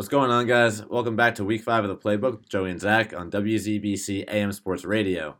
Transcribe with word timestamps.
What's 0.00 0.08
going 0.08 0.30
on, 0.30 0.46
guys? 0.46 0.82
Welcome 0.86 1.14
back 1.14 1.34
to 1.34 1.44
week 1.44 1.62
five 1.62 1.84
of 1.84 1.90
the 1.90 1.94
playbook, 1.94 2.48
Joey 2.48 2.70
and 2.70 2.80
Zach 2.80 3.12
on 3.12 3.30
WZBC 3.30 4.24
AM 4.28 4.50
Sports 4.50 4.86
Radio. 4.86 5.36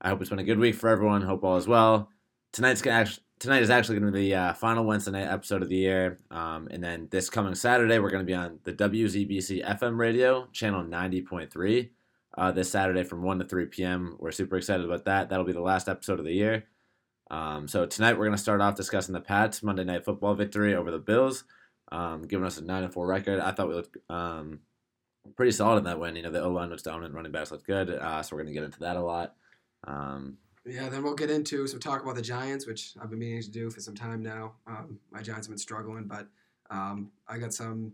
I 0.00 0.10
hope 0.10 0.20
it's 0.20 0.30
been 0.30 0.38
a 0.38 0.44
good 0.44 0.60
week 0.60 0.76
for 0.76 0.88
everyone. 0.88 1.22
Hope 1.22 1.42
all 1.42 1.56
is 1.56 1.66
well. 1.66 2.08
Tonight's 2.52 2.86
actually, 2.86 3.24
tonight 3.40 3.62
is 3.62 3.68
actually 3.68 3.98
going 3.98 4.12
to 4.12 4.16
be 4.16 4.28
the 4.28 4.36
uh, 4.36 4.52
final 4.52 4.84
Wednesday 4.84 5.10
night 5.10 5.26
episode 5.26 5.60
of 5.60 5.68
the 5.68 5.74
year, 5.74 6.18
um, 6.30 6.68
and 6.70 6.84
then 6.84 7.08
this 7.10 7.28
coming 7.28 7.56
Saturday 7.56 7.98
we're 7.98 8.10
going 8.10 8.24
to 8.24 8.24
be 8.24 8.32
on 8.32 8.60
the 8.62 8.72
WZBC 8.72 9.66
FM 9.66 9.98
radio 9.98 10.46
channel 10.52 10.84
ninety 10.84 11.20
point 11.20 11.52
three. 11.52 11.90
Uh, 12.38 12.52
this 12.52 12.70
Saturday 12.70 13.02
from 13.02 13.22
1 13.22 13.40
to 13.40 13.44
3 13.44 13.66
p.m. 13.66 14.16
We're 14.20 14.30
super 14.30 14.56
excited 14.56 14.84
about 14.84 15.06
that. 15.06 15.30
That'll 15.30 15.46
be 15.46 15.52
the 15.52 15.60
last 15.60 15.88
episode 15.88 16.20
of 16.20 16.26
the 16.26 16.34
year. 16.34 16.66
Um, 17.28 17.66
so 17.66 17.86
tonight 17.86 18.12
we're 18.12 18.26
going 18.26 18.36
to 18.36 18.42
start 18.42 18.60
off 18.60 18.76
discussing 18.76 19.14
the 19.14 19.20
Pats 19.20 19.64
Monday 19.64 19.84
Night 19.84 20.04
Football 20.04 20.34
victory 20.34 20.74
over 20.76 20.90
the 20.90 20.98
Bills 20.98 21.44
um, 21.92 22.22
giving 22.22 22.46
us 22.46 22.58
a 22.58 22.64
nine 22.64 22.84
and 22.84 22.92
four 22.92 23.06
record. 23.06 23.40
I 23.40 23.52
thought 23.52 23.68
we 23.68 23.74
looked 23.74 23.96
um, 24.10 24.60
pretty 25.36 25.52
solid 25.52 25.78
in 25.78 25.84
that 25.84 25.98
win. 25.98 26.16
You 26.16 26.22
know, 26.22 26.30
the 26.30 26.42
O 26.42 26.50
line 26.50 26.70
was 26.70 26.82
dominant, 26.82 27.14
running 27.14 27.32
backs 27.32 27.50
looked 27.50 27.66
good, 27.66 27.90
uh, 27.90 28.22
so 28.22 28.36
we're 28.36 28.42
going 28.42 28.54
to 28.54 28.60
get 28.60 28.64
into 28.64 28.80
that 28.80 28.96
a 28.96 29.02
lot. 29.02 29.34
Um, 29.84 30.38
yeah, 30.64 30.88
then 30.88 31.02
we'll 31.04 31.14
get 31.14 31.30
into 31.30 31.66
some 31.68 31.78
talk 31.78 32.02
about 32.02 32.16
the 32.16 32.22
Giants, 32.22 32.66
which 32.66 32.94
I've 33.00 33.10
been 33.10 33.20
meaning 33.20 33.42
to 33.42 33.50
do 33.50 33.70
for 33.70 33.80
some 33.80 33.94
time 33.94 34.20
now. 34.20 34.54
Um, 34.66 34.98
my 35.12 35.22
Giants 35.22 35.46
have 35.46 35.52
been 35.52 35.58
struggling, 35.58 36.04
but 36.04 36.26
um, 36.70 37.12
I 37.28 37.38
got 37.38 37.54
some 37.54 37.92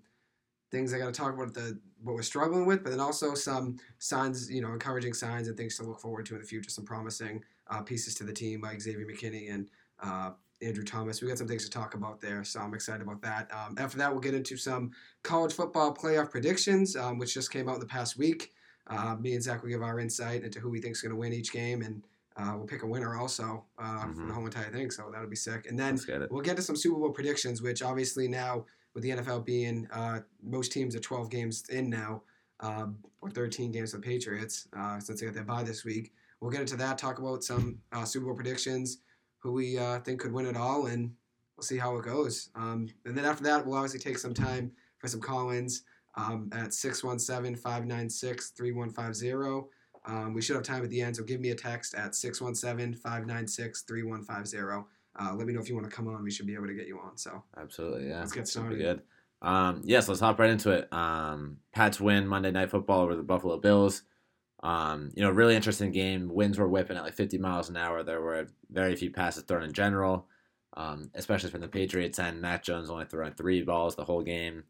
things 0.71 0.95
I 0.95 0.99
got 0.99 1.07
to 1.07 1.13
talk 1.13 1.35
about 1.35 1.53
the 1.53 1.79
what 2.03 2.15
we're 2.15 2.23
struggling 2.23 2.67
with, 2.67 2.83
but 2.83 2.91
then 2.91 3.01
also 3.01 3.35
some 3.35 3.77
signs, 3.99 4.51
you 4.51 4.63
know, 4.63 4.73
encouraging 4.73 5.13
signs 5.13 5.49
and 5.49 5.57
things 5.57 5.77
to 5.77 5.85
look 5.85 6.01
forward 6.01 6.27
to 6.27 6.35
in 6.35 6.41
the 6.41 6.47
future. 6.47 6.71
Some 6.71 6.85
promising 6.85 7.45
uh, 7.69 7.83
pieces 7.83 8.15
to 8.17 8.25
the 8.25 8.33
team 8.33 8.63
like 8.63 8.81
Xavier 8.81 9.07
McKinney 9.07 9.53
and 9.53 9.69
uh, 10.03 10.31
Andrew 10.63 10.85
Thomas. 10.85 11.21
We 11.21 11.29
got 11.29 11.39
some 11.39 11.49
things 11.49 11.65
to 11.65 11.71
talk 11.71 11.95
about 11.95 12.21
there, 12.21 12.45
so 12.45 12.61
I'm 12.61 12.75
excited 12.75 13.03
about 13.03 13.21
that. 13.23 13.51
Um, 13.53 13.77
after 13.79 13.99
that, 13.99 14.11
we'll 14.11 14.21
get 14.21 14.35
into 14.35 14.57
some 14.57 14.93
college 15.23 15.53
football 15.53 15.95
playoff 15.95 16.31
predictions, 16.31 16.97
um, 16.97 17.19
which 17.19 17.35
just 17.35 17.51
came 17.51 17.69
out 17.69 17.75
in 17.75 17.81
the 17.81 17.87
past 17.87 18.17
week. 18.17 18.53
Uh, 18.87 19.17
me 19.17 19.35
and 19.35 19.43
Zach 19.43 19.63
will 19.63 19.71
give 19.71 19.83
our 19.83 19.99
insight 19.99 20.43
into 20.43 20.61
who 20.61 20.69
we 20.71 20.81
think 20.81 20.93
is 20.93 21.03
going 21.03 21.11
to 21.11 21.17
win 21.17 21.33
each 21.33 21.53
game, 21.53 21.83
and 21.83 22.03
uh, 22.37 22.55
we'll 22.57 22.67
pick 22.67 22.83
a 22.83 22.87
winner 22.87 23.17
also 23.17 23.65
uh, 23.79 23.83
mm-hmm. 23.83 24.13
for 24.13 24.27
the 24.27 24.33
whole 24.33 24.45
entire 24.45 24.71
thing. 24.71 24.91
So 24.91 25.11
that'll 25.13 25.29
be 25.29 25.37
sick. 25.37 25.67
And 25.69 25.79
then 25.79 25.99
we'll 26.31 26.43
get 26.43 26.57
to 26.57 26.63
some 26.63 26.77
Super 26.77 26.99
Bowl 26.99 27.11
predictions, 27.11 27.63
which 27.63 27.83
obviously 27.83 28.29
now 28.29 28.65
with 28.95 29.03
the 29.03 29.11
NFL 29.11 29.45
being 29.45 29.89
uh, 29.93 30.21
most 30.43 30.73
teams 30.73 30.95
are 30.97 31.01
12 31.01 31.31
games 31.31 31.65
in 31.69 31.91
now, 31.91 32.23
um, 32.61 32.99
or 33.21 33.31
13 33.31 33.71
games 33.73 33.93
for 33.93 33.99
the 33.99 34.03
Patriots 34.03 34.69
uh, 34.77 34.99
since 34.99 35.21
they 35.21 35.27
got 35.27 35.35
their 35.35 35.45
bye 35.45 35.63
this 35.63 35.85
week. 35.85 36.13
We'll 36.41 36.51
get 36.51 36.61
into 36.61 36.77
that. 36.77 36.99
Talk 36.99 37.19
about 37.19 37.45
some 37.45 37.79
uh, 37.93 38.05
Super 38.05 38.27
Bowl 38.27 38.35
predictions 38.35 38.99
who 39.43 39.53
we 39.53 39.79
uh, 39.79 40.01
think 40.01 40.21
could 40.21 40.33
win 40.33 40.47
it 40.47 40.57
all, 40.57 40.87
and 40.87 41.13
we'll 41.57 41.65
see 41.65 41.79
how 41.79 41.97
it 41.97 42.05
goes. 42.05 42.51
Um, 42.55 42.89
and 43.05 43.17
then 43.17 43.25
after 43.25 43.43
that, 43.45 43.65
we'll 43.67 43.77
obviously 43.77 44.01
take 44.01 44.19
some 44.19 44.35
time 44.35 44.73
for 44.99 45.09
some 45.09 45.21
call-ins 45.21 45.83
um, 46.17 46.51
at 46.53 46.69
617-596-3150. 46.69 49.65
Um, 50.05 50.35
we 50.35 50.43
should 50.43 50.57
have 50.57 50.65
time 50.65 50.83
at 50.83 50.91
the 50.91 51.01
end, 51.01 51.15
so 51.17 51.25
give 51.25 51.41
me 51.41 51.51
a 51.51 51.55
text 51.55 51.95
at 51.95 52.11
617-596-3150. 52.13 54.85
Uh, 55.15 55.35
let 55.35 55.47
me 55.47 55.53
know 55.53 55.61
if 55.61 55.69
you 55.69 55.75
want 55.75 55.87
to 55.89 55.95
come 55.95 56.09
on. 56.09 56.25
We 56.25 56.31
should 56.31 56.47
be 56.47 56.55
able 56.55 56.69
to 56.69 56.75
get 56.75 56.87
you 56.87 56.99
on. 56.99 57.19
So 57.19 57.43
absolutely, 57.57 58.09
yeah. 58.09 58.21
Let's 58.21 58.33
get 58.33 58.49
started. 58.49 58.79
Good. 58.79 59.03
Um, 59.43 59.83
yes, 59.85 60.09
let's 60.09 60.21
hop 60.21 60.39
right 60.39 60.49
into 60.51 60.71
it. 60.71 60.91
Um, 60.93 61.59
Pats 61.73 62.01
win 62.01 62.27
Monday 62.27 62.51
Night 62.51 62.71
Football 62.71 63.03
over 63.03 63.15
the 63.15 63.23
Buffalo 63.23 63.59
Bills. 63.59 64.05
Um, 64.63 65.11
you 65.15 65.23
know, 65.23 65.31
really 65.31 65.57
interesting 65.57 65.91
game. 65.91 66.29
Winds 66.33 66.59
were 66.59 66.69
whipping 66.69 66.97
at 66.97 67.03
like 67.03 67.15
50 67.15 67.39
miles 67.39 67.69
an 67.69 67.77
hour. 67.77 68.03
There 68.03 68.21
were 68.21 68.47
very 68.71 68.95
few 68.95 69.11
passes 69.11 69.43
thrown 69.43 69.65
in 69.65 69.73
general, 69.73 70.27
um, 70.77 71.11
especially 71.15 71.51
from 71.51 71.61
the 71.61 71.69
Patriots 71.69 72.19
and 72.19 72.41
Mac 72.41 72.63
Jones 72.63 72.89
only 72.89 73.07
throwing 73.07 73.33
three 73.33 73.63
balls 73.63 73.97
the 73.97 74.05
whole 74.05 74.23
game. 74.23 74.65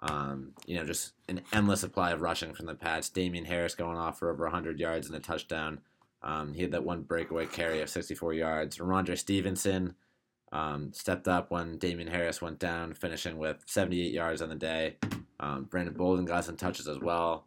Um, 0.00 0.52
you 0.66 0.76
know, 0.76 0.84
just 0.84 1.12
an 1.28 1.42
endless 1.52 1.80
supply 1.80 2.10
of 2.10 2.20
rushing 2.20 2.52
from 2.52 2.66
the 2.66 2.74
Pats. 2.74 3.08
Damien 3.08 3.44
Harris 3.44 3.74
going 3.74 3.96
off 3.96 4.18
for 4.18 4.30
over 4.30 4.44
100 4.44 4.78
yards 4.80 5.06
and 5.06 5.16
a 5.16 5.20
touchdown. 5.20 5.80
Um, 6.22 6.54
he 6.54 6.62
had 6.62 6.72
that 6.72 6.84
one 6.84 7.02
breakaway 7.02 7.46
carry 7.46 7.80
of 7.80 7.88
64 7.88 8.34
yards. 8.34 8.78
Rhamondre 8.78 9.18
Stevenson 9.18 9.94
um, 10.52 10.92
stepped 10.92 11.26
up 11.26 11.50
when 11.50 11.78
Damien 11.78 12.08
Harris 12.08 12.42
went 12.42 12.58
down, 12.58 12.94
finishing 12.94 13.38
with 13.38 13.62
78 13.66 14.12
yards 14.12 14.42
on 14.42 14.50
the 14.50 14.54
day. 14.54 14.96
Um, 15.40 15.64
Brandon 15.64 15.94
Bolden 15.94 16.24
got 16.24 16.44
some 16.44 16.56
touches 16.56 16.86
as 16.86 16.98
well. 16.98 17.46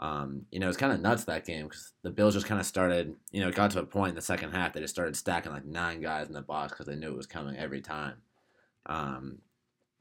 Um, 0.00 0.46
you 0.52 0.60
know, 0.60 0.68
it's 0.68 0.76
kind 0.76 0.92
of 0.92 1.00
nuts 1.00 1.24
that 1.24 1.44
game 1.44 1.64
because 1.64 1.92
the 2.02 2.10
Bills 2.10 2.34
just 2.34 2.46
kind 2.46 2.60
of 2.60 2.66
started, 2.66 3.16
you 3.32 3.40
know, 3.40 3.48
it 3.48 3.54
got 3.56 3.72
to 3.72 3.80
a 3.80 3.86
point 3.86 4.10
in 4.10 4.14
the 4.14 4.22
second 4.22 4.52
half 4.52 4.72
they 4.72 4.80
just 4.80 4.94
started 4.94 5.16
stacking 5.16 5.50
like 5.50 5.64
nine 5.64 6.00
guys 6.00 6.28
in 6.28 6.34
the 6.34 6.40
box 6.40 6.72
because 6.72 6.86
they 6.86 6.94
knew 6.94 7.08
it 7.08 7.16
was 7.16 7.26
coming 7.26 7.56
every 7.56 7.80
time. 7.80 8.14
Um, 8.86 9.38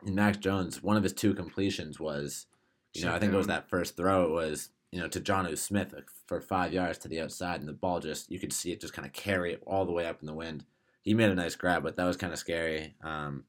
and 0.06 0.16
Mac 0.16 0.40
Jones, 0.40 0.84
one 0.84 0.98
of 0.98 1.04
his 1.04 1.14
two 1.14 1.34
completions 1.34 2.00
was, 2.00 2.46
you 2.94 3.06
know, 3.06 3.14
I 3.14 3.20
think 3.20 3.34
it 3.34 3.38
was 3.38 3.48
that 3.48 3.70
first 3.70 3.98
throw. 3.98 4.26
It 4.26 4.32
was, 4.32 4.70
you 4.92 5.00
know, 5.00 5.08
to 5.08 5.20
Jonnu 5.20 5.58
Smith 5.58 5.94
for 6.28 6.40
five 6.42 6.74
yards 6.74 7.00
to 7.00 7.08
the 7.08 7.22
outside, 7.22 7.60
and 7.60 7.68
the 7.68 7.74
ball 7.74 8.00
just, 8.00 8.32
you 8.32 8.40
could 8.40 8.54
see 8.54 8.72
it 8.72 8.82
just 8.82 8.94
kind 8.94 9.06
of 9.06 9.14
carry 9.14 9.54
it 9.54 9.64
all 9.66 9.86
the 9.86 9.92
way 9.92 10.06
up 10.06 10.22
in 10.22 10.28
the 10.28 10.34
wind. 10.34 10.64
He 11.02 11.14
made 11.14 11.30
a 11.30 11.36
nice 11.36 11.56
grab, 11.56 11.84
but 11.84 11.96
that 11.98 12.06
was 12.06 12.18
kind 12.18 12.34
of 12.34 12.40
scary. 12.40 12.96
Um, 13.04 13.46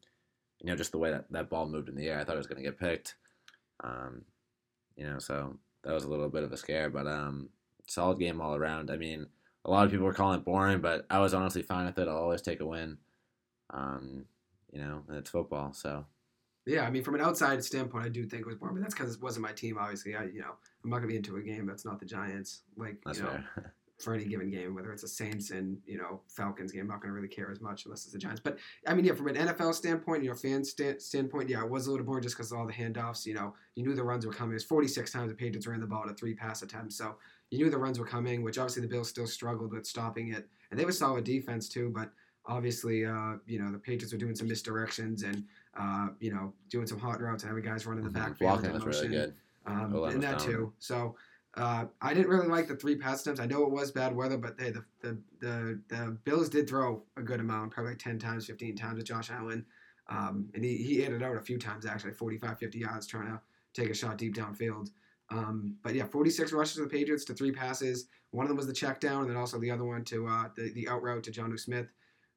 you 0.61 0.69
know, 0.69 0.77
just 0.77 0.93
the 0.93 0.99
way 0.99 1.11
that 1.11 1.27
that 1.31 1.51
ball 1.51 1.69
moved 1.69 1.89
in 1.89 1.95
the 1.95 2.09
air, 2.09 2.19
I 2.19 2.25
thought 2.25 2.35
it 2.35 2.39
was 2.39 2.47
going 2.47 2.63
to 2.63 2.69
get 2.69 2.81
picked. 2.81 3.17
Um, 3.83 4.23
you 4.97 5.05
know, 5.05 5.19
so 5.19 5.59
that 5.85 5.93
was 5.93 6.05
a 6.05 6.09
little 6.09 6.29
bit 6.29 6.43
of 6.43 6.53
a 6.53 6.57
scare, 6.57 6.91
but 6.91 7.07
um, 7.07 7.49
solid 7.87 8.19
game 8.19 8.41
all 8.41 8.55
around. 8.55 8.91
I 8.91 8.97
mean, 8.97 9.27
a 9.65 9.71
lot 9.71 9.85
of 9.85 9.91
people 9.91 10.07
were 10.07 10.13
calling 10.13 10.39
it 10.39 10.45
boring, 10.45 10.81
but 10.81 11.07
I 11.11 11.19
was 11.19 11.35
honestly 11.35 11.63
fine 11.63 11.87
with 11.87 11.99
it. 11.99 12.09
I'll 12.09 12.17
always 12.17 12.43
take 12.43 12.61
a 12.61 12.67
win. 12.67 12.99
Um, 13.71 14.25
you 14.73 14.81
know, 14.81 15.03
it's 15.11 15.31
football, 15.31 15.73
so. 15.73 16.07
Yeah, 16.67 16.83
I 16.83 16.91
mean, 16.91 17.03
from 17.03 17.15
an 17.15 17.23
outside 17.23 17.65
standpoint, 17.65 18.05
I 18.05 18.11
do 18.11 18.27
think 18.27 18.43
it 18.43 18.47
was 18.47 18.57
boring, 18.57 18.75
but 18.75 18.83
that's 18.83 18.95
because 18.95 19.15
it 19.15 19.23
wasn't 19.23 19.45
my 19.45 19.53
team. 19.53 19.79
Obviously, 19.79 20.15
I 20.15 20.25
you 20.25 20.41
know 20.41 20.53
I'm 20.85 20.91
not 20.91 20.97
gonna 20.97 21.09
be 21.09 21.17
into 21.17 21.37
a 21.37 21.43
game 21.43 21.65
that's 21.65 21.87
not 21.87 21.99
the 21.99 22.05
Giants. 22.05 22.61
Like 22.77 22.99
that's 23.07 23.19
you 23.19 23.25
know, 23.25 23.31
fair. 23.31 23.75
for 23.99 24.15
any 24.15 24.25
given 24.25 24.49
game, 24.49 24.75
whether 24.75 24.93
it's 24.93 25.03
a 25.03 25.09
Saints 25.09 25.51
and 25.51 25.79
you 25.85 25.99
know 25.99 26.21
Falcons 26.29 26.73
game. 26.73 26.83
I'm 26.83 26.89
not 26.89 27.01
going 27.01 27.11
to 27.11 27.15
really 27.15 27.29
care 27.29 27.51
as 27.51 27.61
much 27.61 27.85
unless 27.85 28.05
it's 28.05 28.13
the 28.13 28.19
Giants. 28.19 28.41
But 28.43 28.59
I 28.87 28.95
mean, 28.95 29.05
yeah, 29.05 29.15
from 29.15 29.29
an 29.29 29.35
NFL 29.35 29.75
standpoint, 29.75 30.23
you 30.23 30.31
know, 30.31 30.37
fan 30.37 30.65
st- 30.65 31.03
standpoint, 31.03 31.49
yeah, 31.49 31.63
it 31.63 31.71
was 31.71 31.87
a 31.87 31.91
little 31.91 32.07
boring 32.07 32.23
just 32.23 32.37
because 32.37 32.53
of 32.53 32.59
all 32.59 32.67
the 32.67 32.73
handoffs. 32.73 33.27
You 33.27 33.35
know, 33.35 33.55
you 33.75 33.85
knew 33.85 33.95
the 33.95 34.05
runs 34.05 34.25
were 34.25 34.33
coming. 34.33 34.53
It 34.53 34.55
was 34.55 34.65
46 34.65 35.11
times 35.11 35.31
the 35.31 35.35
Patriots 35.35 35.67
ran 35.67 35.81
the 35.81 35.87
ball 35.87 36.05
to 36.07 36.15
three 36.15 36.35
pass 36.35 36.63
attempts, 36.63 36.97
so 36.97 37.17
you 37.51 37.59
knew 37.59 37.71
the 37.71 37.79
runs 37.79 37.99
were 37.99 38.07
coming. 38.07 38.43
Which 38.43 38.59
obviously 38.59 38.83
the 38.83 38.89
Bills 38.89 39.09
still 39.09 39.27
struggled 39.27 39.73
with 39.73 39.87
stopping 39.87 40.33
it, 40.33 40.49
and 40.71 40.79
they 40.79 40.85
were 40.85 40.93
solid 40.93 41.25
defense 41.25 41.69
too. 41.69 41.91
But 41.95 42.11
obviously, 42.47 43.05
uh, 43.05 43.35
you 43.47 43.61
know, 43.61 43.73
the 43.73 43.79
Patriots 43.79 44.13
were 44.13 44.19
doing 44.19 44.37
some 44.37 44.49
misdirections 44.49 45.25
and 45.25 45.45
uh, 45.79 46.09
you 46.21 46.33
know 46.33 46.53
doing 46.71 46.87
some 46.87 46.99
hot 46.99 47.21
routes 47.21 47.43
and 47.43 47.51
having 47.51 47.65
guys 47.65 47.85
running 47.85 48.05
in 48.05 48.13
the 48.13 48.19
mm-hmm. 48.19 48.29
backfield. 48.29 48.63
Blocking 48.63 48.73
was 48.73 48.85
really 48.85 49.09
good. 49.09 49.35
Um, 49.67 49.95
and 50.05 50.23
that 50.23 50.39
too. 50.39 50.73
So 50.79 51.17
uh, 51.57 51.87
I 52.01 52.15
didn't 52.15 52.29
really 52.29 52.49
like 52.49 52.69
the 52.69 52.77
three 52.77 52.97
pass 52.97 53.23
attempts. 53.23 53.41
I 53.41 53.47
know 53.47 53.65
it 53.65 53.71
was 53.71 53.91
bad 53.91 54.15
weather, 54.15 54.37
but 54.37 54.55
hey, 54.59 54.71
the, 54.71 54.85
the, 55.01 55.19
the, 55.41 55.81
the 55.89 56.19
Bills 56.25 56.49
did 56.49 56.69
throw 56.69 57.03
a 57.17 57.23
good 57.23 57.41
amount, 57.41 57.73
probably 57.73 57.93
like 57.93 57.99
10 57.99 58.19
times, 58.19 58.47
15 58.47 58.77
times 58.77 58.97
with 58.99 59.07
Josh 59.07 59.31
Allen. 59.31 59.65
Um, 60.09 60.49
and 60.55 60.65
he, 60.65 60.77
he 60.77 61.01
hit 61.01 61.13
it 61.13 61.23
out 61.23 61.37
a 61.37 61.41
few 61.41 61.59
times, 61.59 61.85
actually, 61.85 62.13
45, 62.13 62.59
50 62.59 62.79
yards, 62.79 63.07
trying 63.07 63.27
to 63.27 63.41
take 63.75 63.91
a 63.91 63.95
shot 63.95 64.19
deep 64.19 64.35
downfield. 64.35 64.91
Um, 65.31 65.77
but 65.83 65.95
yeah, 65.95 66.05
46 66.05 66.53
rushes 66.53 66.77
to 66.77 66.83
the 66.83 66.89
Patriots 66.89 67.25
to 67.27 67.35
three 67.35 67.53
passes. 67.53 68.07
One 68.31 68.45
of 68.45 68.49
them 68.49 68.57
was 68.57 68.67
the 68.67 68.73
check 68.73 69.01
down, 69.01 69.23
and 69.23 69.31
then 69.31 69.37
also 69.37 69.59
the 69.59 69.71
other 69.71 69.85
one 69.85 70.05
to 70.05 70.27
uh, 70.27 70.45
the, 70.57 70.73
the 70.73 70.89
out 70.89 71.03
route 71.03 71.25
to 71.25 71.31
Jonnu 71.31 71.59
Smith. 71.59 71.93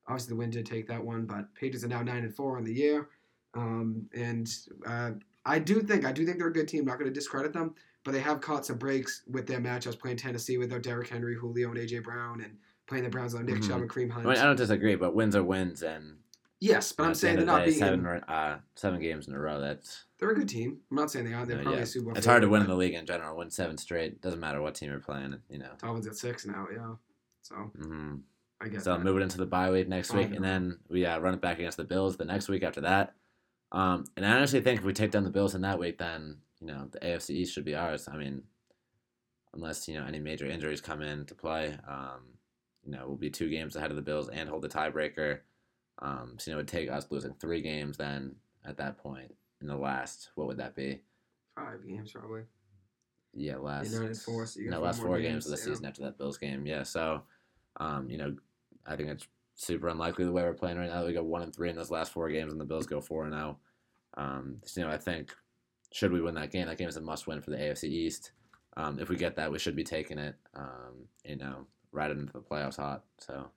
Obviously, 0.07 0.29
the 0.29 0.38
wind 0.38 0.53
did 0.53 0.66
take 0.66 0.88
that 0.88 1.03
one, 1.03 1.25
but 1.25 1.53
Patriots 1.55 1.85
are 1.85 1.89
now 1.89 2.01
9 2.01 2.17
and 2.17 2.35
4 2.35 2.57
on 2.57 2.63
the 2.63 2.73
year. 2.73 3.09
Um, 3.53 4.09
and 4.13 4.49
uh, 4.85 5.11
I 5.45 5.59
do 5.59 5.81
think 5.81 6.05
I 6.05 6.11
do 6.11 6.25
think 6.25 6.38
they're 6.38 6.47
a 6.47 6.53
good 6.53 6.67
team. 6.67 6.85
Not 6.85 6.97
going 6.97 7.09
to 7.09 7.13
discredit 7.13 7.53
them 7.53 7.75
but 8.03 8.12
they 8.12 8.19
have 8.19 8.41
caught 8.41 8.66
some 8.66 8.78
breaks 8.78 9.23
with 9.29 9.47
their 9.47 9.59
matchups 9.59 10.00
playing 10.00 10.17
Tennessee 10.17 10.57
without 10.57 10.84
Derrick 10.84 11.09
Henry, 11.09 11.35
Julio, 11.35 11.69
and 11.69 11.78
AJ 11.78 12.03
Brown, 12.03 12.41
and 12.41 12.57
playing 12.88 13.03
the 13.03 13.09
Browns 13.09 13.35
on 13.35 13.45
Nick 13.45 13.56
mm-hmm. 13.56 13.69
Chubb 13.69 13.81
and 13.81 13.89
Kareem 13.89 14.12
Hunt. 14.12 14.25
I, 14.25 14.29
mean, 14.29 14.39
I, 14.39 14.44
don't 14.44 14.56
disagree, 14.56 14.95
but 14.95 15.13
wins 15.13 15.35
are 15.35 15.44
wins, 15.44 15.84
and 15.84 16.17
yes, 16.59 16.91
but 16.91 17.06
I'm 17.06 17.13
saying 17.13 17.38
they're 17.38 17.45
not 17.45 17.66
being 17.66 17.78
seven, 17.78 18.06
uh, 18.06 18.59
seven 18.75 19.00
games 19.00 19.28
in 19.28 19.34
a 19.34 19.40
row. 19.40 19.61
That's 19.61 20.06
they're 20.19 20.31
a 20.31 20.35
good 20.35 20.50
team. 20.50 20.79
I'm 20.90 20.97
not 20.97 21.11
saying 21.11 21.26
they 21.26 21.34
are. 21.34 21.46
They're 21.46 21.59
uh, 21.59 21.64
probably 21.64 21.79
yeah. 21.79 21.84
a 21.84 21.87
Super 21.87 22.05
Bowl. 22.05 22.17
It's 22.17 22.26
hard 22.26 22.41
to 22.41 22.49
win 22.49 22.61
in 22.61 22.67
the 22.67 22.76
league 22.76 22.93
in 22.93 23.05
general. 23.05 23.37
Win 23.37 23.52
seven 23.52 23.78
straight 23.78 24.22
doesn't 24.22 24.40
matter 24.40 24.61
what 24.61 24.76
team 24.76 24.90
you're 24.90 24.99
playing. 24.99 25.40
You 25.49 25.59
know, 25.59 25.72
Dolphins 25.79 26.08
at 26.08 26.16
six 26.16 26.46
now. 26.46 26.67
Yeah, 26.73 26.93
so. 27.41 27.55
Mm-hmm. 27.55 28.16
I 28.64 28.67
guess. 28.67 28.84
So 28.84 28.97
Move 28.99 29.17
it 29.17 29.23
into 29.23 29.37
the 29.37 29.46
bye 29.47 29.72
week 29.72 29.87
next 29.87 30.14
week, 30.14 30.35
and 30.35 30.46
then 30.46 30.78
we 30.87 31.03
uh, 31.05 31.17
run 31.20 31.34
it 31.34 31.41
back 31.41 31.58
against 31.58 31.78
the 31.78 31.84
Bills 31.84 32.17
the 32.17 32.26
next 32.26 32.47
week 32.47 32.61
after 32.61 32.81
that. 32.81 33.16
Um, 33.72 34.05
and 34.16 34.26
I 34.26 34.34
honestly 34.34 34.61
think 34.61 34.79
if 34.79 34.85
we 34.85 34.93
take 34.93 35.11
down 35.11 35.23
the 35.23 35.31
Bills 35.31 35.55
in 35.55 35.61
that 35.61 35.79
week, 35.79 35.97
then 35.97 36.37
you 36.61 36.67
know 36.67 36.87
the 36.91 36.99
AFC 36.99 37.31
East 37.31 37.53
should 37.53 37.66
be 37.66 37.75
ours. 37.75 38.08
I 38.11 38.17
mean, 38.17 38.43
unless 39.53 39.87
you 39.87 39.96
know 39.96 40.05
any 40.05 40.19
major 40.19 40.46
injuries 40.46 40.81
come 40.81 41.02
in 41.02 41.25
to 41.25 41.35
play. 41.35 41.78
Um, 41.87 42.37
you 42.84 42.91
know, 42.91 43.03
we'll 43.05 43.17
be 43.17 43.29
two 43.29 43.49
games 43.49 43.75
ahead 43.75 43.91
of 43.91 43.96
the 43.96 44.02
Bills 44.02 44.29
and 44.29 44.49
hold 44.49 44.63
the 44.63 44.69
tiebreaker. 44.69 45.40
Um, 45.99 46.35
so 46.37 46.49
you 46.49 46.55
know, 46.55 46.59
it 46.59 46.63
would 46.63 46.67
take 46.67 46.90
us 46.90 47.08
losing 47.09 47.34
three 47.34 47.61
games 47.61 47.97
then 47.97 48.35
at 48.66 48.78
that 48.78 48.97
point 48.97 49.34
in 49.61 49.67
the 49.67 49.75
last. 49.75 50.29
What 50.35 50.47
would 50.47 50.58
that 50.58 50.75
be? 50.75 51.02
Five 51.55 51.85
games 51.87 52.11
probably. 52.11 52.43
Yeah, 53.34 53.57
last. 53.57 53.93
Four. 54.23 54.46
So 54.46 54.61
no, 54.61 54.81
last 54.81 55.02
four 55.02 55.19
games, 55.19 55.46
games 55.46 55.46
of 55.46 55.52
the 55.52 55.57
yeah. 55.57 55.73
season 55.73 55.85
after 55.85 56.02
that 56.03 56.17
Bills 56.17 56.37
game. 56.37 56.66
Yeah, 56.66 56.84
so, 56.84 57.23
um, 57.78 58.09
you 58.09 58.17
know, 58.17 58.35
I 58.85 58.96
think 58.96 59.09
it's 59.09 59.28
super 59.55 59.87
unlikely 59.87 60.25
the 60.25 60.31
way 60.31 60.43
we're 60.43 60.53
playing 60.53 60.78
right 60.78 60.90
now. 60.90 61.05
We 61.05 61.14
go 61.14 61.23
one 61.23 61.43
and 61.43 61.55
three 61.55 61.69
in 61.69 61.75
those 61.75 61.91
last 61.91 62.11
four 62.11 62.29
games, 62.29 62.52
and 62.52 62.59
the 62.59 62.66
Bills 62.66 62.87
go 62.87 62.99
four 62.99 63.23
and 63.23 63.34
zero. 63.34 63.57
Oh. 64.17 64.22
Um, 64.22 64.57
so, 64.66 64.81
you 64.81 64.87
know, 64.87 64.93
I 64.93 64.97
think 64.97 65.34
should 65.91 66.11
we 66.11 66.22
win 66.22 66.35
that 66.35 66.52
game, 66.52 66.67
that 66.67 66.78
game 66.78 66.90
is 66.90 66.97
a 66.97 67.02
must 67.02 67.28
win 67.28 67.41
for 67.41 67.52
the 67.52 67.58
AFC 67.58 67.85
East. 67.85 68.32
Um, 68.78 68.99
if 68.99 69.09
we 69.09 69.16
get 69.16 69.35
that, 69.35 69.52
we 69.52 69.59
should 69.59 69.76
be 69.76 69.84
taking 69.84 70.17
it. 70.17 70.35
Um, 70.55 71.08
you 71.26 71.35
know, 71.35 71.67
right 71.91 72.09
into 72.09 72.32
the 72.32 72.40
playoffs 72.40 72.78
hot. 72.78 73.03
So 73.17 73.47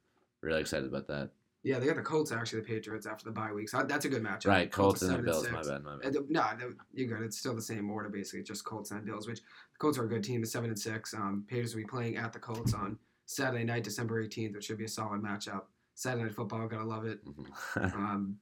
really 0.40 0.60
excited 0.60 0.88
about 0.88 1.06
that. 1.08 1.30
Yeah, 1.62 1.78
they 1.78 1.86
got 1.86 1.96
the 1.96 2.02
Colts 2.02 2.30
actually, 2.30 2.60
the 2.60 2.66
Patriots 2.66 3.06
after 3.06 3.24
the 3.24 3.30
bye 3.30 3.50
week. 3.50 3.70
So 3.70 3.82
that's 3.84 4.04
a 4.04 4.08
good 4.08 4.22
matchup. 4.22 4.48
Right, 4.48 4.70
Colts, 4.70 5.02
are 5.02 5.06
and 5.06 5.12
seven 5.12 5.24
Bills. 5.24 5.50
My 5.50 5.62
bad, 5.62 5.82
my 5.82 5.96
bad. 5.96 6.14
No, 6.28 6.44
you're 6.92 7.08
good. 7.08 7.22
It's 7.24 7.38
still 7.38 7.54
the 7.54 7.62
same 7.62 7.90
order 7.90 8.10
basically. 8.10 8.40
It's 8.40 8.48
just 8.48 8.64
Colts 8.66 8.90
and 8.90 9.06
Bills, 9.06 9.26
which 9.26 9.38
the 9.40 9.78
Colts 9.78 9.96
are 9.96 10.04
a 10.04 10.08
good 10.08 10.22
team. 10.22 10.42
It's 10.42 10.52
seven 10.52 10.68
and 10.68 10.78
six. 10.78 11.14
Um, 11.14 11.44
Patriots 11.48 11.74
will 11.74 11.82
be 11.82 11.86
playing 11.86 12.16
at 12.18 12.34
the 12.34 12.38
Colts 12.38 12.74
on 12.74 12.98
Saturday 13.24 13.64
night, 13.64 13.84
December 13.84 14.22
18th, 14.22 14.56
which 14.56 14.64
should 14.66 14.76
be 14.76 14.84
a 14.84 14.88
solid 14.88 15.22
matchup. 15.22 15.62
Saturday 15.94 16.24
night 16.24 16.34
football, 16.34 16.68
gotta 16.68 16.84
love 16.84 17.06
it. 17.06 17.24
Mhm. 17.24 17.94
Um, 17.94 18.38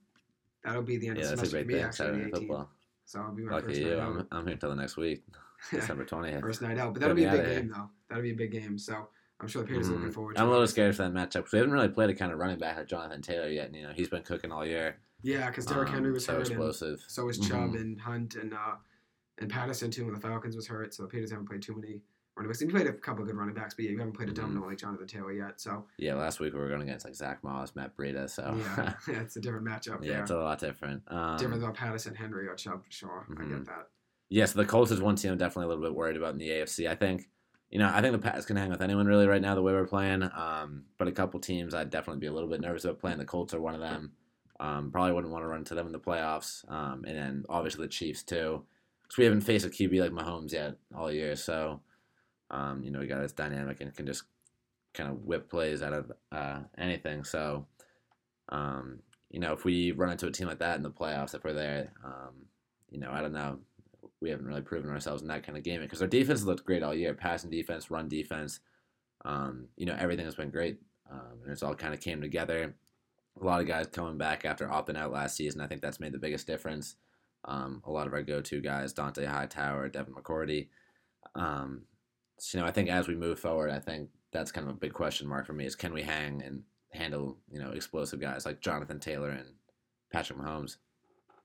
that'll 0.65 0.81
be 0.81 0.97
the 0.97 1.07
end 1.07 1.17
yeah, 1.19 1.23
of 1.25 1.29
the 1.29 1.37
semester 1.37 1.59
for 1.61 1.65
me 1.65 1.73
thing. 1.75 1.83
actually, 1.83 1.95
Saturday 1.95 2.17
the 2.17 2.25
Night 2.25 2.35
football. 2.39 2.69
So 3.05 3.19
I'll 3.21 3.31
be 3.33 3.43
my 3.43 3.53
Lucky 3.53 3.67
first 3.67 3.79
you. 3.81 3.95
night 3.95 3.99
I'm. 3.99 4.27
I'm 4.31 4.47
here 4.47 4.55
till 4.57 4.69
the 4.69 4.75
next 4.75 4.97
week, 4.97 5.23
December 5.71 6.05
20th. 6.05 6.41
first 6.41 6.61
night 6.61 6.77
out, 6.77 6.93
but 6.93 6.99
that'll 7.01 7.15
be 7.15 7.25
a 7.25 7.31
big 7.31 7.45
game 7.45 7.69
though. 7.69 7.89
That'll 8.09 8.23
be 8.23 8.31
a 8.31 8.35
big 8.35 8.51
game. 8.51 8.77
So 8.77 9.07
I'm 9.39 9.47
sure 9.47 9.61
the 9.61 9.67
Patriots 9.67 9.89
are 9.89 9.93
looking 9.93 10.09
Mhm. 10.09 10.13
forward. 10.13 10.35
to 10.35 10.41
it. 10.41 10.43
I'm 10.43 10.49
a 10.49 10.51
little 10.51 10.67
scared 10.67 10.95
for 10.95 11.03
that 11.03 11.13
matchup 11.13 11.33
because 11.33 11.51
we 11.53 11.59
haven't 11.59 11.73
really 11.73 11.89
played 11.89 12.09
a 12.09 12.15
kind 12.15 12.31
of 12.31 12.39
running 12.39 12.59
back 12.59 12.77
like 12.77 12.87
Jonathan 12.87 13.21
Taylor 13.21 13.49
yet. 13.49 13.67
And, 13.67 13.75
you 13.75 13.83
know, 13.83 13.91
he's 13.93 14.07
been 14.09 14.23
cooking 14.23 14.51
all 14.51 14.65
year. 14.65 14.97
Yeah, 15.21 15.49
because 15.49 15.65
Derrick 15.65 15.89
Um, 15.89 15.95
Henry 15.95 16.11
was 16.11 16.25
so 16.25 16.33
hurt, 16.33 16.47
explosive. 16.47 17.03
so 17.07 17.25
was 17.25 17.39
Chubb 17.39 17.71
Mhm. 17.73 17.81
and 17.81 17.99
Hunt 18.01 18.35
and 18.35 18.53
uh, 18.53 18.75
and 19.39 19.49
Patterson 19.49 19.89
too. 19.91 20.05
When 20.05 20.13
the 20.13 20.19
Falcons 20.19 20.55
was 20.55 20.67
hurt, 20.67 20.93
so 20.93 21.03
the 21.03 21.09
Patriots 21.09 21.31
haven't 21.31 21.47
played 21.47 21.61
too 21.61 21.75
many 21.75 22.01
running 22.35 22.49
backs. 22.49 22.61
And 22.61 22.71
you 22.71 22.75
played 22.77 22.87
a 22.87 22.93
couple 22.93 23.21
of 23.21 23.27
good 23.27 23.35
running 23.37 23.53
backs, 23.55 23.73
but 23.73 23.85
yeah, 23.85 23.91
you 23.91 23.97
haven't 23.99 24.13
played 24.13 24.29
a 24.29 24.31
Mhm. 24.31 24.35
domino 24.35 24.65
like 24.67 24.77
Jonathan 24.77 25.07
Taylor 25.07 25.31
yet. 25.31 25.59
So 25.61 25.85
Yeah, 25.97 26.15
last 26.15 26.39
week 26.39 26.53
we 26.53 26.59
were 26.59 26.69
going 26.69 26.81
against 26.81 27.05
like 27.05 27.15
Zach 27.15 27.43
Moss, 27.43 27.75
Matt 27.75 27.95
Breida. 27.95 28.29
So 28.29 28.55
yeah, 28.57 28.93
yeah, 29.07 29.21
it's 29.21 29.35
a 29.35 29.41
different 29.41 29.65
matchup. 29.67 30.03
yeah, 30.03 30.13
there. 30.13 30.21
it's 30.21 30.31
a 30.31 30.37
lot 30.37 30.59
different. 30.59 31.03
Um, 31.07 31.37
different 31.37 31.61
than 31.61 31.73
Patterson, 31.73 32.15
Henry, 32.15 32.47
or 32.47 32.55
Chubb. 32.55 32.83
For 32.85 32.91
sure, 32.91 33.25
I 33.29 33.33
Mhm. 33.33 33.49
get 33.49 33.65
that. 33.65 33.89
Yeah, 34.29 34.45
so 34.45 34.59
the 34.59 34.65
Colts 34.65 34.91
is 34.91 34.99
one 35.01 35.15
team 35.15 35.31
I'm 35.31 35.37
definitely 35.37 35.65
a 35.65 35.67
little 35.75 35.83
bit 35.83 35.95
worried 35.95 36.17
about 36.17 36.31
in 36.33 36.39
the 36.39 36.49
AFC. 36.49 36.87
I 36.87 36.95
think, 36.95 37.29
you 37.69 37.77
know, 37.77 37.89
I 37.93 38.01
think 38.01 38.13
the 38.13 38.19
Pats 38.19 38.45
can 38.47 38.55
hang 38.55 38.71
with 38.71 38.81
anyone 38.81 39.05
really 39.05 39.27
right 39.27 39.41
now 39.41 39.53
the 39.53 39.61
way 39.61 39.73
we're 39.73 39.85
playing. 39.85 40.23
Um, 40.23 40.85
but 40.97 41.07
a 41.07 41.11
couple 41.11 41.39
teams 41.39 41.73
I'd 41.75 41.91
definitely 41.91 42.19
be 42.21 42.27
a 42.27 42.31
little 42.33 42.49
bit 42.49 42.61
nervous 42.61 42.83
about 42.83 42.99
playing. 42.99 43.19
The 43.19 43.25
Colts 43.25 43.53
are 43.53 43.61
one 43.61 43.75
of 43.75 43.81
them. 43.81 44.13
Um, 44.59 44.91
probably 44.91 45.11
wouldn't 45.13 45.31
want 45.33 45.43
to 45.43 45.47
run 45.49 45.63
to 45.65 45.75
them 45.75 45.85
in 45.85 45.91
the 45.91 45.99
playoffs. 45.99 46.67
Um, 46.71 47.03
and 47.05 47.15
then 47.15 47.45
obviously 47.49 47.85
the 47.85 47.89
Chiefs 47.91 48.23
too, 48.23 48.65
because 49.03 49.17
we 49.17 49.25
haven't 49.25 49.41
faced 49.41 49.65
a 49.65 49.69
QB 49.69 49.99
like 49.99 50.11
Mahomes 50.11 50.51
yet 50.53 50.77
all 50.95 51.11
year. 51.11 51.35
So, 51.35 51.81
um, 52.53 52.83
you 52.83 52.91
know, 52.91 52.99
we 52.99 53.07
got 53.07 53.21
this 53.21 53.33
dynamic 53.33 53.81
and 53.81 53.93
can 53.93 54.05
just 54.05 54.23
kind 54.93 55.09
of 55.09 55.25
whip 55.25 55.49
plays 55.49 55.81
out 55.81 55.93
of 55.93 56.11
uh, 56.31 56.59
anything. 56.77 57.23
So, 57.23 57.65
um, 58.49 58.99
you 59.29 59.39
know, 59.39 59.51
if 59.51 59.65
we 59.65 59.91
run 59.91 60.11
into 60.11 60.27
a 60.27 60.31
team 60.31 60.47
like 60.47 60.59
that 60.59 60.77
in 60.77 60.83
the 60.83 60.91
playoffs, 60.91 61.35
if 61.35 61.43
we're 61.43 61.53
there, 61.53 61.91
um, 62.05 62.45
you 62.89 62.99
know, 62.99 63.11
I 63.11 63.21
don't 63.21 63.33
know. 63.33 63.59
We 64.21 64.29
haven't 64.29 64.45
really 64.45 64.61
proven 64.61 64.89
ourselves 64.89 65.21
in 65.21 65.27
that 65.27 65.43
kind 65.43 65.57
of 65.57 65.65
game 65.65 65.81
because 65.81 66.01
our 66.01 66.07
defense 66.07 66.43
looked 66.43 66.65
great 66.65 66.83
all 66.83 66.95
year. 66.95 67.13
Passing 67.13 67.49
defense 67.49 67.91
run 67.91 68.07
defense 68.07 68.61
um, 69.25 69.67
you 69.77 69.85
know 69.85 69.95
everything 69.97 70.25
has 70.25 70.35
been 70.35 70.49
great 70.49 70.79
um, 71.11 71.39
and 71.43 71.51
it's 71.51 71.63
all 71.63 71.75
kind 71.75 71.93
of 71.93 71.99
came 71.99 72.21
together. 72.21 72.75
A 73.41 73.45
lot 73.45 73.61
of 73.61 73.67
guys 73.67 73.87
coming 73.87 74.17
back 74.17 74.45
after 74.45 74.67
opting 74.67 74.97
out 74.97 75.11
last 75.11 75.35
season 75.35 75.59
i 75.59 75.67
think 75.67 75.81
that's 75.81 75.99
made 75.99 76.13
the 76.13 76.19
biggest 76.19 76.47
difference. 76.47 76.95
Um, 77.45 77.81
a 77.85 77.91
lot 77.91 78.07
of 78.07 78.13
our 78.13 78.21
go-to 78.21 78.61
guys 78.61 78.93
dante 78.93 79.25
hightower 79.25 79.89
devin 79.89 80.13
mccourty 80.13 80.69
um, 81.35 81.83
you 82.53 82.59
know 82.59 82.65
i 82.65 82.71
think 82.71 82.89
as 82.89 83.07
we 83.07 83.15
move 83.15 83.39
forward 83.39 83.69
i 83.69 83.79
think 83.79 84.09
that's 84.31 84.51
kind 84.51 84.67
of 84.67 84.73
a 84.73 84.77
big 84.77 84.93
question 84.93 85.27
mark 85.27 85.45
for 85.45 85.53
me 85.53 85.65
is 85.65 85.75
can 85.75 85.93
we 85.93 86.01
hang 86.01 86.41
and 86.43 86.63
handle 86.89 87.37
you 87.51 87.59
know 87.59 87.71
explosive 87.71 88.19
guys 88.19 88.45
like 88.45 88.61
jonathan 88.61 88.99
taylor 88.99 89.29
and 89.29 89.47
patrick 90.11 90.37
mahomes 90.37 90.77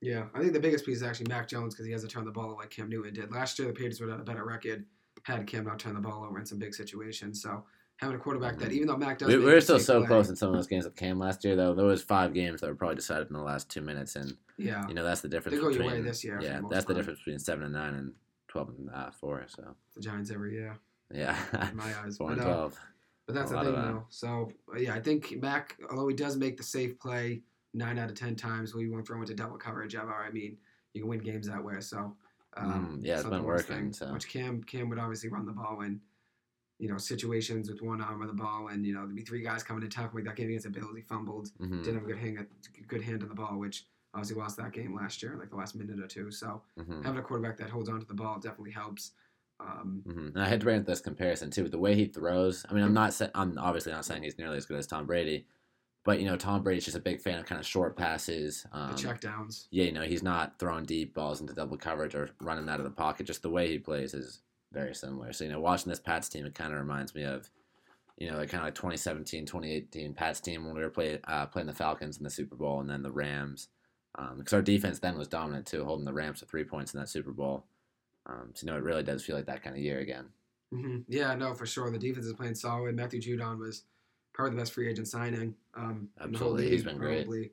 Yeah, 0.01 0.25
I 0.33 0.39
think 0.39 0.53
the 0.53 0.59
biggest 0.59 0.85
piece 0.85 0.97
is 0.97 1.03
actually 1.03 1.27
Mac 1.27 1.49
Jones 1.49 1.73
because 1.73 1.85
he 1.85 1.91
hasn't 1.91 2.11
turned 2.11 2.25
the 2.25 2.31
ball 2.31 2.55
like 2.55 2.69
Cam 2.69 2.87
Newton 2.87 3.13
did. 3.13 3.31
Last 3.33 3.59
year, 3.59 3.67
the 3.67 3.73
Patriots 3.73 3.99
would 3.99 4.09
have 4.09 4.19
had 4.19 4.27
a 4.27 4.31
better 4.31 4.45
record 4.45 4.85
had 5.23 5.45
Cam 5.45 5.65
not 5.65 5.79
turned 5.79 5.97
the 5.97 5.99
ball 5.99 6.23
over 6.23 6.39
in 6.39 6.45
some 6.45 6.57
big 6.57 6.73
situations. 6.73 7.41
So 7.41 7.63
having 7.97 8.15
a 8.15 8.19
quarterback 8.19 8.57
that, 8.59 8.69
mm-hmm. 8.69 8.75
even 8.75 8.87
though 8.87 8.97
Mac 8.97 9.17
does, 9.17 9.27
We, 9.27 9.37
we 9.37 9.45
were 9.45 9.59
still 9.59 9.79
so 9.79 9.99
play- 9.99 10.07
close 10.07 10.29
in 10.29 10.35
some 10.35 10.49
of 10.49 10.55
those 10.55 10.67
games 10.67 10.85
with 10.85 10.95
Cam 10.95 11.19
last 11.19 11.43
year, 11.43 11.55
though. 11.55 11.73
There 11.73 11.85
was 11.85 12.01
five 12.01 12.33
games 12.33 12.61
that 12.61 12.67
were 12.67 12.75
probably 12.75 12.95
decided 12.95 13.27
in 13.27 13.33
the 13.33 13.41
last 13.41 13.69
two 13.69 13.81
minutes, 13.81 14.15
and 14.15 14.37
Yeah, 14.57 14.87
you 14.87 14.93
know 14.93 15.03
that's 15.03 15.21
the 15.21 15.27
difference. 15.29 15.57
They 15.57 15.61
go 15.61 15.69
your 15.69 15.79
between, 15.79 15.91
way 15.91 16.01
this 16.01 16.23
year 16.23 16.39
Yeah, 16.41 16.61
that's 16.69 16.85
the 16.85 16.93
difference 16.93 17.19
between 17.19 17.39
seven 17.39 17.65
and 17.65 17.73
nine 17.73 17.95
and 17.95 18.13
twelve 18.49 18.69
and 18.77 18.89
uh, 18.93 19.11
four. 19.11 19.45
So 19.47 19.63
the 19.95 20.01
Giants 20.01 20.31
every 20.31 20.53
year 20.53 20.77
yeah, 21.13 21.37
in 21.69 21.77
my 21.77 21.85
eyes. 22.03 22.17
four 22.17 22.27
But, 22.29 22.33
and 22.39 22.41
uh, 22.41 22.43
twelve. 22.45 22.79
But 23.25 23.35
that's 23.35 23.51
A 23.51 23.55
the 23.55 23.61
thing, 23.61 23.75
that. 23.75 23.81
though. 23.93 24.05
So 24.09 24.51
uh, 24.73 24.79
yeah, 24.79 24.93
I 24.95 24.99
think 24.99 25.39
Mac, 25.41 25.77
although 25.89 26.07
he 26.07 26.15
does 26.15 26.35
make 26.35 26.57
the 26.57 26.63
safe 26.63 26.99
play 26.99 27.41
nine 27.73 27.97
out 27.99 28.09
of 28.09 28.15
ten 28.15 28.35
times, 28.35 28.73
we 28.75 28.89
won't 28.89 29.05
throw 29.07 29.21
into 29.21 29.33
double 29.35 29.57
coverage 29.57 29.95
ever. 29.95 30.13
I 30.13 30.31
mean, 30.31 30.57
you 30.93 31.01
can 31.01 31.09
win 31.09 31.19
games 31.19 31.47
that 31.47 31.63
way. 31.63 31.79
So 31.79 32.15
um, 32.57 32.97
Mm, 32.99 33.05
yeah, 33.05 33.19
it's 33.19 33.29
been 33.29 33.43
working, 33.43 33.75
thing. 33.75 33.93
so. 33.93 34.07
Which 34.13 34.27
Cam 34.27 34.63
Cam 34.63 34.89
would 34.89 34.97
obviously 34.99 35.29
run 35.29 35.45
the 35.45 35.51
ball 35.51 35.81
in, 35.81 36.01
you 36.79 36.89
know, 36.89 36.97
situations 36.97 37.69
with 37.69 37.83
one 37.83 38.01
arm 38.01 38.21
of 38.23 38.27
the 38.27 38.33
ball, 38.33 38.69
and 38.69 38.83
you 38.85 38.93
know 38.93 39.01
there'd 39.01 39.15
be 39.15 39.21
three 39.21 39.43
guys 39.43 39.61
coming 39.61 39.81
to 39.81 39.87
tackle 39.87 40.15
me. 40.17 40.23
That 40.23 40.35
game 40.35 40.47
against 40.47 40.65
the 40.65 40.71
Bills, 40.71 40.95
he 40.95 41.03
fumbled, 41.03 41.49
hmm 41.59 41.83
didn't 41.83 41.95
have 41.99 42.03
a 42.05 42.07
good 42.07 42.17
hand, 42.17 42.47
good 42.87 43.03
hand 43.03 43.21
on 43.21 43.29
the 43.29 43.35
ball, 43.35 43.59
which 43.59 43.85
obviously 44.13 44.37
lost 44.41 44.57
that 44.57 44.71
game 44.73 44.95
last 44.95 45.21
year, 45.21 45.35
like 45.39 45.49
the 45.49 45.55
last 45.55 45.75
minute 45.75 45.99
or 45.99 46.07
two. 46.07 46.31
So 46.31 46.61
hmm 46.77 47.01
having 47.03 47.19
a 47.19 47.23
quarterback 47.23 47.57
that 47.57 47.69
holds 47.69 47.89
on 47.89 47.99
to 47.99 48.05
the 48.05 48.13
ball 48.13 48.39
definitely 48.39 48.71
helps. 48.71 49.11
Um, 49.59 50.01
hmm 50.05 50.27
And 50.27 50.41
I 50.41 50.47
had 50.47 50.61
to 50.61 50.65
bring 50.65 50.79
up 50.79 50.85
this 50.85 51.01
comparison 51.01 51.51
too 51.51 51.63
with 51.63 51.71
the 51.71 51.79
way 51.79 51.95
he 51.95 52.05
throws. 52.05 52.65
I 52.69 52.73
mean, 52.73 52.83
I'm 52.83 52.93
not. 52.93 53.13
Sa- 53.13 53.27
I'm 53.35 53.57
obviously 53.57 53.91
not 53.91 54.05
saying 54.05 54.23
he's 54.23 54.37
nearly 54.37 54.57
as 54.57 54.65
good 54.65 54.77
as 54.77 54.87
Tom 54.87 55.05
Brady, 55.05 55.45
but 56.05 56.19
you 56.19 56.25
know, 56.25 56.37
Tom 56.37 56.63
Brady's 56.63 56.85
just 56.85 56.97
a 56.97 57.01
big 57.01 57.21
fan 57.21 57.39
of 57.39 57.45
kind 57.45 57.59
of 57.59 57.67
short 57.67 57.97
passes. 57.97 58.65
Um, 58.71 58.91
the 58.95 59.01
check 59.01 59.19
downs. 59.19 59.67
yeah, 59.71 59.85
you 59.85 59.91
know, 59.91 60.01
he's 60.03 60.23
not 60.23 60.57
throwing 60.59 60.85
deep 60.85 61.13
balls 61.13 61.41
into 61.41 61.53
double 61.53 61.77
coverage 61.77 62.15
or 62.15 62.29
running 62.41 62.69
out 62.69 62.79
of 62.79 62.85
the 62.85 62.91
pocket. 62.91 63.27
Just 63.27 63.41
the 63.41 63.49
way 63.49 63.67
he 63.67 63.77
plays 63.79 64.13
is 64.13 64.41
very 64.71 64.95
similar. 64.95 65.33
So, 65.33 65.43
you 65.43 65.51
know, 65.51 65.59
watching 65.59 65.89
this 65.89 65.99
Pats 65.99 66.29
team, 66.29 66.45
it 66.45 66.55
kind 66.55 66.73
of 66.73 66.79
reminds 66.79 67.13
me 67.15 67.23
of, 67.23 67.49
you 68.17 68.29
know, 68.31 68.37
like 68.37 68.49
kind 68.49 68.61
of 68.61 68.67
like 68.67 68.75
2017, 68.75 69.45
2018 69.45 70.13
Pats 70.13 70.39
team 70.39 70.65
when 70.65 70.75
we 70.75 70.81
were 70.81 70.89
play, 70.89 71.19
uh, 71.25 71.45
playing 71.47 71.67
the 71.67 71.73
Falcons 71.73 72.17
in 72.17 72.23
the 72.23 72.29
Super 72.29 72.55
Bowl 72.55 72.79
and 72.81 72.89
then 72.89 73.03
the 73.03 73.11
Rams. 73.11 73.69
Because 74.37 74.53
our 74.53 74.61
defense 74.61 74.99
then 74.99 75.17
was 75.17 75.27
dominant 75.27 75.65
too, 75.65 75.85
holding 75.85 76.05
the 76.05 76.13
Rams 76.13 76.39
to 76.39 76.45
three 76.45 76.63
points 76.63 76.93
in 76.93 76.99
that 76.99 77.09
Super 77.09 77.31
Bowl. 77.31 77.65
Um, 78.25 78.51
so, 78.53 78.65
you 78.65 78.71
know, 78.71 78.77
it 78.77 78.83
really 78.83 79.03
does 79.03 79.23
feel 79.23 79.35
like 79.35 79.45
that 79.45 79.63
kind 79.63 79.75
of 79.75 79.81
year 79.81 79.99
again. 79.99 80.25
hmm 80.71 80.97
Yeah, 81.07 81.33
no, 81.35 81.53
for 81.53 81.65
sure. 81.65 81.89
The 81.89 81.97
defense 81.97 82.25
is 82.25 82.33
playing 82.33 82.55
solid. 82.55 82.95
Matthew 82.95 83.21
Judon 83.21 83.59
was 83.59 83.83
probably 84.33 84.51
the 84.55 84.61
best 84.61 84.73
free 84.73 84.89
agent 84.89 85.07
signing. 85.07 85.55
Um, 85.75 86.09
in 86.23 86.31
the 86.33 86.37
whole 86.39 86.49
Absolutely. 86.49 86.63
league, 86.63 86.73
He's 86.73 86.83
been 86.83 86.97
great. 86.97 87.25
probably. 87.25 87.51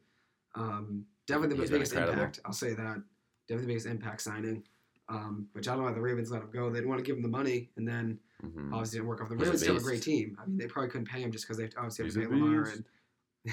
Um, 0.55 1.07
definitely 1.27 1.57
the 1.57 1.63
He's 1.63 1.71
biggest 1.71 1.93
impact. 1.93 2.41
I'll 2.45 2.53
say 2.53 2.75
that. 2.75 3.03
Definitely 3.49 3.63
the 3.63 3.67
biggest 3.67 3.87
impact 3.87 4.21
signing. 4.23 4.65
Um, 5.09 5.49
which 5.53 5.69
I 5.69 5.73
don't 5.73 5.83
know 5.83 5.89
why 5.89 5.95
the 5.95 6.01
Ravens 6.01 6.33
let 6.33 6.43
him 6.43 6.51
go. 6.51 6.69
They 6.69 6.79
didn't 6.79 6.89
want 6.89 6.99
to 6.99 7.05
give 7.05 7.17
him 7.17 7.23
the 7.23 7.29
money, 7.29 7.71
and 7.77 7.87
then 7.87 8.19
hmm 8.41 8.73
obviously 8.73 8.99
didn't 8.99 9.09
work 9.09 9.21
off. 9.23 9.29
The 9.29 9.37
Ravens 9.37 9.63
still 9.63 9.75
have 9.75 9.83
a 9.83 9.87
great 9.87 10.03
team. 10.03 10.37
I 10.43 10.47
mean, 10.47 10.57
they 10.59 10.67
probably 10.67 10.91
couldn't 10.91 11.07
pay 11.07 11.21
him 11.21 11.31
just 11.31 11.45
because 11.47 11.59
they 11.59 11.71
obviously 11.77 12.05
have 12.07 12.15
to 12.15 12.21
pay 12.21 12.27
Lamar 12.27 12.71
and 12.71 12.85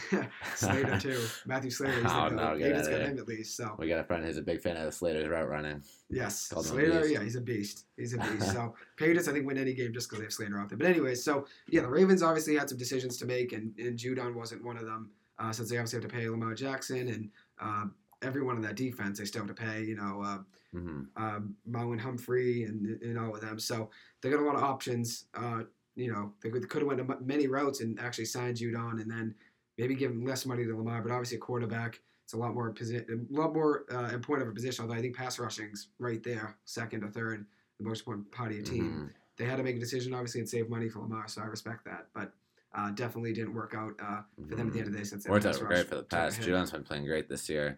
Slater 0.56 1.00
too. 1.00 1.22
Matthew 1.46 1.70
Slater. 1.70 2.02
He's 2.02 2.12
Oh, 2.12 2.28
no, 2.30 2.54
the 2.54 2.60
get 2.60 2.66
Ravens 2.68 2.88
got 2.88 3.02
him 3.02 3.18
at 3.18 3.28
least. 3.28 3.56
So 3.58 3.76
We 3.78 3.88
got 3.88 4.00
a 4.00 4.04
friend 4.04 4.26
who's 4.26 4.38
a 4.38 4.42
big 4.42 4.62
fan 4.62 4.78
of 4.78 4.86
the 4.86 4.92
Slater's 4.92 5.28
route 5.28 5.50
running. 5.50 5.84
Yes, 6.10 6.48
Called 6.48 6.66
Slater. 6.66 7.08
Yeah, 7.08 7.22
he's 7.24 7.36
a 7.36 7.42
beast. 7.42 7.86
He's 7.98 8.14
a 8.14 8.18
beast. 8.18 8.52
so 8.54 8.76
Patriots, 8.98 9.28
I 9.28 9.34
think, 9.34 9.46
win 9.46 9.58
any 9.58 9.74
game 9.74 9.94
just 9.94 10.10
because 10.10 10.20
they 10.20 10.26
have 10.26 10.34
Slater 10.34 10.60
out 10.60 10.70
there. 10.70 10.78
But 10.78 10.88
anyways, 10.88 11.24
so 11.24 11.46
yeah, 11.68 11.82
the 11.82 11.90
Ravens 11.90 12.24
obviously 12.24 12.56
had 12.56 12.70
some 12.70 12.78
decisions 12.78 13.18
to 13.18 13.26
make, 13.26 13.54
and, 13.54 13.78
and 13.78 13.98
Judon 13.98 14.36
wasn't 14.36 14.64
one 14.64 14.78
of 14.78 14.86
them, 14.86 15.12
uh, 15.40 15.52
since 15.52 15.70
they 15.70 15.78
obviously 15.78 16.02
have 16.02 16.10
to 16.10 16.16
pay 16.16 16.28
Lamar 16.28 16.54
Jackson 16.56 17.08
and 17.10 17.30
uh, 17.62 17.86
everyone 18.22 18.56
in 18.56 18.62
that 18.64 18.76
defense. 18.76 19.20
They 19.20 19.26
still 19.26 19.46
have 19.46 19.56
to 19.56 19.62
pay, 19.62 19.84
you 19.84 19.96
know, 19.96 20.22
uh, 20.24 20.38
hmm 20.72 21.02
um, 21.18 21.56
Marlon 21.70 22.00
Humphrey 22.00 22.64
and, 22.64 23.00
and 23.04 23.20
all 23.20 23.36
of 23.36 23.42
them. 23.42 23.60
So 23.60 23.92
they 24.22 24.32
got 24.32 24.40
a 24.40 24.44
lot 24.44 24.56
of 24.56 24.64
options. 24.64 25.26
Uh, 25.36 25.64
you 25.96 26.12
know, 26.12 26.34
they 26.42 26.50
could, 26.50 26.68
could 26.68 26.82
have 26.82 26.88
went 26.88 27.08
to 27.08 27.18
many 27.24 27.46
routes 27.46 27.82
and 27.82 28.00
actually 28.00 28.26
signed 28.26 28.58
Judon, 28.58 29.00
and 29.00 29.10
then 29.10 29.36
maybe 29.78 29.96
give 29.96 30.16
less 30.16 30.46
money 30.46 30.66
to 30.66 30.76
Lamar. 30.76 31.02
But 31.02 31.12
obviously, 31.12 31.38
a 31.38 31.40
quarterback, 31.40 32.00
it's 32.24 32.34
a 32.34 32.38
lot 32.38 32.54
more 32.54 32.74
posi- 32.74 33.08
a 33.10 33.34
lot 33.34 33.54
more 33.54 33.86
uh, 33.92 34.10
important 34.14 34.48
of 34.48 34.52
a 34.52 34.56
position. 34.56 34.84
Although 34.84 34.98
I 34.98 35.02
think 35.02 35.16
pass 35.16 35.40
rushing's 35.40 35.88
right 36.00 36.24
there, 36.24 36.56
second 36.66 37.04
or 37.04 37.10
third, 37.10 37.46
the 37.80 37.86
most 37.86 38.02
important 38.02 38.32
part 38.32 38.52
of 38.52 38.58
your 38.58 38.66
team. 38.66 38.92
hmm 38.92 39.06
They 39.38 39.46
had 39.46 39.58
to 39.58 39.64
make 39.64 39.78
a 39.78 39.80
decision, 39.80 40.14
obviously, 40.14 40.42
and 40.42 40.50
save 40.50 40.70
money 40.70 40.90
for 40.90 41.00
Lamar. 41.00 41.28
So 41.28 41.42
I 41.42 41.46
respect 41.46 41.86
that, 41.86 42.08
but. 42.14 42.34
Uh, 42.76 42.90
definitely 42.90 43.32
didn't 43.34 43.54
work 43.54 43.76
out 43.78 43.94
uh, 44.02 44.22
for 44.50 44.56
them 44.56 44.66
at 44.66 44.74
the 44.74 44.80
end 44.80 44.88
of 44.88 44.94
the 44.94 44.98
day 44.98 45.04
since 45.04 45.28
Worked 45.28 45.46
out 45.46 45.62
rush 45.62 45.68
great 45.68 45.88
for 45.88 45.94
the 45.94 46.02
Pats. 46.02 46.40
Judon's 46.40 46.72
been 46.72 46.82
playing 46.82 47.06
great 47.06 47.30
this 47.30 47.48
year. 47.48 47.78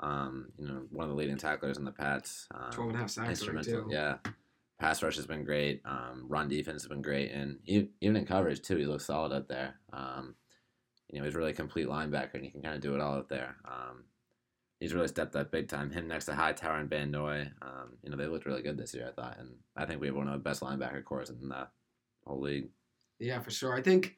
Um, 0.00 0.48
you 0.58 0.66
know, 0.66 0.82
one 0.90 1.04
of 1.04 1.10
the 1.10 1.14
leading 1.16 1.36
tacklers 1.36 1.78
in 1.78 1.84
the 1.84 1.92
Pats. 1.92 2.48
Um, 2.52 2.72
12 2.72 2.90
and 2.90 2.96
a 2.96 3.00
half 3.00 3.10
sacks 3.10 3.28
instrumental, 3.28 3.86
yeah. 3.92 4.16
Pass 4.80 5.04
rush 5.04 5.14
has 5.16 5.26
been 5.26 5.44
great. 5.44 5.82
Um, 5.84 6.24
run 6.26 6.48
defense 6.48 6.82
has 6.82 6.88
been 6.88 7.00
great, 7.00 7.30
and 7.30 7.58
even 7.64 7.90
in 8.00 8.26
coverage 8.26 8.60
too, 8.60 8.74
he 8.74 8.86
looks 8.86 9.06
solid 9.06 9.32
out 9.32 9.46
there. 9.46 9.76
Um, 9.92 10.34
you 11.10 11.18
know, 11.18 11.24
he's 11.24 11.34
really 11.34 11.52
a 11.52 11.54
complete 11.54 11.86
linebacker, 11.86 12.34
and 12.34 12.44
he 12.44 12.50
can 12.50 12.62
kind 12.62 12.74
of 12.74 12.80
do 12.80 12.94
it 12.94 13.00
all 13.00 13.14
out 13.14 13.28
there. 13.28 13.56
Um, 13.64 14.04
he's 14.80 14.94
really 14.94 15.08
stepped 15.08 15.36
up 15.36 15.50
big 15.50 15.68
time. 15.68 15.90
Him 15.90 16.08
next 16.08 16.26
to 16.26 16.34
Hightower 16.34 16.78
and 16.78 16.90
Van 16.90 17.10
Noy, 17.10 17.50
um, 17.62 17.96
you 18.02 18.10
know, 18.10 18.16
they 18.16 18.26
looked 18.26 18.46
really 18.46 18.62
good 18.62 18.76
this 18.76 18.94
year. 18.94 19.08
I 19.08 19.12
thought, 19.12 19.38
and 19.38 19.50
I 19.76 19.84
think 19.84 20.00
we 20.00 20.08
have 20.08 20.16
one 20.16 20.28
of 20.28 20.32
the 20.32 20.38
best 20.38 20.62
linebacker 20.62 21.04
cores 21.04 21.30
in 21.30 21.48
the 21.48 21.68
whole 22.26 22.40
league. 22.40 22.68
Yeah, 23.18 23.40
for 23.40 23.50
sure. 23.50 23.74
I 23.74 23.82
think, 23.82 24.16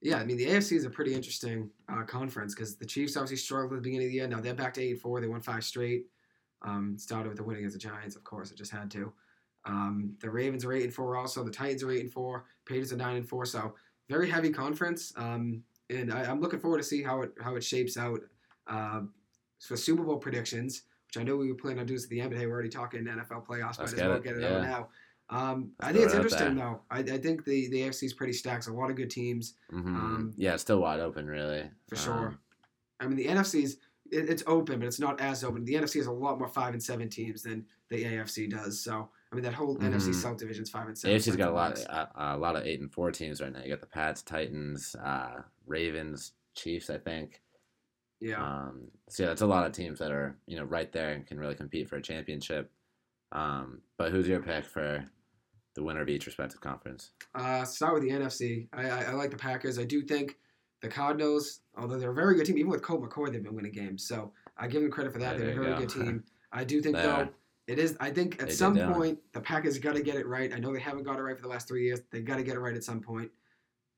yeah, 0.00 0.18
I 0.18 0.24
mean, 0.24 0.36
the 0.36 0.46
AFC 0.46 0.76
is 0.76 0.84
a 0.84 0.90
pretty 0.90 1.14
interesting 1.14 1.70
uh, 1.90 2.04
conference 2.04 2.54
because 2.54 2.76
the 2.76 2.86
Chiefs 2.86 3.16
obviously 3.16 3.36
struggled 3.38 3.72
at 3.72 3.76
the 3.76 3.82
beginning 3.82 4.06
of 4.06 4.10
the 4.10 4.16
year. 4.16 4.28
Now 4.28 4.40
they're 4.40 4.54
back 4.54 4.74
to 4.74 4.82
8 4.82 5.00
4. 5.00 5.20
They 5.20 5.28
won 5.28 5.40
five 5.40 5.64
straight. 5.64 6.06
Um, 6.62 6.96
started 6.98 7.28
with 7.28 7.36
the 7.36 7.44
win 7.44 7.58
against 7.58 7.74
the 7.74 7.78
Giants, 7.78 8.16
of 8.16 8.24
course. 8.24 8.50
It 8.50 8.56
just 8.56 8.72
had 8.72 8.90
to. 8.92 9.12
Um, 9.66 10.16
the 10.20 10.30
Ravens 10.30 10.64
are 10.64 10.72
eight 10.72 10.84
and 10.84 10.94
four, 10.94 11.16
also. 11.16 11.42
The 11.42 11.50
Titans 11.50 11.82
are 11.82 11.90
eight 11.90 12.02
and 12.02 12.12
four. 12.12 12.46
Patriots 12.64 12.92
are 12.92 12.96
nine 12.96 13.16
and 13.16 13.28
four. 13.28 13.44
So 13.44 13.74
very 14.08 14.30
heavy 14.30 14.50
conference. 14.50 15.12
Um, 15.16 15.62
and 15.90 16.12
I, 16.12 16.30
am 16.30 16.40
looking 16.40 16.58
forward 16.58 16.78
to 16.78 16.84
see 16.84 17.02
how 17.02 17.22
it 17.22 17.32
how 17.40 17.56
it 17.56 17.64
shapes 17.64 17.96
out 17.96 18.20
uh, 18.66 19.02
for 19.60 19.76
Super 19.76 20.02
Bowl 20.02 20.16
predictions, 20.16 20.82
which 21.06 21.20
I 21.20 21.24
know 21.24 21.36
we 21.36 21.48
were 21.48 21.56
planning 21.56 21.80
on 21.80 21.86
doing 21.86 22.00
at 22.02 22.08
the 22.08 22.20
end, 22.20 22.30
but 22.30 22.38
hey, 22.38 22.46
we're 22.46 22.54
already 22.54 22.68
talking 22.68 23.04
NFL 23.04 23.46
playoffs. 23.46 23.78
Might 23.78 23.92
as 23.92 23.94
well 23.94 24.18
get 24.18 24.36
it 24.36 24.42
yeah. 24.42 24.56
out 24.56 24.62
now. 24.62 24.88
Um, 25.28 25.72
I 25.80 25.92
think 25.92 26.04
it's 26.04 26.14
interesting 26.14 26.54
though. 26.54 26.82
I, 26.90 27.00
I, 27.00 27.18
think 27.18 27.44
the 27.44 27.68
the 27.68 27.82
AFC 27.82 28.04
is 28.04 28.12
pretty 28.12 28.32
stacked. 28.32 28.68
A 28.68 28.72
lot 28.72 28.90
of 28.90 28.96
good 28.96 29.10
teams. 29.10 29.54
Mm-hmm. 29.72 29.96
Um, 29.96 30.34
yeah, 30.36 30.54
it's 30.54 30.62
still 30.62 30.80
wide 30.80 31.00
open, 31.00 31.26
really. 31.26 31.68
For 31.88 31.96
sure. 31.96 32.28
Um, 32.28 32.38
I 33.00 33.06
mean, 33.06 33.16
the 33.16 33.26
NFC's 33.26 33.78
it, 34.10 34.28
it's 34.28 34.44
open, 34.46 34.78
but 34.78 34.86
it's 34.86 35.00
not 35.00 35.20
as 35.20 35.42
open. 35.42 35.64
The 35.64 35.74
NFC 35.74 35.96
has 35.96 36.06
a 36.06 36.12
lot 36.12 36.38
more 36.38 36.48
five 36.48 36.74
and 36.74 36.82
seven 36.82 37.08
teams 37.08 37.42
than 37.42 37.64
the 37.88 38.04
AFC 38.04 38.48
does. 38.48 38.80
So 38.80 39.08
I 39.30 39.34
mean, 39.34 39.44
that 39.44 39.54
whole 39.54 39.76
mm-hmm. 39.76 39.92
NFC 39.92 40.14
South 40.14 40.36
division's 40.36 40.70
five 40.70 40.86
and 40.86 40.96
seven. 40.96 41.16
AFC's 41.16 41.36
got 41.36 41.50
a 41.50 41.52
lot, 41.52 41.72
of, 41.72 41.84
a, 41.88 42.08
a, 42.16 42.36
lot 42.36 42.56
of 42.56 42.64
eight 42.64 42.80
and 42.80 42.92
four 42.92 43.10
teams 43.10 43.40
right 43.40 43.52
now. 43.52 43.60
You 43.62 43.70
got 43.70 43.80
the 43.80 43.86
Pats, 43.86 44.22
Titans, 44.22 44.94
uh, 45.02 45.42
Ravens, 45.66 46.32
Chiefs. 46.54 46.90
I 46.90 46.98
think. 46.98 47.40
Yeah. 48.20 48.42
Um, 48.42 48.88
so 49.08 49.24
yeah, 49.24 49.28
that's 49.30 49.42
a 49.42 49.46
lot 49.46 49.66
of 49.66 49.72
teams 49.72 49.98
that 49.98 50.10
are 50.10 50.36
you 50.46 50.56
know 50.56 50.64
right 50.64 50.90
there 50.92 51.10
and 51.10 51.26
can 51.26 51.38
really 51.38 51.54
compete 51.54 51.88
for 51.88 51.96
a 51.96 52.02
championship. 52.02 52.70
Um, 53.32 53.82
but 53.98 54.12
who's 54.12 54.28
your 54.28 54.40
pick 54.40 54.64
for 54.64 55.04
the 55.74 55.82
winner 55.82 56.02
of 56.02 56.08
each 56.08 56.26
respective 56.26 56.60
conference? 56.60 57.10
Uh, 57.34 57.64
start 57.64 57.94
with 57.94 58.04
the 58.04 58.10
NFC. 58.10 58.68
I, 58.72 58.88
I, 58.88 59.02
I 59.02 59.12
like 59.12 59.30
the 59.30 59.36
Packers. 59.36 59.78
I 59.78 59.84
do 59.84 60.02
think 60.02 60.38
the 60.80 60.88
Cardinals, 60.88 61.60
although 61.76 61.98
they're 61.98 62.12
a 62.12 62.14
very 62.14 62.36
good 62.36 62.46
team, 62.46 62.58
even 62.58 62.70
with 62.70 62.82
Colt 62.82 63.02
McCoy, 63.02 63.32
they've 63.32 63.42
been 63.42 63.54
winning 63.54 63.72
games. 63.72 64.06
So 64.06 64.32
I 64.56 64.68
give 64.68 64.82
them 64.82 64.90
credit 64.90 65.12
for 65.12 65.18
that. 65.18 65.36
They're 65.36 65.50
a 65.50 65.54
very 65.54 65.72
go. 65.72 65.78
good 65.78 65.88
team. 65.90 66.24
I 66.52 66.64
do 66.64 66.80
think 66.80 66.96
though 66.96 67.28
it 67.66 67.78
is. 67.78 67.96
I 68.00 68.10
think 68.10 68.40
at 68.40 68.48
they 68.48 68.54
some 68.54 68.76
point 68.92 69.18
the 69.32 69.40
Packers 69.40 69.78
got 69.78 69.94
to 69.94 70.02
get 70.02 70.16
it 70.16 70.26
right. 70.26 70.52
I 70.52 70.58
know 70.58 70.72
they 70.72 70.80
haven't 70.80 71.02
got 71.02 71.18
it 71.18 71.22
right 71.22 71.36
for 71.36 71.42
the 71.42 71.48
last 71.48 71.66
three 71.66 71.84
years. 71.84 72.00
They 72.10 72.20
got 72.20 72.36
to 72.36 72.42
get 72.44 72.54
it 72.54 72.60
right 72.60 72.74
at 72.74 72.84
some 72.84 73.00
point. 73.00 73.30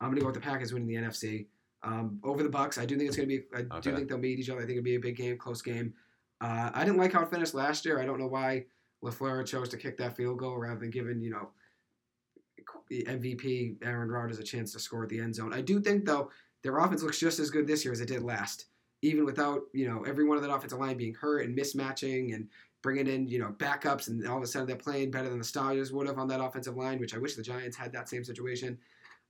I'm 0.00 0.10
gonna 0.10 0.20
go 0.20 0.26
with 0.26 0.36
the 0.36 0.40
Packers 0.40 0.72
winning 0.72 0.88
the 0.88 0.94
NFC 0.94 1.46
um, 1.82 2.20
over 2.22 2.42
the 2.42 2.48
Bucs. 2.48 2.78
I 2.78 2.86
do 2.86 2.96
think 2.96 3.08
it's 3.08 3.16
gonna 3.16 3.28
be. 3.28 3.42
I 3.54 3.60
okay. 3.60 3.90
do 3.90 3.96
think 3.96 4.08
they'll 4.08 4.18
meet 4.18 4.38
each 4.38 4.50
other. 4.50 4.60
I 4.60 4.62
think 4.62 4.78
it'll 4.78 4.84
be 4.84 4.96
a 4.96 5.00
big 5.00 5.16
game, 5.16 5.36
close 5.36 5.62
game. 5.62 5.92
Uh, 6.40 6.70
I 6.72 6.84
didn't 6.84 6.98
like 6.98 7.12
how 7.12 7.22
it 7.22 7.30
finished 7.30 7.54
last 7.54 7.84
year. 7.84 8.00
I 8.00 8.04
don't 8.04 8.18
know 8.18 8.28
why 8.28 8.64
Lafleur 9.04 9.44
chose 9.44 9.68
to 9.70 9.76
kick 9.76 9.96
that 9.98 10.16
field 10.16 10.38
goal 10.38 10.56
rather 10.56 10.78
than 10.78 10.90
giving 10.90 11.20
you 11.20 11.30
know 11.30 11.48
MVP 12.90 13.76
Aaron 13.82 14.10
Rodgers 14.10 14.38
a 14.38 14.42
chance 14.42 14.72
to 14.72 14.78
score 14.78 15.02
at 15.02 15.08
the 15.08 15.20
end 15.20 15.34
zone. 15.34 15.52
I 15.52 15.60
do 15.60 15.80
think 15.80 16.04
though 16.04 16.30
their 16.62 16.78
offense 16.78 17.02
looks 17.02 17.18
just 17.18 17.38
as 17.38 17.50
good 17.50 17.66
this 17.66 17.84
year 17.84 17.92
as 17.92 18.00
it 18.00 18.08
did 18.08 18.22
last, 18.22 18.66
even 19.02 19.24
without 19.24 19.62
you 19.72 19.88
know 19.88 20.04
every 20.04 20.24
one 20.24 20.36
of 20.36 20.42
that 20.42 20.52
offensive 20.52 20.78
line 20.78 20.96
being 20.96 21.14
hurt 21.14 21.44
and 21.44 21.56
mismatching 21.56 22.34
and 22.34 22.48
bringing 22.82 23.06
in 23.06 23.28
you 23.28 23.38
know 23.38 23.54
backups, 23.58 24.08
and 24.08 24.26
all 24.26 24.36
of 24.36 24.42
a 24.42 24.46
sudden 24.46 24.66
they're 24.66 24.76
playing 24.76 25.10
better 25.10 25.28
than 25.28 25.38
the 25.38 25.44
Stars 25.44 25.92
would 25.92 26.06
have 26.06 26.18
on 26.18 26.28
that 26.28 26.40
offensive 26.42 26.76
line, 26.76 26.98
which 26.98 27.14
I 27.14 27.18
wish 27.18 27.34
the 27.34 27.42
Giants 27.42 27.76
had 27.76 27.92
that 27.92 28.08
same 28.08 28.24
situation. 28.24 28.78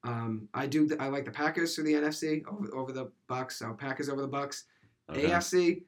Um, 0.04 0.48
I 0.54 0.66
do. 0.66 0.88
I 1.00 1.08
like 1.08 1.24
the 1.24 1.30
Packers 1.30 1.74
for 1.74 1.82
the 1.82 1.94
NFC 1.94 2.42
over, 2.46 2.74
over 2.74 2.92
the 2.92 3.10
Bucs. 3.28 3.52
So 3.52 3.72
Packers 3.72 4.08
over 4.08 4.22
the 4.22 4.28
Bucs. 4.28 4.64
Okay. 5.10 5.28
AFC. 5.28 5.82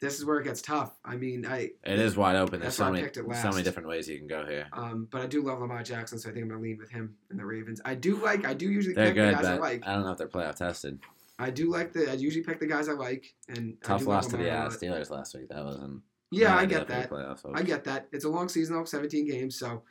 This 0.00 0.18
is 0.18 0.24
where 0.24 0.40
it 0.40 0.44
gets 0.44 0.60
tough. 0.60 0.98
I 1.04 1.14
mean, 1.14 1.46
I 1.46 1.70
it 1.84 2.00
is 2.00 2.16
wide 2.16 2.34
open. 2.34 2.58
There's 2.58 2.74
so 2.74 2.90
many, 2.90 3.08
so 3.12 3.50
many 3.50 3.62
different 3.62 3.88
ways 3.88 4.08
you 4.08 4.18
can 4.18 4.26
go 4.26 4.44
here. 4.44 4.66
Um, 4.72 5.06
but 5.12 5.20
I 5.20 5.26
do 5.26 5.42
love 5.42 5.60
Lamar 5.60 5.84
Jackson, 5.84 6.18
so 6.18 6.28
I 6.28 6.32
think 6.32 6.42
I'm 6.42 6.48
gonna 6.48 6.60
lean 6.60 6.78
with 6.78 6.90
him 6.90 7.14
and 7.30 7.38
the 7.38 7.46
Ravens. 7.46 7.80
I 7.84 7.94
do 7.94 8.16
like. 8.16 8.44
I 8.44 8.52
do 8.52 8.68
usually 8.68 8.96
They're 8.96 9.06
pick 9.06 9.14
good, 9.14 9.28
the 9.28 9.42
guys 9.42 9.46
I 9.46 9.56
like. 9.58 9.86
I 9.86 9.94
don't 9.94 10.02
know 10.02 10.10
if 10.10 10.18
they're 10.18 10.26
playoff 10.26 10.56
tested. 10.56 10.98
I 11.38 11.50
do 11.50 11.70
like 11.70 11.92
the. 11.92 12.10
I 12.10 12.14
usually 12.14 12.42
pick 12.42 12.58
the 12.58 12.66
guys 12.66 12.88
I 12.88 12.94
like, 12.94 13.32
and 13.48 13.76
tough 13.84 14.04
loss 14.04 14.26
to 14.28 14.36
the 14.36 14.50
uh, 14.50 14.70
Steelers 14.70 15.10
last 15.10 15.36
week. 15.36 15.48
That 15.50 15.64
wasn't. 15.64 16.02
Yeah, 16.32 16.56
I 16.56 16.64
get 16.66 16.88
that. 16.88 17.12
I 17.54 17.62
get 17.62 17.84
that. 17.84 18.08
It's 18.12 18.24
a 18.24 18.28
long 18.28 18.48
season 18.48 18.74
though, 18.74 18.84
17 18.84 19.26
games, 19.26 19.58
so 19.58 19.82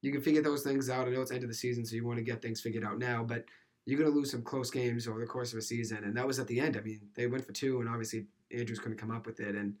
you 0.00 0.12
can 0.12 0.20
figure 0.20 0.42
those 0.42 0.62
things 0.62 0.88
out. 0.88 1.06
I 1.06 1.10
know 1.10 1.20
it's 1.20 1.30
end 1.30 1.42
of 1.42 1.48
the 1.48 1.54
season, 1.54 1.84
so 1.84 1.94
you 1.94 2.06
want 2.06 2.18
to 2.18 2.24
get 2.24 2.40
things 2.40 2.60
figured 2.60 2.84
out 2.84 2.98
now, 2.98 3.22
but 3.22 3.44
you're 3.84 3.98
going 3.98 4.10
to 4.10 4.16
lose 4.16 4.30
some 4.30 4.42
close 4.42 4.70
games 4.70 5.08
over 5.08 5.20
the 5.20 5.26
course 5.26 5.52
of 5.52 5.58
a 5.58 5.62
season, 5.62 6.04
and 6.04 6.16
that 6.16 6.26
was 6.26 6.38
at 6.38 6.46
the 6.46 6.60
end. 6.60 6.76
I 6.76 6.80
mean, 6.80 7.00
they 7.14 7.26
went 7.26 7.46
for 7.46 7.52
two, 7.52 7.80
and 7.80 7.88
obviously 7.88 8.26
Andrews 8.52 8.78
couldn't 8.78 8.98
come 8.98 9.10
up 9.10 9.26
with 9.26 9.40
it, 9.40 9.54
and 9.54 9.74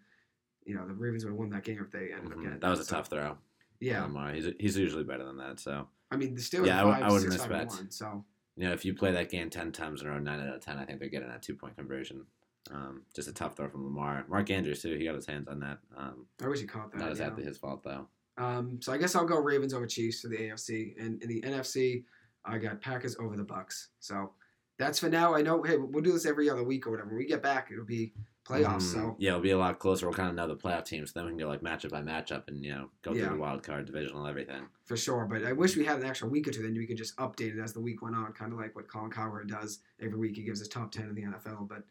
you 0.64 0.74
know 0.74 0.86
the 0.86 0.94
Ravens 0.94 1.24
would 1.24 1.30
have 1.30 1.38
won 1.38 1.50
that 1.50 1.64
game 1.64 1.78
if 1.80 1.90
they 1.90 2.12
ended 2.12 2.24
mm-hmm. 2.24 2.32
up 2.32 2.42
getting. 2.42 2.60
That 2.60 2.70
was 2.70 2.80
a 2.80 2.84
so, 2.84 2.96
tough 2.96 3.08
throw. 3.08 3.36
Yeah, 3.80 4.02
Lamar. 4.02 4.32
He's 4.32 4.48
he's 4.58 4.76
usually 4.76 5.04
better 5.04 5.24
than 5.24 5.36
that. 5.38 5.60
So 5.60 5.86
I 6.10 6.16
mean, 6.16 6.34
the 6.34 6.40
Steelers. 6.40 6.66
Yeah, 6.66 6.82
five, 6.82 7.02
I, 7.02 7.06
I 7.06 7.12
wouldn't 7.12 7.32
six, 7.32 7.44
expect. 7.44 7.70
One, 7.72 7.90
so 7.90 8.24
you 8.56 8.66
know, 8.66 8.72
if 8.72 8.84
you 8.84 8.94
play 8.94 9.12
that 9.12 9.30
game 9.30 9.50
ten 9.50 9.72
times 9.72 10.02
in 10.02 10.08
a 10.08 10.10
row, 10.10 10.18
nine 10.18 10.40
out 10.40 10.54
of 10.54 10.64
ten, 10.64 10.78
I 10.78 10.84
think 10.84 11.00
they're 11.00 11.08
getting 11.08 11.28
that 11.28 11.42
two 11.42 11.54
point 11.54 11.76
conversion. 11.76 12.24
Um, 12.72 13.02
just 13.14 13.28
a 13.28 13.32
tough 13.32 13.56
throw 13.56 13.68
from 13.68 13.84
Lamar. 13.84 14.24
Mark 14.28 14.50
Andrews 14.50 14.82
too. 14.82 14.94
He 14.94 15.04
got 15.04 15.14
his 15.14 15.26
hands 15.26 15.48
on 15.48 15.60
that. 15.60 15.78
Um, 15.96 16.26
I 16.42 16.48
wish 16.48 16.60
he 16.60 16.66
caught 16.66 16.92
that. 16.92 16.98
Not 16.98 17.10
exactly 17.10 17.44
his 17.44 17.58
fault 17.58 17.82
though. 17.82 18.06
Um, 18.36 18.78
so 18.80 18.92
I 18.92 18.98
guess 18.98 19.14
I'll 19.14 19.26
go 19.26 19.38
Ravens 19.38 19.74
over 19.74 19.86
Chiefs 19.86 20.20
for 20.20 20.28
the 20.28 20.36
AFC, 20.36 20.94
and 21.00 21.20
in 21.22 21.28
the 21.28 21.40
NFC, 21.42 22.04
I 22.44 22.58
got 22.58 22.80
Packers 22.80 23.16
over 23.18 23.36
the 23.36 23.44
Bucs. 23.44 23.86
So 23.98 24.32
that's 24.78 24.98
for 24.98 25.08
now. 25.08 25.34
I 25.34 25.42
know. 25.42 25.62
Hey, 25.62 25.76
we'll 25.76 26.02
do 26.02 26.12
this 26.12 26.26
every 26.26 26.48
other 26.48 26.62
week 26.62 26.86
or 26.86 26.90
whatever. 26.90 27.08
When 27.08 27.18
we 27.18 27.26
get 27.26 27.42
back, 27.42 27.70
it'll 27.72 27.84
be 27.84 28.12
playoffs. 28.48 28.82
Mm, 28.82 28.92
so 28.92 29.16
yeah, 29.18 29.30
it'll 29.30 29.40
be 29.40 29.50
a 29.50 29.58
lot 29.58 29.78
closer. 29.78 30.06
We'll 30.06 30.14
kind 30.14 30.28
of 30.28 30.34
know 30.36 30.46
the 30.46 30.56
playoff 30.56 30.84
teams. 30.84 31.12
So 31.12 31.18
Then 31.18 31.26
we 31.26 31.32
can 31.32 31.38
go 31.38 31.48
like 31.48 31.60
matchup 31.60 31.90
by 31.90 32.00
matchup 32.00 32.48
and 32.48 32.64
you 32.64 32.72
know 32.72 32.90
go 33.02 33.12
yeah. 33.12 33.26
through 33.26 33.36
the 33.36 33.42
wild 33.42 33.62
card, 33.62 33.86
divisional, 33.86 34.26
everything. 34.26 34.62
For 34.84 34.96
sure, 34.96 35.26
but 35.26 35.44
I 35.44 35.52
wish 35.52 35.76
we 35.76 35.84
had 35.84 35.98
an 35.98 36.06
extra 36.06 36.28
week 36.28 36.48
or 36.48 36.52
two. 36.52 36.62
Then 36.62 36.74
we 36.74 36.86
could 36.86 36.96
just 36.96 37.16
update 37.16 37.58
it 37.58 37.62
as 37.62 37.72
the 37.72 37.80
week 37.80 38.02
went 38.02 38.16
on, 38.16 38.32
kind 38.32 38.52
of 38.52 38.58
like 38.58 38.74
what 38.76 38.88
Colin 38.88 39.10
Cowherd 39.10 39.48
does 39.48 39.80
every 40.00 40.18
week. 40.18 40.36
He 40.36 40.42
gives 40.42 40.62
us 40.62 40.68
top 40.68 40.92
ten 40.92 41.08
in 41.08 41.14
the 41.14 41.22
NFL. 41.22 41.68
But 41.68 41.82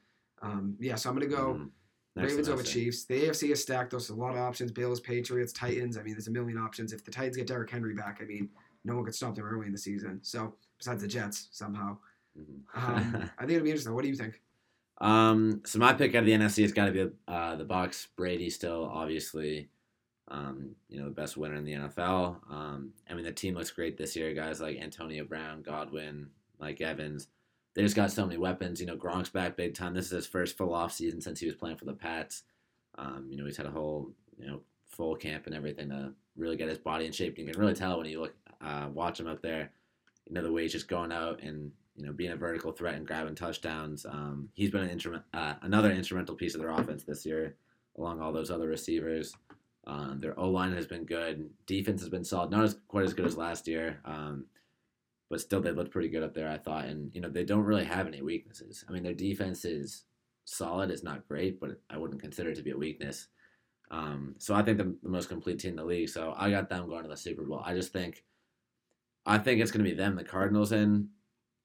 um, 0.42 0.76
yeah, 0.80 0.96
so 0.96 1.10
I'm 1.10 1.16
gonna 1.16 1.28
go. 1.28 1.56
Mm. 1.56 1.70
Ravens 2.16 2.50
over 2.50 2.64
Chiefs. 2.64 3.06
The 3.06 3.26
AFC 3.26 3.52
is 3.52 3.62
stacked. 3.62 3.92
There's 3.92 4.10
a 4.10 4.16
lot 4.16 4.32
of 4.32 4.40
options. 4.40 4.72
Bills, 4.72 5.00
Patriots, 5.00 5.54
Titans. 5.54 5.98
I 5.98 6.02
mean, 6.02 6.16
there's 6.16 6.28
a 6.28 6.32
million 6.32 6.58
options. 6.58 6.92
If 6.92 7.04
the 7.04 7.12
Titans 7.12 7.38
get 7.38 7.46
Derrick 7.46 7.70
Henry 7.70 7.94
back, 7.94 8.20
I 8.22 8.26
mean, 8.26 8.50
no 8.84 8.96
one 8.96 9.06
could 9.06 9.16
stop 9.16 9.36
them 9.36 9.46
early 9.46 9.68
in 9.68 9.72
the 9.72 9.78
season. 9.78 10.20
So 10.24 10.56
besides 10.80 11.02
the 11.02 11.08
Jets, 11.08 11.50
somehow. 11.52 11.98
Mm-hmm. 12.40 12.96
um, 12.96 13.30
I 13.38 13.42
think 13.42 13.52
it'll 13.52 13.64
be 13.64 13.70
interesting. 13.70 13.94
What 13.94 14.04
do 14.04 14.10
you 14.10 14.16
think? 14.16 14.42
Um, 15.00 15.62
so 15.66 15.80
my 15.80 15.94
pick 15.94 16.16
out 16.16 16.20
of 16.20 16.26
the 16.26 16.32
NFC 16.32 16.64
has 16.64 16.72
got 16.72 16.86
to 16.86 16.92
be 16.92 17.10
uh, 17.28 17.56
the 17.56 17.66
Bucs. 17.66 18.08
Brady 18.16 18.50
still 18.50 18.90
obviously, 18.92 19.70
um, 20.30 20.76
you 20.90 21.00
know, 21.00 21.06
the 21.06 21.12
best 21.12 21.38
winner 21.38 21.56
in 21.56 21.66
the 21.66 21.74
NFL. 21.74 22.38
Um, 22.52 22.94
I 23.10 23.14
mean, 23.14 23.26
the 23.26 23.32
team 23.32 23.54
looks 23.54 23.72
great 23.72 23.98
this 23.98 24.16
year. 24.16 24.34
Guys 24.34 24.60
like 24.60 24.80
Antonio 24.80 25.24
Brown, 25.24 25.62
Godwin, 25.62 26.30
Mike 26.60 26.82
Evans. 26.82 27.28
They 27.78 27.84
just 27.84 27.96
got 27.96 28.12
so 28.12 28.26
many 28.26 28.38
weapons. 28.38 28.82
You 28.82 28.88
know, 28.88 28.98
Gronk's 28.98 29.30
back 29.30 29.56
big 29.56 29.76
time. 29.76 29.94
This 29.94 30.08
is 30.08 30.12
his 30.12 30.28
first 30.28 30.58
full 30.58 30.74
off 30.74 30.92
season 30.92 31.22
since 31.22 31.40
he 31.40 31.46
was 31.46 31.56
playing 31.56 31.78
for 31.78 31.86
the 31.86 31.94
Pats. 31.94 32.42
Um, 32.98 33.28
you 33.30 33.38
know, 33.38 33.46
he's 33.46 33.58
had 33.58 33.68
a 33.68 33.72
whole 33.72 34.12
you 34.40 34.48
know 34.48 34.62
full 34.90 35.16
camp 35.16 35.46
and 35.46 35.54
everything 35.54 35.90
to 35.90 36.12
really 36.36 36.58
get 36.58 36.70
his 36.70 36.80
body 36.80 37.06
in 37.06 37.12
shape. 37.12 37.38
You 37.38 37.46
can 37.46 37.60
really 37.60 37.76
tell 37.76 38.00
when 38.00 38.08
you 38.08 38.20
look 38.20 38.34
uh, 38.62 38.88
watch 38.92 39.20
him 39.20 39.28
up 39.28 39.44
there. 39.44 39.72
You 40.26 40.34
know 40.34 40.42
the 40.42 40.52
way 40.52 40.64
he's 40.64 40.72
just 40.72 40.88
going 40.88 41.12
out 41.12 41.42
and 41.44 41.72
you 41.98 42.06
know, 42.06 42.14
being 42.14 42.32
a 42.32 42.36
vertical 42.36 42.72
threat 42.72 42.96
and 42.96 43.08
grabbing 43.08 43.36
touchdowns. 43.36 44.06
Um, 44.06 44.50
he's 44.54 44.70
been 44.70 44.84
an 44.84 44.90
instrument, 44.90 45.24
uh, 45.34 45.56
another 45.64 45.92
instrumental 45.92 46.36
piece 46.36 46.54
of 46.54 46.62
their 46.62 46.70
offense 46.70 47.04
this 47.04 47.26
year, 47.26 47.56
along 47.98 48.22
all 48.22 48.32
those 48.32 48.52
other 48.52 48.68
receivers. 48.68 49.36
Um, 49.88 50.20
their 50.20 50.40
O 50.40 50.50
line 50.50 50.74
has 50.74 50.86
been 50.86 51.06
good. 51.06 51.50
Defense 51.66 52.02
has 52.02 52.10
been 52.10 52.24
solid, 52.24 52.52
not 52.52 52.64
as 52.64 52.78
quite 52.88 53.06
as 53.06 53.14
good 53.14 53.26
as 53.26 53.38
last 53.38 53.68
year, 53.68 54.00
um, 54.06 54.46
but 55.30 55.42
still 55.42 55.62
they 55.62 55.72
looked 55.72 55.92
pretty 55.92 56.10
good 56.10 56.24
up 56.24 56.34
there, 56.34 56.50
I 56.50 56.58
thought. 56.58 56.86
And 56.86 57.14
you 57.14 57.22
know, 57.22 57.30
they 57.30 57.44
don't 57.44 57.64
really 57.64 57.86
have 57.86 58.08
any 58.08 58.22
weaknesses. 58.22 58.86
I 58.88 58.92
mean, 58.92 59.04
their 59.04 59.14
defense 59.14 59.66
is 59.66 60.04
solid. 60.46 60.90
It's 60.90 61.04
not 61.04 61.28
great, 61.28 61.60
but 61.60 61.82
I 61.90 61.98
wouldn't 61.98 62.22
consider 62.22 62.52
it 62.52 62.56
to 62.56 62.64
be 62.64 62.72
a 62.72 62.78
weakness. 62.78 63.28
Um, 63.92 64.36
so 64.38 64.54
I 64.54 64.64
think 64.64 64.78
the, 64.78 64.96
the 65.04 65.10
most 65.10 65.30
complete 65.30 65.60
team 65.60 65.72
in 65.72 65.76
the 65.78 65.86
league. 65.86 66.10
So 66.10 66.34
I 66.38 66.50
got 66.50 66.70
them 66.70 66.88
going 66.88 67.04
to 67.04 67.10
the 67.10 67.18
Super 67.18 67.44
Bowl. 67.44 67.62
I 67.64 67.74
just 67.74 67.94
think, 67.94 68.24
I 69.26 69.38
think 69.38 69.62
it's 69.62 69.72
going 69.72 69.84
to 69.84 69.90
be 69.90 69.96
them, 69.96 70.16
the 70.16 70.24
Cardinals, 70.24 70.72
in 70.72 71.10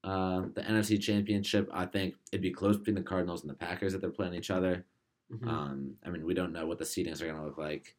uh, 0.03 0.43
the 0.53 0.61
NFC 0.61 1.01
Championship. 1.01 1.69
I 1.73 1.85
think 1.85 2.15
it'd 2.31 2.41
be 2.41 2.51
close 2.51 2.77
between 2.77 2.95
the 2.95 3.01
Cardinals 3.01 3.41
and 3.41 3.49
the 3.49 3.55
Packers 3.55 3.93
if 3.93 4.01
they're 4.01 4.09
playing 4.09 4.35
each 4.35 4.51
other. 4.51 4.85
Mm-hmm. 5.31 5.47
Um, 5.47 5.93
I 6.05 6.09
mean, 6.09 6.25
we 6.25 6.33
don't 6.33 6.53
know 6.53 6.65
what 6.65 6.77
the 6.77 6.85
seedings 6.85 7.21
are 7.21 7.25
going 7.25 7.37
to 7.37 7.45
look 7.45 7.57
like. 7.57 7.95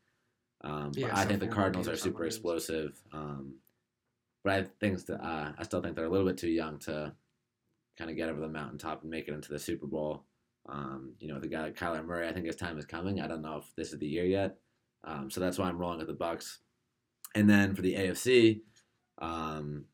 Um, 0.62 0.92
yeah, 0.94 1.08
but 1.08 1.18
I 1.18 1.24
think 1.26 1.40
the 1.40 1.46
Cardinals 1.46 1.88
are 1.88 1.96
super 1.96 2.24
explosive. 2.24 3.00
Um, 3.12 3.56
but 4.44 4.52
I 4.52 4.66
think 4.78 5.04
that, 5.06 5.20
uh, 5.24 5.52
I 5.58 5.62
still 5.64 5.80
think 5.80 5.96
they're 5.96 6.04
a 6.04 6.10
little 6.10 6.26
bit 6.26 6.38
too 6.38 6.50
young 6.50 6.78
to 6.80 7.14
kind 7.98 8.10
of 8.10 8.16
get 8.16 8.28
over 8.28 8.40
the 8.40 8.48
mountaintop 8.48 9.02
and 9.02 9.10
make 9.10 9.26
it 9.26 9.34
into 9.34 9.50
the 9.50 9.58
Super 9.58 9.86
Bowl. 9.86 10.24
Um, 10.68 11.14
you 11.18 11.28
know, 11.28 11.40
the 11.40 11.48
guy 11.48 11.62
like 11.62 11.76
Kyler 11.76 12.04
Murray, 12.04 12.28
I 12.28 12.32
think 12.32 12.46
his 12.46 12.56
time 12.56 12.78
is 12.78 12.84
coming. 12.84 13.20
I 13.20 13.26
don't 13.26 13.42
know 13.42 13.56
if 13.56 13.64
this 13.76 13.92
is 13.92 13.98
the 13.98 14.06
year 14.06 14.24
yet. 14.24 14.56
Um, 15.04 15.30
so 15.30 15.40
that's 15.40 15.58
why 15.58 15.66
I'm 15.66 15.78
rolling 15.78 15.98
with 15.98 16.06
the 16.06 16.14
Bucs. 16.14 16.58
And 17.34 17.48
then 17.48 17.74
for 17.74 17.82
the 17.82 17.94
AFC, 17.94 18.60
um, 19.18 19.86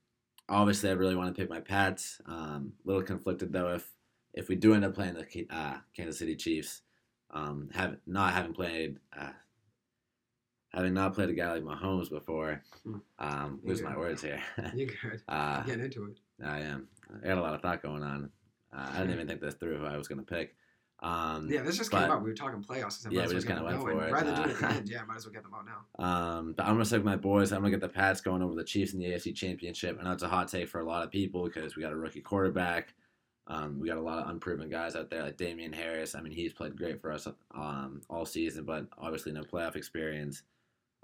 obviously, 0.49 0.90
I 0.90 0.95
really 0.95 1.16
want 1.16 1.35
to 1.35 1.40
pick 1.40 1.50
my 1.50 1.61
Pats. 1.61 2.21
Um, 2.26 2.73
a 2.85 2.88
little 2.88 3.02
conflicted 3.02 3.52
though 3.52 3.73
if 3.75 3.90
if 4.33 4.49
we 4.49 4.54
do 4.54 4.75
end 4.75 4.85
up 4.85 4.95
playing 4.95 5.14
the 5.14 5.47
uh, 5.50 5.78
Kansas 5.97 6.19
City 6.19 6.37
Chiefs, 6.37 6.83
um, 7.33 7.69
have 7.73 7.97
not 8.07 8.33
having 8.33 8.54
played. 8.54 8.99
Uh, 9.16 9.30
having 10.70 10.94
not 10.94 11.14
played 11.14 11.28
a 11.28 11.34
guy 11.34 11.52
like 11.52 11.62
Mahomes 11.62 12.10
before, 12.10 12.62
hmm. 12.84 12.96
um, 13.18 13.60
lose 13.62 13.82
my 13.82 13.96
words 13.96 14.22
here. 14.22 14.40
you 14.74 14.86
good. 14.86 15.20
Uh, 15.28 15.62
into 15.66 16.04
it. 16.06 16.18
I 16.44 16.60
am. 16.60 16.88
I 17.22 17.28
got 17.28 17.38
a 17.38 17.42
lot 17.42 17.54
of 17.54 17.62
thought 17.62 17.82
going 17.82 18.02
on. 18.02 18.30
Uh, 18.72 18.88
I 18.92 18.98
didn't 18.98 19.14
even 19.14 19.26
think 19.26 19.40
this 19.40 19.54
through 19.54 19.78
who 19.78 19.84
I 19.84 19.96
was 19.96 20.08
going 20.08 20.24
to 20.24 20.24
pick. 20.24 20.54
Um, 21.02 21.48
Yeah, 21.50 21.62
this 21.62 21.78
just 21.78 21.90
but- 21.90 22.02
came 22.02 22.10
up. 22.10 22.22
We 22.22 22.30
were 22.30 22.36
talking 22.36 22.62
playoffs. 22.62 23.06
Yeah, 23.10 23.26
we 23.26 23.34
just 23.34 23.46
kinda 23.46 23.64
went 23.64 23.80
for 23.80 23.90
it. 23.92 24.12
Rather 24.12 24.32
than 24.32 24.42
do 24.42 24.50
it 24.50 24.50
at 24.50 24.58
the 24.58 24.66
Uh, 24.66 24.72
end, 24.72 24.88
yeah, 24.88 25.02
I 25.02 25.06
might 25.06 25.16
as 25.16 25.24
well 25.24 25.32
get 25.32 25.42
them 25.42 25.54
out 25.54 25.64
now. 25.64 25.86
Um, 26.04 26.52
but 26.52 26.66
I'm 26.66 26.74
gonna 26.74 26.84
stick 26.84 26.98
with 26.98 27.06
my 27.06 27.16
boys. 27.16 27.52
I'm 27.52 27.60
gonna 27.60 27.70
get 27.70 27.80
the 27.80 27.88
Pats 27.88 28.20
going 28.20 28.42
over 28.42 28.54
the 28.54 28.64
Chiefs 28.64 28.92
in 28.92 28.98
the 28.98 29.06
AFC 29.06 29.32
Championship. 29.32 29.98
I 29.98 30.04
know 30.04 30.12
it's 30.12 30.22
a 30.22 30.28
hot 30.28 30.48
take 30.48 30.68
for 30.68 30.80
a 30.80 30.84
lot 30.84 31.02
of 31.02 31.10
people 31.10 31.44
because 31.44 31.74
we 31.74 31.82
got 31.82 31.92
a 31.92 31.96
rookie 31.96 32.20
quarterback. 32.20 32.94
Um, 33.46 33.80
we 33.80 33.88
got 33.88 33.96
a 33.96 34.02
lot 34.02 34.18
of 34.22 34.30
unproven 34.30 34.68
guys 34.68 34.94
out 34.94 35.10
there 35.10 35.22
like 35.22 35.36
Damien 35.36 35.72
Harris. 35.72 36.14
I 36.14 36.20
mean, 36.20 36.32
he's 36.32 36.52
played 36.52 36.76
great 36.76 37.00
for 37.00 37.10
us 37.10 37.26
um, 37.52 38.02
all 38.08 38.24
season, 38.24 38.64
but 38.64 38.86
obviously 38.98 39.32
no 39.32 39.42
playoff 39.42 39.76
experience. 39.76 40.42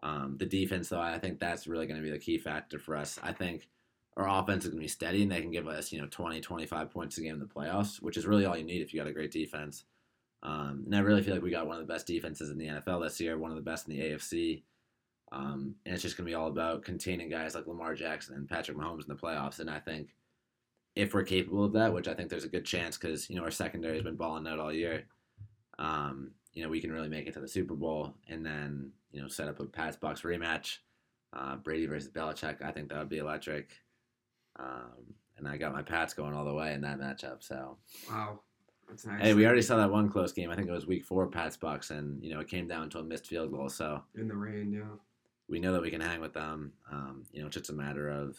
Um, 0.03 0.37
the 0.39 0.47
defense, 0.47 0.89
though, 0.89 1.01
I 1.01 1.19
think 1.19 1.39
that's 1.39 1.67
really 1.67 1.87
going 1.87 2.01
to 2.01 2.05
be 2.05 2.11
the 2.11 2.19
key 2.19 2.39
factor 2.39 2.79
for 2.79 2.97
us. 2.97 3.19
I 3.23 3.33
think 3.33 3.69
our 4.17 4.29
offense 4.29 4.65
is 4.65 4.71
going 4.71 4.81
to 4.81 4.85
be 4.85 4.89
steady 4.89 5.23
and 5.23 5.31
they 5.31 5.41
can 5.41 5.51
give 5.51 5.69
us, 5.69 5.93
you 5.93 6.01
know, 6.01 6.09
20, 6.11 6.41
25 6.41 6.91
points 6.91 7.19
a 7.19 7.21
game 7.21 7.35
in 7.35 7.41
the 7.41 7.47
playoffs, 7.47 8.01
which 8.01 8.17
is 8.17 8.27
really 8.27 8.47
all 8.47 8.57
you 8.57 8.65
need 8.65 8.83
if 8.83 8.93
you 8.93 9.01
got 9.01 9.09
a 9.09 9.13
great 9.13 9.31
defense. 9.31 9.85
Um, 10.43 10.85
and 10.87 10.95
I 10.95 11.01
really 11.01 11.23
feel 11.23 11.35
like 11.35 11.43
we 11.43 11.51
got 11.51 11.67
one 11.67 11.81
of 11.81 11.87
the 11.87 11.93
best 11.93 12.07
defenses 12.07 12.51
in 12.51 12.59
the 12.59 12.67
NFL 12.67 13.03
this 13.03 13.21
year, 13.21 13.37
one 13.37 13.51
of 13.51 13.57
the 13.57 13.63
best 13.63 13.89
in 13.89 13.97
the 13.97 14.03
AFC. 14.03 14.63
Um, 15.33 15.75
and 15.85 15.95
it's 15.95 16.03
just 16.03 16.17
going 16.17 16.27
to 16.27 16.31
be 16.31 16.37
all 16.37 16.49
about 16.49 16.85
containing 16.85 17.29
guys 17.29 17.55
like 17.55 17.67
Lamar 17.67 17.95
Jackson 17.95 18.37
and 18.37 18.49
Patrick 18.49 18.77
Mahomes 18.77 19.03
in 19.03 19.09
the 19.09 19.15
playoffs. 19.21 19.59
And 19.59 19.69
I 19.69 19.81
think 19.81 20.15
if 20.95 21.13
we're 21.13 21.25
capable 21.25 21.65
of 21.65 21.73
that, 21.73 21.93
which 21.93 22.09
I 22.09 22.15
think 22.15 22.31
there's 22.31 22.45
a 22.45 22.49
good 22.49 22.65
chance 22.65 22.97
because, 22.97 23.29
you 23.29 23.37
know, 23.37 23.43
our 23.43 23.51
secondary 23.51 23.95
has 23.95 24.05
been 24.05 24.17
balling 24.17 24.47
out 24.47 24.61
all 24.61 24.73
year, 24.73 25.05
um, 25.79 26.31
you 26.57 26.63
know, 26.63 26.71
we 26.71 26.81
can 26.81 26.91
really 26.91 27.09
make 27.11 27.27
it 27.27 27.35
to 27.35 27.41
the 27.41 27.47
Super 27.47 27.75
Bowl 27.75 28.15
and 28.29 28.45
then, 28.45 28.91
you 29.13 29.21
know, 29.21 29.29
set 29.29 29.47
up 29.47 29.61
a 29.61 29.65
Pats 29.67 29.97
Bucs 29.97 30.23
rematch, 30.23 30.79
uh, 31.35 31.57
Brady 31.57 31.85
versus 31.85 32.11
Belichick. 32.11 32.63
I 32.65 32.73
think 32.73 32.89
that 32.89 32.99
would 32.99 33.11
be 33.11 33.19
electric. 33.19 33.71
Um, 34.59 35.15
and 35.37 35.47
I 35.47 35.59
got 35.59 35.75
my 35.75 35.83
Pats 35.83 36.15
going 36.15 36.33
all 36.33 36.47
the 36.47 36.55
way 36.55 36.73
in 36.73 36.81
that 36.81 36.99
matchup. 36.99 37.43
So, 37.45 37.77
Wow, 38.09 38.41
that's 38.89 39.05
nice. 39.05 39.21
hey, 39.21 39.35
we 39.35 39.45
already 39.45 39.61
saw 39.61 39.77
that 39.77 39.91
one 39.93 40.09
close 40.09 40.33
game. 40.33 40.51
I 40.51 40.57
think 40.57 40.67
it 40.67 40.73
was 40.73 40.87
week 40.87 41.05
four, 41.05 41.27
Pats 41.27 41.59
Bucs, 41.59 41.91
and, 41.91 42.25
you 42.25 42.33
know, 42.33 42.41
it 42.41 42.49
came 42.49 42.67
down 42.67 42.89
to 42.91 43.01
a 43.01 43.05
missed 43.05 43.27
field 43.27 43.53
goal. 43.53 43.69
So, 43.69 44.03
in 44.15 44.27
the 44.27 44.35
rain, 44.35 44.73
yeah. 44.73 44.97
we 45.49 45.61
know 45.61 45.75
that 45.75 45.83
we 45.83 45.91
can 45.91 46.01
hang 46.01 46.23
with 46.23 46.33
them. 46.33 46.73
Um, 46.91 47.25
you 47.33 47.41
know, 47.43 47.49
it's 47.49 47.57
just 47.57 47.69
a 47.69 47.75
matter 47.75 48.09
of, 48.09 48.39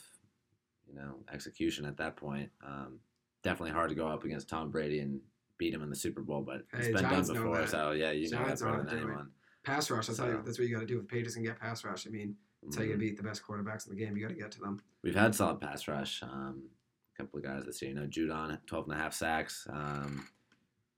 you 0.88 0.96
know, 0.96 1.18
execution 1.32 1.86
at 1.86 1.98
that 1.98 2.16
point. 2.16 2.50
Um, 2.66 2.98
definitely 3.44 3.74
hard 3.74 3.90
to 3.90 3.96
go 3.96 4.08
up 4.08 4.24
against 4.24 4.50
Tom 4.50 4.72
Brady 4.72 5.02
and 5.02 5.20
beat 5.58 5.74
him 5.74 5.82
in 5.82 5.90
the 5.90 5.96
Super 5.96 6.22
Bowl, 6.22 6.42
but 6.42 6.64
it's 6.74 6.88
Hey, 6.88 6.94
been 6.94 7.02
done 7.04 7.12
Giants 7.12 7.30
know 7.30 7.36
before. 7.36 7.68
So 7.68 7.92
yeah, 7.92 8.12
you 8.12 8.30
know 8.30 8.46
that 8.46 8.60
better 8.60 8.84
than 8.84 8.98
anyone. 8.98 9.32
Pass 9.64 9.90
rush. 9.92 10.10
I'll 10.10 10.16
tell 10.16 10.28
you, 10.30 10.42
that's 10.46 10.58
what 10.60 10.68
you 10.68 10.74
got 10.74 10.82
to 10.82 10.86
do. 10.86 11.00
If 11.00 11.08
Pages 11.08 11.34
can 11.34 11.44
get 11.44 11.60
pass 11.60 11.84
rush, 11.84 12.08
I 12.08 12.10
mean, 12.10 12.36
that's 12.64 12.78
how 12.78 12.84
you 12.84 12.96
Mhm. 12.96 13.00
beat 13.00 13.18
the 13.18 13.24
best 13.24 13.44
quarterbacks 13.44 13.88
in 13.90 13.96
the 13.96 14.02
game. 14.04 14.16
You 14.16 14.22
got 14.28 14.34
to 14.34 14.40
get 14.40 14.52
to 14.52 14.60
them. 14.60 14.80
We've 15.04 15.16
had 15.16 15.36
solid 15.36 15.60
pass 15.60 15.88
rush. 15.88 16.24
Um, 16.24 16.70
a 17.14 17.24
couple 17.24 17.40
of 17.40 17.46
guys 17.46 17.66
this 17.66 17.82
year, 17.82 17.92
you 17.92 17.96
know, 17.96 18.08
Judon, 18.08 18.60
12 18.66 18.86
and 18.86 18.94
a 18.94 18.98
half 18.98 19.14
sacks. 19.14 19.68
Um, 19.70 20.28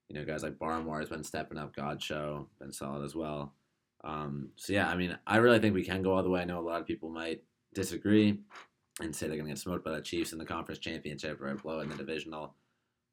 you 0.08 0.16
know, 0.16 0.25
guys 0.25 0.44
like 0.44 0.58
Barmore 0.60 1.00
has 1.00 1.10
been 1.10 1.24
stepping 1.24 1.58
up. 1.58 1.75
Godchaux 1.75 2.48
been 2.60 2.72
solid 2.74 3.04
as 3.06 3.16
well. 3.16 3.56
Um, 4.04 4.50
so 4.56 4.74
yeah, 4.74 4.89
I 4.89 4.96
mean, 4.96 5.18
I 5.28 5.38
really 5.38 5.60
think 5.60 5.74
we 5.75 5.84
can 5.84 6.01
go 6.04 6.13
all 6.13 6.24
the 6.24 6.30
way. 6.30 6.42
I 6.42 6.46
know 6.46 6.60
a 6.60 6.62
lot 6.62 6.80
of 6.82 6.88
people 6.88 7.10
might 7.10 7.44
disagree 7.74 8.39
and 9.01 9.16
say 9.16 9.28
they're 9.28 9.36
going 9.38 9.48
to 9.48 9.51
get 9.54 9.60
smoked 9.60 9.84
by 9.86 9.92
the 9.96 10.01
Chiefs 10.01 10.32
in 10.34 10.39
the 10.39 10.46
conference 10.46 10.80
championship 10.80 11.39
or 11.42 11.54
blow 11.56 11.80
in 11.80 11.89
the 11.89 11.96
divisional. 11.96 12.56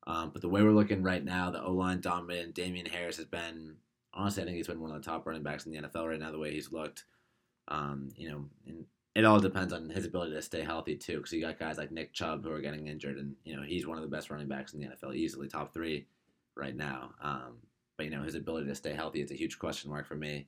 Um, 0.07 0.31
but 0.33 0.41
the 0.43 0.49
way 0.49 0.63
we're 0.63 0.71
looking 0.73 1.03
right 1.03 1.25
now, 1.25 1.51
the 1.51 1.63
O 1.63 1.73
line 1.73 2.01
dominant, 2.01 2.55
Damien 2.55 2.87
Harris 2.87 3.17
has 3.17 3.27
been 3.27 3.77
honestly, 4.15 4.43
I 4.43 4.47
think 4.47 4.57
he's 4.57 4.67
been 4.67 4.81
one 4.81 4.91
of 4.93 5.03
the 5.03 5.09
top 5.09 5.27
running 5.27 5.43
backs 5.43 5.67
in 5.67 5.73
the 5.73 5.79
NFL 5.79 6.09
right 6.09 6.19
now. 6.19 6.31
The 6.33 6.39
way 6.39 6.53
he's 6.53 6.73
looked, 6.73 7.05
um, 7.69 8.09
you 8.17 8.31
know, 8.31 8.45
and 8.67 8.85
it 9.15 9.25
all 9.25 9.41
depends 9.41 9.73
on 9.73 9.89
his 9.91 10.05
ability 10.07 10.33
to 10.35 10.43
stay 10.43 10.63
healthy 10.63 10.97
too. 10.97 11.19
Because 11.19 11.33
you 11.33 11.41
got 11.41 11.59
guys 11.59 11.79
like 11.79 11.91
Nick 11.91 12.13
Chubb 12.13 12.45
who 12.45 12.53
are 12.53 12.61
getting 12.61 12.87
injured, 12.87 13.19
and 13.19 13.35
you 13.45 13.57
know 13.57 13.63
he's 13.63 13.87
one 13.87 13.99
of 13.99 14.03
the 14.03 14.15
best 14.17 14.31
running 14.31 14.49
backs 14.49 14.73
in 14.75 14.81
the 14.81 14.87
NFL, 14.87 15.15
easily 15.15 15.49
top 15.49 15.73
three 15.75 16.07
right 16.57 16.77
now. 16.77 17.11
Um, 17.23 17.59
but 17.97 18.05
you 18.05 18.11
know 18.11 18.23
his 18.23 18.35
ability 18.35 18.67
to 18.69 18.75
stay 18.75 18.95
healthy 18.95 19.21
is 19.21 19.31
a 19.31 19.37
huge 19.37 19.59
question 19.59 19.91
mark 19.91 20.07
for 20.07 20.17
me. 20.17 20.47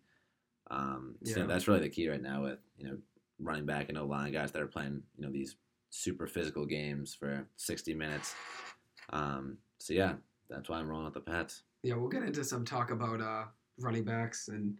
Um, 0.70 1.16
so 1.24 1.40
Yeah. 1.40 1.46
that's 1.46 1.66
really 1.66 1.80
the 1.80 1.88
key 1.88 2.08
right 2.08 2.22
now 2.22 2.42
with 2.44 2.58
you 2.76 2.86
know 2.86 2.98
running 3.40 3.66
back 3.66 3.88
and 3.88 3.98
O 3.98 4.04
line 4.06 4.32
guys 4.32 4.52
that 4.52 4.62
are 4.62 4.66
playing 4.66 5.02
you 5.16 5.24
know 5.26 5.32
these 5.32 5.56
super 5.90 6.26
physical 6.26 6.66
games 6.66 7.14
for 7.14 7.46
60 7.56 7.94
minutes. 7.94 8.34
Um, 9.10 9.58
so 9.78 9.92
yeah, 9.94 10.14
that's 10.48 10.68
why 10.68 10.78
I'm 10.78 10.88
rolling 10.88 11.06
with 11.06 11.14
the 11.14 11.20
Pats. 11.20 11.62
Yeah, 11.82 11.94
we'll 11.94 12.08
get 12.08 12.22
into 12.22 12.44
some 12.44 12.64
talk 12.64 12.90
about 12.90 13.20
uh, 13.20 13.44
running 13.78 14.04
backs 14.04 14.48
and 14.48 14.76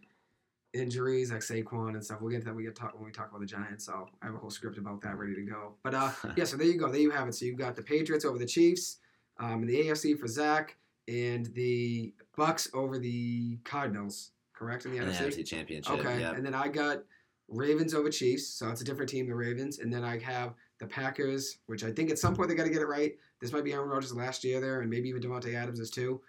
injuries 0.73 1.31
like 1.31 1.41
Saquon 1.41 1.89
and 1.89 2.03
stuff. 2.03 2.21
We'll 2.21 2.31
get 2.31 2.39
to 2.41 2.45
that 2.45 2.55
we 2.55 2.63
get 2.63 2.75
talk 2.75 2.93
when 2.95 3.05
we 3.05 3.11
talk 3.11 3.29
about 3.29 3.39
the 3.39 3.45
Giants. 3.47 3.85
So 3.85 4.07
I 4.21 4.25
have 4.27 4.35
a 4.35 4.37
whole 4.37 4.49
script 4.49 4.77
about 4.77 5.01
that 5.01 5.17
ready 5.17 5.33
to 5.35 5.41
go. 5.41 5.73
But 5.83 5.93
uh, 5.95 6.11
yeah, 6.35 6.43
so 6.43 6.57
there 6.57 6.67
you 6.67 6.77
go. 6.77 6.89
There 6.91 7.01
you 7.01 7.11
have 7.11 7.27
it. 7.27 7.35
So 7.35 7.45
you've 7.45 7.57
got 7.57 7.75
the 7.75 7.81
Patriots 7.81 8.25
over 8.25 8.37
the 8.37 8.45
Chiefs, 8.45 8.97
um, 9.39 9.65
the 9.65 9.75
AFC 9.85 10.17
for 10.19 10.27
Zach, 10.27 10.77
and 11.07 11.47
the 11.55 12.13
Bucs 12.37 12.73
over 12.73 12.99
the 12.99 13.57
Cardinals. 13.63 14.31
Correct 14.53 14.85
in 14.85 14.91
the 14.91 14.97
In 14.97 15.05
the 15.07 15.13
NFC. 15.13 15.27
NFC 15.27 15.45
Championship. 15.45 15.93
Okay, 15.99 16.19
Yep. 16.19 16.35
and 16.35 16.45
then 16.45 16.53
I 16.53 16.67
got 16.67 17.03
Ravens 17.47 17.93
over 17.93 18.09
Chiefs, 18.09 18.45
so 18.47 18.69
it's 18.69 18.81
a 18.81 18.83
different 18.83 19.09
team, 19.09 19.25
the 19.27 19.33
Ravens. 19.33 19.79
And 19.79 19.91
then 19.91 20.03
I 20.03 20.19
have 20.19 20.53
the 20.79 20.87
Packers, 20.87 21.57
which 21.67 21.83
I 21.83 21.91
think 21.91 22.09
at 22.09 22.17
some 22.19 22.35
point 22.35 22.49
they 22.49 22.55
got 22.55 22.63
to 22.63 22.69
get 22.69 22.81
it 22.81 22.87
right. 22.87 23.13
This 23.41 23.51
might 23.51 23.63
be 23.63 23.73
Aaron 23.73 23.89
Rodgers' 23.89 24.13
last 24.13 24.43
year 24.43 24.59
there, 24.59 24.81
and 24.81 24.89
maybe 24.89 25.09
even 25.09 25.21
Davante 25.21 25.53
Adams 25.53 25.79
is 25.79 25.89
too. 25.89 26.21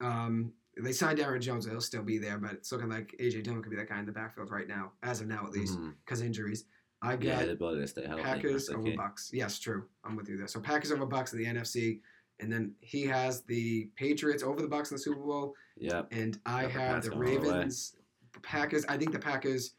Um, 0.00 0.52
they 0.80 0.92
signed 0.92 1.18
Aaron 1.20 1.40
Jones, 1.40 1.64
so 1.64 1.70
he'll 1.70 1.80
still 1.80 2.02
be 2.02 2.18
there, 2.18 2.38
but 2.38 2.52
it's 2.52 2.70
looking 2.70 2.88
like 2.88 3.14
AJ 3.20 3.44
Dillon 3.44 3.62
could 3.62 3.70
be 3.70 3.76
that 3.76 3.88
guy 3.88 3.98
in 3.98 4.06
the 4.06 4.12
backfield 4.12 4.50
right 4.50 4.68
now, 4.68 4.92
as 5.02 5.20
of 5.20 5.26
now 5.26 5.44
at 5.44 5.52
least, 5.52 5.78
because 6.04 6.20
injuries. 6.20 6.64
I 7.02 7.14
got 7.14 7.22
Yeah, 7.24 7.44
the 7.44 7.52
ability 7.52 7.80
to 7.82 7.86
stay 7.88 8.06
healthy. 8.06 8.22
Packers 8.22 8.68
over. 8.70 8.82
Bucs. 8.90 9.30
Yes, 9.32 9.58
true. 9.58 9.84
I'm 10.04 10.16
with 10.16 10.28
you 10.28 10.36
there. 10.36 10.48
So 10.48 10.60
Packers 10.60 10.90
over 10.92 11.06
Bucs 11.06 11.32
in 11.32 11.38
the 11.38 11.46
NFC, 11.46 12.00
and 12.40 12.52
then 12.52 12.72
he 12.80 13.02
has 13.06 13.42
the 13.42 13.88
Patriots 13.96 14.42
over 14.42 14.60
the 14.60 14.68
Bucs 14.68 14.90
in 14.90 14.96
the 14.96 15.02
Super 15.02 15.20
Bowl, 15.20 15.54
Yeah. 15.76 16.02
and 16.10 16.38
I 16.46 16.66
have 16.66 17.02
the 17.04 17.10
going 17.10 17.22
all 17.28 17.34
the 17.34 17.40
way. 17.40 17.54
Ravens, 17.56 17.96
the 18.32 18.40
Packers. 18.40 18.84
I 18.88 18.96
think 18.96 19.12
the 19.12 19.18
Packers 19.18 19.74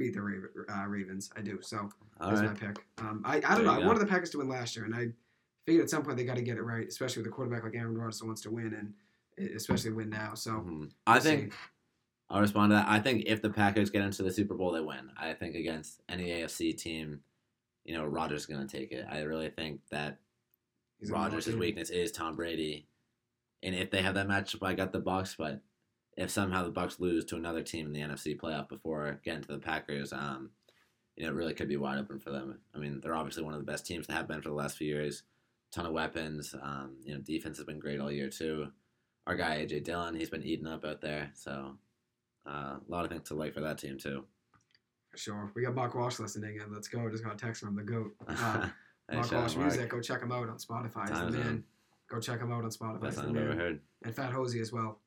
beat 0.00 0.14
the 0.14 0.22
Raven, 0.22 0.48
uh, 0.68 0.86
Ravens. 0.86 1.30
I 1.36 1.42
do. 1.42 1.58
So 1.60 1.88
All 2.20 2.30
that's 2.30 2.40
right. 2.40 2.50
my 2.62 2.66
pick. 2.68 2.78
Um, 2.98 3.22
I, 3.24 3.36
I 3.36 3.40
don't 3.40 3.56
There 3.56 3.64
know. 3.66 3.72
I 3.82 3.86
wanted 3.86 4.00
the 4.00 4.06
Packers 4.06 4.30
to 4.30 4.38
win 4.38 4.48
last 4.48 4.74
year, 4.74 4.86
and 4.86 4.94
I 4.94 5.08
figured 5.66 5.84
at 5.84 5.90
some 5.90 6.02
point 6.02 6.16
they 6.16 6.24
got 6.24 6.36
to 6.36 6.42
get 6.42 6.56
it 6.56 6.62
right, 6.62 6.88
especially 6.88 7.22
with 7.22 7.30
a 7.30 7.34
quarterback 7.34 7.62
like 7.64 7.74
Aaron 7.74 7.96
Rodgers 7.96 8.18
who 8.20 8.26
wants 8.26 8.40
to 8.42 8.50
win, 8.50 8.74
and 9.38 9.50
especially 9.54 9.92
win 9.92 10.08
now. 10.08 10.32
So 10.34 10.52
Mhm. 10.52 10.90
I 11.06 11.12
we'll 11.14 11.20
think 11.22 11.52
see. 11.52 11.58
I'll 12.30 12.40
respond 12.40 12.70
to 12.70 12.76
that. 12.76 12.88
I 12.88 12.98
think 13.00 13.24
if 13.26 13.42
the 13.42 13.50
Packers 13.50 13.90
get 13.90 14.02
into 14.02 14.22
the 14.22 14.32
Super 14.32 14.54
Bowl, 14.54 14.72
they 14.72 14.80
win. 14.80 15.10
I 15.18 15.34
think 15.34 15.54
against 15.54 16.00
any 16.08 16.30
AFC 16.30 16.72
team, 16.72 17.20
you 17.84 17.92
know, 17.94 18.06
Rodgers 18.06 18.42
is 18.42 18.46
going 18.46 18.66
to 18.66 18.76
take 18.78 18.92
it. 18.92 19.04
I 19.10 19.20
really 19.22 19.50
think 19.50 19.80
that 19.90 20.18
He's 20.98 21.10
Rodgers' 21.10 21.54
weakness 21.54 21.90
is 21.90 22.12
Tom 22.12 22.36
Brady, 22.36 22.86
and 23.62 23.74
if 23.74 23.90
they 23.90 24.00
have 24.02 24.14
that 24.14 24.28
matchup, 24.28 24.62
I 24.66 24.74
got 24.74 24.92
the 24.92 25.00
Bucs, 25.00 25.36
But 25.36 25.60
if 26.16 26.30
somehow 26.30 26.64
the 26.64 26.72
Bucs 26.72 27.00
lose 27.00 27.24
to 27.26 27.36
another 27.36 27.62
team 27.62 27.86
in 27.86 27.92
the 27.92 28.00
NFC 28.00 28.38
playoff 28.38 28.68
before 28.68 29.20
getting 29.24 29.42
to 29.42 29.48
the 29.52 29.58
Packers, 29.58 30.12
um, 30.12 30.50
you 31.16 31.24
know, 31.24 31.32
it 31.32 31.34
really 31.34 31.54
could 31.54 31.68
be 31.68 31.76
wide 31.76 31.98
open 31.98 32.18
for 32.18 32.30
them. 32.30 32.58
I 32.74 32.78
mean, 32.78 33.00
they're 33.00 33.14
obviously 33.14 33.42
one 33.42 33.54
of 33.54 33.60
the 33.60 33.70
best 33.70 33.86
teams 33.86 34.06
that 34.06 34.14
have 34.14 34.28
been 34.28 34.42
for 34.42 34.48
the 34.48 34.54
last 34.54 34.76
few 34.76 34.88
years. 34.88 35.22
Ton 35.72 35.86
of 35.86 35.92
weapons. 35.92 36.54
Um, 36.60 36.96
you 37.04 37.14
know, 37.14 37.20
defense 37.20 37.56
has 37.58 37.66
been 37.66 37.78
great 37.78 38.00
all 38.00 38.10
year 38.10 38.28
too. 38.28 38.68
Our 39.26 39.36
guy 39.36 39.58
AJ 39.64 39.84
Dillon, 39.84 40.14
he's 40.14 40.30
been 40.30 40.42
eating 40.42 40.66
up 40.66 40.84
out 40.84 41.00
there. 41.00 41.30
So 41.34 41.76
uh, 42.46 42.76
a 42.78 42.80
lot 42.88 43.04
of 43.04 43.10
things 43.10 43.28
to 43.28 43.34
like 43.34 43.54
for 43.54 43.60
that 43.60 43.78
team 43.78 43.98
too. 43.98 44.24
For 45.10 45.16
sure. 45.18 45.52
We 45.54 45.62
got 45.62 45.74
Mark 45.74 45.94
Walsh 45.94 46.18
listening, 46.18 46.58
and 46.60 46.72
let's 46.72 46.88
go. 46.88 47.08
Just 47.10 47.24
got 47.24 47.34
a 47.34 47.36
text 47.36 47.62
from 47.62 47.76
the 47.76 47.82
goat. 47.82 48.12
Uh, 48.28 48.68
Hey, 49.08 49.16
Mark 49.16 49.32
Walsh 49.32 49.56
Mark. 49.56 49.66
Music. 49.72 49.88
Go 49.90 50.00
check 50.00 50.22
him 50.22 50.30
out 50.30 50.48
on 50.48 50.56
Spotify. 50.58 51.08
He's 51.08 51.18
the 51.18 51.30
man. 51.38 51.64
Go 52.08 52.20
check 52.20 52.38
him 52.40 52.52
out 52.52 52.62
on 52.62 52.70
Spotify. 52.70 53.00
Best 53.00 53.16
He's 53.16 53.22
the 53.22 53.22
song 53.22 53.36
I've 53.38 53.42
ever 53.42 53.54
heard. 53.56 53.80
and 54.04 54.14
Fat 54.14 54.32
Hosey 54.32 54.60
as 54.60 54.72
well. 54.72 55.00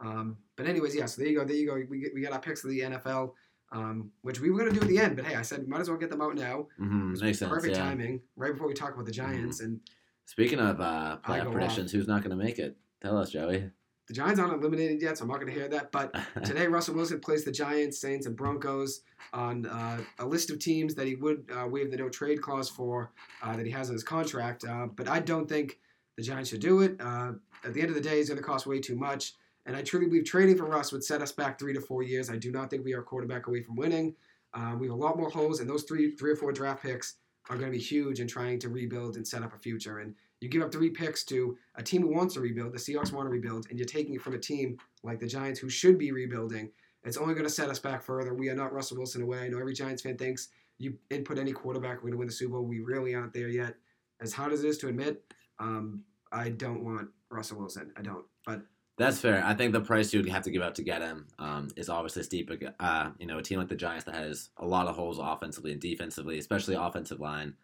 Um, 0.00 0.36
but 0.56 0.66
anyways, 0.66 0.94
yeah. 0.94 1.06
So 1.06 1.22
there 1.22 1.30
you 1.30 1.38
go. 1.38 1.44
There 1.44 1.56
you 1.56 1.66
go. 1.66 1.82
We 1.88 2.00
get, 2.00 2.14
we 2.14 2.20
got 2.22 2.32
our 2.32 2.40
picks 2.40 2.64
of 2.64 2.70
the 2.70 2.80
NFL, 2.80 3.32
um, 3.72 4.10
which 4.22 4.40
we 4.40 4.50
were 4.50 4.58
gonna 4.58 4.72
do 4.72 4.80
at 4.80 4.88
the 4.88 4.98
end, 4.98 5.16
but 5.16 5.26
hey, 5.26 5.34
I 5.36 5.42
said 5.42 5.68
might 5.68 5.80
as 5.80 5.88
well 5.88 5.98
get 5.98 6.10
them 6.10 6.20
out 6.22 6.34
now. 6.36 6.66
hmm 6.78 7.12
It's 7.12 7.22
Makes 7.22 7.38
sense. 7.40 7.50
Perfect 7.52 7.76
yeah. 7.76 7.82
timing, 7.82 8.20
right 8.36 8.52
before 8.52 8.66
we 8.68 8.74
talk 8.74 8.94
about 8.94 9.06
the 9.06 9.12
Giants. 9.12 9.60
And 9.60 9.80
Speaking 10.24 10.60
of 10.60 10.80
uh, 10.80 11.18
playoff 11.24 11.52
predictions, 11.52 11.90
who's 11.92 12.06
not 12.06 12.22
going 12.22 12.36
to 12.36 12.42
make 12.42 12.58
it? 12.60 12.76
Tell 13.02 13.18
us, 13.18 13.30
Joey. 13.30 13.70
the 14.06 14.14
Giants 14.14 14.38
aren't 14.40 14.52
eliminated 14.54 15.02
yet, 15.02 15.18
so 15.18 15.24
I'm 15.24 15.28
not 15.30 15.40
gonna 15.40 15.52
hear 15.52 15.68
that. 15.68 15.90
But 15.92 16.14
today, 16.44 16.66
Russell 16.66 16.94
Wilson 16.94 17.20
plays 17.20 17.44
the 17.44 17.52
Giants, 17.52 18.00
Saints, 18.00 18.26
and 18.26 18.36
Broncos 18.36 19.02
on 19.32 19.66
uh, 19.66 19.98
a 20.18 20.26
list 20.26 20.50
of 20.50 20.58
teams 20.58 20.94
that 20.94 21.06
he 21.06 21.14
would 21.16 21.44
uh, 21.56 21.66
waive 21.66 21.90
the 21.90 21.96
no 21.96 22.08
trade 22.08 22.40
clause 22.42 22.68
for 22.68 23.12
uh, 23.42 23.56
that 23.56 23.66
he 23.66 23.72
has 23.72 23.88
in 23.88 23.94
his 23.94 24.02
contract. 24.04 24.64
Uh, 24.64 24.86
but 24.86 25.08
I 25.08 25.20
don't 25.20 25.48
think 25.48 25.78
the 26.16 26.22
Giants 26.22 26.50
should 26.50 26.60
do 26.60 26.80
it. 26.80 26.96
Uh, 27.00 27.32
at 27.64 27.74
the 27.74 27.80
end 27.80 27.88
of 27.90 27.94
the 27.94 28.00
day, 28.00 28.18
it's 28.18 28.28
going 28.28 28.40
to 28.40 28.46
cost 28.46 28.66
way 28.66 28.80
too 28.80 28.96
much. 28.96 29.34
And 29.70 29.76
I 29.76 29.82
truly 29.82 30.06
believe 30.06 30.24
trading 30.24 30.56
for 30.56 30.64
Russ 30.64 30.90
would 30.90 31.04
set 31.04 31.22
us 31.22 31.30
back 31.30 31.56
three 31.56 31.72
to 31.72 31.80
four 31.80 32.02
years. 32.02 32.28
I 32.28 32.34
do 32.34 32.50
not 32.50 32.70
think 32.70 32.84
we 32.84 32.92
are 32.92 33.02
quarterback 33.02 33.46
away 33.46 33.62
from 33.62 33.76
winning. 33.76 34.16
Uh, 34.52 34.74
we 34.76 34.88
have 34.88 34.96
a 34.96 34.98
lot 34.98 35.16
more 35.16 35.30
holes, 35.30 35.60
and 35.60 35.70
those 35.70 35.84
three, 35.84 36.10
three 36.16 36.32
or 36.32 36.34
four 36.34 36.50
draft 36.50 36.82
picks 36.82 37.18
are 37.48 37.56
going 37.56 37.70
to 37.70 37.78
be 37.78 37.80
huge 37.80 38.18
in 38.18 38.26
trying 38.26 38.58
to 38.58 38.68
rebuild 38.68 39.14
and 39.14 39.24
set 39.24 39.44
up 39.44 39.54
a 39.54 39.58
future. 39.58 40.00
And 40.00 40.12
you 40.40 40.48
give 40.48 40.60
up 40.60 40.72
three 40.72 40.90
picks 40.90 41.22
to 41.26 41.56
a 41.76 41.84
team 41.84 42.02
who 42.02 42.12
wants 42.12 42.34
to 42.34 42.40
rebuild. 42.40 42.72
The 42.72 42.78
Seahawks 42.78 43.12
want 43.12 43.26
to 43.26 43.30
rebuild, 43.30 43.68
and 43.70 43.78
you're 43.78 43.86
taking 43.86 44.14
it 44.14 44.22
from 44.22 44.34
a 44.34 44.38
team 44.38 44.76
like 45.04 45.20
the 45.20 45.28
Giants 45.28 45.60
who 45.60 45.70
should 45.70 45.98
be 45.98 46.10
rebuilding. 46.10 46.72
It's 47.04 47.16
only 47.16 47.34
going 47.34 47.46
to 47.46 47.52
set 47.52 47.70
us 47.70 47.78
back 47.78 48.02
further. 48.02 48.34
We 48.34 48.48
are 48.48 48.56
not 48.56 48.72
Russell 48.72 48.96
Wilson 48.96 49.22
away. 49.22 49.38
I 49.38 49.48
know 49.50 49.60
every 49.60 49.74
Giants 49.74 50.02
fan 50.02 50.18
thinks 50.18 50.48
you 50.78 50.94
input 51.10 51.38
any 51.38 51.52
quarterback, 51.52 51.98
we're 51.98 52.10
going 52.10 52.14
to 52.14 52.18
win 52.18 52.26
the 52.26 52.34
Super 52.34 52.54
Bowl. 52.54 52.64
We 52.64 52.80
really 52.80 53.14
aren't 53.14 53.34
there 53.34 53.48
yet. 53.48 53.76
As 54.20 54.32
hard 54.32 54.52
as 54.52 54.64
it 54.64 54.68
is 54.68 54.78
to 54.78 54.88
admit, 54.88 55.32
um, 55.60 56.02
I 56.32 56.48
don't 56.48 56.82
want 56.82 57.10
Russell 57.30 57.58
Wilson. 57.58 57.92
I 57.96 58.02
don't. 58.02 58.24
But 58.44 58.62
That's 59.00 59.18
fair. 59.18 59.42
I 59.42 59.54
think 59.54 59.72
the 59.72 59.80
price 59.80 60.12
you 60.12 60.20
would 60.20 60.28
have 60.28 60.42
to 60.42 60.50
give 60.50 60.60
up 60.60 60.74
to 60.74 60.82
get 60.82 61.00
him 61.00 61.26
um, 61.38 61.68
is 61.74 61.88
obviously 61.88 62.22
steep. 62.22 62.50
Uh, 62.78 63.08
you 63.18 63.26
know, 63.26 63.38
a 63.38 63.42
team 63.42 63.58
like 63.58 63.70
the 63.70 63.74
Giants 63.74 64.04
that 64.04 64.14
has 64.14 64.50
a 64.58 64.66
lot 64.66 64.88
of 64.88 64.94
holes 64.94 65.18
offensively 65.18 65.72
and 65.72 65.80
defensively, 65.80 66.38
especially 66.38 66.74
offensive 66.74 67.18
line. 67.18 67.54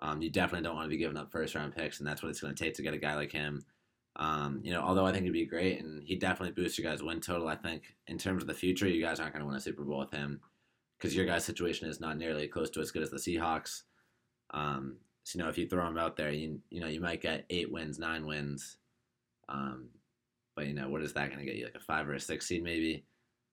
Um, 0.00 0.20
you 0.20 0.28
definitely 0.28 0.62
don't 0.62 0.76
want 0.76 0.84
to 0.84 0.90
be 0.90 0.98
giving 0.98 1.16
up 1.16 1.32
first 1.32 1.54
round 1.54 1.74
picks, 1.74 2.00
and 2.00 2.06
that's 2.06 2.22
what 2.22 2.28
it's 2.28 2.42
going 2.42 2.54
to 2.54 2.62
take 2.62 2.74
to 2.74 2.82
get 2.82 2.92
a 2.92 2.98
guy 2.98 3.14
like 3.14 3.32
him. 3.32 3.64
Um, 4.16 4.60
you 4.62 4.72
know, 4.72 4.82
although 4.82 5.06
I 5.06 5.12
think 5.12 5.24
he'd 5.24 5.32
be 5.32 5.46
great, 5.46 5.80
and 5.80 6.02
he 6.04 6.16
definitely 6.16 6.52
boosts 6.52 6.78
your 6.78 6.90
guys' 6.90 7.02
win 7.02 7.18
total. 7.18 7.48
I 7.48 7.56
think 7.56 7.96
in 8.06 8.18
terms 8.18 8.42
of 8.42 8.46
the 8.46 8.52
future, 8.52 8.86
you 8.86 9.00
guys 9.00 9.20
aren't 9.20 9.32
going 9.32 9.40
to 9.40 9.46
win 9.46 9.56
a 9.56 9.60
Super 9.60 9.84
Bowl 9.84 10.00
with 10.00 10.12
him 10.12 10.38
because 10.98 11.16
your 11.16 11.24
guys' 11.24 11.46
situation 11.46 11.88
is 11.88 11.98
not 11.98 12.18
nearly 12.18 12.46
close 12.46 12.68
to 12.68 12.80
as 12.80 12.90
good 12.90 13.02
as 13.02 13.10
the 13.10 13.16
Seahawks. 13.16 13.84
Um, 14.50 14.98
so 15.22 15.38
you 15.38 15.44
know, 15.44 15.48
if 15.48 15.56
you 15.56 15.66
throw 15.66 15.88
him 15.88 15.96
out 15.96 16.18
there, 16.18 16.30
you 16.30 16.60
you 16.68 16.82
know 16.82 16.88
you 16.88 17.00
might 17.00 17.22
get 17.22 17.46
eight 17.48 17.72
wins, 17.72 17.98
nine 17.98 18.26
wins. 18.26 18.76
Um, 19.48 19.88
but 20.56 20.66
you 20.66 20.74
know, 20.74 20.88
what 20.88 21.02
is 21.02 21.12
that 21.14 21.28
going 21.28 21.40
to 21.40 21.44
get 21.44 21.56
you? 21.56 21.64
Like 21.64 21.74
a 21.74 21.80
five 21.80 22.08
or 22.08 22.14
a 22.14 22.20
six 22.20 22.46
seed, 22.46 22.62
maybe. 22.62 23.04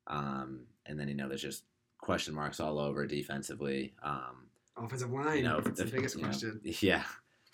Um, 0.07 0.61
and 0.85 0.99
then 0.99 1.07
you 1.07 1.15
know, 1.15 1.27
there's 1.27 1.41
just 1.41 1.63
question 1.99 2.33
marks 2.33 2.59
all 2.59 2.79
over 2.79 3.05
defensively. 3.05 3.93
Um, 4.03 4.47
Offensive 4.77 5.11
line, 5.11 5.37
you 5.37 5.43
know, 5.43 5.59
that's 5.59 5.79
the, 5.79 5.85
the 5.85 5.91
biggest 5.91 6.19
question. 6.19 6.61
Know, 6.63 6.71
yeah, 6.79 7.03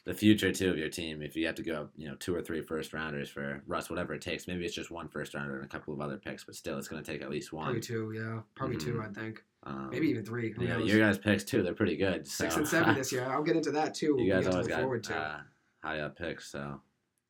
the 0.05 0.13
future 0.13 0.51
too 0.51 0.69
of 0.69 0.77
your 0.77 0.89
team. 0.89 1.21
If 1.21 1.35
you 1.35 1.45
have 1.47 1.55
to 1.55 1.63
go, 1.63 1.89
you 1.97 2.07
know, 2.07 2.15
two 2.15 2.33
or 2.33 2.41
three 2.41 2.61
first 2.61 2.93
rounders 2.93 3.29
for 3.29 3.61
Russ, 3.67 3.89
whatever 3.89 4.13
it 4.13 4.21
takes. 4.21 4.47
Maybe 4.47 4.65
it's 4.65 4.73
just 4.73 4.91
one 4.91 5.09
first 5.09 5.33
rounder 5.33 5.55
and 5.55 5.65
a 5.65 5.67
couple 5.67 5.93
of 5.93 5.99
other 5.99 6.17
picks, 6.17 6.45
but 6.45 6.55
still, 6.55 6.77
it's 6.77 6.87
going 6.87 7.03
to 7.03 7.11
take 7.11 7.21
at 7.21 7.29
least 7.29 7.51
one. 7.51 7.65
Probably 7.65 7.81
two, 7.81 8.13
yeah, 8.15 8.41
probably 8.55 8.77
mm-hmm. 8.77 8.91
two. 8.91 9.01
I 9.01 9.07
think. 9.13 9.43
Um, 9.63 9.89
Maybe 9.91 10.07
even 10.07 10.23
three. 10.23 10.53
Who 10.53 10.63
yeah, 10.63 10.77
knows? 10.77 10.89
your 10.89 10.99
guys' 10.99 11.17
picks 11.17 11.43
too. 11.43 11.61
They're 11.63 11.73
pretty 11.73 11.97
good. 11.97 12.25
So. 12.25 12.45
Six 12.45 12.55
and 12.55 12.67
seven 12.67 12.95
this 12.97 13.11
year. 13.11 13.25
I'll 13.25 13.43
get 13.43 13.57
into 13.57 13.71
that 13.71 13.93
too. 13.93 14.15
You 14.17 14.31
guys 14.31 14.47
always 14.47 14.67
got 14.67 15.11
uh, 15.11 15.37
high 15.83 15.99
up 15.99 16.17
picks, 16.17 16.51
so 16.51 16.79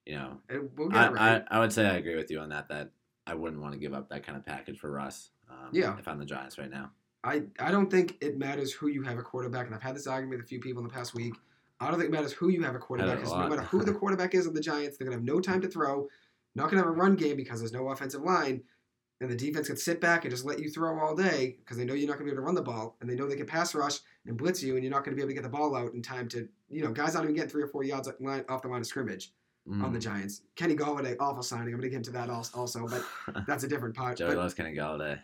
you 0.08 0.15
know. 0.15 0.38
We'll 0.76 0.96
I, 0.96 1.10
right. 1.10 1.43
I, 1.52 1.58
I 1.58 1.60
would 1.60 1.74
say 1.74 1.86
I 1.86 1.96
agree 1.96 2.15
with 2.15 2.32
you 2.32 2.39
on 2.39 2.50
that. 2.50 2.70
That 2.70 2.91
I 3.28 3.36
wouldn't 3.36 3.62
want 3.62 3.74
to 3.74 3.80
give 3.80 3.93
up 3.93 4.10
that 4.10 4.26
kind 4.26 4.38
of 4.38 4.46
package 4.46 4.80
for 4.80 4.89
Russ. 4.89 5.32
Um, 5.50 5.70
yeah. 5.72 5.98
If 6.00 6.08
I'm 6.08 6.17
the 6.17 6.26
Giants 6.26 6.58
right 6.58 6.72
now. 6.72 6.91
I, 7.24 7.43
I 7.60 7.72
don't 7.72 7.91
think 7.91 8.15
it 8.22 8.38
matters 8.38 8.72
who 8.72 8.88
you 8.88 9.02
have 9.04 9.17
a 9.17 9.22
quarterback, 9.22 9.65
and 9.65 9.76
I've 9.76 9.82
had 9.82 9.96
this 9.96 10.08
argument 10.08 10.39
with 10.39 10.46
a 10.46 10.48
few 10.48 10.62
people 10.62 10.82
in 10.82 10.88
the 10.88 10.93
past 10.93 11.13
week. 11.13 11.34
I 11.80 11.89
don't 11.89 12.00
think 12.00 12.10
it 12.10 12.12
matters 12.12 12.32
who 12.32 12.50
you 12.50 12.63
have 12.63 12.76
a 12.76 12.80
quarterback 12.80 13.17
because 13.17 13.34
no 13.34 13.50
matter 13.50 13.63
who 13.63 13.84
the 13.84 13.93
quarterback 13.93 14.34
is 14.34 14.46
of 14.46 14.54
the 14.54 14.62
Giants, 14.62 14.98
they're 14.98 15.06
gonna 15.06 15.17
have 15.17 15.26
no 15.26 15.39
time 15.39 15.62
to 15.62 15.67
throw, 15.67 16.08
not 16.56 16.70
gonna 16.70 16.82
have 16.82 16.88
a 16.88 16.91
run 16.91 17.15
game 17.15 17.36
because 17.36 17.60
there's 17.60 17.74
no 17.74 17.89
offensive 17.89 18.22
line, 18.22 18.63
and 19.20 19.30
the 19.30 19.36
defense 19.36 19.67
can 19.67 19.78
sit 19.78 20.00
back 20.00 20.24
and 20.24 20.32
just 20.32 20.46
let 20.46 20.60
you 20.60 20.70
throw 20.70 21.00
all 21.00 21.15
day 21.15 21.58
because 21.60 21.78
they 21.78 21.86
know 21.86 21.93
you're 21.93 22.08
not 22.08 22.13
gonna 22.13 22.26
be 22.26 22.32
able 22.32 22.41
to 22.41 22.46
run 22.46 22.56
the 22.56 22.62
ball, 22.62 22.96
and 23.02 23.10
they 23.10 23.15
know 23.15 23.28
they 23.28 23.36
can 23.36 23.46
pass 23.46 23.76
rush 23.76 24.00
and 24.26 24.38
blitz 24.38 24.63
you, 24.63 24.76
and 24.76 24.84
you're 24.84 24.93
not 24.93 25.04
gonna 25.04 25.15
be 25.15 25.22
able 25.22 25.30
to 25.30 25.36
get 25.36 25.43
the 25.43 25.50
ball 25.50 25.76
out 25.76 25.93
in 25.93 26.02
time 26.02 26.30
to, 26.30 26.48
you 26.70 26.84
know, 26.84 26.91
guys 26.91 27.13
not 27.13 27.24
even 27.24 27.36
getting 27.36 27.50
three 27.50 27.63
or 27.63 27.67
four 27.67 27.84
yards 27.84 28.08
off 28.08 28.62
the 28.62 28.67
line 28.67 28.82
of 28.82 28.88
scrimmage 28.88 29.34
mm. 29.68 29.84
on 29.84 29.94
the 29.94 30.00
Giants. 30.00 30.42
Kenny 30.56 30.76
Golladay, 30.76 31.16
awful 31.20 31.44
signing. 31.44 31.74
I'm 31.74 31.80
going 31.80 31.84
to 31.84 31.90
get 31.90 31.98
into 31.98 32.12
that 32.12 32.30
also, 32.30 32.88
but 32.88 33.04
that's 33.48 33.64
a 33.64 33.68
different 33.68 33.96
part. 33.96 34.18
Joey 34.18 34.30
but, 34.30 34.38
loves 34.38 34.54
Kenny 34.54 34.76
Golladay. 34.76 35.20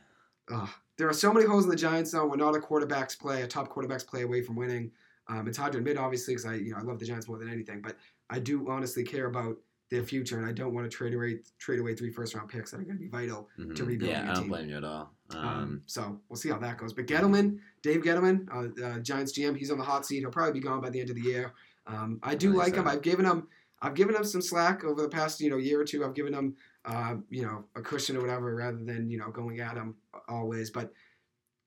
Uh, 0.52 0.68
there 0.98 1.08
are 1.08 1.14
so 1.14 1.34
many 1.34 1.46
holes 1.46 1.64
in 1.64 1.70
the 1.70 1.76
Giants 1.76 2.12
though. 2.12 2.26
We're 2.26 2.36
not 2.36 2.56
a 2.56 2.60
quarterbacks 2.60 3.18
play, 3.18 3.42
a 3.42 3.48
top 3.48 3.74
quarterbacks 3.74 4.06
play 4.06 4.24
away 4.24 4.42
from 4.42 4.56
winning. 4.56 4.92
Um, 5.28 5.48
it's 5.48 5.58
hard 5.58 5.72
to 5.72 5.78
admit, 5.78 5.98
obviously, 5.98 6.34
because 6.34 6.46
I, 6.46 6.56
you 6.56 6.72
know, 6.72 6.78
I 6.78 6.82
love 6.82 7.00
the 7.00 7.06
Giants 7.06 7.28
more 7.28 7.38
than 7.38 7.50
anything, 7.50 7.82
but 7.82 7.96
I 8.30 8.40
do 8.40 8.70
honestly 8.70 9.04
care 9.04 9.28
about 9.28 9.56
their 9.90 10.04
future, 10.04 10.38
and 10.38 10.46
I 10.46 10.52
don't 10.52 10.74
want 10.74 10.90
to 10.90 10.96
trade 10.96 11.14
away 11.14 11.40
trade 11.60 11.80
away 11.80 11.96
three 11.96 12.12
first 12.12 12.34
round 12.34 12.50
picks 12.50 12.72
that 12.72 12.80
are 12.80 12.84
going 12.84 12.98
to 12.98 13.02
be 13.02 13.08
vital 13.08 13.48
mm-hmm. 13.58 13.74
to 13.74 13.84
rebuilding. 13.86 14.18
Yeah, 14.18 14.32
I 14.32 14.34
don't 14.34 14.50
blame 14.50 14.70
you 14.70 14.78
at 14.78 14.84
all. 14.84 15.14
Um, 15.32 15.46
um, 15.46 15.82
so 15.86 16.20
we'll 16.28 16.38
see 16.38 16.50
how 16.50 16.58
that 16.60 16.78
goes. 16.78 16.94
But 16.94 17.06
Gettleman, 17.06 17.60
Dave 17.82 18.02
Gettleman, 18.02 18.48
uh, 18.52 18.86
uh, 18.86 19.00
Giants 19.00 19.38
GM, 19.38 19.56
he's 19.56 19.72
on 19.72 19.78
the 19.78 19.84
hot 19.84 20.06
seat. 20.06 20.20
He'll 20.20 20.32
probably 20.32 20.60
be 20.60 20.66
gone 20.66 20.82
by 20.82 20.90
the 20.90 21.00
end 21.00 21.10
of 21.10 21.16
the 21.16 21.22
year. 21.22 21.54
Um, 21.86 22.20
I 22.24 22.36
do 22.36 22.54
like 22.54 22.76
him. 22.76 22.88
I've 22.88 23.02
given 23.02 23.26
him 23.26 23.48
I've 23.84 23.96
given 23.96 24.16
him 24.16 24.24
some 24.24 24.42
slack 24.42 24.86
over 24.86 25.02
the 25.02 25.10
past 25.10 25.42
you 25.42 25.50
know 25.50 25.58
year 25.58 25.82
or 25.82 25.84
two. 25.84 26.06
I've 26.06 26.16
given 26.16 26.34
him 26.34 26.56
uh, 26.86 27.16
you 27.30 27.44
know 27.44 27.66
a 27.76 27.82
cushion 27.82 28.16
or 28.16 28.22
whatever 28.22 28.56
rather 28.56 28.82
than 28.82 29.10
you 29.12 29.18
know 29.18 29.30
going 29.30 29.60
at 29.60 29.76
him 29.76 29.96
always. 30.30 30.72
But 30.72 30.92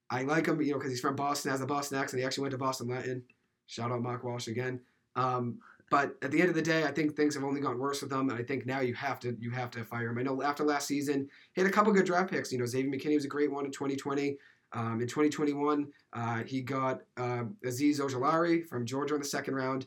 I 0.09 0.23
like 0.23 0.47
him 0.47 0.59
you 0.59 0.71
know 0.71 0.79
because 0.79 0.91
he's 0.91 0.99
from 0.99 1.15
Boston, 1.15 1.51
has 1.51 1.61
a 1.61 1.67
Boston 1.67 1.99
accent. 1.99 2.19
He 2.19 2.25
actually 2.25 2.41
went 2.41 2.51
to 2.53 2.57
Boston 2.57 2.87
Latin. 2.87 3.23
Shout 3.67 3.91
out 3.91 4.01
Mark 4.01 4.23
Walsh 4.23 4.47
again. 4.47 4.81
Um, 5.15 5.59
but 5.89 6.15
at 6.21 6.31
the 6.31 6.41
end 6.41 6.49
of 6.49 6.55
the 6.55 6.61
day, 6.61 6.83
I 6.83 6.91
think 6.91 7.15
things 7.15 7.35
have 7.35 7.43
only 7.45 7.61
gotten 7.61 7.79
worse 7.79 8.01
with 8.01 8.11
him, 8.11 8.29
and 8.29 8.37
I 8.37 8.43
think 8.43 8.65
now 8.65 8.81
you 8.81 8.95
have 8.95 9.19
to 9.21 9.37
you 9.39 9.51
have 9.51 9.69
to 9.71 9.85
fire 9.85 10.09
him. 10.09 10.17
I 10.17 10.23
know 10.23 10.41
after 10.41 10.63
last 10.63 10.87
season, 10.87 11.29
he 11.53 11.61
had 11.61 11.69
a 11.69 11.73
couple 11.73 11.93
good 11.93 12.05
draft 12.05 12.31
picks. 12.31 12.51
You 12.51 12.57
know, 12.57 12.65
Xavier 12.65 12.91
McKinney 12.91 13.15
was 13.15 13.25
a 13.25 13.29
great 13.29 13.51
one 13.51 13.65
in 13.65 13.71
2020. 13.71 14.37
Um, 14.73 14.99
in 14.99 15.07
2021, 15.07 15.87
uh, 16.11 16.43
he 16.43 16.61
got 16.61 17.01
uh, 17.15 17.43
Azeez 17.65 18.01
Ojulari 18.01 18.67
from 18.67 18.85
Georgia 18.85 19.15
in 19.15 19.21
the 19.21 19.27
second 19.27 19.55
round 19.55 19.85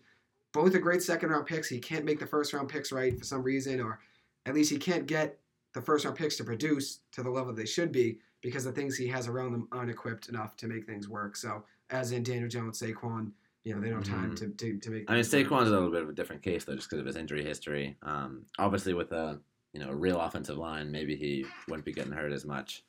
both 0.53 0.75
are 0.75 0.81
great 0.81 1.03
second 1.03 1.31
round 1.31 1.47
picks. 1.47 1.69
He 1.69 1.79
can't 1.79 2.05
make 2.05 2.19
the 2.19 2.27
first 2.27 2.53
round 2.53 2.69
picks 2.69 2.93
right 2.93 3.17
for 3.17 3.25
some 3.25 3.43
reason, 3.43 3.81
or 3.81 4.01
at 4.47 4.55
least 4.55 4.71
he 4.71 4.79
can't 4.79 5.07
get 5.07 5.39
the 5.75 5.83
first 5.83 6.05
round 6.05 6.17
picks 6.17 6.37
to 6.37 6.45
produce 6.45 7.01
to 7.13 7.23
the 7.23 7.31
level 7.31 7.53
they 7.53 7.67
should 7.67 7.93
be 7.93 8.19
because 8.43 8.65
the 8.65 8.73
things 8.73 8.97
he 8.97 9.07
has 9.09 9.29
around 9.29 9.53
them 9.53 9.69
aren't 9.71 9.91
equipped 9.91 10.29
enough 10.29 10.57
to 10.57 10.67
make 10.67 10.87
things 10.87 11.09
work. 11.09 11.37
So, 11.37 11.65
as 11.91 12.13
in 12.13 12.23
Daniel 12.23 12.49
Jones, 12.49 12.81
Saquon, 12.81 13.33
you 13.65 13.75
know, 13.75 13.81
they 13.81 13.91
don't 13.91 14.07
have 14.07 14.15
time 14.15 14.35
mm-hmm. 14.35 14.57
to, 14.57 14.73
to, 14.73 14.79
to 14.79 14.91
make. 14.91 15.11
I 15.11 15.15
mean, 15.15 15.23
Saquon's 15.23 15.69
a 15.69 15.73
little 15.73 15.91
bit 15.91 16.03
of 16.03 16.09
a 16.09 16.15
different 16.15 16.43
case 16.43 16.65
though, 16.65 16.75
just 16.75 16.89
because 16.89 17.01
of 17.01 17.07
his 17.07 17.17
injury 17.17 17.45
history. 17.45 17.97
Um, 18.03 18.47
obviously, 18.59 18.95
with 18.95 19.13
a 19.13 19.39
you 19.73 19.81
know 19.81 19.91
a 19.91 19.95
real 19.95 20.21
offensive 20.21 20.59
line, 20.59 20.91
maybe 20.91 21.15
he 21.15 21.45
wouldn't 21.69 21.85
be 21.85 21.93
getting 21.93 22.13
hurt 22.13 22.33
as 22.33 22.45
much. 22.45 22.85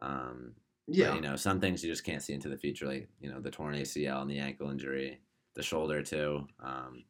Um, 0.00 0.52
yeah, 0.88 1.08
but, 1.08 1.16
you 1.16 1.20
know, 1.20 1.36
some 1.36 1.60
things 1.60 1.84
you 1.84 1.90
just 1.90 2.04
can't 2.04 2.22
see 2.22 2.32
into 2.32 2.48
the 2.48 2.56
future, 2.56 2.86
like 2.86 3.08
you 3.20 3.30
know 3.30 3.40
the 3.40 3.50
torn 3.50 3.74
ACL 3.74 4.22
and 4.22 4.30
the 4.30 4.38
ankle 4.38 4.70
injury 4.70 5.20
the 5.56 5.62
shoulder 5.62 6.02
too. 6.02 6.46
Um, 6.62 7.04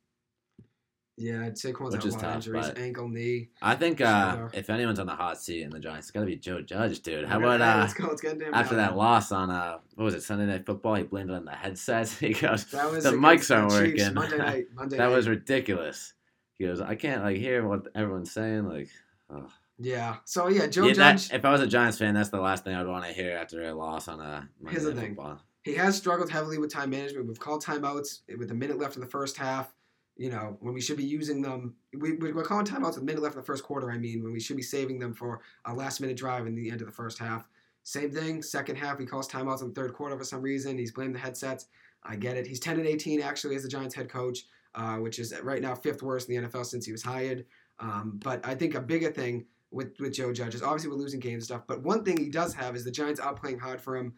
yeah, 1.18 1.48
Saquon's 1.50 1.94
which 1.94 2.04
is 2.04 2.14
tough, 2.14 2.36
injuries, 2.36 2.70
ankle, 2.76 3.08
knee. 3.08 3.48
I 3.62 3.74
think 3.74 4.02
uh, 4.02 4.48
if 4.52 4.68
anyone's 4.68 4.98
on 4.98 5.06
the 5.06 5.14
hot 5.14 5.40
seat 5.40 5.62
in 5.62 5.70
the 5.70 5.80
Giants, 5.80 6.08
it's 6.08 6.10
got 6.10 6.20
to 6.20 6.26
be 6.26 6.36
Joe 6.36 6.60
Judge, 6.60 7.00
dude. 7.00 7.26
How 7.26 7.38
about 7.38 7.62
uh, 7.62 7.78
let's 7.80 7.94
go, 7.94 8.08
let's 8.08 8.22
after 8.52 8.76
that 8.76 8.96
loss 8.96 9.32
on 9.32 9.50
uh, 9.50 9.78
what 9.94 10.04
was 10.04 10.14
it 10.14 10.22
Sunday 10.22 10.44
Night 10.44 10.66
Football? 10.66 10.96
He 10.96 11.04
blamed 11.04 11.30
it 11.30 11.34
on 11.34 11.46
the 11.46 11.52
headsets. 11.52 12.18
He 12.26 12.34
goes, 12.34 12.66
the 12.66 13.16
mics 13.16 13.54
aren't 13.54 13.72
working. 13.72 14.12
Monday 14.12 14.36
night, 14.38 14.66
Monday 14.74 14.98
that 14.98 15.08
night. 15.08 15.16
was 15.16 15.26
ridiculous. 15.26 16.12
He 16.58 16.66
goes, 16.66 16.82
I 16.82 16.94
can't 16.94 17.22
like 17.22 17.38
hear 17.38 17.66
what 17.66 17.86
everyone's 17.94 18.32
saying. 18.32 18.68
Like, 18.68 18.88
oh. 19.30 19.48
yeah. 19.78 20.16
So 20.26 20.48
yeah, 20.48 20.66
Joe 20.66 20.86
yeah, 20.86 20.92
Judge. 20.92 21.28
That, 21.28 21.36
if 21.36 21.44
I 21.46 21.50
was 21.50 21.62
a 21.62 21.66
Giants 21.66 21.96
fan, 21.96 22.12
that's 22.12 22.28
the 22.28 22.40
last 22.40 22.64
thing 22.64 22.74
I'd 22.74 22.86
want 22.86 23.06
to 23.06 23.12
hear 23.12 23.38
after 23.38 23.62
a 23.62 23.72
loss 23.72 24.08
on 24.08 24.20
a 24.20 24.48
Monday 24.60 24.70
Here's 24.70 24.84
the 24.84 24.94
thing. 24.94 25.14
Football 25.14 25.40
he 25.66 25.74
has 25.74 25.96
struggled 25.96 26.30
heavily 26.30 26.58
with 26.58 26.72
time 26.72 26.90
management. 26.90 27.26
We've 27.26 27.40
called 27.40 27.64
timeouts 27.64 28.20
with 28.38 28.52
a 28.52 28.54
minute 28.54 28.78
left 28.78 28.94
in 28.94 29.00
the 29.00 29.08
first 29.08 29.36
half. 29.36 29.74
You 30.16 30.30
know, 30.30 30.56
when 30.60 30.72
we 30.72 30.80
should 30.80 30.96
be 30.96 31.02
using 31.02 31.42
them, 31.42 31.74
we, 31.92 32.12
we're 32.12 32.44
calling 32.44 32.64
timeouts 32.64 32.94
with 32.94 33.02
a 33.02 33.04
minute 33.04 33.20
left 33.20 33.34
in 33.34 33.40
the 33.40 33.46
first 33.46 33.64
quarter. 33.64 33.90
I 33.90 33.98
mean, 33.98 34.22
when 34.22 34.32
we 34.32 34.38
should 34.38 34.56
be 34.56 34.62
saving 34.62 35.00
them 35.00 35.12
for 35.12 35.40
a 35.64 35.74
last 35.74 36.00
minute 36.00 36.16
drive 36.16 36.46
in 36.46 36.54
the 36.54 36.70
end 36.70 36.82
of 36.82 36.86
the 36.86 36.92
first 36.92 37.18
half. 37.18 37.48
Same 37.82 38.12
thing, 38.12 38.44
second 38.44 38.76
half, 38.76 39.00
he 39.00 39.06
calls 39.06 39.28
timeouts 39.28 39.60
in 39.60 39.68
the 39.70 39.74
third 39.74 39.92
quarter 39.92 40.16
for 40.16 40.22
some 40.22 40.40
reason. 40.40 40.78
He's 40.78 40.92
blamed 40.92 41.16
the 41.16 41.18
headsets. 41.18 41.66
I 42.04 42.14
get 42.14 42.36
it. 42.36 42.46
He's 42.46 42.60
10 42.60 42.78
and 42.78 42.86
18 42.86 43.20
actually 43.20 43.56
as 43.56 43.64
the 43.64 43.68
Giants 43.68 43.96
head 43.96 44.08
coach, 44.08 44.46
uh, 44.76 44.98
which 44.98 45.18
is 45.18 45.34
right 45.42 45.60
now 45.60 45.74
fifth 45.74 46.00
worst 46.00 46.28
in 46.28 46.44
the 46.44 46.48
NFL 46.48 46.66
since 46.66 46.86
he 46.86 46.92
was 46.92 47.02
hired. 47.02 47.44
Um, 47.80 48.20
but 48.22 48.40
I 48.46 48.54
think 48.54 48.76
a 48.76 48.80
bigger 48.80 49.10
thing 49.10 49.46
with, 49.72 49.98
with 49.98 50.14
Joe 50.14 50.32
Judge 50.32 50.54
is 50.54 50.62
obviously 50.62 50.90
we're 50.90 50.96
losing 50.96 51.18
games 51.18 51.34
and 51.34 51.44
stuff. 51.44 51.62
But 51.66 51.82
one 51.82 52.04
thing 52.04 52.16
he 52.16 52.28
does 52.28 52.54
have 52.54 52.76
is 52.76 52.84
the 52.84 52.90
Giants 52.92 53.18
are 53.18 53.34
playing 53.34 53.58
hard 53.58 53.80
for 53.80 53.96
him. 53.96 54.14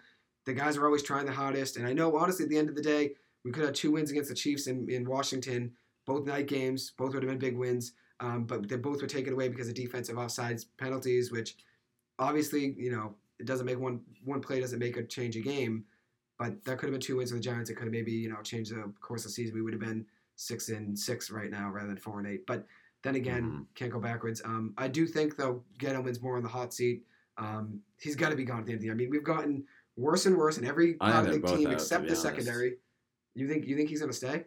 The 0.48 0.54
guys 0.54 0.78
are 0.78 0.86
always 0.86 1.02
trying 1.02 1.26
the 1.26 1.32
hardest. 1.32 1.76
And 1.76 1.86
I 1.86 1.92
know, 1.92 2.16
honestly, 2.16 2.44
at 2.44 2.48
the 2.48 2.56
end 2.56 2.70
of 2.70 2.74
the 2.74 2.80
day, 2.80 3.12
we 3.44 3.50
could 3.50 3.64
have 3.64 3.74
two 3.74 3.92
wins 3.92 4.10
against 4.10 4.30
the 4.30 4.34
Chiefs 4.34 4.66
in, 4.66 4.88
in 4.88 5.06
Washington, 5.06 5.72
both 6.06 6.26
night 6.26 6.46
games. 6.46 6.92
Both 6.96 7.12
would 7.12 7.22
have 7.22 7.28
been 7.30 7.38
big 7.38 7.54
wins. 7.54 7.92
Um, 8.20 8.44
but 8.44 8.66
they 8.66 8.76
both 8.76 9.02
were 9.02 9.08
taken 9.08 9.34
away 9.34 9.50
because 9.50 9.68
of 9.68 9.74
defensive 9.74 10.16
offsides 10.16 10.64
penalties, 10.78 11.30
which 11.30 11.56
obviously, 12.18 12.74
you 12.78 12.90
know, 12.90 13.14
it 13.38 13.46
doesn't 13.46 13.66
make 13.66 13.78
one 13.78 14.00
one 14.24 14.40
play 14.40 14.58
doesn't 14.58 14.78
make 14.78 14.96
a 14.96 15.04
change 15.04 15.36
a 15.36 15.40
game. 15.40 15.84
But 16.38 16.64
that 16.64 16.78
could 16.78 16.86
have 16.86 16.92
been 16.92 17.00
two 17.02 17.16
wins 17.16 17.30
for 17.30 17.36
the 17.36 17.42
Giants. 17.42 17.68
It 17.68 17.74
could 17.74 17.84
have 17.84 17.92
maybe, 17.92 18.12
you 18.12 18.30
know, 18.30 18.40
changed 18.40 18.74
the 18.74 18.90
course 19.02 19.26
of 19.26 19.28
the 19.28 19.34
season. 19.34 19.54
We 19.54 19.60
would 19.60 19.74
have 19.74 19.82
been 19.82 20.06
six 20.36 20.70
and 20.70 20.98
six 20.98 21.30
right 21.30 21.50
now 21.50 21.68
rather 21.68 21.88
than 21.88 21.98
four 21.98 22.20
and 22.20 22.26
eight. 22.26 22.46
But 22.46 22.64
then 23.02 23.16
again, 23.16 23.42
mm-hmm. 23.42 23.62
can't 23.74 23.92
go 23.92 24.00
backwards. 24.00 24.40
Um, 24.46 24.72
I 24.78 24.88
do 24.88 25.06
think 25.06 25.36
though 25.36 25.62
Gettleman's 25.78 26.22
more 26.22 26.38
on 26.38 26.42
the 26.42 26.48
hot 26.48 26.72
seat. 26.72 27.04
Um, 27.36 27.80
he's 28.00 28.16
got 28.16 28.30
to 28.30 28.36
be 28.36 28.44
gone 28.44 28.60
at 28.60 28.66
the 28.66 28.72
end 28.72 28.78
of 28.78 28.80
the 28.80 28.86
year. 28.86 28.94
I 28.94 28.96
mean, 28.96 29.10
we've 29.10 29.22
gotten 29.22 29.64
worse 29.98 30.26
and 30.26 30.36
worse 30.36 30.56
in 30.56 30.64
every 30.64 30.96
of 31.00 31.26
team 31.26 31.66
out, 31.66 31.72
except 31.72 32.08
the 32.08 32.16
secondary. 32.16 32.76
You 33.34 33.48
think 33.48 33.66
you 33.66 33.76
think 33.76 33.88
he's 33.88 34.00
gonna 34.00 34.12
stay? 34.12 34.44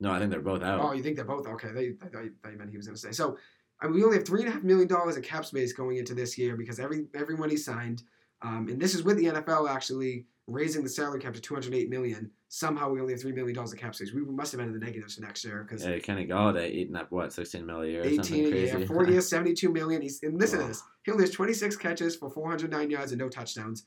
No, 0.00 0.10
I 0.10 0.18
think 0.18 0.30
they're 0.30 0.40
both 0.40 0.62
out. 0.62 0.80
Oh, 0.80 0.92
you 0.92 1.02
think 1.02 1.16
they're 1.16 1.24
both 1.24 1.46
okay? 1.46 1.72
They, 1.72 1.94
I 2.02 2.08
thought 2.08 2.52
you 2.52 2.58
meant 2.58 2.70
he 2.70 2.76
was 2.76 2.86
gonna 2.86 2.98
stay. 2.98 3.12
So, 3.12 3.38
I 3.80 3.86
mean, 3.86 3.94
we 3.94 4.04
only 4.04 4.16
have 4.16 4.26
three 4.26 4.40
and 4.40 4.48
a 4.48 4.52
half 4.52 4.62
million 4.62 4.88
dollars 4.88 5.16
in 5.16 5.22
cap 5.22 5.44
space 5.44 5.72
going 5.72 5.98
into 5.98 6.14
this 6.14 6.36
year 6.36 6.56
because 6.56 6.80
every 6.80 7.06
everyone 7.14 7.50
he 7.50 7.56
signed, 7.56 8.02
um, 8.42 8.68
and 8.68 8.80
this 8.80 8.94
is 8.94 9.02
with 9.02 9.16
the 9.18 9.26
NFL 9.26 9.70
actually 9.70 10.26
raising 10.46 10.82
the 10.84 10.88
salary 10.88 11.18
cap 11.18 11.34
to 11.34 11.40
208 11.40 11.90
million. 11.90 12.30
Somehow 12.48 12.88
we 12.90 13.00
only 13.00 13.12
have 13.12 13.20
three 13.20 13.32
million 13.32 13.54
dollars 13.54 13.72
in 13.72 13.78
cap 13.78 13.94
space. 13.94 14.12
We 14.12 14.24
must 14.24 14.52
have 14.52 14.58
been 14.58 14.68
in 14.68 14.78
the 14.78 14.84
negatives 14.84 15.16
for 15.16 15.22
next 15.22 15.44
year 15.44 15.66
because 15.68 15.84
yeah, 15.84 15.98
Kenny 15.98 16.26
Golladay 16.26 16.70
eating 16.70 16.96
up 16.96 17.10
what 17.10 17.32
16 17.32 17.66
million 17.66 18.02
a 18.02 18.08
year, 18.08 18.20
18 18.20 18.44
a 18.44 18.56
year, 18.56 18.86
four 18.86 19.06
years, 19.06 19.28
72 19.30 19.70
million. 19.72 20.02
He's 20.02 20.22
and 20.22 20.38
listen 20.38 20.60
to 20.60 20.66
this. 20.66 20.82
He 21.04 21.10
only 21.10 21.24
has 21.24 21.30
26 21.30 21.76
catches 21.76 22.16
for 22.16 22.30
409 22.30 22.90
yards 22.90 23.12
and 23.12 23.20
no 23.20 23.28
touchdowns. 23.28 23.86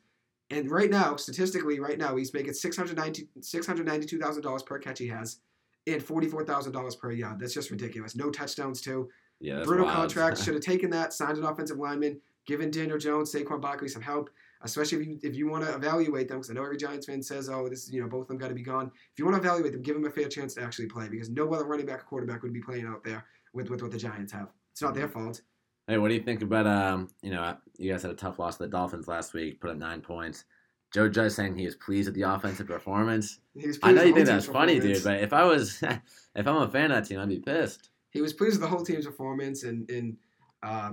And 0.52 0.70
right 0.72 0.90
now, 0.90 1.16
statistically, 1.16 1.80
right 1.80 1.98
now, 1.98 2.16
he's 2.16 2.34
making 2.34 2.54
$692,000 2.54 4.66
per 4.66 4.80
catch 4.80 5.00
he 5.00 5.08
has 5.08 5.38
and 5.86 6.02
$44,000 6.02 7.00
per 7.00 7.12
yard. 7.12 7.40
That's 7.40 7.54
just 7.54 7.72
ridiculous. 7.72 8.16
No 8.16 8.32
touchdowns, 8.32 8.82
too. 8.82 9.10
Yeah, 9.40 9.62
Brutal 9.64 9.86
wild. 9.86 9.98
contract. 9.98 10.38
Should 10.44 10.56
have 10.56 10.64
taken 10.64 10.90
that, 10.90 11.14
signed 11.14 11.38
an 11.38 11.46
offensive 11.46 11.78
lineman, 11.78 12.20
given 12.46 12.72
Daniel 12.72 12.98
Jones, 12.98 13.32
Saquon 13.32 13.62
Barkley 13.62 13.88
some 13.88 14.02
help, 14.02 14.30
especially 14.64 15.00
if 15.00 15.08
you 15.08 15.20
if 15.24 15.36
you 15.36 15.48
want 15.48 15.64
to 15.64 15.74
evaluate 15.74 16.28
them, 16.28 16.40
because 16.40 16.50
I 16.50 16.56
know 16.56 16.64
every 16.64 16.78
Giants 16.78 17.06
fan 17.06 17.24
says, 17.24 17.48
oh, 17.48 17.70
this 17.70 17.84
is, 17.84 17.94
you 17.94 18.02
know, 18.02 18.10
both 18.10 18.24
of 18.24 18.28
them 18.28 18.38
got 18.38 18.50
to 18.50 18.56
be 18.56 18.64
gone. 18.64 18.92
If 19.14 19.20
you 19.20 19.26
want 19.26 19.42
to 19.42 19.48
evaluate 19.48 19.72
them, 19.72 19.82
give 19.82 19.96
them 19.96 20.06
a 20.06 20.10
fair 20.10 20.28
chance 20.28 20.56
to 20.56 20.64
actually 20.64 20.88
play, 20.88 21.08
because 21.08 21.30
no 21.30 21.54
other 21.54 21.66
running 21.66 21.86
back 21.86 22.02
or 22.02 22.04
quarterback 22.04 22.44
would 22.44 22.54
be 22.54 22.62
playing 22.62 22.86
out 22.86 23.04
there 23.04 23.26
with, 23.54 23.70
with 23.70 23.82
what 23.82 23.92
the 23.92 23.98
Giants 23.98 24.34
have. 24.34 24.50
It's 24.72 24.82
not 24.82 24.94
their 24.94 25.08
fault. 25.08 25.42
Hey, 25.89 25.97
what 25.97 26.10
do 26.10 26.13
you 26.13 26.21
think 26.21 26.43
about 26.43 26.67
um? 26.67 27.10
You 27.23 27.32
know, 27.32 27.58
you 27.80 27.91
guys 27.91 28.04
had 28.04 28.12
a 28.12 28.15
tough 28.15 28.38
loss 28.38 28.58
to 28.58 28.63
the 28.63 28.69
Dolphins 28.69 29.08
last 29.08 29.34
week, 29.34 29.60
put 29.60 29.71
up 29.71 29.78
nine 29.78 30.02
points. 30.02 30.45
Joe 30.93 31.10
Judge 31.10 31.32
saying 31.32 31.56
he 31.56 31.65
is 31.65 31.75
pleased 31.75 32.08
with 32.08 32.13
the 32.13 32.21
offensive 32.21 32.67
performance. 32.67 33.39
I 33.82 33.91
know 33.91 34.04
you 34.04 34.13
think 34.13 34.28
that's 34.28 34.45
funny, 34.45 34.80
dude, 34.80 35.04
but 35.04 35.19
if 35.19 35.34
I 35.34 35.43
was, 35.45 35.82
if 36.36 36.47
I'm 36.47 36.58
a 36.58 36.69
fan 36.69 36.91
of 36.91 36.97
that 36.97 37.10
team, 37.10 37.19
I'd 37.19 37.28
be 37.28 37.39
pissed. 37.39 37.89
he 38.12 38.21
was 38.21 38.34
pleased 38.34 38.60
with 38.60 38.62
the 38.62 38.67
whole 38.67 38.86
team's 38.86 39.08
performance 39.08 39.63
and 39.63 39.89
and 39.89 40.17
uh, 40.62 40.91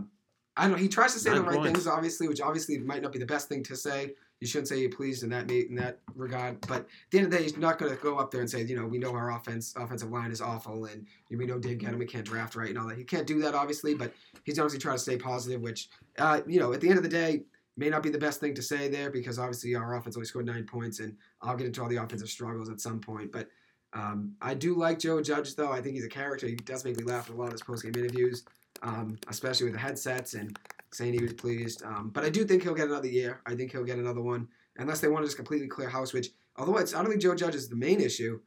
I 0.57 0.63
don't 0.63 0.73
know. 0.73 0.77
He 0.79 0.89
tries 0.89 1.13
to 1.13 1.19
say 1.19 1.31
Nine 1.31 1.41
the 1.41 1.45
right 1.45 1.57
points. 1.57 1.73
things, 1.73 1.87
obviously, 1.87 2.29
which 2.29 2.41
obviously 2.41 2.79
might 2.79 3.03
not 3.03 3.13
be 3.13 3.19
the 3.19 3.27
best 3.27 3.49
thing 3.49 3.63
to 3.65 3.77
say. 3.77 4.15
You 4.41 4.47
shouldn't 4.47 4.69
say 4.69 4.79
you're 4.79 4.91
pleased 4.91 5.23
in 5.23 5.31
that 5.31 5.51
in 5.51 5.75
that 5.77 5.99
regard. 6.15 6.61
But 6.63 6.81
at 6.81 6.87
the 7.11 7.19
end 7.19 7.27
of 7.27 7.31
the 7.31 7.39
day, 7.39 7.43
he's 7.45 7.57
not 7.57 7.79
going 7.79 7.95
to 7.95 8.03
go 8.03 8.19
up 8.19 8.31
there 8.31 8.41
and 8.41 8.51
say, 8.51 8.63
you 8.63 8.77
know, 8.79 8.87
we 8.87 8.99
know 8.99 9.15
our 9.15 9.33
offense 9.33 9.75
offensive 9.77 10.11
line 10.11 10.31
is 10.31 10.41
awful 10.41 10.87
and 10.87 11.07
we 11.31 11.47
know 11.47 11.59
Dave 11.59 11.79
Gettleman 11.79 12.09
can't 12.09 12.25
draft 12.25 12.55
right 12.55 12.69
and 12.71 12.79
all 12.79 12.87
that. 12.89 12.99
He 12.99 13.05
can't 13.05 13.27
do 13.27 13.41
that, 13.41 13.55
obviously, 13.55 13.95
but 13.95 14.13
he's 14.45 14.59
obviously 14.59 14.79
trying 14.79 14.97
to 14.97 15.03
stay 15.03 15.17
positive, 15.17 15.61
which, 15.63 15.89
uh, 16.19 16.41
you 16.47 16.61
know, 16.61 16.73
at 16.73 16.81
the 16.81 16.89
end 16.89 16.99
of 16.99 17.03
the 17.03 17.09
day, 17.09 17.45
may 17.77 17.91
not 17.91 18.03
be 18.03 18.11
the 18.11 18.19
best 18.19 18.41
thing 18.41 18.55
to 18.55 18.63
say 18.63 18.89
there 18.89 19.11
because 19.11 19.39
obviously 19.39 19.75
our 19.75 19.97
offense 19.97 20.17
only 20.17 20.27
scored 20.27 20.47
nine 20.47 20.65
points, 20.65 21.01
and 21.01 21.17
I'll 21.43 21.57
get 21.57 21.67
into 21.67 21.83
all 21.83 21.89
the 21.89 21.97
offensive 21.97 22.29
struggles 22.29 22.71
at 22.71 22.81
some 22.81 23.01
point. 23.01 23.33
But 23.33 23.49
um, 23.93 24.35
I 24.43 24.55
do 24.55 24.75
like 24.75 24.99
Joe 24.99 25.21
Judge, 25.23 25.55
though. 25.57 25.73
I 25.73 25.81
think 25.81 25.95
he's 25.95 26.05
a 26.05 26.09
character. 26.09 26.47
He 26.47 26.57
does 26.57 26.85
make 26.85 26.97
me 26.99 27.05
laugh 27.05 27.29
in 27.29 27.35
a 27.35 27.39
lot 27.39 27.47
of 27.47 27.53
his 27.53 27.63
post 27.63 27.85
game 27.85 27.95
interviews, 27.97 28.45
um, 28.83 29.19
especially 29.29 29.65
with 29.65 29.75
the 29.75 29.81
headsets 29.81 30.35
and 30.35 30.59
saying 30.93 31.15
he 31.15 31.23
was 31.23 31.35
pleased. 31.35 31.83
Um, 31.83 32.11
but 32.13 32.25
I 32.25 32.31
do 32.31 32.45
think 32.45 32.63
he'll 32.63 32.75
get 32.75 32.89
another 32.89 33.09
year. 33.09 33.41
I 33.47 33.55
think 33.55 33.73
he'll 33.73 33.85
get 33.85 33.99
another 33.99 34.23
one, 34.23 34.49
unless 34.77 35.01
they 35.01 35.09
want 35.09 35.25
to 35.25 35.27
just 35.27 35.37
completely 35.37 35.69
clear 35.69 35.89
house. 35.89 36.13
Which, 36.13 36.31
although 36.57 36.79
it's, 36.79 36.95
I 36.95 37.03
don't 37.03 37.11
think 37.11 37.23
Joe 37.23 37.35
Judge 37.35 37.55
is 37.55 37.69
the 37.69 37.77
main 37.77 38.01
issue. 38.01 38.41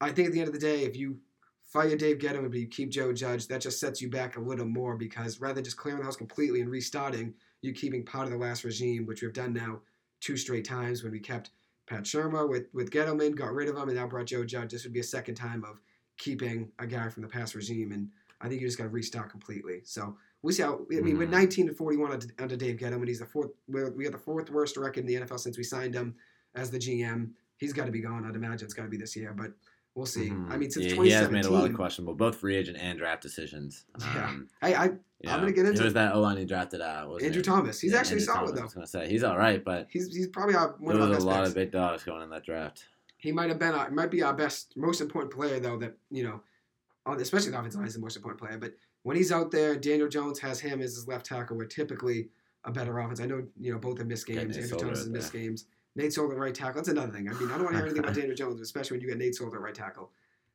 I 0.00 0.10
think 0.10 0.28
at 0.28 0.32
the 0.32 0.40
end 0.40 0.48
of 0.48 0.54
the 0.54 0.60
day, 0.60 0.84
if 0.84 0.96
you 0.96 1.18
fire 1.62 1.96
Dave 1.96 2.18
Gettleman 2.18 2.50
but 2.50 2.58
you 2.58 2.66
keep 2.66 2.90
Joe 2.90 3.12
Judge, 3.12 3.46
that 3.48 3.60
just 3.60 3.78
sets 3.78 4.00
you 4.00 4.10
back 4.10 4.36
a 4.36 4.40
little 4.40 4.66
more 4.66 4.96
because 4.96 5.40
rather 5.40 5.54
than 5.54 5.64
just 5.64 5.76
clearing 5.76 6.00
the 6.00 6.04
house 6.04 6.16
completely 6.16 6.60
and 6.60 6.70
restarting, 6.70 7.34
you're 7.62 7.74
keeping 7.74 8.04
part 8.04 8.24
of 8.24 8.32
the 8.32 8.38
last 8.38 8.64
regime, 8.64 9.06
which 9.06 9.22
we've 9.22 9.32
done 9.32 9.52
now 9.52 9.80
two 10.20 10.36
straight 10.36 10.64
times 10.64 11.02
when 11.02 11.12
we 11.12 11.20
kept 11.20 11.50
Pat 11.86 12.04
Shurmur 12.04 12.48
with, 12.48 12.66
with 12.72 12.90
Gettleman, 12.90 13.36
got 13.36 13.52
rid 13.52 13.68
of 13.68 13.76
him, 13.76 13.88
and 13.88 13.98
now 13.98 14.06
brought 14.06 14.26
Joe 14.26 14.44
Judge. 14.44 14.70
This 14.70 14.84
would 14.84 14.92
be 14.92 15.00
a 15.00 15.04
second 15.04 15.34
time 15.34 15.64
of 15.64 15.80
keeping 16.18 16.70
a 16.78 16.86
guy 16.86 17.08
from 17.08 17.22
the 17.22 17.28
past 17.28 17.54
regime, 17.54 17.92
and 17.92 18.08
I 18.40 18.48
think 18.48 18.60
you 18.60 18.66
just 18.66 18.78
got 18.78 18.84
to 18.84 18.90
restart 18.90 19.30
completely. 19.30 19.80
So 19.84 20.16
we 20.42 20.52
see 20.52 20.62
how. 20.62 20.80
I 20.90 21.00
mean, 21.00 21.18
we're 21.18 21.26
Mhm. 21.26 21.30
19 21.30 21.66
to 21.68 21.74
41 21.74 22.20
under, 22.38 22.56
Dave 22.56 22.76
Gettleman. 22.78 23.06
He's 23.08 23.18
the 23.20 23.26
fourth. 23.26 23.50
We're, 23.68 23.90
we 23.90 24.04
got 24.04 24.12
the 24.12 24.18
fourth 24.18 24.50
worst 24.50 24.76
record 24.76 25.00
in 25.00 25.06
the 25.06 25.14
NFL 25.16 25.38
since 25.38 25.56
we 25.58 25.64
signed 25.64 25.94
him 25.94 26.14
as 26.54 26.70
the 26.70 26.78
GM. 26.78 27.30
He's 27.58 27.72
got 27.72 27.84
to 27.86 27.92
be 27.92 28.00
gone. 28.00 28.24
I'd 28.24 28.34
imagine 28.36 28.64
it's 28.64 28.74
got 28.74 28.84
to 28.84 28.88
be 28.88 28.96
this 28.96 29.14
year, 29.14 29.34
but 29.36 29.52
we'll 29.94 30.06
see. 30.06 30.30
Mhm. 30.30 30.50
I 30.50 30.56
mean, 30.56 30.70
since 30.70 30.86
Yeah, 30.86 31.02
he 31.02 31.10
has 31.10 31.30
made 31.30 31.44
a 31.44 31.50
lot 31.50 31.68
of 31.68 31.76
questionable, 31.76 32.14
both 32.14 32.36
free 32.36 32.56
agent 32.56 32.78
and 32.80 32.98
draft 32.98 33.22
decisions. 33.22 33.84
Yeah. 34.00 34.28
Um, 34.28 34.48
I, 34.62 34.74
I 34.74 34.84
you 35.22 35.28
I'm 35.30 35.40
gonna 35.40 35.52
get 35.52 35.66
into 35.66 35.80
Who 35.80 35.84
was 35.84 35.92
that 35.94 36.14
O 36.14 36.20
line 36.22 36.38
he 36.38 36.46
drafted? 36.46 36.80
Uh, 36.80 37.06
Andrew 37.20 37.28
name? 37.30 37.42
Thomas. 37.42 37.78
He's 37.78 37.92
Yeah, 37.92 37.98
actually 37.98 38.20
Andrew 38.22 38.26
solid 38.34 38.46
Thomas, 38.56 38.60
I 38.60 38.64
was 38.64 38.74
gonna 38.74 38.86
say 38.86 39.08
he's 39.10 39.22
all 39.22 39.36
right, 39.36 39.62
but 39.62 39.88
He's 39.90 40.14
he's 40.16 40.28
probably 40.28 40.54
our, 40.54 40.76
one 40.78 40.94
there 40.94 41.02
of 41.04 41.10
our 41.10 41.14
was 41.16 41.24
a 41.24 41.26
lot 41.26 41.40
picks. 41.40 41.48
of 41.50 41.54
big 41.56 41.70
dogs 41.72 42.02
going 42.04 42.22
in 42.22 42.30
that 42.30 42.42
draft. 42.44 42.86
He 43.18 43.30
might 43.32 43.50
have 43.50 43.58
been 43.58 43.74
our, 43.74 43.90
might 43.90 44.10
be 44.10 44.22
our 44.22 44.32
best, 44.32 44.74
most 44.78 45.02
important 45.02 45.34
player 45.34 45.60
though. 45.60 45.76
That 45.76 45.98
you 46.10 46.22
know, 46.22 46.40
especially 47.06 47.50
the 47.50 47.58
offensive 47.58 47.80
line 47.80 47.88
is 47.88 47.94
the 47.94 48.00
most 48.00 48.16
important 48.16 48.40
player. 48.40 48.58
But 48.58 48.74
when 49.02 49.16
he's 49.16 49.32
out 49.32 49.50
there, 49.50 49.76
Daniel 49.76 50.08
Jones 50.08 50.38
has 50.40 50.60
him 50.60 50.80
as 50.80 50.94
his 50.94 51.08
left 51.08 51.26
tackle. 51.26 51.56
We're 51.56 51.66
typically 51.66 52.28
a 52.64 52.70
better 52.70 52.98
offense. 52.98 53.20
I 53.20 53.26
know 53.26 53.46
you 53.58 53.72
know 53.72 53.78
both 53.78 53.98
have 53.98 54.06
missed 54.06 54.26
games. 54.26 54.56
Andrew 54.56 54.78
Thomas 54.78 54.82
out 54.82 54.96
has 54.96 55.08
missed 55.08 55.32
there. 55.32 55.42
games. 55.42 55.66
Nate 55.96 56.12
Solder 56.12 56.36
right 56.36 56.54
tackle. 56.54 56.74
That's 56.76 56.88
another 56.88 57.12
thing. 57.12 57.28
I 57.28 57.32
mean, 57.32 57.50
I 57.50 57.54
don't 57.54 57.64
want 57.64 57.70
to 57.72 57.76
hear 57.78 57.86
anything 57.86 58.04
about 58.04 58.14
Daniel 58.14 58.34
Jones, 58.34 58.60
especially 58.60 58.96
when 58.96 59.02
you 59.02 59.08
get 59.08 59.18
Nate 59.18 59.34
Solder 59.34 59.56
at 59.56 59.62
right 59.62 59.74
tackle. 59.74 60.10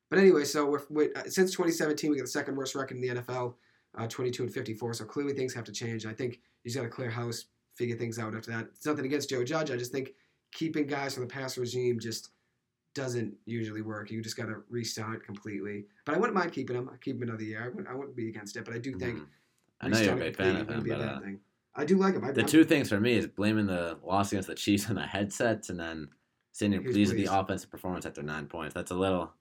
But 0.10 0.20
anyway, 0.20 0.46
so 0.46 0.66
we're, 0.66 0.82
we're, 0.90 1.12
uh, 1.16 1.24
since 1.24 1.52
2017, 1.52 2.12
we 2.12 2.18
got 2.18 2.24
the 2.24 2.30
second 2.30 2.56
worst 2.56 2.76
record 2.76 2.96
in 2.96 3.02
the 3.02 3.22
NFL, 3.22 3.56
uh, 3.98 4.08
22 4.08 4.44
and 4.44 4.54
54. 4.54 4.94
So 4.94 5.06
clearly 5.06 5.34
things 5.34 5.54
have 5.54 5.66
to 5.66 5.72
change. 5.72 6.06
I 6.06 6.14
think 6.14 6.40
he's 6.64 6.76
got 6.76 6.84
to 6.84 6.90
clear 6.90 7.10
house, 7.10 7.46
figure 7.74 7.98
things 7.98 8.18
out 8.20 8.36
after 8.36 8.52
that. 8.52 8.68
It's 8.76 8.86
nothing 8.86 9.06
against 9.06 9.30
Joe 9.30 9.44
Judge. 9.44 9.72
I 9.72 9.76
just 9.76 9.92
think 9.92 10.14
keeping 10.52 10.88
guys 10.88 11.16
from 11.16 11.24
the 11.24 11.34
past 11.34 11.58
regime 11.58 12.00
just 12.00 12.30
doesn't 12.96 13.36
usually 13.46 13.82
work. 13.82 14.10
You 14.10 14.22
just 14.22 14.38
got 14.38 14.46
to 14.48 14.64
restart 14.70 15.24
completely. 15.26 15.86
But 16.06 16.16
I 16.16 16.18
wouldn't 16.18 16.36
mind 16.36 16.52
keeping 16.54 16.76
him. 16.76 16.90
I'd 16.92 17.02
keep 17.02 17.18
him 17.18 17.24
another 17.24 17.44
year. 17.44 17.64
I 17.64 17.68
wouldn't, 17.68 17.88
I 17.88 17.94
wouldn't 17.94 18.16
be 18.16 18.30
against 18.30 18.56
it. 18.58 18.66
But 18.66 18.74
I 18.74 18.80
do 18.80 18.98
think 18.98 19.20
Mhm. 19.20 19.26
I 19.82 19.88
know 19.90 20.00
you're 20.00 20.14
a 20.14 20.18
big 20.18 20.36
fan 20.38 20.56
of 20.56 20.62
him, 20.62 20.68
wouldn't 20.68 20.84
be 20.86 20.92
a 20.92 20.98
but 20.98 21.08
uh, 21.08 21.20
thing. 21.20 21.40
I 21.76 21.84
do 21.86 21.98
like 21.98 22.16
him. 22.16 22.24
I, 22.24 22.32
the 22.32 22.42
I- 22.42 22.46
two 22.46 22.64
things 22.64 22.90
for 22.90 23.00
me 23.00 23.14
is 23.18 23.28
blaming 23.28 23.68
the 23.68 24.00
loss 24.04 24.32
against 24.32 24.48
the 24.48 24.56
Chiefs 24.56 24.90
on 24.90 24.96
the 24.96 25.04
headsets, 25.06 25.70
and 25.70 25.80
then 25.80 26.08
saying 26.54 26.72
you're 26.72 26.82
pleased 26.82 27.14
with 27.14 27.24
the 27.26 27.38
offensive 27.38 27.70
performance 27.70 28.06
after 28.06 28.24
nine 28.24 28.48
points. 28.48 28.74
That's 28.74 28.92
a 28.92 28.96
little, 28.96 29.34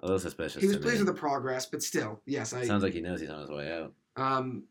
a 0.00 0.06
little 0.06 0.18
suspicious. 0.18 0.62
he 0.62 0.66
was 0.68 0.78
pleased 0.78 1.00
me. 1.00 1.04
with 1.04 1.14
the 1.14 1.20
progress, 1.20 1.66
but 1.66 1.82
still, 1.82 2.20
yes, 2.24 2.54
I. 2.54 2.64
Sounds 2.64 2.82
like 2.82 2.94
he 2.94 3.02
knows 3.02 3.20
he's 3.20 3.28
on 3.30 3.40
his 3.42 3.50
way 3.50 3.70
out. 3.72 3.92
Um, 4.16 4.64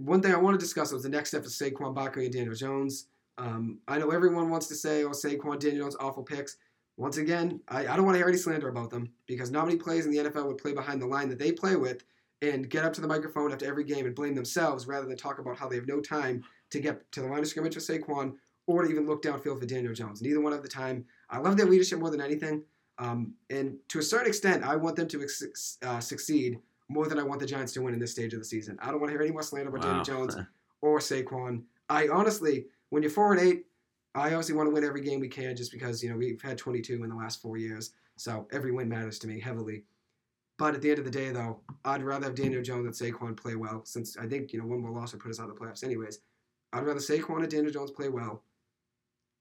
one 0.00 0.20
thing 0.20 0.32
I 0.34 0.36
want 0.36 0.54
to 0.54 0.62
discuss 0.64 0.92
was 0.92 1.02
the 1.02 1.08
next 1.08 1.30
step 1.30 1.42
for 1.42 1.48
Saquon 1.48 1.94
Barkley 1.94 2.26
and 2.26 2.34
Daniel 2.34 2.54
Jones. 2.54 3.06
Um, 3.38 3.78
I 3.88 3.98
know 3.98 4.10
everyone 4.10 4.50
wants 4.50 4.66
to 4.66 4.74
say, 4.74 5.04
"Oh, 5.04 5.10
Saquon, 5.10 5.58
Daniel 5.58 5.84
Jones, 5.84 5.96
awful 5.98 6.22
picks." 6.22 6.56
Once 6.98 7.16
again, 7.16 7.60
I, 7.68 7.86
I 7.86 7.96
don't 7.96 8.04
want 8.04 8.16
to 8.16 8.18
hear 8.18 8.28
any 8.28 8.36
slander 8.36 8.68
about 8.68 8.90
them 8.90 9.08
because 9.26 9.52
nobody 9.52 9.76
plays 9.76 10.04
in 10.04 10.10
the 10.10 10.18
NFL 10.18 10.46
would 10.48 10.58
play 10.58 10.72
behind 10.72 11.00
the 11.00 11.06
line 11.06 11.28
that 11.28 11.38
they 11.38 11.52
play 11.52 11.76
with 11.76 12.02
and 12.42 12.68
get 12.68 12.84
up 12.84 12.92
to 12.94 13.00
the 13.00 13.06
microphone 13.06 13.52
after 13.52 13.66
every 13.66 13.84
game 13.84 14.04
and 14.04 14.16
blame 14.16 14.34
themselves 14.34 14.88
rather 14.88 15.06
than 15.06 15.16
talk 15.16 15.38
about 15.38 15.56
how 15.56 15.68
they 15.68 15.76
have 15.76 15.86
no 15.86 16.00
time 16.00 16.42
to 16.70 16.80
get 16.80 17.10
to 17.12 17.20
the 17.20 17.28
line 17.28 17.38
of 17.38 17.46
scrimmage 17.46 17.74
for 17.74 17.80
Saquon 17.80 18.34
or 18.66 18.82
to 18.82 18.90
even 18.90 19.06
look 19.06 19.22
downfield 19.22 19.60
for 19.60 19.66
Daniel 19.66 19.94
Jones. 19.94 20.20
Neither 20.20 20.40
one 20.40 20.52
of 20.52 20.62
the 20.62 20.68
time. 20.68 21.04
I 21.30 21.38
love 21.38 21.56
their 21.56 21.66
leadership 21.66 22.00
more 22.00 22.10
than 22.10 22.20
anything. 22.20 22.64
Um, 22.98 23.32
and 23.48 23.76
to 23.90 24.00
a 24.00 24.02
certain 24.02 24.26
extent, 24.26 24.64
I 24.64 24.74
want 24.74 24.96
them 24.96 25.06
to 25.06 25.22
ex- 25.22 25.78
uh, 25.82 26.00
succeed 26.00 26.58
more 26.88 27.06
than 27.06 27.20
I 27.20 27.22
want 27.22 27.38
the 27.38 27.46
Giants 27.46 27.72
to 27.74 27.82
win 27.82 27.94
in 27.94 28.00
this 28.00 28.10
stage 28.10 28.32
of 28.32 28.40
the 28.40 28.44
season. 28.44 28.76
I 28.82 28.86
don't 28.86 29.00
want 29.00 29.10
to 29.10 29.12
hear 29.12 29.22
any 29.22 29.30
more 29.30 29.42
slander 29.42 29.68
about 29.68 29.82
Daniel 29.82 30.04
Jones 30.04 30.36
or 30.82 30.98
Saquon. 30.98 31.62
I 31.88 32.08
honestly, 32.08 32.66
when 32.90 33.04
you're 33.04 33.10
four 33.10 33.32
and 33.32 33.40
eight, 33.40 33.66
I 34.14 34.26
obviously 34.28 34.54
want 34.54 34.68
to 34.68 34.72
win 34.72 34.84
every 34.84 35.00
game 35.02 35.20
we 35.20 35.28
can, 35.28 35.54
just 35.56 35.70
because 35.72 36.02
you 36.02 36.10
know 36.10 36.16
we've 36.16 36.40
had 36.42 36.58
22 36.58 37.02
in 37.04 37.08
the 37.10 37.14
last 37.14 37.40
four 37.42 37.56
years, 37.56 37.92
so 38.16 38.48
every 38.52 38.72
win 38.72 38.88
matters 38.88 39.18
to 39.20 39.26
me 39.28 39.38
heavily. 39.40 39.84
But 40.58 40.74
at 40.74 40.82
the 40.82 40.90
end 40.90 40.98
of 40.98 41.04
the 41.04 41.10
day, 41.10 41.30
though, 41.30 41.60
I'd 41.84 42.02
rather 42.02 42.24
have 42.26 42.34
Daniel 42.34 42.62
Jones 42.62 43.00
and 43.00 43.14
Saquon 43.14 43.36
play 43.36 43.54
well, 43.54 43.84
since 43.84 44.16
I 44.16 44.26
think 44.26 44.52
you 44.52 44.60
know 44.60 44.66
one 44.66 44.80
more 44.80 44.90
loss 44.90 45.12
would 45.12 45.22
put 45.22 45.30
us 45.30 45.38
out 45.38 45.48
of 45.48 45.54
the 45.56 45.60
playoffs, 45.60 45.84
anyways. 45.84 46.18
I'd 46.72 46.84
rather 46.84 47.00
Saquon 47.00 47.38
and 47.42 47.50
Daniel 47.50 47.72
Jones 47.72 47.90
play 47.90 48.08
well 48.08 48.42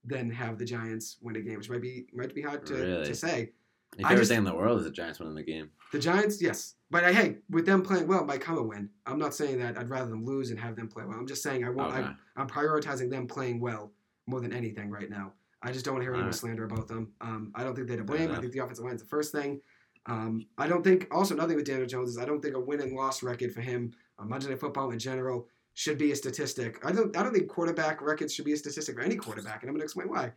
than 0.06 0.30
have 0.30 0.58
the 0.58 0.66
Giants 0.66 1.18
win 1.22 1.36
a 1.36 1.42
game, 1.42 1.58
which 1.58 1.70
might 1.70 1.82
be 1.82 2.08
might 2.14 2.36
be 2.36 2.42
hard 2.42 2.66
to, 2.68 2.76
Really? 2.76 3.06
to 3.06 3.16
say. 3.16 3.52
Your 3.98 4.06
I 4.06 4.10
favorite 4.10 4.24
just- 4.24 4.32
in 4.32 4.44
the 4.44 4.54
world 4.54 4.80
is 4.80 4.84
the 4.86 4.92
Giants 4.92 5.20
winning 5.20 5.34
the 5.36 5.44
game. 5.44 5.72
The 5.94 6.00
Giants, 6.00 6.42
yes. 6.42 6.76
But 6.92 7.06
uh, 7.06 7.14
hey, 7.14 7.38
with 7.50 7.66
them 7.66 7.82
playing 7.82 8.06
well, 8.08 8.26
might 8.26 8.42
come 8.42 8.58
a 8.58 8.62
win. 8.64 8.90
I'm 9.06 9.18
not 9.18 9.34
saying 9.34 9.60
that 9.60 9.78
I'd 9.78 9.90
rather 9.90 10.10
them 10.10 10.26
lose 10.26 10.52
and 10.52 10.60
have 10.60 10.76
them 10.76 10.88
play 10.90 11.06
well. 11.06 11.18
I'm 11.18 11.26
just 11.26 11.42
saying 11.42 11.64
I 11.64 11.70
want. 11.70 11.94
I'm, 11.94 12.18
I'm 12.36 12.48
prioritizing 12.48 13.10
them 13.10 13.28
playing 13.28 13.60
well 13.62 13.92
more 14.28 14.42
than 14.42 14.54
anything 14.54 14.92
right 14.92 15.10
now. 15.10 15.34
I 15.64 15.72
just 15.72 15.86
don't 15.86 15.96
want 15.96 16.04
to 16.04 16.06
hear 16.06 16.14
any 16.14 16.24
more 16.24 16.32
slander 16.32 16.66
about 16.66 16.88
them. 16.88 17.12
Um, 17.20 17.52
I 17.56 17.64
don't 17.64 17.76
think 17.76 17.88
they're 17.88 17.98
to 17.98 18.04
blame. 18.04 18.32
I 18.32 18.40
think 18.40 18.52
the 18.52 18.60
offensive 18.60 18.86
line's 18.86 19.02
the 19.02 19.08
first 19.08 19.32
thing. 19.32 19.60
Um, 20.06 20.46
I 20.58 20.68
don't 20.68 20.84
think. 20.84 21.08
Also, 21.12 21.34
another 21.34 21.50
thing 21.50 21.58
with 21.58 21.66
Daniel 21.66 21.88
Jones 21.88 22.12
is 22.12 22.18
I 22.18 22.26
don't 22.26 22.42
think 22.42 22.56
a 22.56 22.60
win 22.60 22.82
and 22.82 22.94
loss 22.94 23.24
record 23.24 23.54
for 23.54 23.62
him 23.62 23.92
on 24.20 24.30
Monday 24.30 24.50
Night 24.50 24.60
Football 24.60 24.92
in 24.92 25.00
general 25.00 25.48
should 25.74 25.98
be 25.98 26.12
a 26.12 26.16
statistic. 26.16 26.80
I 26.86 26.92
don't. 26.92 27.16
I 27.18 27.24
don't 27.24 27.34
think 27.34 27.48
quarterback 27.48 28.02
records 28.02 28.34
should 28.34 28.46
be 28.46 28.54
a 28.54 28.58
statistic 28.58 28.96
for 28.96 29.02
any 29.02 29.16
quarterback, 29.16 29.64
and 29.64 29.70
I'm 29.70 29.74
going 29.74 29.82
to 29.82 29.86
explain 29.86 30.10
why. 30.10 30.32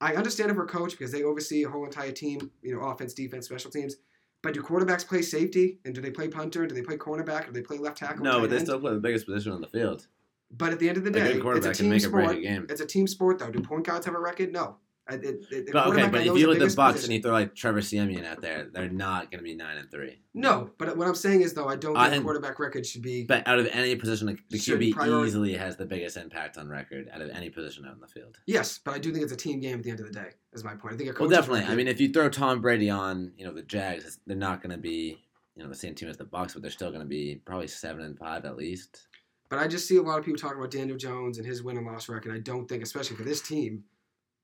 I 0.00 0.14
understand 0.14 0.50
if 0.50 0.56
we're 0.56 0.66
coach 0.66 0.92
because 0.92 1.12
they 1.12 1.22
oversee 1.22 1.64
a 1.64 1.68
whole 1.68 1.84
entire 1.84 2.12
team, 2.12 2.50
you 2.62 2.74
know, 2.74 2.80
offense, 2.80 3.14
defense, 3.14 3.46
special 3.46 3.70
teams. 3.70 3.96
But 4.42 4.54
do 4.54 4.62
quarterbacks 4.62 5.06
play 5.06 5.20
safety? 5.20 5.78
And 5.84 5.94
do 5.94 6.00
they 6.00 6.10
play 6.10 6.28
punter? 6.28 6.66
Do 6.66 6.74
they 6.74 6.82
play 6.82 6.96
cornerback? 6.96 7.46
Do 7.46 7.52
they 7.52 7.60
play 7.60 7.76
left 7.76 7.98
tackle? 7.98 8.24
No, 8.24 8.40
but 8.40 8.48
they 8.48 8.56
end? 8.56 8.66
still 8.66 8.80
play 8.80 8.94
the 8.94 9.00
biggest 9.00 9.26
position 9.26 9.52
on 9.52 9.60
the 9.60 9.66
field. 9.66 10.06
But 10.50 10.72
at 10.72 10.78
the 10.78 10.88
end 10.88 10.98
of 10.98 11.04
the 11.04 11.10
day, 11.10 11.32
it's 11.42 11.66
a 11.66 11.72
team 11.72 11.98
sport. 12.00 12.36
a. 12.36 12.62
It's 12.68 12.80
a 12.80 12.86
team 12.86 13.06
sport, 13.06 13.38
though. 13.38 13.50
Do 13.50 13.60
point 13.60 13.86
guards 13.86 14.06
have 14.06 14.14
a 14.14 14.20
record? 14.20 14.52
No. 14.52 14.76
I- 15.08 15.14
it- 15.14 15.44
it- 15.50 15.72
But, 15.72 15.88
okay, 15.88 16.08
but 16.08 16.20
if 16.20 16.26
you 16.38 16.46
look 16.46 16.60
at 16.60 16.60
the 16.60 16.66
Bucs 16.66 16.92
position. 16.92 17.10
and 17.10 17.14
you 17.16 17.22
throw 17.22 17.32
like 17.32 17.54
Trevor 17.56 17.82
Siemian 17.82 18.24
out 18.24 18.40
there, 18.42 18.68
they're 18.72 18.88
not 18.88 19.30
going 19.32 19.38
to 19.40 19.44
be 19.44 19.56
nine 19.56 19.76
and 19.76 19.90
three. 19.90 20.20
No, 20.34 20.70
but 20.78 20.96
what 20.96 21.08
I'm 21.08 21.16
saying 21.16 21.40
is 21.40 21.52
though, 21.52 21.66
I 21.66 21.74
don't 21.74 21.96
think 21.96 22.20
a 22.20 22.20
quarterback 22.22 22.60
record 22.60 22.86
should 22.86 23.02
be. 23.02 23.24
But 23.24 23.48
out 23.48 23.58
of 23.58 23.66
any 23.72 23.96
position, 23.96 24.28
the 24.28 24.38
the 24.50 24.58
QB 24.58 24.92
priori- 24.92 25.26
easily 25.26 25.54
has 25.54 25.76
the 25.76 25.86
biggest 25.86 26.16
impact 26.16 26.58
on 26.58 26.68
record 26.68 27.08
out 27.12 27.22
of 27.22 27.30
any 27.30 27.50
position 27.50 27.86
out 27.86 27.94
in 27.94 28.00
the 28.00 28.06
field. 28.06 28.38
yes, 28.46 28.78
but 28.84 28.94
I 28.94 28.98
do 28.98 29.10
think 29.10 29.24
it's 29.24 29.32
a 29.32 29.36
team 29.36 29.58
game 29.58 29.78
at 29.78 29.82
the 29.84 29.90
end 29.90 29.98
of 29.98 30.06
the 30.06 30.12
day. 30.12 30.28
Is 30.52 30.62
my 30.62 30.74
point. 30.76 30.94
I 30.94 30.96
think 30.96 31.10
a 31.10 31.20
Well, 31.20 31.28
definitely. 31.30 31.64
I 31.64 31.74
mean, 31.74 31.88
if 31.88 32.00
you 32.00 32.12
throw 32.12 32.28
Tom 32.28 32.60
Brady 32.60 32.90
on, 32.90 33.32
you 33.36 33.44
know, 33.44 33.52
the 33.52 33.62
Jags, 33.62 34.20
they're 34.28 34.36
not 34.36 34.62
going 34.62 34.70
to 34.70 34.78
be, 34.80 35.18
you 35.56 35.62
know, 35.64 35.68
the 35.68 35.74
same 35.74 35.96
team 35.96 36.08
as 36.08 36.18
the 36.18 36.24
Bucs, 36.24 36.52
but 36.52 36.62
they're 36.62 36.70
still 36.70 36.90
going 36.90 37.02
to 37.02 37.08
be 37.08 37.40
probably 37.44 37.66
seven 37.66 38.02
and 38.04 38.16
five 38.16 38.44
at 38.44 38.56
least. 38.56 39.08
But 39.50 39.58
I 39.58 39.66
just 39.66 39.88
see 39.88 39.96
a 39.96 40.02
lot 40.02 40.18
of 40.18 40.24
people 40.24 40.38
talking 40.38 40.58
about 40.58 40.70
Daniel 40.70 40.96
Jones 40.96 41.38
and 41.38 41.46
his 41.46 41.62
win 41.62 41.76
and 41.76 41.86
loss 41.86 42.08
record. 42.08 42.32
I 42.32 42.38
don't 42.38 42.68
think, 42.68 42.82
especially 42.82 43.16
for 43.16 43.24
this 43.24 43.42
team, 43.42 43.82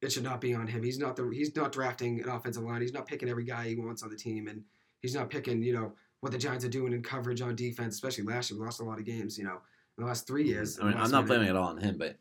it 0.02 0.12
should 0.12 0.24
not 0.24 0.40
be 0.40 0.52
on 0.52 0.66
him. 0.66 0.82
He's 0.82 0.98
not 0.98 1.16
the 1.16 1.30
he's 1.32 1.54
not 1.54 1.72
drafting 1.72 2.20
an 2.20 2.28
offensive 2.28 2.64
line. 2.64 2.82
He's 2.82 2.92
not 2.92 3.06
picking 3.06 3.28
every 3.28 3.44
guy 3.44 3.68
he 3.68 3.76
wants 3.76 4.02
on 4.02 4.10
the 4.10 4.16
team, 4.16 4.48
and 4.48 4.62
he's 5.00 5.14
not 5.14 5.30
picking 5.30 5.62
you 5.62 5.72
know 5.72 5.92
what 6.20 6.32
the 6.32 6.38
Giants 6.38 6.64
are 6.64 6.68
doing 6.68 6.92
in 6.92 7.02
coverage 7.02 7.40
on 7.40 7.54
defense, 7.54 7.94
especially 7.94 8.24
last 8.24 8.50
year. 8.50 8.58
We 8.58 8.64
lost 8.64 8.80
a 8.80 8.84
lot 8.84 8.98
of 8.98 9.04
games, 9.04 9.38
you 9.38 9.44
know, 9.44 9.60
in 9.96 10.02
the 10.02 10.06
last 10.06 10.26
three 10.26 10.44
years. 10.44 10.78
I 10.80 10.84
mean, 10.84 10.96
I'm 10.96 11.10
not 11.10 11.26
blaming 11.26 11.48
it 11.48 11.56
all 11.56 11.68
on 11.68 11.78
him, 11.78 11.96
but 11.98 12.16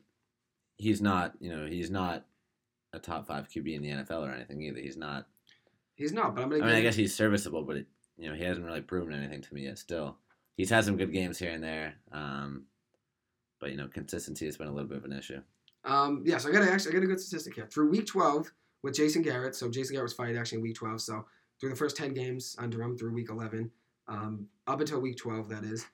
he's 0.78 1.02
not. 1.02 1.34
You 1.40 1.56
know, 1.56 1.66
he's 1.66 1.90
not 1.90 2.26
a 2.94 3.00
top 3.00 3.28
five 3.28 3.50
QB 3.50 3.76
in 3.76 3.82
the 3.82 3.90
NFL 3.90 4.28
or 4.28 4.32
anything 4.32 4.62
either. 4.62 4.80
He's 4.80 4.98
not. 4.98 5.28
He's 5.96 6.14
not, 6.14 6.36
but 6.36 6.44
I'm 6.44 6.50
gonna. 6.50 6.66
mean, 6.66 6.76
I 6.76 6.82
guess 6.82 6.96
he's 6.96 7.16
serviceable, 7.16 7.64
but 7.64 7.78
it, 7.78 7.88
you 8.18 8.30
know, 8.30 8.36
he 8.36 8.44
hasn't 8.44 8.66
really 8.66 8.82
proven 8.82 9.14
anything 9.14 9.42
to 9.42 9.54
me 9.54 9.64
yet. 9.64 9.78
Still, 9.78 10.18
he's 10.56 10.70
had 10.70 10.86
some 10.86 10.98
good 10.98 11.12
games 11.12 11.38
here 11.40 11.52
and 11.52 11.64
there, 11.64 11.96
um, 12.12 12.66
but 13.60 13.72
you 13.72 13.78
know, 13.78 13.88
consistency 13.88 14.46
has 14.46 14.58
been 14.58 14.68
a 14.68 14.72
little 14.72 14.90
bit 14.90 14.98
of 14.98 15.06
an 15.06 15.14
issue. 15.14 15.42
Um, 15.84 16.24
yeah, 16.26 16.38
so 16.38 16.50
I 16.50 16.52
got 16.52 16.64
a, 16.64 16.72
actually 16.72 16.92
I 16.92 16.96
got 16.96 17.04
a 17.04 17.08
good 17.08 17.20
statistic 17.20 17.56
here. 17.56 17.68
Through 17.68 17.90
week 17.90 18.08
12 18.08 18.52
with 18.84 18.96
Jason 18.96 19.22
Garrett, 19.22 19.56
so 19.56 19.70
Jason 19.70 19.94
Garrett 19.94 20.06
was 20.06 20.14
fired 20.14 20.38
actually 20.38 20.58
in 20.58 20.64
week 20.64 20.76
12. 20.76 21.02
So 21.02 21.26
through 21.60 21.70
the 21.70 21.76
first 21.76 21.96
10 21.96 22.14
games 22.14 22.56
under 22.60 22.82
him 22.82 22.98
through 22.98 23.14
week 23.14 23.30
11, 23.30 23.72
um, 24.08 24.48
up 24.68 24.80
until 24.80 25.00
week 25.00 25.18
12, 25.18 25.50
that 25.50 25.64
is, 25.64 25.86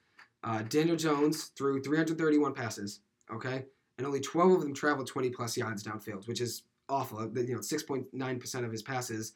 uh, 0.44 0.64
Daniel 0.64 0.96
Jones 0.96 1.46
threw 1.58 1.82
331 1.82 2.54
passes, 2.54 3.02
okay, 3.34 3.66
and 3.98 4.08
only 4.08 4.20
12 4.20 4.52
of 4.52 4.62
them 4.62 4.74
traveled 4.74 5.08
20 5.08 5.30
plus 5.30 5.56
yards 5.56 5.84
downfield, 5.84 6.28
which 6.28 6.42
is 6.42 6.64
awful. 6.90 7.20
Uh, 7.20 7.28
You 7.36 7.56
know, 7.56 7.60
6.9% 7.60 8.66
of 8.66 8.72
his 8.72 8.82
passes 8.82 9.34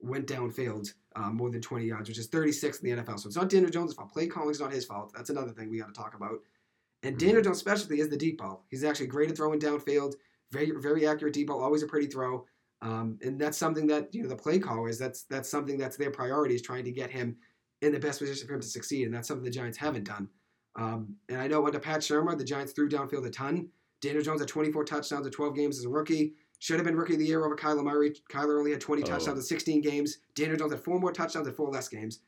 went 0.00 0.26
downfield 0.26 0.92
uh, 1.16 1.30
more 1.30 1.50
than 1.50 1.60
20 1.60 1.84
yards, 1.84 2.08
which 2.08 2.18
is 2.18 2.26
36 2.26 2.80
in 2.80 2.96
the 2.96 3.02
NFL. 3.02 3.20
So 3.20 3.26
it's 3.28 3.36
not 3.36 3.48
Daniel 3.48 3.70
Jones' 3.70 3.94
fault. 3.94 4.12
Play 4.12 4.26
calling 4.26 4.50
is 4.50 4.60
not 4.60 4.72
his 4.72 4.84
fault. 4.84 5.12
That's 5.14 5.30
another 5.30 5.52
thing 5.52 5.70
we 5.70 5.78
got 5.78 5.88
to 5.88 6.00
talk 6.00 6.14
about. 6.14 6.40
And 7.02 7.18
Daniel 7.18 7.42
Jones' 7.42 7.58
specialty 7.58 8.00
is 8.00 8.08
the 8.08 8.16
deep 8.16 8.38
ball. 8.38 8.64
He's 8.68 8.84
actually 8.84 9.06
great 9.06 9.30
at 9.30 9.36
throwing 9.36 9.58
downfield, 9.60 10.14
very 10.50 10.70
very 10.76 11.06
accurate 11.06 11.34
deep 11.34 11.46
ball, 11.48 11.62
always 11.62 11.82
a 11.82 11.86
pretty 11.86 12.06
throw. 12.06 12.44
Um, 12.82 13.18
and 13.22 13.40
that's 13.40 13.58
something 13.58 13.86
that 13.88 14.14
you 14.14 14.22
know 14.22 14.28
the 14.28 14.36
play 14.36 14.58
callers. 14.58 14.98
That's 14.98 15.22
that's 15.24 15.48
something 15.48 15.78
that's 15.78 15.96
their 15.96 16.10
priority 16.10 16.54
is 16.54 16.62
trying 16.62 16.84
to 16.84 16.92
get 16.92 17.10
him 17.10 17.36
in 17.82 17.92
the 17.92 17.98
best 17.98 18.18
position 18.18 18.46
for 18.46 18.54
him 18.54 18.60
to 18.60 18.66
succeed, 18.66 19.06
and 19.06 19.14
that's 19.14 19.28
something 19.28 19.44
the 19.44 19.50
Giants 19.50 19.78
haven't 19.78 20.04
done. 20.04 20.28
Um, 20.76 21.16
and 21.28 21.40
I 21.40 21.46
know 21.46 21.66
under 21.66 21.78
Pat 21.80 22.00
Shurmur, 22.00 22.36
the 22.36 22.44
Giants 22.44 22.72
threw 22.72 22.88
downfield 22.88 23.26
a 23.26 23.30
ton. 23.30 23.68
Daniel 24.00 24.22
Jones 24.22 24.40
had 24.40 24.48
24 24.48 24.84
touchdowns 24.84 25.26
in 25.26 25.32
12 25.32 25.54
games 25.56 25.78
as 25.78 25.84
a 25.84 25.88
rookie. 25.88 26.34
Should 26.58 26.76
have 26.76 26.84
been 26.86 26.96
rookie 26.96 27.14
of 27.14 27.18
the 27.18 27.26
year 27.26 27.44
over 27.44 27.56
Kyler 27.56 27.82
Murray. 27.84 28.12
Kyler 28.30 28.58
only 28.58 28.70
had 28.70 28.80
20 28.80 29.02
Oh. 29.02 29.06
touchdowns 29.06 29.38
in 29.38 29.42
16 29.42 29.80
games. 29.80 30.18
Daniel 30.34 30.56
Jones 30.58 30.72
had 30.72 30.82
four 30.82 30.98
more 31.00 31.12
touchdowns 31.12 31.46
in 31.48 31.54
four 31.54 31.70
less 31.70 31.88
games. 31.88 32.20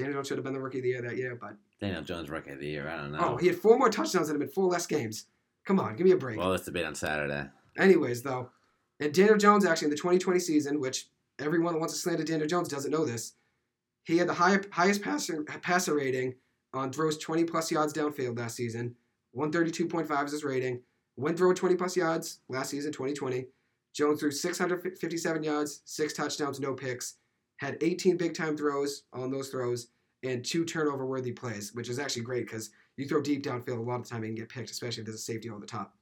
Daniel 0.00 0.18
Jones 0.18 0.28
should 0.28 0.38
have 0.38 0.44
been 0.44 0.54
the 0.54 0.60
rookie 0.60 0.78
of 0.78 0.82
the 0.84 0.90
year 0.90 1.02
that 1.02 1.16
year, 1.16 1.36
but 1.40 1.56
Daniel 1.80 2.02
Jones, 2.02 2.30
rookie 2.30 2.50
of 2.50 2.58
the 2.58 2.66
year. 2.66 2.88
I 2.88 2.96
don't 2.96 3.12
know. 3.12 3.18
oh, 3.20 3.36
he 3.36 3.46
had 3.46 3.56
four 3.56 3.78
more 3.78 3.88
touchdowns 3.90 4.28
in 4.28 4.36
him 4.36 4.42
in 4.42 4.48
four 4.48 4.66
less 4.66 4.86
games. 4.86 5.26
Come 5.66 5.78
on, 5.78 5.96
give 5.96 6.06
me 6.06 6.12
a 6.12 6.16
break. 6.16 6.38
well, 6.38 6.48
let's 6.48 6.64
debate 6.64 6.86
on 6.86 6.94
Saturday. 6.94 7.48
Anyways, 7.78 8.22
though, 8.22 8.50
and 8.98 9.12
Daniel 9.12 9.36
Jones 9.36 9.64
actually 9.64 9.86
in 9.86 9.90
the 9.90 9.96
2020 9.96 10.40
season, 10.40 10.80
which 10.80 11.08
everyone 11.38 11.74
that 11.74 11.78
wants 11.78 11.94
to 11.94 12.00
slander 12.00 12.24
Daniel 12.24 12.48
Jones 12.48 12.68
doesn't 12.68 12.90
know 12.90 13.04
this, 13.04 13.34
he 14.04 14.18
had 14.18 14.28
the 14.28 14.34
high, 14.34 14.58
highest 14.72 15.02
passer, 15.02 15.42
passer 15.44 15.94
rating 15.94 16.34
on 16.72 16.92
throws 16.92 17.18
20 17.18 17.44
plus 17.44 17.70
yards 17.70 17.92
downfield 17.92 18.38
last 18.38 18.56
season. 18.56 18.96
132.5 19.36 20.24
is 20.26 20.32
his 20.32 20.44
rating. 20.44 20.80
Went 21.16 21.36
throw 21.36 21.52
20 21.52 21.76
plus 21.76 21.96
yards 21.96 22.40
last 22.48 22.70
season, 22.70 22.92
2020. 22.92 23.46
Jones 23.92 24.20
threw 24.20 24.30
657 24.30 25.42
yards, 25.42 25.82
six 25.84 26.12
touchdowns, 26.12 26.60
no 26.60 26.74
picks. 26.74 27.16
Had 27.60 27.76
18 27.82 28.16
big 28.16 28.34
time 28.34 28.56
throws 28.56 29.02
on 29.12 29.30
those 29.30 29.50
throws 29.50 29.88
and 30.22 30.42
two 30.42 30.64
turnover 30.64 31.04
worthy 31.04 31.30
plays, 31.32 31.74
which 31.74 31.90
is 31.90 31.98
actually 31.98 32.22
great 32.22 32.46
because 32.46 32.70
you 32.96 33.06
throw 33.06 33.20
deep 33.20 33.44
downfield 33.44 33.76
a 33.76 33.82
lot 33.82 33.96
of 33.96 34.04
the 34.04 34.08
time 34.08 34.24
and 34.24 34.34
get 34.34 34.48
picked, 34.48 34.70
especially 34.70 35.02
if 35.02 35.06
there's 35.06 35.16
a 35.16 35.18
safety 35.18 35.50
over 35.50 35.60
the 35.60 35.66
top. 35.66 35.94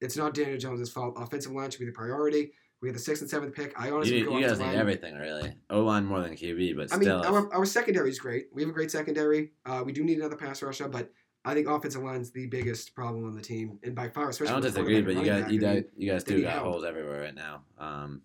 It's 0.00 0.16
not 0.16 0.34
Daniel 0.34 0.58
Jones' 0.58 0.90
fault. 0.90 1.14
Offensive 1.16 1.52
line 1.52 1.70
should 1.70 1.78
be 1.78 1.86
the 1.86 1.92
priority. 1.92 2.52
We 2.80 2.88
had 2.88 2.96
the 2.96 3.00
sixth 3.00 3.22
and 3.22 3.30
seventh 3.30 3.54
pick. 3.54 3.78
I 3.80 3.92
honestly 3.92 4.18
You, 4.18 4.24
go 4.24 4.38
you 4.38 4.44
guys 4.48 4.58
need 4.58 4.74
everything 4.74 5.14
really. 5.14 5.54
O 5.70 5.84
line 5.84 6.04
more 6.04 6.20
than 6.20 6.32
QB, 6.32 6.76
but 6.76 6.92
I 6.92 6.96
mean, 6.96 7.08
our, 7.10 7.54
our 7.54 7.64
secondary 7.64 8.10
is 8.10 8.18
great. 8.18 8.48
We 8.52 8.62
have 8.62 8.68
a 8.68 8.72
great 8.72 8.90
secondary. 8.90 9.52
Uh, 9.64 9.84
we 9.86 9.92
do 9.92 10.02
need 10.02 10.18
another 10.18 10.34
pass 10.34 10.62
rusher, 10.62 10.88
but 10.88 11.12
I 11.44 11.54
think 11.54 11.68
offensive 11.68 12.02
line's 12.02 12.32
the 12.32 12.46
biggest 12.46 12.96
problem 12.96 13.24
on 13.24 13.36
the 13.36 13.42
team, 13.42 13.78
and 13.84 13.94
by 13.94 14.08
far, 14.08 14.26
I 14.26 14.30
especially. 14.30 14.54
don't 14.54 14.62
disagree, 14.62 15.00
but 15.02 15.14
you 15.14 15.24
guys, 15.24 15.52
you 15.52 15.60
guys, 15.60 15.84
you 15.96 16.10
guys 16.10 16.24
do 16.24 16.42
got 16.42 16.54
help. 16.54 16.64
holes 16.64 16.84
everywhere 16.84 17.20
right 17.20 17.34
now. 17.34 17.62
Um, 17.78 18.22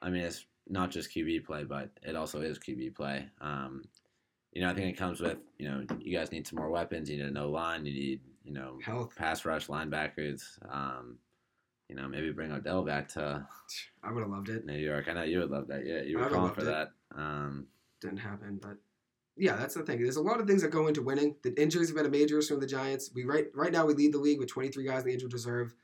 I 0.00 0.10
mean, 0.10 0.22
it's 0.22 0.46
not 0.68 0.90
just 0.90 1.10
QB 1.10 1.44
play, 1.44 1.64
but 1.64 1.90
it 2.02 2.16
also 2.16 2.40
is 2.40 2.58
QB 2.58 2.94
play. 2.94 3.26
Um, 3.40 3.84
you 4.52 4.62
know, 4.62 4.70
I 4.70 4.74
think 4.74 4.88
it 4.94 4.98
comes 4.98 5.20
with 5.20 5.38
you 5.58 5.68
know, 5.68 5.84
you 6.00 6.16
guys 6.16 6.32
need 6.32 6.46
some 6.46 6.58
more 6.58 6.70
weapons. 6.70 7.10
You 7.10 7.18
need 7.18 7.26
a 7.26 7.30
no 7.30 7.50
line. 7.50 7.86
You 7.86 7.92
need 7.92 8.20
you 8.44 8.52
know, 8.52 8.78
health. 8.84 9.14
pass 9.16 9.44
rush 9.44 9.68
linebackers. 9.68 10.42
Um, 10.70 11.18
you 11.88 11.96
know, 11.96 12.08
maybe 12.08 12.32
bring 12.32 12.52
Odell 12.52 12.82
back 12.82 13.08
to 13.10 13.46
I 14.02 14.12
would 14.12 14.20
have 14.20 14.30
loved 14.30 14.48
it. 14.48 14.64
New 14.64 14.78
York. 14.78 15.08
I 15.08 15.12
know 15.12 15.22
you 15.22 15.40
would 15.40 15.50
love 15.50 15.68
that. 15.68 15.86
Yeah, 15.86 16.02
you 16.02 16.18
were 16.18 16.28
calling 16.28 16.54
for 16.54 16.62
it. 16.62 16.64
that. 16.64 16.88
Um, 17.14 17.66
Didn't 18.00 18.18
happen, 18.18 18.58
but 18.62 18.76
yeah, 19.36 19.56
that's 19.56 19.74
the 19.74 19.82
thing. 19.82 20.02
There's 20.02 20.16
a 20.16 20.22
lot 20.22 20.40
of 20.40 20.46
things 20.46 20.62
that 20.62 20.70
go 20.70 20.86
into 20.86 21.02
winning. 21.02 21.36
The 21.42 21.60
injuries 21.60 21.88
have 21.88 21.96
been 21.96 22.06
a 22.06 22.10
major 22.10 22.38
issue 22.38 22.54
in 22.54 22.60
the 22.60 22.66
Giants. 22.66 23.10
We 23.14 23.24
right 23.24 23.46
right 23.54 23.72
now 23.72 23.86
we 23.86 23.94
lead 23.94 24.12
the 24.12 24.18
league 24.18 24.38
with 24.38 24.48
23 24.48 24.84
guys 24.84 25.02
in 25.02 25.08
the 25.08 25.12
injured 25.14 25.32
reserve, 25.32 25.74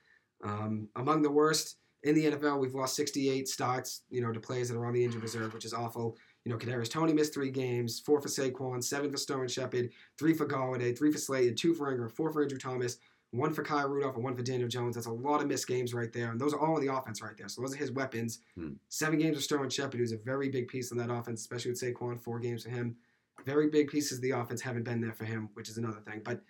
um, 0.44 0.88
among 0.96 1.22
the 1.22 1.30
worst 1.30 1.76
in 2.02 2.14
the 2.14 2.26
NFL. 2.26 2.61
We've 2.61 2.74
lost 2.74 2.96
68 2.96 3.48
starts, 3.48 4.02
you 4.11 4.20
know, 4.20 4.32
to 4.32 4.40
players 4.40 4.68
that 4.68 4.76
are 4.76 4.87
on 4.87 4.94
the 4.94 5.04
injured 5.04 5.22
reserve, 5.22 5.54
which 5.54 5.64
is 5.64 5.74
awful. 5.74 6.16
You 6.44 6.52
know, 6.52 6.58
Kadarius 6.58 6.90
Toney 6.90 7.12
missed 7.12 7.34
three 7.34 7.50
games, 7.50 8.00
four 8.00 8.20
for 8.20 8.28
Saquon, 8.28 8.82
seven 8.82 9.11
for 9.11 9.16
Stone 9.16 9.48
Shepard, 9.48 9.90
three 10.18 10.32
for 10.32 10.46
Golladay, 10.46 10.96
three 10.96 11.12
for 11.12 11.18
Slayton, 11.18 11.56
two 11.56 11.74
for 11.74 11.90
Ingram, 11.90 12.08
four 12.08 12.32
for 12.32 12.42
Andrew 12.42 12.58
Thomas, 12.58 12.98
one 13.32 13.52
for 13.52 13.62
Kyle 13.62 13.88
Rudolph, 13.88 14.14
and 14.14 14.24
one 14.24 14.34
for 14.34 14.42
Daniel 14.42 14.68
Jones. 14.68 14.94
That's 14.94 15.06
a 15.06 15.12
lot 15.12 15.42
of 15.42 15.48
missed 15.48 15.66
games 15.66 15.92
right 15.92 16.12
there, 16.12 16.30
and 16.30 16.40
those 16.40 16.54
are 16.54 16.61
all 16.61 16.76
on 16.76 16.87
the 16.87 16.92
offense 16.92 17.20
right 17.20 17.37
there. 17.37 17.48
So 17.48 17.61
those 17.61 17.74
are 17.74 17.78
his 17.78 17.92
weapons. 17.92 18.40
Hmm. 18.54 18.74
Seven 18.88 19.18
games 19.18 19.37
with 19.37 19.44
Sterling 19.44 19.70
Shepard, 19.70 20.00
who's 20.00 20.12
a 20.12 20.18
very 20.18 20.48
big 20.48 20.68
piece 20.68 20.90
in 20.90 20.98
that 20.98 21.11
offense, 21.11 21.40
especially 21.40 21.72
with 21.72 21.80
Saquon. 21.80 22.18
Four 22.18 22.38
games 22.38 22.62
for 22.64 22.70
him. 22.70 22.96
Very 23.44 23.68
big 23.68 23.88
pieces 23.88 24.18
of 24.18 24.22
the 24.22 24.30
offense 24.30 24.62
haven't 24.62 24.84
been 24.84 25.00
there 25.00 25.12
for 25.12 25.24
him, 25.24 25.50
which 25.54 25.68
is 25.68 25.76
another 25.76 26.00
thing. 26.00 26.22
But 26.24 26.40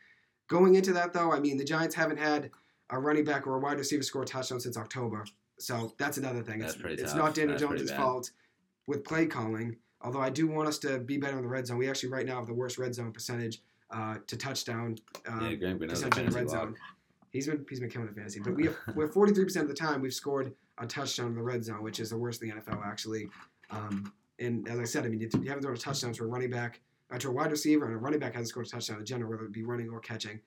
going 0.48 0.76
into 0.76 0.92
that, 0.92 1.12
though, 1.12 1.32
I 1.32 1.40
mean, 1.40 1.56
the 1.56 1.64
Giants 1.64 1.94
haven't 1.94 2.18
had 2.18 2.50
a 2.90 2.98
running 2.98 3.24
back 3.24 3.46
or 3.46 3.56
a 3.56 3.58
wide 3.58 3.78
receiver 3.78 4.02
score 4.02 4.22
a 4.22 4.26
touchdown 4.26 4.60
since 4.60 4.76
October. 4.76 5.24
So 5.58 5.94
that's 5.98 6.18
another 6.18 6.42
thing. 6.42 6.60
That's 6.60 6.74
it's 6.74 6.82
pretty 6.82 7.02
it's 7.02 7.12
tough. 7.12 7.20
not 7.20 7.34
Daniel 7.34 7.58
That's 7.58 7.78
Jones' 7.78 7.90
fault 7.90 8.30
with 8.86 9.04
play 9.04 9.26
calling. 9.26 9.76
Although 10.00 10.20
I 10.20 10.30
do 10.30 10.46
want 10.46 10.68
us 10.68 10.78
to 10.80 10.98
be 10.98 11.18
better 11.18 11.36
in 11.36 11.42
the 11.42 11.48
red 11.48 11.66
zone. 11.66 11.78
We 11.78 11.88
actually 11.88 12.10
right 12.10 12.24
now 12.24 12.36
have 12.36 12.46
the 12.46 12.54
worst 12.54 12.78
red 12.78 12.94
zone 12.94 13.12
percentage 13.12 13.60
uh, 13.90 14.16
to 14.26 14.36
touchdown. 14.36 14.96
Uh, 15.28 15.48
yeah, 15.48 15.54
Graham 15.54 15.78
percentage 15.78 16.18
in 16.18 16.30
the 16.30 16.36
red 16.36 16.46
log. 16.46 16.68
zone. 16.68 16.76
He's 17.32 17.46
been 17.46 17.66
he's 17.68 17.80
been 17.80 17.90
killing 17.90 18.06
the 18.06 18.14
fantasy, 18.14 18.40
but 18.40 18.54
we 18.54 18.66
have 18.66 18.76
we're 18.94 19.08
forty 19.08 19.32
three 19.32 19.44
percent 19.44 19.64
of 19.64 19.68
the 19.68 19.74
time 19.74 20.00
we've 20.00 20.14
scored 20.14 20.54
a 20.78 20.86
touchdown 20.86 21.28
in 21.28 21.34
the 21.34 21.42
red 21.42 21.64
zone, 21.64 21.82
which 21.82 22.00
is 22.00 22.10
the 22.10 22.16
worst 22.16 22.42
in 22.42 22.48
the 22.48 22.54
NFL 22.54 22.86
actually. 22.86 23.28
Um, 23.70 24.12
and 24.38 24.68
as 24.68 24.78
I 24.78 24.84
said, 24.84 25.04
I 25.04 25.08
mean, 25.08 25.20
you 25.20 25.48
haven't 25.48 25.62
thrown 25.62 25.74
a 25.74 25.78
touchdown 25.78 26.12
to 26.12 26.24
a 26.24 26.26
running 26.26 26.50
back, 26.50 26.80
uh, 27.12 27.18
to 27.18 27.28
a 27.28 27.32
wide 27.32 27.50
receiver, 27.50 27.86
and 27.86 27.94
a 27.94 27.98
running 27.98 28.20
back 28.20 28.34
hasn't 28.34 28.48
scored 28.48 28.66
a 28.66 28.70
touchdown 28.70 29.00
in 29.00 29.04
general, 29.04 29.30
whether 29.30 29.44
it 29.44 29.52
be 29.52 29.64
running 29.64 29.90
or 29.90 29.98
catching, 29.98 30.40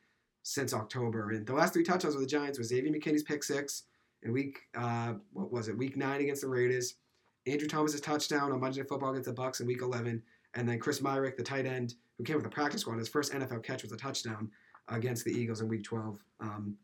since 0.44 0.74
October. 0.74 1.32
And 1.32 1.46
the 1.46 1.54
last 1.54 1.74
three 1.74 1.84
touchdowns 1.84 2.16
with 2.16 2.24
the 2.24 2.30
Giants 2.30 2.58
was 2.58 2.70
Xavier 2.70 2.92
McKinney's 2.92 3.24
pick 3.24 3.44
six 3.44 3.84
in 4.24 4.32
week 4.32 4.60
uh, 4.76 5.14
what 5.34 5.52
was 5.52 5.68
it, 5.68 5.78
week 5.78 5.98
nine 5.98 6.22
against 6.22 6.42
the 6.42 6.48
Raiders. 6.48 6.96
Andrew 7.48 7.68
Thomas's 7.68 8.02
touchdown 8.02 8.52
on 8.52 8.60
Monday 8.60 8.80
Night 8.80 8.90
Football 8.90 9.12
against 9.12 9.30
the 9.30 9.36
Bucs 9.36 9.62
in 9.62 9.68
week 9.68 9.82
eleven, 9.82 10.22
and 10.54 10.68
then 10.70 10.80
Chris 10.80 11.00
Myarick, 11.00 11.38
the 11.38 11.44
tight 11.44 11.66
end 11.66 11.96
who 12.18 12.24
came 12.24 12.36
with 12.36 12.44
the 12.44 12.50
practice 12.50 12.82
squad, 12.82 13.00
his 13.00 13.10
first 13.10 13.34
NFL 13.34 13.64
catch 13.64 13.82
was 13.82 13.92
a 13.92 13.98
touchdown 13.98 14.52
against 14.90 15.26
the 15.26 15.32
Eagles 15.32 15.62
in 15.62 15.68
Week 15.68 15.84
12. 15.84 16.20
Um, 16.40 16.76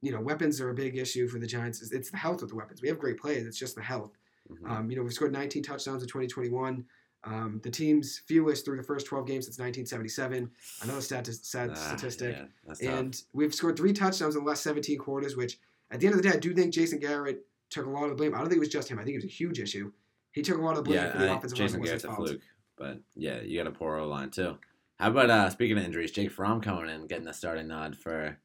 you 0.00 0.10
know, 0.10 0.20
weapons 0.20 0.60
are 0.60 0.70
a 0.70 0.74
big 0.74 0.96
issue 0.96 1.28
for 1.28 1.38
the 1.38 1.46
Giants. 1.46 1.80
It's, 1.80 1.92
it's 1.92 2.10
the 2.10 2.16
health 2.16 2.42
of 2.42 2.48
the 2.48 2.56
weapons. 2.56 2.82
We 2.82 2.88
have 2.88 2.98
great 2.98 3.18
players. 3.18 3.46
It's 3.46 3.58
just 3.58 3.76
the 3.76 3.82
health. 3.82 4.16
Mhm. 4.50 4.68
Um, 4.70 4.90
you 4.90 4.96
know, 4.96 5.02
we've 5.02 5.12
scored 5.12 5.32
19 5.32 5.62
touchdowns 5.62 6.02
in 6.02 6.08
2021. 6.08 6.84
Um, 7.26 7.60
the 7.62 7.70
team's 7.70 8.18
fewest 8.26 8.64
through 8.64 8.76
the 8.76 8.82
first 8.82 9.06
12 9.06 9.26
games 9.26 9.46
since 9.46 9.58
1977. 9.58 10.50
Another 10.82 11.00
stat- 11.00 11.26
sad 11.26 11.70
Ah, 11.70 11.74
statistic. 11.74 12.36
yeah, 12.36 12.44
that's 12.66 12.80
tough. 12.80 12.98
And 12.98 13.22
we've 13.32 13.54
scored 13.54 13.76
three 13.76 13.92
touchdowns 13.92 14.36
in 14.36 14.42
the 14.44 14.48
last 14.48 14.62
17 14.62 14.98
quarters, 14.98 15.36
which 15.36 15.58
at 15.90 16.00
the 16.00 16.06
end 16.06 16.14
of 16.16 16.22
the 16.22 16.28
day, 16.28 16.34
I 16.36 16.38
do 16.40 16.52
think 16.54 16.74
Jason 16.74 16.98
Garrett 16.98 17.46
took 17.70 17.86
a 17.86 17.90
lot 17.90 18.04
of 18.04 18.10
the 18.10 18.16
blame. 18.16 18.34
I 18.34 18.38
don't 18.38 18.48
think 18.48 18.58
it 18.58 18.60
was 18.60 18.68
just 18.68 18.90
him. 18.90 18.98
I 18.98 19.04
think 19.04 19.14
it 19.14 19.18
was 19.18 19.24
a 19.24 19.28
huge 19.28 19.58
issue. 19.58 19.90
He 20.32 20.42
took 20.42 20.58
a 20.58 20.60
lot 20.62 20.72
of 20.72 20.76
the 20.78 20.82
blame 20.82 20.96
yeah, 20.98 21.12
for 21.12 21.18
the 21.18 21.30
I- 21.30 21.36
offensive 21.36 21.58
Jason 21.58 21.78
line. 21.80 21.86
Garrett's 21.86 22.04
a 22.04 22.12
fluke, 22.14 22.42
but 22.76 23.00
yeah, 23.14 23.40
you 23.40 23.58
got 23.58 23.68
a 23.68 23.72
poor 23.74 23.96
O 23.96 24.06
line 24.06 24.30
too. 24.30 24.58
How 24.98 25.08
about 25.10 25.30
uh 25.30 25.48
speaking 25.50 25.78
of 25.78 25.84
injuries, 25.84 26.12
Jake 26.12 26.30
Fromm 26.30 26.60
coming 26.60 26.90
in 26.90 27.06
getting 27.06 27.24
the 27.24 27.32
starting 27.32 27.68
nod 27.68 27.96
for 27.96 28.38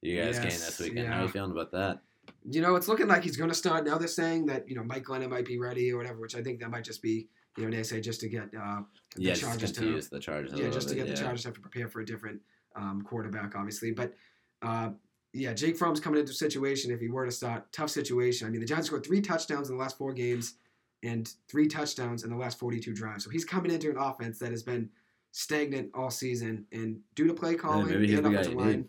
you 0.00 0.22
guys 0.22 0.38
game 0.38 0.46
this 0.48 0.78
weekend. 0.80 1.08
How 1.08 1.16
yeah. 1.16 1.22
you 1.22 1.28
feeling 1.28 1.50
about 1.52 1.72
that? 1.72 2.00
You 2.48 2.60
know, 2.60 2.76
it's 2.76 2.88
looking 2.88 3.06
like 3.06 3.22
he's 3.22 3.36
going 3.36 3.50
to 3.50 3.54
start. 3.56 3.86
Now 3.86 3.96
they're 3.98 4.08
saying 4.08 4.46
that, 4.46 4.68
you 4.68 4.74
know, 4.76 4.82
Mike 4.82 5.04
Glennon 5.04 5.30
might 5.30 5.46
be 5.46 5.58
ready 5.58 5.92
or 5.92 5.96
whatever, 5.98 6.20
which 6.20 6.34
I 6.34 6.42
think 6.42 6.60
that 6.60 6.70
might 6.70 6.84
just 6.84 7.00
be, 7.02 7.28
you 7.56 7.64
know, 7.64 7.76
they 7.76 7.82
say 7.82 8.00
just 8.00 8.20
to 8.20 8.28
get 8.28 8.48
uh, 8.54 8.82
the 9.14 9.22
Yeah, 9.22 9.30
just 9.30 9.42
Chargers 9.42 9.72
to 9.72 10.00
the 10.00 10.20
Chargers. 10.20 10.58
Yeah, 10.58 10.70
just 10.70 10.88
to 10.88 10.94
bit, 10.94 11.06
get 11.06 11.14
the 11.14 11.20
yeah. 11.20 11.26
Chargers 11.26 11.42
to 11.42 11.48
have 11.48 11.54
to 11.54 11.60
prepare 11.60 11.88
for 11.88 12.00
a 12.00 12.06
different 12.06 12.40
um, 12.74 13.02
quarterback, 13.02 13.54
obviously. 13.56 13.92
But 13.92 14.14
uh, 14.62 14.90
yeah, 15.32 15.52
Jake 15.52 15.76
Fromm's 15.76 16.00
coming 16.00 16.20
into 16.20 16.32
a 16.32 16.34
situation 16.34 16.90
if 16.90 17.00
he 17.00 17.08
were 17.08 17.24
to 17.24 17.32
start 17.32 17.72
tough 17.72 17.90
situation. 17.90 18.46
I 18.46 18.50
mean, 18.50 18.60
the 18.60 18.66
Giants 18.66 18.88
scored 18.88 19.04
three 19.04 19.20
touchdowns 19.20 19.68
in 19.68 19.76
the 19.76 19.82
last 19.82 19.98
four 19.98 20.12
games 20.12 20.54
and 21.02 21.30
three 21.48 21.68
touchdowns 21.68 22.24
in 22.24 22.30
the 22.30 22.36
last 22.36 22.58
42 22.58 22.94
drives. 22.94 23.24
So 23.24 23.30
he's 23.30 23.44
coming 23.44 23.70
into 23.70 23.90
an 23.90 23.98
offense 23.98 24.38
that 24.38 24.50
has 24.50 24.62
been 24.62 24.88
stagnant 25.32 25.90
all 25.94 26.10
season, 26.10 26.64
and 26.72 27.00
due 27.14 27.26
to 27.26 27.34
play 27.34 27.56
calling 27.56 27.86
he's 28.00 28.18
and 28.18 28.26
offensive 28.26 28.54
line. 28.54 28.70
need. 28.70 28.84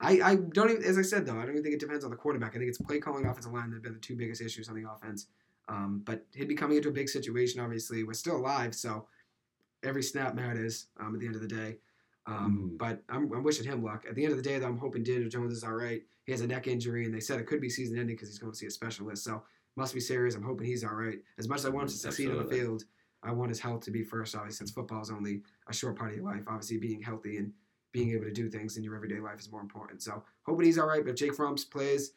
I, 0.00 0.30
I 0.30 0.34
don't 0.36 0.70
even, 0.70 0.84
as 0.84 0.96
I 0.96 1.02
said 1.02 1.26
though, 1.26 1.38
I 1.38 1.42
don't 1.42 1.50
even 1.50 1.62
think 1.62 1.74
it 1.74 1.80
depends 1.80 2.04
on 2.04 2.10
the 2.10 2.16
quarterback. 2.16 2.54
I 2.54 2.58
think 2.58 2.68
it's 2.68 2.78
play 2.78 2.98
calling, 2.98 3.26
offensive 3.26 3.52
line 3.52 3.70
that 3.70 3.76
have 3.76 3.82
been 3.82 3.94
the 3.94 3.98
two 3.98 4.16
biggest 4.16 4.40
issues 4.40 4.68
on 4.68 4.80
the 4.80 4.90
offense. 4.90 5.26
Um, 5.68 6.02
but 6.04 6.24
he'd 6.34 6.48
be 6.48 6.54
coming 6.54 6.76
into 6.78 6.88
a 6.88 6.92
big 6.92 7.08
situation. 7.08 7.60
Obviously, 7.60 8.02
we're 8.02 8.14
still 8.14 8.36
alive, 8.36 8.74
so 8.74 9.06
every 9.82 10.02
snap 10.02 10.34
matters 10.34 10.86
um, 10.98 11.14
at 11.14 11.20
the 11.20 11.26
end 11.26 11.34
of 11.36 11.42
the 11.42 11.48
day. 11.48 11.76
Um, 12.26 12.72
Mhm. 12.72 12.78
But 12.78 13.02
I'm, 13.08 13.30
I'm 13.32 13.42
wishing 13.42 13.64
him 13.66 13.82
luck. 13.82 14.04
At 14.08 14.14
the 14.14 14.24
end 14.24 14.32
of 14.32 14.36
the 14.38 14.42
day, 14.42 14.58
though, 14.58 14.66
I'm 14.66 14.76
hoping 14.78 15.02
Daniel 15.02 15.28
Jones 15.28 15.52
is 15.52 15.64
all 15.64 15.72
right. 15.74 16.02
He 16.24 16.32
has 16.32 16.40
a 16.42 16.46
neck 16.46 16.66
injury, 16.66 17.04
and 17.04 17.14
they 17.14 17.20
said 17.20 17.40
it 17.40 17.46
could 17.46 17.60
be 17.60 17.70
season 17.70 17.98
ending 17.98 18.16
because 18.16 18.28
he's 18.28 18.38
going 18.38 18.52
to 18.52 18.58
see 18.58 18.66
a 18.66 18.70
specialist. 18.70 19.24
So 19.24 19.42
must 19.76 19.94
be 19.94 20.00
serious. 20.00 20.34
I'm 20.34 20.42
hoping 20.42 20.66
he's 20.66 20.84
all 20.84 20.94
right. 20.94 21.18
As 21.38 21.48
much 21.48 21.60
as 21.60 21.66
I 21.66 21.70
want 21.70 21.84
him 21.84 21.88
to 21.88 21.94
Mm, 21.94 21.98
succeed 21.98 22.30
on 22.30 22.36
the 22.38 22.44
field, 22.44 22.84
I 23.22 23.32
want 23.32 23.48
his 23.50 23.60
health 23.60 23.82
to 23.84 23.90
be 23.90 24.02
first, 24.02 24.34
obviously, 24.34 24.58
since 24.58 24.70
football 24.72 25.00
is 25.02 25.10
only 25.10 25.42
a 25.68 25.72
short 25.72 25.96
part 25.96 26.10
of 26.10 26.16
your 26.16 26.24
life. 26.24 26.42
Obviously, 26.46 26.78
being 26.78 27.00
healthy 27.00 27.38
and 27.38 27.52
being 27.92 28.10
able 28.12 28.24
to 28.24 28.32
do 28.32 28.48
things 28.50 28.76
in 28.76 28.84
your 28.84 28.94
everyday 28.94 29.20
life 29.20 29.40
is 29.40 29.50
more 29.50 29.60
important. 29.62 30.02
So 30.02 30.22
hoping 30.44 30.66
he's 30.66 30.78
all 30.78 30.86
right. 30.86 31.02
But 31.02 31.10
if 31.10 31.16
Jake 31.16 31.34
Fromm's 31.34 31.64
plays, 31.64 32.12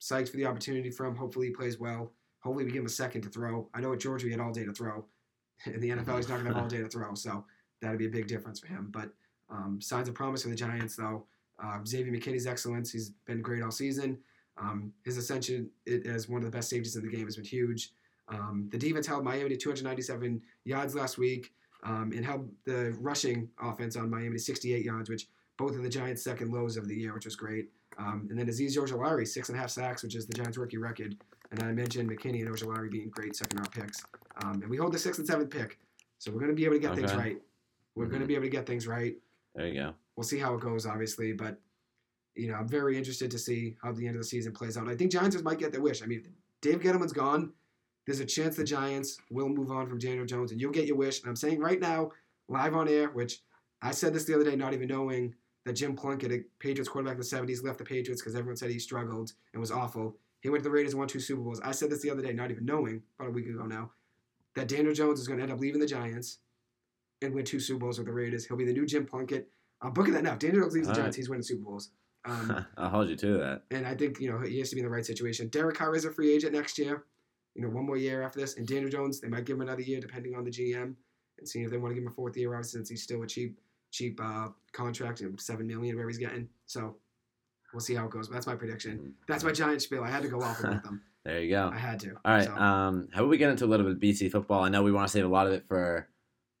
psyched 0.00 0.28
for 0.30 0.36
the 0.36 0.46
opportunity 0.46 0.90
for 0.90 1.06
him. 1.06 1.14
Hopefully 1.14 1.46
he 1.46 1.52
plays 1.52 1.78
well. 1.78 2.12
Hopefully 2.46 2.64
we 2.64 2.70
give 2.70 2.80
him 2.80 2.86
a 2.86 2.90
second 2.90 3.22
to 3.22 3.28
throw. 3.28 3.68
I 3.74 3.80
know 3.80 3.92
at 3.92 4.00
Georgia 4.00 4.26
he 4.26 4.32
had 4.32 4.40
all 4.40 4.52
day 4.52 4.64
to 4.64 4.72
throw. 4.72 5.04
In 5.66 5.80
the 5.80 5.90
NFL, 5.90 6.16
he's 6.16 6.28
not 6.28 6.36
going 6.36 6.46
to 6.46 6.52
have 6.52 6.62
all 6.62 6.68
day 6.68 6.78
to 6.78 6.88
throw, 6.88 7.14
so 7.14 7.44
that'd 7.82 7.98
be 7.98 8.06
a 8.06 8.10
big 8.10 8.28
difference 8.28 8.60
for 8.60 8.68
him. 8.68 8.88
But 8.90 9.10
um, 9.50 9.80
signs 9.80 10.08
of 10.08 10.14
promise 10.14 10.42
for 10.42 10.48
the 10.48 10.54
Giants, 10.54 10.96
though. 10.96 11.26
Uh, 11.62 11.78
Xavier 11.86 12.12
McKinney's 12.12 12.46
excellence. 12.46 12.92
He's 12.92 13.10
been 13.26 13.42
great 13.42 13.62
all 13.62 13.70
season. 13.70 14.18
Um, 14.58 14.92
his 15.04 15.16
ascension 15.16 15.70
as 16.06 16.28
one 16.28 16.42
of 16.42 16.50
the 16.50 16.56
best 16.56 16.70
safeties 16.70 16.96
in 16.96 17.02
the 17.02 17.10
game 17.10 17.24
has 17.24 17.36
been 17.36 17.44
huge. 17.44 17.90
Um, 18.28 18.68
the 18.70 18.78
defense 18.78 19.06
held 19.06 19.24
Miami 19.24 19.48
to 19.50 19.56
297 19.56 20.40
yards 20.64 20.94
last 20.94 21.18
week 21.18 21.52
um, 21.84 22.12
and 22.14 22.24
held 22.24 22.48
the 22.64 22.96
rushing 23.00 23.48
offense 23.60 23.96
on 23.96 24.10
Miami 24.10 24.36
to 24.36 24.38
68 24.38 24.84
yards, 24.84 25.10
which 25.10 25.28
both 25.58 25.74
of 25.74 25.82
the 25.82 25.88
Giants' 25.88 26.22
second 26.22 26.52
lows 26.52 26.76
of 26.76 26.88
the 26.88 26.94
year, 26.94 27.14
which 27.14 27.24
was 27.24 27.36
great. 27.36 27.70
Um, 27.98 28.26
and 28.30 28.38
then 28.38 28.46
Azeez 28.46 28.76
Ojulari, 28.76 29.26
six 29.26 29.48
and 29.48 29.56
a 29.56 29.60
half 29.60 29.70
sacks, 29.70 30.02
which 30.02 30.14
is 30.14 30.26
the 30.26 30.34
Giants' 30.34 30.58
rookie 30.58 30.76
record. 30.76 31.16
And 31.50 31.62
I 31.62 31.72
mentioned 31.72 32.10
McKinney 32.10 32.44
and 32.44 32.54
Ojulari 32.54 32.90
being 32.90 33.08
great 33.10 33.36
second 33.36 33.58
round 33.58 33.72
picks. 33.72 34.02
Um, 34.42 34.62
and 34.62 34.68
we 34.68 34.76
hold 34.76 34.92
the 34.92 34.98
sixth 34.98 35.18
and 35.18 35.28
seventh 35.28 35.50
pick. 35.50 35.78
So 36.18 36.30
we're 36.30 36.40
going 36.40 36.50
to 36.50 36.56
be 36.56 36.64
able 36.64 36.74
to 36.74 36.80
get 36.80 36.94
things 36.94 37.14
right. 37.14 37.36
We're 37.94 38.06
going 38.06 38.20
to 38.20 38.26
be 38.26 38.34
able 38.34 38.44
to 38.44 38.50
get 38.50 38.66
things 38.66 38.86
right. 38.86 39.14
There 39.54 39.66
you 39.66 39.74
go. 39.74 39.94
We'll 40.16 40.24
see 40.24 40.38
how 40.38 40.54
it 40.54 40.60
goes, 40.60 40.86
obviously. 40.86 41.32
But, 41.32 41.58
you 42.34 42.48
know, 42.48 42.54
I'm 42.54 42.68
very 42.68 42.96
interested 42.96 43.30
to 43.30 43.38
see 43.38 43.76
how 43.82 43.92
the 43.92 44.06
end 44.06 44.16
of 44.16 44.22
the 44.22 44.28
season 44.28 44.52
plays 44.52 44.76
out. 44.76 44.88
I 44.88 44.96
think 44.96 45.12
Giants 45.12 45.40
might 45.42 45.58
get 45.58 45.72
their 45.72 45.80
wish. 45.80 46.02
I 46.02 46.06
mean, 46.06 46.20
if 46.20 46.26
Dave 46.62 46.80
Gettleman's 46.80 47.12
gone. 47.12 47.52
There's 48.06 48.20
a 48.20 48.24
chance 48.24 48.56
the 48.56 48.64
Giants 48.64 49.18
will 49.30 49.48
move 49.48 49.70
on 49.70 49.88
from 49.88 49.98
Daniel 49.98 50.26
Jones, 50.26 50.52
and 50.52 50.60
you'll 50.60 50.72
get 50.72 50.86
your 50.86 50.96
wish. 50.96 51.20
And 51.20 51.28
I'm 51.28 51.36
saying 51.36 51.60
right 51.60 51.80
now, 51.80 52.10
live 52.48 52.74
on 52.74 52.88
air, 52.88 53.08
which 53.08 53.40
I 53.82 53.90
said 53.90 54.14
this 54.14 54.24
the 54.24 54.34
other 54.34 54.44
day, 54.44 54.56
not 54.56 54.72
even 54.72 54.88
knowing 54.88 55.34
that 55.64 55.72
Jim 55.72 55.96
Plunkett, 55.96 56.32
a 56.32 56.44
Patriots 56.60 56.88
quarterback 56.88 57.14
in 57.14 57.20
the 57.20 57.24
70s, 57.24 57.64
left 57.64 57.78
the 57.78 57.84
Patriots 57.84 58.22
because 58.22 58.36
everyone 58.36 58.56
said 58.56 58.70
he 58.70 58.78
struggled 58.78 59.32
and 59.52 59.60
was 59.60 59.72
awful. 59.72 60.16
He 60.46 60.50
went 60.50 60.62
to 60.62 60.68
the 60.68 60.72
Raiders 60.72 60.92
and 60.92 61.00
won 61.00 61.08
two 61.08 61.18
Super 61.18 61.40
Bowls. 61.40 61.60
I 61.60 61.72
said 61.72 61.90
this 61.90 62.02
the 62.02 62.10
other 62.12 62.22
day, 62.22 62.32
not 62.32 62.52
even 62.52 62.64
knowing, 62.64 63.02
about 63.18 63.30
a 63.30 63.32
week 63.32 63.48
ago 63.48 63.66
now, 63.66 63.90
that 64.54 64.68
Daniel 64.68 64.94
Jones 64.94 65.18
is 65.18 65.26
going 65.26 65.38
to 65.38 65.42
end 65.42 65.50
up 65.50 65.58
leaving 65.58 65.80
the 65.80 65.88
Giants 65.88 66.38
and 67.20 67.34
win 67.34 67.44
two 67.44 67.58
Super 67.58 67.80
Bowls 67.80 67.98
with 67.98 68.06
the 68.06 68.12
Raiders. 68.12 68.46
He'll 68.46 68.56
be 68.56 68.64
the 68.64 68.72
new 68.72 68.86
Jim 68.86 69.06
Plunkett. 69.06 69.48
I'm 69.82 69.92
booking 69.92 70.14
that 70.14 70.22
now. 70.22 70.36
Daniel 70.36 70.62
Jones 70.62 70.74
leaves 70.74 70.86
the 70.86 70.92
All 70.92 70.98
right. 70.98 71.02
Giants, 71.02 71.16
he's 71.16 71.28
winning 71.28 71.42
Super 71.42 71.64
Bowls. 71.64 71.90
Um, 72.26 72.64
I'll 72.76 72.90
hold 72.90 73.08
you 73.08 73.16
to 73.16 73.38
that. 73.38 73.62
and 73.72 73.84
I 73.84 73.96
think 73.96 74.20
you 74.20 74.30
know 74.30 74.38
he 74.38 74.60
has 74.60 74.70
to 74.70 74.76
be 74.76 74.82
in 74.82 74.86
the 74.86 74.92
right 74.92 75.04
situation. 75.04 75.48
Derek 75.48 75.74
Carr 75.78 75.96
is 75.96 76.04
a 76.04 76.12
free 76.12 76.32
agent 76.32 76.52
next 76.52 76.78
year. 76.78 77.06
You 77.56 77.62
know, 77.62 77.68
one 77.68 77.84
more 77.84 77.96
year 77.96 78.22
after 78.22 78.38
this, 78.38 78.56
and 78.56 78.68
Daniel 78.68 78.88
Jones 78.88 79.20
they 79.20 79.26
might 79.26 79.46
give 79.46 79.56
him 79.56 79.62
another 79.62 79.82
year 79.82 79.98
depending 79.98 80.36
on 80.36 80.44
the 80.44 80.50
GM 80.52 80.94
and 81.38 81.48
seeing 81.48 81.64
if 81.64 81.72
they 81.72 81.76
want 81.76 81.90
to 81.90 81.96
give 81.96 82.04
him 82.04 82.12
a 82.12 82.14
fourth 82.14 82.36
year. 82.36 82.54
Obviously, 82.54 82.78
since 82.78 82.88
he's 82.88 83.02
still 83.02 83.24
a 83.24 83.26
cheap, 83.26 83.58
cheap 83.90 84.20
uh, 84.22 84.50
contract, 84.70 85.22
you 85.22 85.28
know, 85.28 85.34
seven 85.38 85.66
million 85.66 85.96
where 85.96 86.06
he's 86.06 86.18
getting. 86.18 86.48
So 86.66 86.98
we'll 87.76 87.82
see 87.82 87.94
how 87.94 88.06
it 88.06 88.10
goes. 88.10 88.28
But 88.28 88.34
that's 88.34 88.46
my 88.46 88.54
prediction. 88.56 88.98
Mhm. 88.98 89.12
That's 89.28 89.44
my 89.44 89.52
Giant 89.52 89.82
spiel. 89.82 90.02
I 90.02 90.08
had 90.08 90.22
to 90.22 90.28
go 90.28 90.40
off 90.42 90.60
with 90.62 90.82
them. 90.82 91.02
There 91.26 91.40
you 91.40 91.50
go. 91.50 91.70
I 91.74 91.78
had 91.78 91.98
to. 92.00 92.10
All 92.24 92.34
right. 92.34 92.44
So, 92.44 92.54
Um, 92.54 93.08
how 93.12 93.22
about 93.22 93.30
we 93.30 93.36
get 93.36 93.50
into 93.50 93.64
a 93.64 93.66
little 93.66 93.84
bit 93.84 93.96
of 93.96 94.00
BC 94.00 94.30
football? 94.30 94.62
I 94.62 94.68
know 94.68 94.84
we 94.84 94.92
want 94.92 95.08
to 95.08 95.12
save 95.12 95.24
a 95.24 95.28
lot 95.28 95.48
of 95.48 95.54
it 95.54 95.64
for 95.66 96.08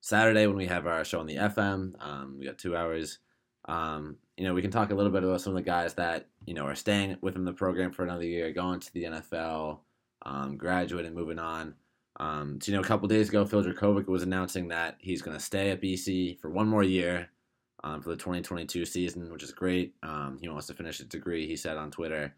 Saturday 0.00 0.44
when 0.48 0.56
we 0.56 0.66
have 0.66 0.88
our 0.88 1.04
show 1.04 1.20
on 1.20 1.26
the 1.26 1.36
FM. 1.36 1.94
Um, 2.00 2.36
we 2.36 2.46
got 2.46 2.58
two 2.58 2.76
hours. 2.76 3.20
Um, 3.66 4.16
you 4.36 4.42
know, 4.44 4.54
we 4.54 4.62
can 4.62 4.72
talk 4.72 4.90
a 4.90 4.94
little 4.96 5.12
bit 5.12 5.22
about 5.22 5.40
some 5.40 5.52
of 5.52 5.56
the 5.56 5.62
guys 5.70 5.94
that 5.94 6.26
you 6.46 6.54
know 6.54 6.66
are 6.66 6.74
staying 6.74 7.16
within 7.20 7.44
the 7.44 7.52
program 7.52 7.92
for 7.92 8.02
another 8.02 8.24
year, 8.24 8.52
going 8.52 8.80
to 8.80 8.92
the 8.92 9.04
NFL, 9.04 9.82
um, 10.22 10.56
graduating, 10.56 11.14
moving 11.14 11.38
on. 11.38 11.74
Um, 12.18 12.60
so, 12.60 12.72
you 12.72 12.76
know, 12.76 12.82
a 12.82 12.86
couple 12.86 13.06
days 13.06 13.28
ago, 13.28 13.44
Phil 13.46 13.62
Jurkovec 13.62 14.06
was 14.08 14.24
announcing 14.24 14.66
that 14.68 14.96
he's 14.98 15.22
going 15.22 15.36
to 15.36 15.42
stay 15.42 15.70
at 15.70 15.80
BC 15.80 16.40
for 16.40 16.50
one 16.50 16.66
more 16.66 16.82
year 16.82 17.28
um, 17.86 18.02
for 18.02 18.10
the 18.10 18.16
2022 18.16 18.84
season, 18.84 19.30
which 19.30 19.44
is 19.44 19.52
great. 19.52 19.94
Um, 20.02 20.38
he 20.40 20.48
wants 20.48 20.66
to 20.66 20.74
finish 20.74 20.98
his 20.98 21.06
degree. 21.06 21.46
He 21.46 21.56
said 21.56 21.76
on 21.76 21.90
Twitter. 21.90 22.34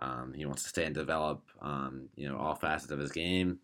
Um, 0.00 0.32
he 0.32 0.46
wants 0.46 0.62
to 0.62 0.68
stay 0.68 0.84
and 0.84 0.94
develop, 0.94 1.42
um, 1.60 2.08
you 2.14 2.28
know, 2.28 2.38
all 2.38 2.54
facets 2.54 2.92
of 2.92 2.98
his 2.98 3.10
game. 3.10 3.58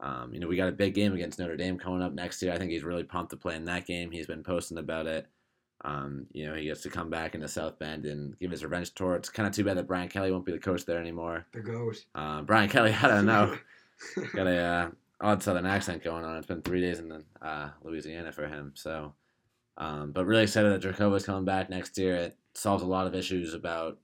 Um, 0.00 0.34
you 0.34 0.40
know, 0.40 0.48
we 0.48 0.56
got 0.56 0.68
a 0.68 0.72
big 0.72 0.94
game 0.94 1.14
against 1.14 1.38
Notre 1.38 1.56
Dame 1.56 1.78
coming 1.78 2.02
up 2.02 2.12
next 2.12 2.42
year. 2.42 2.52
I 2.52 2.58
think 2.58 2.70
he's 2.70 2.82
really 2.82 3.04
pumped 3.04 3.30
to 3.30 3.36
play 3.36 3.54
in 3.54 3.64
that 3.66 3.86
game. 3.86 4.10
He's 4.10 4.26
been 4.26 4.42
posting 4.42 4.78
about 4.78 5.06
it. 5.06 5.26
Um, 5.84 6.26
you 6.32 6.46
know, 6.46 6.54
he 6.54 6.64
gets 6.64 6.82
to 6.82 6.90
come 6.90 7.08
back 7.08 7.34
into 7.34 7.48
South 7.48 7.78
Bend 7.78 8.04
and 8.04 8.38
give 8.38 8.50
his 8.50 8.64
revenge 8.64 8.92
tour. 8.94 9.14
It's 9.14 9.30
kind 9.30 9.46
of 9.46 9.54
too 9.54 9.64
bad 9.64 9.76
that 9.76 9.86
Brian 9.86 10.08
Kelly 10.08 10.32
won't 10.32 10.44
be 10.44 10.52
the 10.52 10.58
coach 10.58 10.84
there 10.84 11.00
anymore. 11.00 11.46
the 11.52 11.60
goat. 11.60 12.04
Uh, 12.14 12.42
Brian 12.42 12.68
Kelly, 12.68 12.94
I 13.02 13.08
don't 13.08 13.26
know, 13.26 13.56
got 14.34 14.46
a 14.46 14.58
uh, 14.58 14.90
odd 15.20 15.42
Southern 15.42 15.66
accent 15.66 16.02
going 16.02 16.24
on. 16.24 16.36
It's 16.36 16.46
been 16.46 16.62
three 16.62 16.80
days 16.80 16.98
in 16.98 17.24
uh, 17.40 17.70
Louisiana 17.82 18.32
for 18.32 18.46
him. 18.46 18.72
So, 18.74 19.14
um, 19.76 20.12
but 20.12 20.26
really 20.26 20.42
excited 20.42 20.70
that 20.72 20.82
Jurkovec's 20.82 21.26
coming 21.26 21.44
back 21.44 21.70
next 21.70 21.96
year. 21.98 22.16
It 22.16 22.36
solves 22.54 22.82
a 22.82 22.86
lot 22.86 23.06
of 23.06 23.14
issues 23.14 23.54
about, 23.54 23.98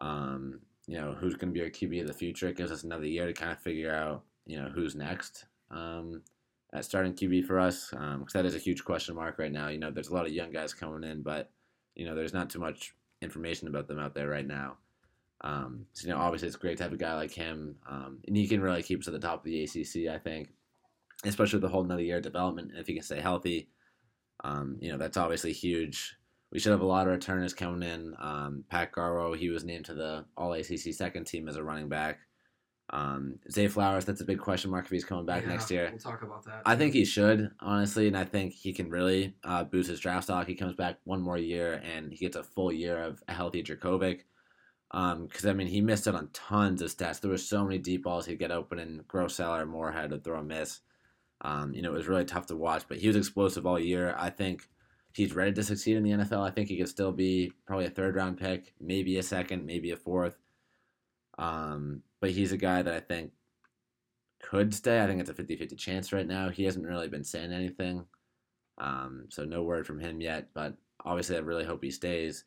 um, 0.00 0.60
you 0.86 1.00
know, 1.00 1.14
who's 1.18 1.34
going 1.34 1.52
to 1.52 1.58
be 1.58 1.64
our 1.64 1.70
QB 1.70 2.02
of 2.02 2.06
the 2.06 2.12
future. 2.12 2.48
It 2.48 2.56
gives 2.56 2.70
us 2.70 2.84
another 2.84 3.06
year 3.06 3.26
to 3.26 3.32
kind 3.32 3.52
of 3.52 3.58
figure 3.58 3.94
out, 3.94 4.22
you 4.46 4.60
know, 4.60 4.68
who's 4.68 4.94
next 4.94 5.46
um, 5.70 6.22
at 6.72 6.84
starting 6.84 7.14
QB 7.14 7.46
for 7.46 7.58
us. 7.58 7.90
Because 7.90 8.32
that 8.32 8.46
is 8.46 8.54
a 8.54 8.58
huge 8.58 8.84
question 8.84 9.14
mark 9.14 9.38
right 9.38 9.52
now. 9.52 9.68
You 9.68 9.78
know, 9.78 9.90
there's 9.90 10.08
a 10.08 10.14
lot 10.14 10.26
of 10.26 10.32
young 10.32 10.50
guys 10.50 10.74
coming 10.74 11.08
in, 11.08 11.22
but 11.22 11.50
you 11.94 12.06
know, 12.06 12.14
there's 12.14 12.34
not 12.34 12.50
too 12.50 12.58
much 12.58 12.94
information 13.20 13.68
about 13.68 13.88
them 13.88 13.98
out 13.98 14.14
there 14.14 14.28
right 14.28 14.46
now. 14.46 14.76
Um, 15.42 15.86
so, 15.92 16.06
you 16.06 16.14
know, 16.14 16.20
obviously 16.20 16.48
it's 16.48 16.56
great 16.56 16.76
to 16.78 16.82
have 16.82 16.92
a 16.92 16.98
guy 16.98 17.14
like 17.14 17.32
him, 17.32 17.76
um, 17.88 18.18
and 18.26 18.36
he 18.36 18.46
can 18.46 18.60
really 18.60 18.82
keep 18.82 19.00
us 19.00 19.08
at 19.08 19.12
the 19.12 19.18
top 19.18 19.38
of 19.38 19.44
the 19.44 19.64
ACC. 19.64 20.12
I 20.12 20.18
think, 20.18 20.50
especially 21.24 21.56
with 21.56 21.62
the 21.62 21.68
whole 21.68 21.84
another 21.84 22.02
year 22.02 22.18
of 22.18 22.22
development, 22.22 22.72
if 22.74 22.86
he 22.86 22.94
can 22.94 23.02
stay 23.02 23.20
healthy, 23.20 23.68
um, 24.44 24.76
you 24.80 24.90
know, 24.90 24.98
that's 24.98 25.16
obviously 25.16 25.52
huge. 25.52 26.16
We 26.52 26.58
should 26.58 26.72
have 26.72 26.80
a 26.80 26.86
lot 26.86 27.06
of 27.06 27.12
returners 27.12 27.54
coming 27.54 27.88
in. 27.88 28.14
Um, 28.18 28.64
Pat 28.68 28.92
Garwo, 28.92 29.36
he 29.36 29.50
was 29.50 29.64
named 29.64 29.84
to 29.86 29.94
the 29.94 30.24
All 30.36 30.52
ACC 30.52 30.92
second 30.92 31.24
team 31.24 31.48
as 31.48 31.56
a 31.56 31.62
running 31.62 31.88
back. 31.88 32.18
Um, 32.92 33.38
Zay 33.50 33.68
Flowers, 33.68 34.04
that's 34.04 34.20
a 34.20 34.24
big 34.24 34.40
question 34.40 34.70
mark 34.70 34.84
if 34.84 34.90
he's 34.90 35.04
coming 35.04 35.24
back 35.26 35.44
Yeah, 35.44 35.50
next 35.50 35.70
year. 35.70 35.88
We'll 35.90 36.00
talk 36.00 36.22
about 36.22 36.44
that. 36.46 36.62
I 36.66 36.74
think 36.74 36.92
he 36.92 37.04
should, 37.04 37.50
honestly, 37.60 38.08
and 38.08 38.18
I 38.18 38.24
think 38.24 38.52
he 38.52 38.72
can 38.72 38.90
really 38.90 39.36
uh, 39.44 39.62
boost 39.62 39.88
his 39.88 40.00
draft 40.00 40.24
stock. 40.24 40.48
He 40.48 40.56
comes 40.56 40.74
back 40.74 40.98
one 41.04 41.20
more 41.20 41.38
year 41.38 41.80
and 41.84 42.12
he 42.12 42.18
gets 42.18 42.36
a 42.36 42.42
full 42.42 42.72
year 42.72 43.00
of 43.00 43.22
a 43.28 43.32
healthy 43.32 43.62
Jurkovec. 43.62 44.22
Because, 44.92 45.46
I 45.46 45.52
mean, 45.52 45.68
he 45.68 45.80
missed 45.80 46.08
out 46.08 46.16
on 46.16 46.30
tons 46.32 46.82
of 46.82 46.90
stats. 46.90 47.20
There 47.20 47.30
were 47.30 47.38
so 47.38 47.62
many 47.62 47.78
deep 47.78 48.02
balls 48.02 48.26
he'd 48.26 48.40
get 48.40 48.50
open, 48.50 48.80
and 48.80 49.06
Grosseller, 49.06 49.68
Morehead 49.68 50.10
would 50.10 50.24
throw 50.24 50.40
a 50.40 50.42
miss. 50.42 50.80
Um, 51.42 51.72
you 51.72 51.82
know, 51.82 51.90
it 51.90 51.96
was 51.96 52.08
really 52.08 52.24
tough 52.24 52.46
to 52.46 52.56
watch, 52.56 52.84
but 52.88 52.98
he 52.98 53.06
was 53.06 53.16
explosive 53.16 53.66
all 53.66 53.78
year. 53.78 54.14
I 54.18 54.30
think 54.30 54.68
he's 55.12 55.34
ready 55.34 55.52
to 55.52 55.62
succeed 55.62 55.96
in 55.96 56.02
the 56.02 56.10
NFL. 56.10 56.46
I 56.46 56.50
think 56.50 56.68
he 56.68 56.76
could 56.76 56.88
still 56.88 57.12
be 57.12 57.52
probably 57.66 57.86
a 57.86 57.90
third 57.90 58.16
round 58.16 58.38
pick, 58.38 58.74
maybe 58.80 59.18
a 59.18 59.22
second, 59.22 59.64
maybe 59.64 59.90
a 59.90 59.96
fourth. 59.96 60.36
Um, 61.38 62.02
but 62.20 62.30
he's 62.30 62.52
a 62.52 62.58
guy 62.58 62.82
that 62.82 62.92
I 62.94 63.00
think 63.00 63.32
could 64.42 64.74
stay. 64.74 65.02
I 65.02 65.06
think 65.06 65.20
it's 65.20 65.30
a 65.30 65.34
50 65.34 65.56
50 65.56 65.76
chance 65.76 66.12
right 66.12 66.26
now. 66.26 66.48
He 66.50 66.64
hasn't 66.64 66.86
really 66.86 67.08
been 67.08 67.24
saying 67.24 67.52
anything. 67.52 68.04
Um, 68.78 69.26
so 69.28 69.44
no 69.44 69.62
word 69.62 69.86
from 69.86 70.00
him 70.00 70.20
yet, 70.20 70.48
but 70.54 70.74
obviously 71.04 71.36
I 71.36 71.40
really 71.40 71.64
hope 71.64 71.82
he 71.82 71.90
stays. 71.90 72.44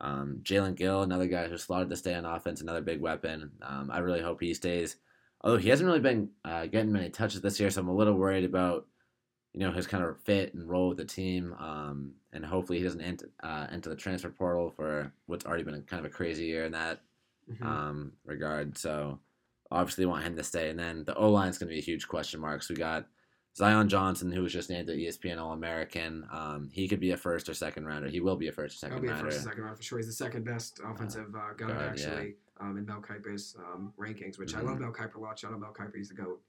Um, 0.00 0.40
Jalen 0.42 0.74
Gill, 0.74 1.02
another 1.02 1.26
guy 1.26 1.48
who's 1.48 1.62
slotted 1.62 1.88
to 1.90 1.96
stay 1.96 2.14
on 2.14 2.24
offense, 2.24 2.60
another 2.60 2.82
big 2.82 3.00
weapon. 3.00 3.50
Um, 3.62 3.90
I 3.90 3.98
really 3.98 4.20
hope 4.20 4.40
he 4.40 4.52
stays. 4.52 4.96
Although 5.44 5.58
he 5.58 5.68
hasn't 5.68 5.86
really 5.86 6.00
been 6.00 6.30
uh, 6.44 6.66
getting 6.66 6.90
many 6.90 7.10
touches 7.10 7.42
this 7.42 7.60
year, 7.60 7.68
so 7.70 7.82
I'm 7.82 7.88
a 7.88 7.94
little 7.94 8.14
worried 8.14 8.44
about 8.44 8.86
you 9.52 9.60
know 9.60 9.70
his 9.70 9.86
kind 9.86 10.02
of 10.02 10.18
fit 10.22 10.54
and 10.54 10.68
role 10.68 10.88
with 10.88 10.96
the 10.96 11.04
team. 11.04 11.54
Um, 11.60 12.14
and 12.32 12.44
hopefully 12.44 12.78
he 12.78 12.84
doesn't 12.84 13.00
enter, 13.02 13.30
uh, 13.44 13.66
enter 13.70 13.90
the 13.90 13.94
transfer 13.94 14.30
portal 14.30 14.70
for 14.74 15.12
what's 15.26 15.44
already 15.46 15.62
been 15.62 15.74
a, 15.74 15.80
kind 15.82 16.04
of 16.04 16.10
a 16.10 16.14
crazy 16.14 16.46
year 16.46 16.64
in 16.64 16.72
that 16.72 17.02
Mhm. 17.48 17.64
um, 17.64 18.12
regard. 18.24 18.76
So 18.78 19.20
obviously 19.70 20.06
want 20.06 20.24
him 20.24 20.34
to 20.34 20.42
stay. 20.42 20.70
And 20.70 20.78
then 20.78 21.04
the 21.04 21.14
O 21.14 21.30
line 21.30 21.48
is 21.50 21.58
going 21.58 21.68
to 21.68 21.74
be 21.74 21.78
a 21.78 21.82
huge 21.82 22.08
question 22.08 22.40
mark. 22.40 22.62
So 22.62 22.74
we 22.74 22.78
got 22.78 23.06
Zion 23.56 23.88
Johnson, 23.88 24.32
who 24.32 24.42
was 24.42 24.52
just 24.52 24.70
named 24.70 24.88
the 24.88 24.94
ESPN 24.94 25.38
All 25.38 25.52
American. 25.52 26.26
Um, 26.32 26.68
he 26.72 26.88
could 26.88 26.98
be 27.00 27.10
a 27.12 27.16
first 27.16 27.48
or 27.48 27.54
second 27.54 27.86
rounder. 27.86 28.08
He 28.08 28.18
will 28.20 28.34
be 28.36 28.48
a 28.48 28.52
first 28.52 28.82
or 28.82 28.86
He'll 28.88 28.96
second 28.96 29.02
be 29.02 29.08
a 29.08 29.12
rounder. 29.12 29.30
first 29.30 29.46
or 29.46 29.48
second 29.50 29.62
round 29.62 29.76
for 29.76 29.82
sure. 29.84 29.98
He's 29.98 30.06
the 30.08 30.12
second 30.12 30.44
best 30.44 30.80
offensive 30.84 31.28
uh, 31.28 31.52
guard, 31.52 31.58
guard, 31.58 31.98
yeah. 32.00 32.24
Um, 32.60 32.76
in 32.76 32.86
Mel 32.86 33.00
Kiper's 33.02 33.56
um, 33.58 33.92
rankings, 33.98 34.38
which 34.38 34.54
I 34.54 34.60
Mhm. 34.60 34.64
love 34.66 34.80
Mel 34.80 34.92
Kiper 34.92 35.16
a 35.16 35.20
lot. 35.20 35.38
Shout 35.38 35.52
out 35.52 35.60
Mel 35.60 35.72
Kiper. 35.72 35.96
He's 35.96 36.08
the 36.08 36.14
GOAT. 36.14 36.40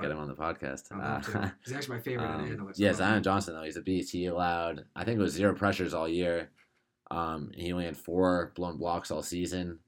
Get 0.00 0.10
him 0.10 0.18
on 0.18 0.28
the 0.28 0.34
podcast. 0.34 0.84
Uh. 0.92 1.50
He's 1.64 1.74
actually 1.74 1.96
my 1.96 2.02
favorite 2.02 2.26
um, 2.28 2.44
analyst. 2.44 2.78
yeah, 2.78 2.90
I 2.90 2.92
Zion. 2.92 3.22
Johnson 3.22 3.54
though 3.54 3.62
he's 3.64 3.76
a 3.76 3.80
beast. 3.82 4.12
He 4.12 4.26
allowed 4.26 4.84
I 4.94 5.02
think 5.04 5.18
it 5.18 5.22
was 5.22 5.32
zero 5.32 5.54
pressures 5.54 5.92
all 5.94 6.08
year. 6.08 6.50
Um, 7.10 7.50
he 7.54 7.72
only 7.72 7.84
had 7.86 7.96
four 7.96 8.52
blown 8.54 8.76
blocks 8.78 9.10
all 9.10 9.22
season. 9.22 9.80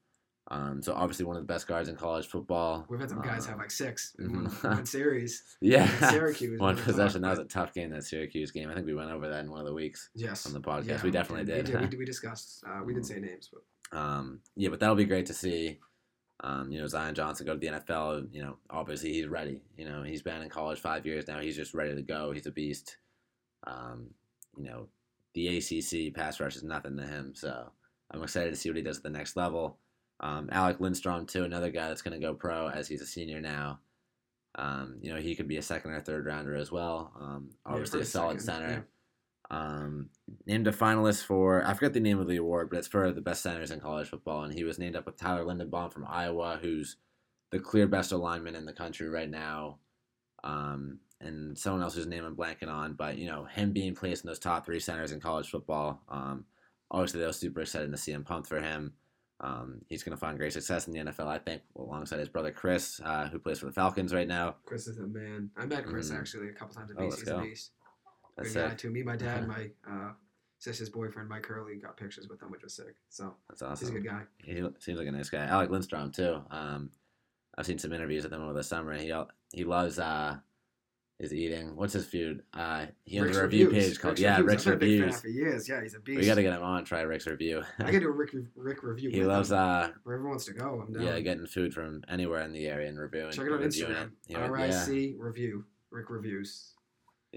Um, 0.50 0.82
so 0.82 0.94
obviously 0.94 1.26
one 1.26 1.36
of 1.36 1.42
the 1.42 1.52
best 1.52 1.68
guards 1.68 1.88
in 1.90 1.94
college 1.96 2.26
football. 2.26 2.86
We've 2.88 2.98
had 2.98 3.10
some 3.10 3.20
guys 3.20 3.44
Um, 3.44 3.50
have 3.50 3.58
like 3.58 3.70
six 3.70 4.16
in 4.18 4.32
one, 4.32 4.46
mhm. 4.50 4.70
one 4.76 4.86
series. 4.86 5.42
yeah, 5.60 5.86
Syracuse. 6.10 6.58
one 6.58 6.76
possession. 6.76 7.20
That 7.22 7.30
was 7.30 7.38
a 7.38 7.44
tough 7.44 7.74
game. 7.74 7.90
That 7.90 8.02
Syracuse 8.02 8.50
game. 8.50 8.70
I 8.70 8.74
think 8.74 8.86
we 8.86 8.94
went 8.94 9.10
over 9.10 9.28
that 9.28 9.44
in 9.44 9.50
one 9.50 9.60
of 9.60 9.66
the 9.66 9.74
weeks 9.74 10.08
yes 10.14 10.46
on 10.46 10.54
the 10.54 10.60
podcast. 10.60 10.86
Yeah, 10.86 11.02
we 11.04 11.10
definitely 11.10 11.44
We 11.54 11.62
did. 11.62 11.80
We, 11.80 11.86
did, 11.86 11.98
we 11.98 12.04
discussed. 12.06 12.64
Uh, 12.66 12.80
we 12.84 12.94
didn't 12.94 13.06
say 13.06 13.20
names, 13.20 13.50
but 13.52 13.62
um, 13.92 14.40
yeah, 14.56 14.68
but 14.68 14.80
that'll 14.80 14.94
be 14.94 15.04
great 15.04 15.26
to 15.26 15.34
see. 15.34 15.78
Um, 16.40 16.70
you 16.70 16.80
know, 16.80 16.86
Zion 16.86 17.14
Johnson 17.14 17.46
go 17.46 17.54
to 17.54 17.58
the 17.58 17.66
NFL. 17.66 18.28
You 18.32 18.42
know, 18.42 18.56
obviously 18.70 19.12
he's 19.12 19.26
ready. 19.26 19.62
You 19.76 19.88
know, 19.88 20.02
he's 20.02 20.22
been 20.22 20.42
in 20.42 20.48
college 20.48 20.78
five 20.78 21.04
years 21.04 21.26
now. 21.26 21.40
He's 21.40 21.56
just 21.56 21.74
ready 21.74 21.94
to 21.94 22.02
go. 22.02 22.30
He's 22.32 22.46
a 22.46 22.52
beast. 22.52 22.96
Um, 23.66 24.10
you 24.56 24.64
know, 24.64 24.88
the 25.34 25.58
ACC 25.58 26.14
pass 26.14 26.40
rush 26.40 26.56
is 26.56 26.62
nothing 26.62 26.96
to 26.96 27.04
him. 27.04 27.32
So 27.34 27.70
I'm 28.10 28.22
excited 28.22 28.50
to 28.50 28.56
see 28.56 28.68
what 28.68 28.76
he 28.76 28.82
does 28.82 28.98
at 28.98 29.02
the 29.02 29.10
next 29.10 29.36
level. 29.36 29.78
Um, 30.20 30.48
Alec 30.50 30.80
Lindstrom 30.80 31.26
too, 31.26 31.44
another 31.44 31.70
guy 31.70 31.88
that's 31.88 32.02
going 32.02 32.18
to 32.18 32.24
go 32.24 32.34
pro 32.34 32.68
as 32.68 32.88
he's 32.88 33.02
a 33.02 33.06
senior 33.06 33.40
now. 33.40 33.80
Um, 34.56 34.96
you 35.00 35.12
know, 35.12 35.20
he 35.20 35.36
could 35.36 35.46
be 35.46 35.58
a 35.58 35.62
second 35.62 35.92
or 35.92 36.00
third 36.00 36.26
rounder 36.26 36.56
as 36.56 36.72
well. 36.72 37.12
Um, 37.20 37.50
Yeah, 37.50 37.72
obviously 37.72 38.00
a 38.00 38.04
solid 38.04 38.40
second, 38.40 38.62
center. 38.66 38.88
Um, 39.50 40.10
named 40.46 40.66
a 40.66 40.72
finalist 40.72 41.24
for 41.24 41.64
I 41.66 41.72
forget 41.72 41.94
the 41.94 42.00
name 42.00 42.18
of 42.18 42.28
the 42.28 42.36
award, 42.36 42.68
but 42.70 42.78
it's 42.78 42.88
for 42.88 43.10
the 43.12 43.20
best 43.22 43.42
centers 43.42 43.70
in 43.70 43.80
college 43.80 44.08
football, 44.08 44.42
and 44.42 44.52
he 44.52 44.64
was 44.64 44.78
named 44.78 44.94
up 44.96 45.06
with 45.06 45.16
Tyler 45.16 45.44
Linderbaum 45.44 45.92
from 45.92 46.06
Iowa, 46.08 46.58
who's 46.60 46.96
the 47.50 47.58
clear 47.58 47.86
best 47.86 48.12
alignment 48.12 48.56
in 48.56 48.66
the 48.66 48.72
country 48.74 49.08
right 49.08 49.30
now. 49.30 49.78
Um, 50.44 50.98
and 51.20 51.56
someone 51.58 51.82
else 51.82 51.94
whose 51.94 52.06
name 52.06 52.24
I'm 52.24 52.36
blanking 52.36 52.68
on, 52.68 52.92
but 52.92 53.16
you 53.18 53.26
know 53.26 53.44
him 53.44 53.72
being 53.72 53.94
placed 53.94 54.22
in 54.24 54.28
those 54.28 54.38
top 54.38 54.66
three 54.66 54.80
centers 54.80 55.12
in 55.12 55.20
college 55.20 55.50
football. 55.50 56.00
Um, 56.08 56.44
obviously, 56.90 57.20
they 57.20 57.26
were 57.26 57.32
super 57.32 57.62
excited 57.62 57.90
to 57.90 57.96
see 57.96 58.12
him 58.12 58.24
pumped 58.24 58.48
for 58.48 58.60
him. 58.60 58.92
Um, 59.40 59.80
he's 59.88 60.02
going 60.02 60.16
to 60.16 60.20
find 60.20 60.36
great 60.36 60.52
success 60.52 60.88
in 60.88 60.92
the 60.92 60.98
NFL, 60.98 61.28
I 61.28 61.38
think, 61.38 61.62
alongside 61.76 62.18
his 62.18 62.28
brother 62.28 62.50
Chris, 62.50 63.00
uh, 63.04 63.28
who 63.28 63.38
plays 63.38 63.60
for 63.60 63.66
the 63.66 63.72
Falcons 63.72 64.12
right 64.12 64.26
now. 64.26 64.56
Chris 64.64 64.88
is 64.88 64.98
a 64.98 65.06
man. 65.06 65.50
I 65.56 65.64
met 65.64 65.86
Chris 65.86 66.10
Mhm. 66.10 66.18
actually 66.18 66.48
a 66.48 66.52
couple 66.52 66.74
times 66.74 66.90
at 66.90 66.96
Oh, 66.98 67.08
BC's 67.08 67.28
a. 67.28 67.40
Beast. 67.40 67.70
That's 68.38 68.52
Good 68.54 68.62
guy 68.62 68.68
sick. 68.70 68.78
too. 68.78 68.90
Me, 68.90 69.02
my 69.02 69.16
dad, 69.16 69.46
my 69.46 69.68
uh, 69.86 70.12
sister's 70.58 70.88
boyfriend, 70.88 71.28
Mike 71.28 71.44
Hurley, 71.44 71.76
got 71.76 71.96
pictures 71.96 72.28
with 72.28 72.40
him, 72.40 72.50
which 72.50 72.62
was 72.62 72.72
sick. 72.72 72.94
So 73.10 73.34
That's 73.50 73.60
awesome. 73.62 73.88
he's 73.88 73.96
a 73.96 74.00
good 74.00 74.08
guy. 74.08 74.22
He 74.42 74.62
seems 74.78 74.98
like 74.98 75.08
a 75.08 75.12
nice 75.12 75.28
guy. 75.28 75.44
Alec 75.44 75.70
Lindstrom 75.70 76.10
too. 76.12 76.40
Um, 76.50 76.90
I've 77.56 77.66
seen 77.66 77.78
some 77.78 77.92
interviews 77.92 78.24
with 78.24 78.32
him 78.32 78.42
over 78.42 78.52
the 78.54 78.62
summer. 78.62 78.94
He 78.96 79.12
he 79.52 79.64
loves 79.64 79.98
uh, 79.98 80.36
his 81.18 81.34
eating. 81.34 81.74
What's 81.74 81.92
his 81.94 82.06
food? 82.06 82.44
Uh, 82.54 82.86
he 83.04 83.18
Rick's 83.18 83.36
a 83.36 83.42
review 83.42 83.66
Reviews. 83.66 83.88
page 83.88 83.98
called 84.00 84.12
Rick's 84.12 84.20
yeah 84.20 84.36
Reviews. 84.38 84.46
Rick's 84.52 84.66
I've 84.68 84.78
been 84.78 84.88
a 84.88 84.90
big 84.92 84.98
fan 85.00 85.06
Reviews. 85.06 85.20
for 85.20 85.28
years. 85.28 85.68
Yeah, 85.68 85.82
he's 85.82 85.94
a 85.94 86.00
beast. 86.00 86.20
We 86.20 86.26
got 86.26 86.36
to 86.36 86.42
get 86.42 86.52
him 86.54 86.62
on. 86.62 86.84
Try 86.84 87.00
Rick's 87.00 87.26
review. 87.26 87.64
I 87.80 87.90
could 87.90 88.00
do 88.02 88.08
a 88.08 88.12
Rick 88.12 88.36
Rick 88.54 88.82
review. 88.84 89.10
he 89.10 89.24
loves 89.24 89.50
him. 89.50 89.58
uh 89.58 89.88
wherever 90.04 90.28
wants 90.28 90.44
to 90.44 90.52
go. 90.52 90.84
I'm 90.86 90.92
down. 90.92 91.02
yeah 91.02 91.18
getting 91.18 91.46
food 91.46 91.74
from 91.74 92.04
anywhere 92.08 92.42
in 92.42 92.52
the 92.52 92.68
area 92.68 92.88
and 92.88 92.98
reviewing. 93.00 93.32
Check 93.32 93.46
it 93.46 93.52
out 93.52 93.60
on 93.62 93.66
Instagram. 93.68 94.02
It. 94.04 94.10
You 94.28 94.36
know, 94.36 94.42
R 94.44 94.56
I 94.58 94.70
C 94.70 95.16
review. 95.18 95.64
Rick 95.90 96.10
reviews. 96.10 96.74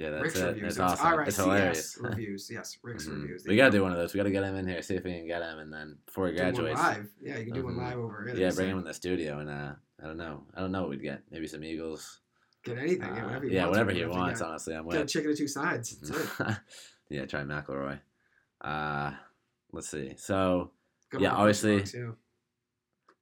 Yeah, 0.01 0.09
that's 0.09 0.23
Rick's 0.23 0.39
it. 0.39 0.45
reviews. 0.45 0.67
It's 0.73 0.79
awesome. 0.79 1.19
It's 1.21 1.37
hilarious. 1.37 1.97
reviews. 2.01 2.49
Yes, 2.51 2.77
Rick's 2.83 3.07
Mhm. 3.07 3.21
reviews. 3.21 3.45
We 3.47 3.55
gotta 3.55 3.71
do 3.71 3.83
one 3.83 3.91
of 3.91 3.97
those. 3.97 4.13
We 4.13 4.17
gotta 4.17 4.31
get 4.31 4.43
him 4.43 4.55
in 4.55 4.67
here. 4.67 4.81
See 4.81 4.95
if 4.95 5.03
we 5.03 5.11
can 5.13 5.27
get 5.27 5.41
him, 5.41 5.59
and 5.59 5.71
then 5.71 5.97
before 6.05 6.27
he 6.27 6.33
one 6.33 6.41
graduates, 6.53 6.79
live. 6.81 7.09
Yeah, 7.21 7.37
you 7.37 7.45
can 7.45 7.53
do 7.53 7.63
one 7.65 7.75
Mhm. 7.75 7.87
live 7.89 7.97
over 7.99 8.27
it. 8.27 8.37
yeah, 8.37 8.51
bring 8.51 8.69
him 8.69 8.79
in 8.79 8.83
the 8.83 8.93
studio, 8.93 9.39
and 9.39 9.49
uh, 9.49 9.73
I 10.01 10.05
don't 10.07 10.17
know, 10.17 10.45
I 10.55 10.61
don't 10.61 10.71
know 10.71 10.81
what 10.81 10.89
we'd 10.89 11.01
get. 11.01 11.23
Maybe 11.29 11.47
some 11.47 11.63
Eagles. 11.63 12.19
Get 12.63 12.77
anything. 12.77 13.01
yeah, 13.15 13.23
Uh, 13.23 13.25
whatever 13.27 13.45
he 13.45 13.53
yeah, 13.53 13.61
wants. 13.63 13.71
whatever 13.77 13.91
he 13.91 14.05
wants. 14.05 14.39
got. 14.39 14.49
Honestly, 14.49 14.75
I'm 14.75 14.85
with. 14.85 14.95
Get 14.97 15.03
a 15.05 15.07
chicken 15.07 15.31
of 15.31 15.37
two 15.37 15.47
sides. 15.47 15.97
That's 16.37 16.59
yeah, 17.09 17.25
try 17.25 17.41
McElroy. 17.43 17.99
Uh, 18.61 19.11
let's 19.71 19.89
see. 19.89 20.13
So, 20.17 20.71
Yeah, 21.17 21.33
obviously- 21.33 21.83
yeah. 21.93 22.11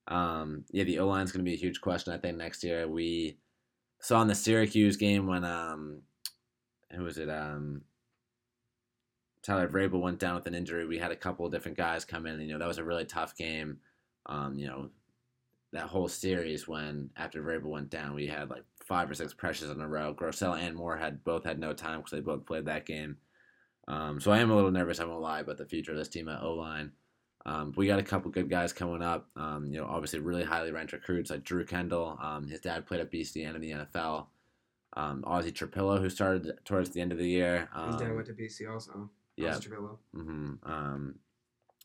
um, 0.07 0.65
yeah, 0.71 0.83
the 0.83 0.99
O 0.99 1.07
line's 1.07 1.31
going 1.31 1.43
to 1.45 1.49
be 1.49 1.53
a 1.53 1.57
huge 1.59 1.81
question. 1.81 2.13
I 2.13 2.17
think 2.17 2.37
next 2.37 2.63
year 2.63 2.87
we 2.87 3.37
saw 4.01 4.21
in 4.21 4.27
the 4.27 4.35
Syracuse 4.35 4.97
game 4.97 5.27
when 5.27 5.43
um, 5.43 6.01
who 6.91 7.03
was 7.03 7.17
it? 7.17 7.29
Um, 7.29 7.81
Tyler 9.41 9.67
Vrabel 9.67 10.01
went 10.01 10.19
down 10.19 10.35
with 10.35 10.47
an 10.47 10.55
injury. 10.55 10.85
We 10.85 10.97
had 10.97 11.11
a 11.11 11.15
couple 11.15 11.45
of 11.45 11.51
different 11.51 11.77
guys 11.77 12.05
come 12.05 12.25
in. 12.25 12.35
And, 12.35 12.43
you 12.43 12.53
know, 12.53 12.59
that 12.59 12.67
was 12.67 12.77
a 12.77 12.83
really 12.83 13.05
tough 13.05 13.35
game. 13.35 13.77
Um, 14.25 14.59
you 14.59 14.67
know, 14.67 14.89
that 15.71 15.87
whole 15.87 16.07
series 16.07 16.67
when 16.67 17.09
after 17.15 17.41
Vrabel 17.41 17.65
went 17.65 17.89
down, 17.89 18.15
we 18.15 18.27
had 18.27 18.49
like 18.49 18.63
five 18.83 19.09
or 19.09 19.13
six 19.13 19.33
pressures 19.33 19.69
in 19.69 19.81
a 19.81 19.87
row. 19.87 20.13
Grosel 20.13 20.59
and 20.59 20.75
Moore 20.75 20.97
had 20.97 21.23
both 21.23 21.43
had 21.43 21.59
no 21.59 21.73
time 21.73 21.99
because 21.99 22.11
they 22.11 22.21
both 22.21 22.45
played 22.45 22.65
that 22.65 22.85
game. 22.85 23.17
Um, 23.87 24.19
so 24.19 24.31
I 24.31 24.39
am 24.39 24.51
a 24.51 24.55
little 24.55 24.71
nervous. 24.71 24.99
I 24.99 25.05
won't 25.05 25.21
lie 25.21 25.39
about 25.39 25.57
the 25.57 25.65
future 25.65 25.91
of 25.91 25.97
this 25.97 26.09
team 26.09 26.27
at 26.27 26.43
O 26.43 26.53
line. 26.53 26.91
Um, 27.45 27.73
we 27.75 27.87
got 27.87 27.99
a 27.99 28.03
couple 28.03 28.29
good 28.29 28.49
guys 28.49 28.73
coming 28.73 29.01
up. 29.01 29.27
Um, 29.35 29.67
you 29.67 29.79
know, 29.79 29.87
obviously 29.87 30.19
really 30.19 30.43
highly 30.43 30.71
ranked 30.71 30.93
recruits 30.93 31.31
like 31.31 31.43
Drew 31.43 31.65
Kendall. 31.65 32.17
Um, 32.21 32.47
his 32.47 32.59
dad 32.59 32.85
played 32.85 33.01
at 33.01 33.11
BC 33.11 33.47
and 33.47 33.55
in 33.55 33.61
the 33.61 33.71
NFL. 33.71 34.27
Um, 34.93 35.21
Ozzy 35.23 35.51
Trapilo, 35.51 35.99
who 36.01 36.09
started 36.09 36.57
towards 36.65 36.89
the 36.89 37.01
end 37.01 37.11
of 37.11 37.17
the 37.17 37.27
year. 37.29 37.69
Um, 37.73 37.91
His 37.93 38.01
dad 38.01 38.13
went 38.15 38.27
to 38.27 38.33
BC 38.33 38.71
also. 38.71 39.09
yeah. 39.37 39.51
Ozzy 39.53 39.61
Trujillo. 39.61 39.99
hmm 40.13 40.53
Um, 40.63 41.15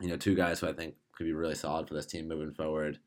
you 0.01 0.09
know, 0.09 0.17
two 0.17 0.35
guys 0.35 0.61
who 0.61 0.69
I 0.69 0.73
think 0.73 0.95
could 1.13 1.25
be 1.25 1.33
really 1.33 1.55
solid 1.55 1.87
for 1.87 1.95
this 1.95 2.07
team 2.07 2.27
moving 2.27 2.53
forward. 2.55 2.99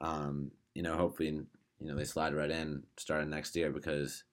Um, 0.00 0.50
you 0.74 0.82
know, 0.82 0.96
hopefully, 0.96 1.28
you 1.28 1.46
know, 1.86 1.94
they 1.96 2.04
slide 2.04 2.34
right 2.34 2.50
in 2.50 2.84
starting 2.96 3.28
next 3.30 3.54
year 3.56 3.70
because 3.70 4.24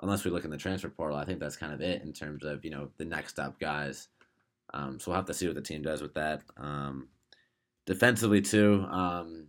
unless 0.00 0.24
we 0.24 0.30
look 0.30 0.44
in 0.44 0.50
the 0.50 0.56
transfer 0.56 0.88
portal, 0.88 1.16
I 1.18 1.24
think 1.24 1.40
that's 1.40 1.56
kind 1.56 1.72
of 1.72 1.80
it 1.80 2.02
in 2.02 2.12
terms 2.12 2.44
of, 2.44 2.64
you 2.64 2.70
know, 2.70 2.88
the 2.96 3.04
next 3.04 3.38
up 3.38 3.58
guys. 3.60 4.08
Um, 4.72 4.98
so 4.98 5.10
we'll 5.10 5.16
have 5.16 5.26
to 5.26 5.34
see 5.34 5.46
what 5.46 5.54
the 5.56 5.62
team 5.62 5.82
does 5.82 6.02
with 6.02 6.14
that. 6.14 6.42
Um, 6.56 7.08
defensively, 7.84 8.40
too, 8.40 8.84
um, 8.90 9.46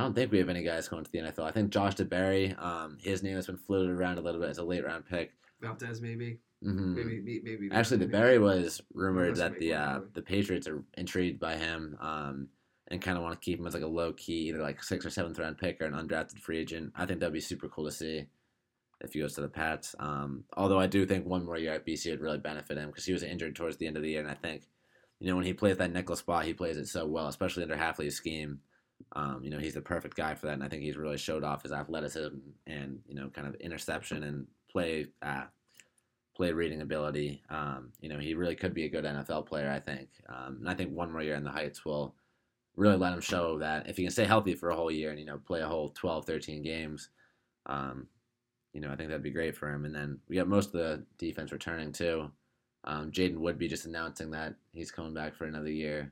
I 0.00 0.04
don't 0.04 0.14
think 0.14 0.32
we 0.32 0.38
have 0.38 0.48
any 0.48 0.62
guys 0.62 0.88
going 0.88 1.04
to 1.04 1.10
the 1.12 1.18
NFL. 1.18 1.44
I 1.44 1.50
think 1.50 1.68
Josh 1.68 1.94
DeBerry, 1.94 2.58
um, 2.58 2.96
his 3.02 3.22
name 3.22 3.36
has 3.36 3.46
been 3.46 3.58
floated 3.58 3.90
around 3.90 4.16
a 4.16 4.22
little 4.22 4.40
bit 4.40 4.48
as 4.48 4.56
a 4.56 4.64
late 4.64 4.82
round 4.82 5.04
pick. 5.04 5.32
Valdez 5.60 6.00
maybe. 6.00 6.38
hmm 6.62 6.94
Maybe 6.94 7.20
maybe. 7.20 7.40
maybe 7.44 7.68
Actually, 7.70 7.98
maybe. 7.98 8.12
DeBerry 8.14 8.40
was 8.40 8.80
rumored 8.94 9.36
that 9.36 9.58
the 9.58 9.74
uh, 9.74 10.00
the 10.14 10.22
Patriots 10.22 10.66
are 10.66 10.82
intrigued 10.96 11.38
by 11.38 11.56
him 11.56 11.98
um, 12.00 12.48
and 12.88 13.02
kind 13.02 13.18
of 13.18 13.22
want 13.22 13.38
to 13.38 13.44
keep 13.44 13.58
him 13.58 13.66
as 13.66 13.74
like 13.74 13.82
a 13.82 13.86
low 13.86 14.14
key, 14.14 14.48
either 14.48 14.62
like 14.62 14.82
sixth 14.82 15.06
or 15.06 15.10
seventh 15.10 15.38
round 15.38 15.58
pick 15.58 15.82
or 15.82 15.84
an 15.84 15.92
undrafted 15.92 16.38
free 16.38 16.60
agent. 16.60 16.94
I 16.96 17.04
think 17.04 17.20
that'd 17.20 17.34
be 17.34 17.40
super 17.40 17.68
cool 17.68 17.84
to 17.84 17.92
see 17.92 18.24
if 19.02 19.12
he 19.12 19.20
goes 19.20 19.34
to 19.34 19.42
the 19.42 19.48
Pats. 19.48 19.94
Um, 19.98 20.44
although 20.56 20.80
I 20.80 20.86
do 20.86 21.04
think 21.04 21.26
one 21.26 21.44
more 21.44 21.58
year 21.58 21.74
at 21.74 21.86
BC 21.86 22.10
would 22.10 22.22
really 22.22 22.38
benefit 22.38 22.78
him 22.78 22.86
because 22.86 23.04
he 23.04 23.12
was 23.12 23.22
injured 23.22 23.54
towards 23.54 23.76
the 23.76 23.86
end 23.86 23.98
of 23.98 24.02
the 24.02 24.12
year, 24.12 24.20
and 24.20 24.30
I 24.30 24.34
think 24.34 24.62
you 25.18 25.28
know 25.28 25.36
when 25.36 25.44
he 25.44 25.52
plays 25.52 25.76
that 25.76 25.92
nickel 25.92 26.16
spot, 26.16 26.46
he 26.46 26.54
plays 26.54 26.78
it 26.78 26.86
so 26.86 27.04
well, 27.06 27.26
especially 27.26 27.64
under 27.64 27.76
Hafley's 27.76 28.16
scheme. 28.16 28.60
Um, 29.12 29.40
you 29.42 29.50
know 29.50 29.58
he's 29.58 29.74
the 29.74 29.80
perfect 29.80 30.16
guy 30.16 30.34
for 30.34 30.46
that, 30.46 30.54
and 30.54 30.64
I 30.64 30.68
think 30.68 30.82
he's 30.82 30.96
really 30.96 31.18
showed 31.18 31.44
off 31.44 31.62
his 31.62 31.72
athleticism 31.72 32.36
and 32.66 33.00
you 33.06 33.14
know 33.14 33.28
kind 33.28 33.46
of 33.46 33.54
interception 33.56 34.22
and 34.24 34.46
play 34.70 35.06
uh, 35.22 35.44
play 36.40 36.52
reading 36.52 36.80
ability. 36.80 37.42
Um, 37.50 37.92
you 38.00 38.08
know, 38.08 38.18
he 38.18 38.32
really 38.32 38.54
could 38.54 38.72
be 38.72 38.86
a 38.86 38.88
good 38.88 39.04
NFL 39.04 39.44
player, 39.44 39.70
I 39.70 39.78
think. 39.78 40.08
Um, 40.26 40.56
and 40.60 40.70
I 40.70 40.74
think 40.74 40.90
one 40.90 41.12
more 41.12 41.20
year 41.20 41.34
in 41.34 41.44
the 41.44 41.50
Heights 41.50 41.84
will 41.84 42.14
really 42.76 42.96
let 42.96 43.12
him 43.12 43.20
show 43.20 43.58
that 43.58 43.88
if 43.88 43.98
he 43.98 44.04
can 44.04 44.12
stay 44.12 44.24
healthy 44.24 44.54
for 44.54 44.70
a 44.70 44.74
whole 44.74 44.90
year 44.90 45.10
and, 45.10 45.18
you 45.18 45.26
know, 45.26 45.36
play 45.36 45.60
a 45.60 45.68
whole 45.68 45.90
12, 45.90 46.24
13 46.24 46.62
games, 46.62 47.10
um, 47.66 48.06
you 48.72 48.80
know, 48.80 48.90
I 48.90 48.96
think 48.96 49.10
that'd 49.10 49.22
be 49.22 49.30
great 49.30 49.54
for 49.54 49.70
him. 49.70 49.84
And 49.84 49.94
then 49.94 50.18
we 50.28 50.36
got 50.36 50.48
most 50.48 50.68
of 50.68 50.72
the 50.80 51.04
defense 51.18 51.52
returning 51.52 51.92
too. 51.92 52.30
Um, 52.84 53.10
Jaden 53.10 53.58
be 53.58 53.68
just 53.68 53.84
announcing 53.84 54.30
that 54.30 54.54
he's 54.72 54.90
coming 54.90 55.12
back 55.12 55.34
for 55.34 55.44
another 55.44 55.70
year. 55.70 56.10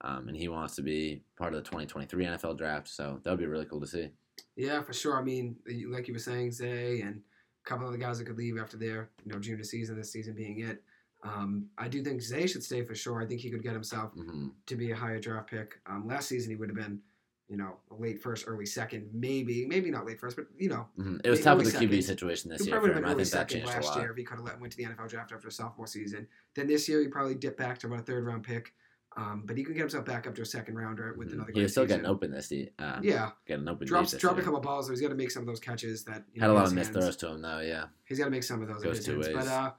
Um, 0.00 0.28
and 0.28 0.36
he 0.36 0.48
wants 0.48 0.74
to 0.76 0.82
be 0.82 1.22
part 1.38 1.54
of 1.54 1.58
the 1.62 1.70
2023 1.70 2.26
NFL 2.26 2.58
draft. 2.58 2.88
So 2.88 3.20
that 3.22 3.30
would 3.30 3.38
be 3.38 3.46
really 3.46 3.64
cool 3.66 3.80
to 3.80 3.86
see. 3.86 4.10
Yeah, 4.56 4.82
for 4.82 4.92
sure. 4.92 5.18
I 5.18 5.22
mean, 5.22 5.56
like 5.88 6.08
you 6.08 6.14
were 6.14 6.18
saying, 6.20 6.52
Zay 6.52 7.00
and 7.00 7.20
a 7.64 7.68
couple 7.68 7.86
of 7.86 7.92
the 7.92 7.98
guys 7.98 8.18
that 8.18 8.26
could 8.26 8.36
leave 8.36 8.58
after 8.58 8.76
their 8.76 9.10
you 9.24 9.32
know 9.32 9.38
junior 9.38 9.64
season, 9.64 9.96
this 9.96 10.12
season 10.12 10.34
being 10.34 10.60
it. 10.60 10.82
Um, 11.22 11.66
I 11.78 11.88
do 11.88 12.02
think 12.02 12.20
Zay 12.20 12.46
should 12.46 12.62
stay 12.62 12.82
for 12.82 12.94
sure. 12.94 13.22
I 13.22 13.26
think 13.26 13.40
he 13.40 13.50
could 13.50 13.62
get 13.62 13.72
himself 13.72 14.12
hmm 14.12 14.48
to 14.66 14.76
be 14.76 14.90
a 14.90 14.96
higher 14.96 15.18
draft 15.20 15.48
pick. 15.50 15.80
Um, 15.86 16.06
last 16.06 16.28
season 16.28 16.50
he 16.50 16.56
would 16.56 16.68
have 16.68 16.76
been, 16.76 17.00
you 17.48 17.56
know, 17.56 17.76
a 17.90 17.94
late 17.94 18.20
first, 18.20 18.44
early 18.46 18.66
second, 18.66 19.08
maybe, 19.12 19.64
maybe 19.66 19.90
not 19.90 20.04
late 20.06 20.20
first, 20.20 20.36
but 20.36 20.46
you 20.58 20.68
know, 20.68 20.86
hmm 20.96 21.16
It 21.24 21.30
was 21.30 21.40
tough 21.40 21.56
with 21.58 21.72
the 21.72 21.78
QB 21.78 21.80
second. 21.90 22.02
situation 22.02 22.50
this 22.50 22.60
he 22.60 22.66
year 22.66 22.74
probably 22.76 22.90
would 22.90 22.96
have 22.96 23.04
I 23.04 23.08
been 23.08 23.14
early 23.16 23.24
think 23.24 23.32
that 23.32 23.50
second 23.50 23.66
last 23.66 23.96
year 23.96 24.10
if 24.10 24.16
he 24.16 24.24
could 24.24 24.38
have 24.46 24.60
went 24.60 24.72
to 24.72 24.76
the 24.76 24.84
NFL 24.84 25.08
draft 25.08 25.32
after 25.32 25.46
his 25.48 25.56
sophomore 25.56 25.86
season. 25.86 26.26
Then 26.54 26.66
this 26.66 26.88
year 26.88 27.00
he 27.00 27.08
probably 27.08 27.34
dipped 27.36 27.58
back 27.58 27.78
to 27.78 27.86
about 27.86 28.00
a 28.00 28.02
third 28.02 28.26
round 28.26 28.42
pick. 28.42 28.74
Um, 29.16 29.44
but 29.46 29.56
he 29.56 29.62
could 29.62 29.74
get 29.74 29.80
himself 29.82 30.04
back 30.04 30.26
up 30.26 30.34
to 30.34 30.42
a 30.42 30.46
second 30.46 30.74
rounder 30.76 31.14
with 31.16 31.28
Mhm. 31.30 31.34
another. 31.34 31.52
He 31.54 31.68
still 31.68 31.84
season. 31.84 31.86
getting 31.98 32.06
open 32.06 32.30
this 32.32 32.50
year. 32.50 32.68
Uh, 32.78 32.98
Yeah, 33.02 33.30
getting 33.46 33.68
open. 33.68 33.86
drops 33.86 34.16
drop 34.16 34.38
a 34.38 34.42
couple 34.42 34.58
balls. 34.60 34.86
So 34.86 34.92
he's 34.92 35.00
got 35.00 35.10
to 35.10 35.14
make 35.14 35.30
some 35.30 35.42
of 35.42 35.46
those 35.46 35.60
catches 35.60 36.02
that 36.04 36.24
you 36.32 36.40
Had 36.40 36.50
a 36.50 36.52
lot 36.52 36.66
of 36.66 36.74
missed 36.74 36.92
throws 36.92 37.16
to 37.18 37.28
him 37.28 37.40
though. 37.42 37.60
Yeah. 37.60 37.86
He's 38.06 38.18
got 38.18 38.24
to 38.24 38.30
make 38.32 38.42
some 38.42 38.60
of 38.60 38.66
those. 38.68 38.82
Goes 38.82 39.04
two 39.04 39.12
hands. 39.20 39.28
But 39.28 39.36
ways. 39.36 39.46
uh, 39.48 39.70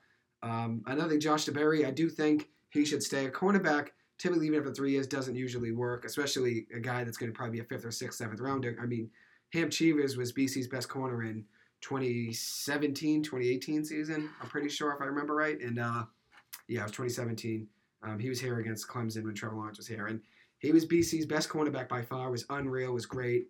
um, 0.44 0.84
another 0.86 1.10
thing, 1.10 1.20
Josh 1.20 1.46
DeBerry, 1.48 1.86
I 1.86 1.92
do 1.92 2.10
think 2.10 2.50
he 2.70 2.86
should 2.86 3.04
stay. 3.04 3.26
A 3.26 3.32
cornerback, 3.32 3.90
typically 4.18 4.48
even 4.48 4.60
after 4.60 4.74
three 4.74 4.92
years, 4.92 5.06
doesn't 5.08 5.36
usually 5.36 5.74
work, 5.74 6.06
especially 6.06 6.68
a 6.74 6.80
guy 6.80 7.04
that's 7.04 7.18
going 7.18 7.32
to 7.32 7.36
probably 7.36 7.58
be 7.58 7.60
a 7.60 7.66
fifth 7.68 7.84
or 7.86 7.92
sixth, 7.92 8.18
seventh 8.20 8.40
rounder. 8.40 8.78
I 8.82 8.86
mean, 8.86 9.12
Hamp 9.52 9.72
Cheevers 9.72 10.16
was 10.16 10.32
BC's 10.32 10.68
best 10.70 10.88
corner 10.88 11.24
in 11.24 11.46
2017, 11.82 13.22
2018 13.24 13.84
season. 13.84 14.30
I'm 14.42 14.48
pretty 14.50 14.70
sure 14.70 14.94
if 14.94 15.02
I 15.02 15.06
remember 15.06 15.36
right. 15.36 15.60
And 15.60 15.80
uh, 15.80 16.06
yeah, 16.68 16.82
it 16.82 16.84
was 16.84 16.92
2017. 16.94 17.68
Um, 18.06 18.20
he 18.20 18.30
was 18.30 18.40
here 18.40 18.60
against 18.60 18.88
Clemson 18.88 19.24
when 19.24 19.34
Trevor 19.34 19.56
Lawrence 19.56 19.78
was 19.78 19.88
here, 19.88 20.08
and 20.08 20.22
He 20.60 20.72
was 20.72 20.86
BC's 20.86 21.26
best 21.26 21.50
cornerback 21.50 21.90
by 21.90 22.02
far. 22.02 22.32
Was 22.32 22.46
unreal. 22.50 22.94
Was 22.94 23.06
great. 23.06 23.48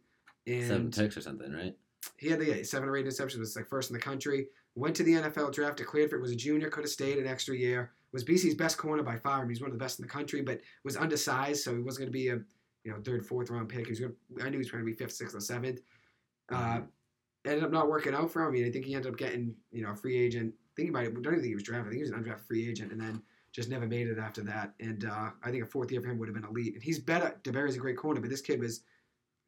And 0.48 0.68
Seven 0.68 0.92
picks 0.92 1.18
or 1.18 1.22
something, 1.22 1.52
right? 1.52 1.76
he 2.18 2.30
had 2.30 2.40
the 2.40 2.46
yeah, 2.46 2.64
seven 2.64 2.88
or 2.88 2.96
eight 2.98 3.06
interceptions. 3.06 3.40
Was 3.40 3.56
like 3.56 3.68
first 3.68 3.90
in 3.90 3.96
the 3.96 4.02
country. 4.02 4.48
Went 4.76 4.96
to 4.98 5.04
the 5.04 5.14
NFL 5.14 5.54
draft. 5.54 5.78
Declared 5.78 6.10
for 6.10 6.18
it. 6.18 6.22
Was 6.22 6.32
a 6.32 6.36
junior. 6.36 6.70
Could 6.70 6.84
have 6.84 6.92
stayed 6.92 7.18
an 7.18 7.28
extra 7.28 7.56
year. 7.56 7.92
Was 8.14 8.24
BC's 8.24 8.56
best 8.56 8.78
corner 8.78 9.04
by 9.04 9.18
far. 9.18 9.40
I 9.40 9.42
mean, 9.42 9.50
he's 9.50 9.62
one 9.62 9.72
of 9.72 9.78
the 9.78 9.84
best 9.84 10.00
in 10.00 10.04
the 10.04 10.12
country, 10.12 10.42
but 10.42 10.62
was 10.84 10.96
undersized, 10.96 11.64
so 11.64 11.76
he 11.76 11.82
wasn't 11.82 12.04
going 12.04 12.12
to 12.14 12.18
be 12.18 12.30
a 12.30 12.40
you 12.84 12.92
know 12.92 12.98
third, 13.04 13.26
fourth 13.26 13.50
round 13.50 13.70
pick. 13.70 13.86
He 13.86 13.92
was 13.92 14.00
going. 14.00 14.14
I 14.42 14.46
knew 14.46 14.52
he 14.52 14.58
was 14.58 14.72
going 14.72 14.84
to 14.84 14.90
be 14.90 14.96
fifth, 14.96 15.14
sixth, 15.14 15.36
or 15.36 15.40
seventh. 15.42 15.82
Uh, 16.50 16.82
ended 17.46 17.64
up 17.64 17.72
not 17.72 17.90
working 17.90 18.14
out 18.14 18.32
for 18.32 18.44
him. 18.44 18.50
I 18.50 18.52
mean, 18.52 18.66
I 18.66 18.72
think 18.72 18.86
he 18.86 18.94
ended 18.94 19.12
up 19.12 19.18
getting 19.18 19.56
you 19.72 19.84
know 19.84 19.92
a 19.92 19.96
free 19.96 20.18
agent. 20.18 20.54
Thinking 20.76 20.94
about 20.94 21.06
it, 21.06 21.12
I 21.12 21.22
don't 21.22 21.26
even 21.28 21.40
think 21.40 21.46
he 21.46 21.56
was 21.56 21.64
drafted. 21.64 21.88
I 21.88 21.90
think 21.90 22.06
he 22.06 22.10
was 22.10 22.12
an 22.12 22.24
undrafted 22.24 22.48
free 22.48 22.70
agent, 22.70 22.92
and 22.92 23.02
then 23.02 23.22
just 23.56 23.70
never 23.70 23.88
made 23.88 24.08
it 24.08 24.20
after 24.20 24.42
that. 24.42 24.74
And 24.82 25.06
uh, 25.06 25.30
I 25.42 25.50
think 25.50 25.64
a 25.64 25.66
fourth 25.66 25.90
year 25.90 26.02
for 26.02 26.10
him 26.10 26.20
would 26.20 26.28
have 26.28 26.36
been 26.36 26.44
elite. 26.44 26.74
And 26.74 26.84
he's 26.84 27.00
better. 27.00 27.40
DeBerry's 27.44 27.78
a 27.78 27.80
great 27.80 27.96
corner, 27.96 28.20
but 28.20 28.30
this 28.30 28.42
kid 28.42 28.60
was 28.60 28.82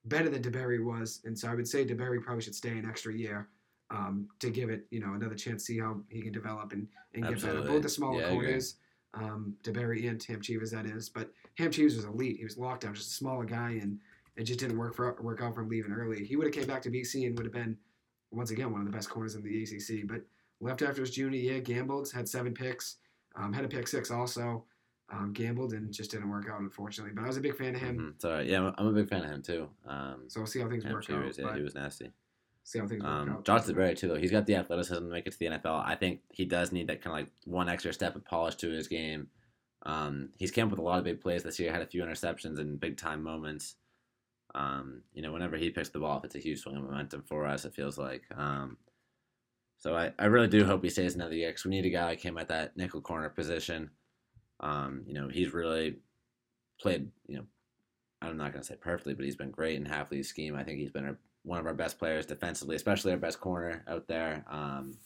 better 0.06 0.30
than 0.30 0.42
DeBerry 0.42 0.82
was, 0.82 1.20
and 1.26 1.38
so 1.38 1.50
I 1.50 1.56
would 1.56 1.68
say 1.68 1.86
DeBerry 1.86 2.22
probably 2.22 2.42
should 2.42 2.56
stay 2.56 2.70
an 2.70 2.88
extra 2.88 3.14
year 3.14 3.50
um, 3.90 4.30
to 4.40 4.50
give 4.50 4.70
it 4.70 4.86
you 4.92 5.02
know 5.02 5.14
another 5.14 5.36
chance, 5.36 5.64
to 5.64 5.74
see 5.74 5.80
how 5.80 5.98
he 6.08 6.22
can 6.22 6.32
develop 6.32 6.72
and, 6.72 6.88
and 7.16 7.28
get 7.28 7.42
better. 7.42 7.62
Both 7.62 7.84
the 7.84 7.90
smaller 7.90 8.22
Yeah, 8.22 8.30
corners, 8.30 8.76
um, 9.14 9.56
DeBerry 9.64 10.10
and 10.10 10.24
Hamp 10.24 10.42
Cheevers, 10.42 10.72
that 10.72 10.86
is. 10.86 11.10
But 11.10 11.32
Hamp 11.58 11.74
Cheevers 11.74 11.98
was 11.98 12.06
elite. 12.06 12.38
He 12.38 12.46
was 12.46 12.58
locked 12.58 12.84
down, 12.84 12.94
just 12.94 13.12
a 13.12 13.16
smaller 13.16 13.44
guy, 13.44 13.80
and 13.82 14.00
it 14.38 14.44
just 14.44 14.60
didn't 14.60 14.78
work 14.78 14.96
for 14.96 15.18
work 15.22 15.42
out 15.42 15.54
for 15.54 15.62
him 15.62 15.70
leaving 15.70 15.92
early. 15.92 16.24
He 16.24 16.38
would 16.38 16.46
have 16.48 16.56
came 16.56 16.68
back 16.68 16.82
to 16.84 16.90
BC 16.90 17.28
and 17.28 17.38
would 17.38 17.46
have 17.46 17.54
been 17.54 17.78
once 18.32 18.52
again 18.52 18.72
one 18.72 18.80
of 18.80 18.88
the 18.88 18.94
best 18.94 19.10
corners 19.10 19.36
in 19.36 19.44
the 19.44 19.64
ACC. 19.64 20.08
But 20.08 20.22
left 20.62 20.82
after 20.82 21.02
his 21.02 21.12
junior 21.12 21.40
year, 21.40 21.60
gambled, 21.60 22.10
had 22.12 22.30
seven 22.30 22.54
picks, 22.54 22.98
um, 23.38 23.54
had 23.54 23.64
a 23.66 23.68
pick 23.68 23.88
six 23.88 24.12
also. 24.12 24.66
Um, 25.10 25.32
gambled 25.32 25.72
and 25.72 25.94
just 25.94 26.12
didn't 26.12 26.30
work 26.30 26.50
out, 26.52 26.60
unfortunately. 26.60 27.14
But 27.16 27.24
I 27.24 27.28
was 27.28 27.38
a 27.38 27.42
big 27.42 27.56
fan 27.56 27.76
of 27.76 27.80
him, 27.82 27.98
Mhm. 28.18 28.22
Sorry, 28.22 28.52
yeah, 28.52 28.62
I'm- 28.62 28.76
I'm 28.78 28.88
a 28.88 28.92
big 28.92 29.08
fan 29.08 29.24
of 29.24 29.30
him 29.32 29.42
too. 29.42 29.70
Um, 29.86 30.30
so 30.30 30.42
we'll 30.42 30.48
see 30.48 30.60
how 30.60 30.68
things 30.68 30.84
work 30.84 31.10
out. 31.10 31.38
yeah, 31.40 31.56
he 31.56 31.62
was 31.62 31.76
nasty. 31.76 32.12
see 32.66 32.80
how 32.80 32.88
things 32.90 33.02
work 33.02 33.10
Um, 33.10 33.30
out. 33.30 33.46
Josh 33.46 33.62
DeBerry 33.64 33.96
too, 33.96 34.10
though. 34.10 34.16
He's 34.18 34.32
got 34.32 34.46
the 34.46 34.56
athleticism 34.56 34.96
to 35.06 35.10
make 35.10 35.26
it 35.26 35.32
to 35.32 35.40
the 35.40 35.46
NFL. 35.46 35.78
I 35.86 35.96
think 35.96 36.24
he 36.30 36.44
does 36.44 36.74
need 36.74 36.88
that 36.88 37.02
kind 37.02 37.18
of 37.18 37.26
like 37.26 37.32
one 37.46 37.70
extra 37.70 37.94
step 37.94 38.18
of 38.18 38.26
polish 38.26 38.56
to 38.56 38.70
his 38.70 38.90
game. 38.90 39.30
Um, 39.84 40.34
he's 40.36 40.52
came 40.52 40.66
up 40.66 40.72
with 40.72 40.80
a 40.80 40.84
lot 40.84 40.98
of 41.00 41.06
big 41.06 41.22
plays 41.22 41.44
this 41.44 41.58
year. 41.62 41.72
Had 41.72 41.82
a 41.82 41.86
few 41.88 42.04
interceptions 42.04 42.60
and 42.60 42.78
big 42.78 42.98
time 42.98 43.24
moments. 43.24 43.78
Um, 44.56 45.04
you 45.14 45.22
know, 45.22 45.32
whenever 45.32 45.56
he 45.56 45.70
picks 45.70 45.88
the 45.90 46.00
ball, 46.00 46.20
it's 46.26 46.36
a 46.36 46.40
huge 46.40 46.60
swing 46.60 46.76
of 46.76 46.84
momentum 46.84 47.22
for 47.24 47.46
us. 47.46 47.64
It 47.64 47.74
feels 47.74 47.98
like. 47.98 48.26
Um, 48.38 48.78
so 49.80 49.96
I, 49.96 50.12
I 50.18 50.26
really 50.26 50.48
do 50.48 50.66
hope 50.66 50.84
he 50.84 50.90
stays 50.90 51.16
another 51.16 51.36
year 51.36 51.50
because 51.50 51.66
we 51.66 51.72
need 51.72 51.86
a 51.86 51.90
guy 51.90 52.06
like 52.06 52.22
him 52.22 52.38
at 52.38 52.48
that 52.50 52.76
nickel 52.78 53.02
corner 53.02 53.30
position. 53.30 53.92
Um, 54.60 55.04
you 55.06 55.14
know, 55.14 55.28
he's 55.28 55.54
really 55.54 55.98
played. 56.80 57.10
You 57.28 57.38
know, 57.38 57.46
I'm 58.22 58.38
not 58.38 58.52
going 58.52 58.62
to 58.62 58.68
say 58.68 58.76
perfectly, 58.76 59.14
but 59.14 59.26
he's 59.26 59.36
been 59.36 59.52
great 59.52 59.78
in 59.78 59.86
Hafley's 59.86 60.30
scheme. 60.30 60.56
I 60.56 60.64
think 60.64 60.80
he's 60.80 60.92
been 60.92 61.06
our, 61.06 61.18
one 61.44 61.60
of 61.60 61.68
our 61.68 61.76
best 61.76 62.00
players 62.00 62.26
defensively, 62.26 62.76
especially 62.76 63.12
our 63.12 63.18
best 63.18 63.40
corner 63.40 63.84
out 63.88 64.08
there. 64.08 64.44
Um, 64.50 64.98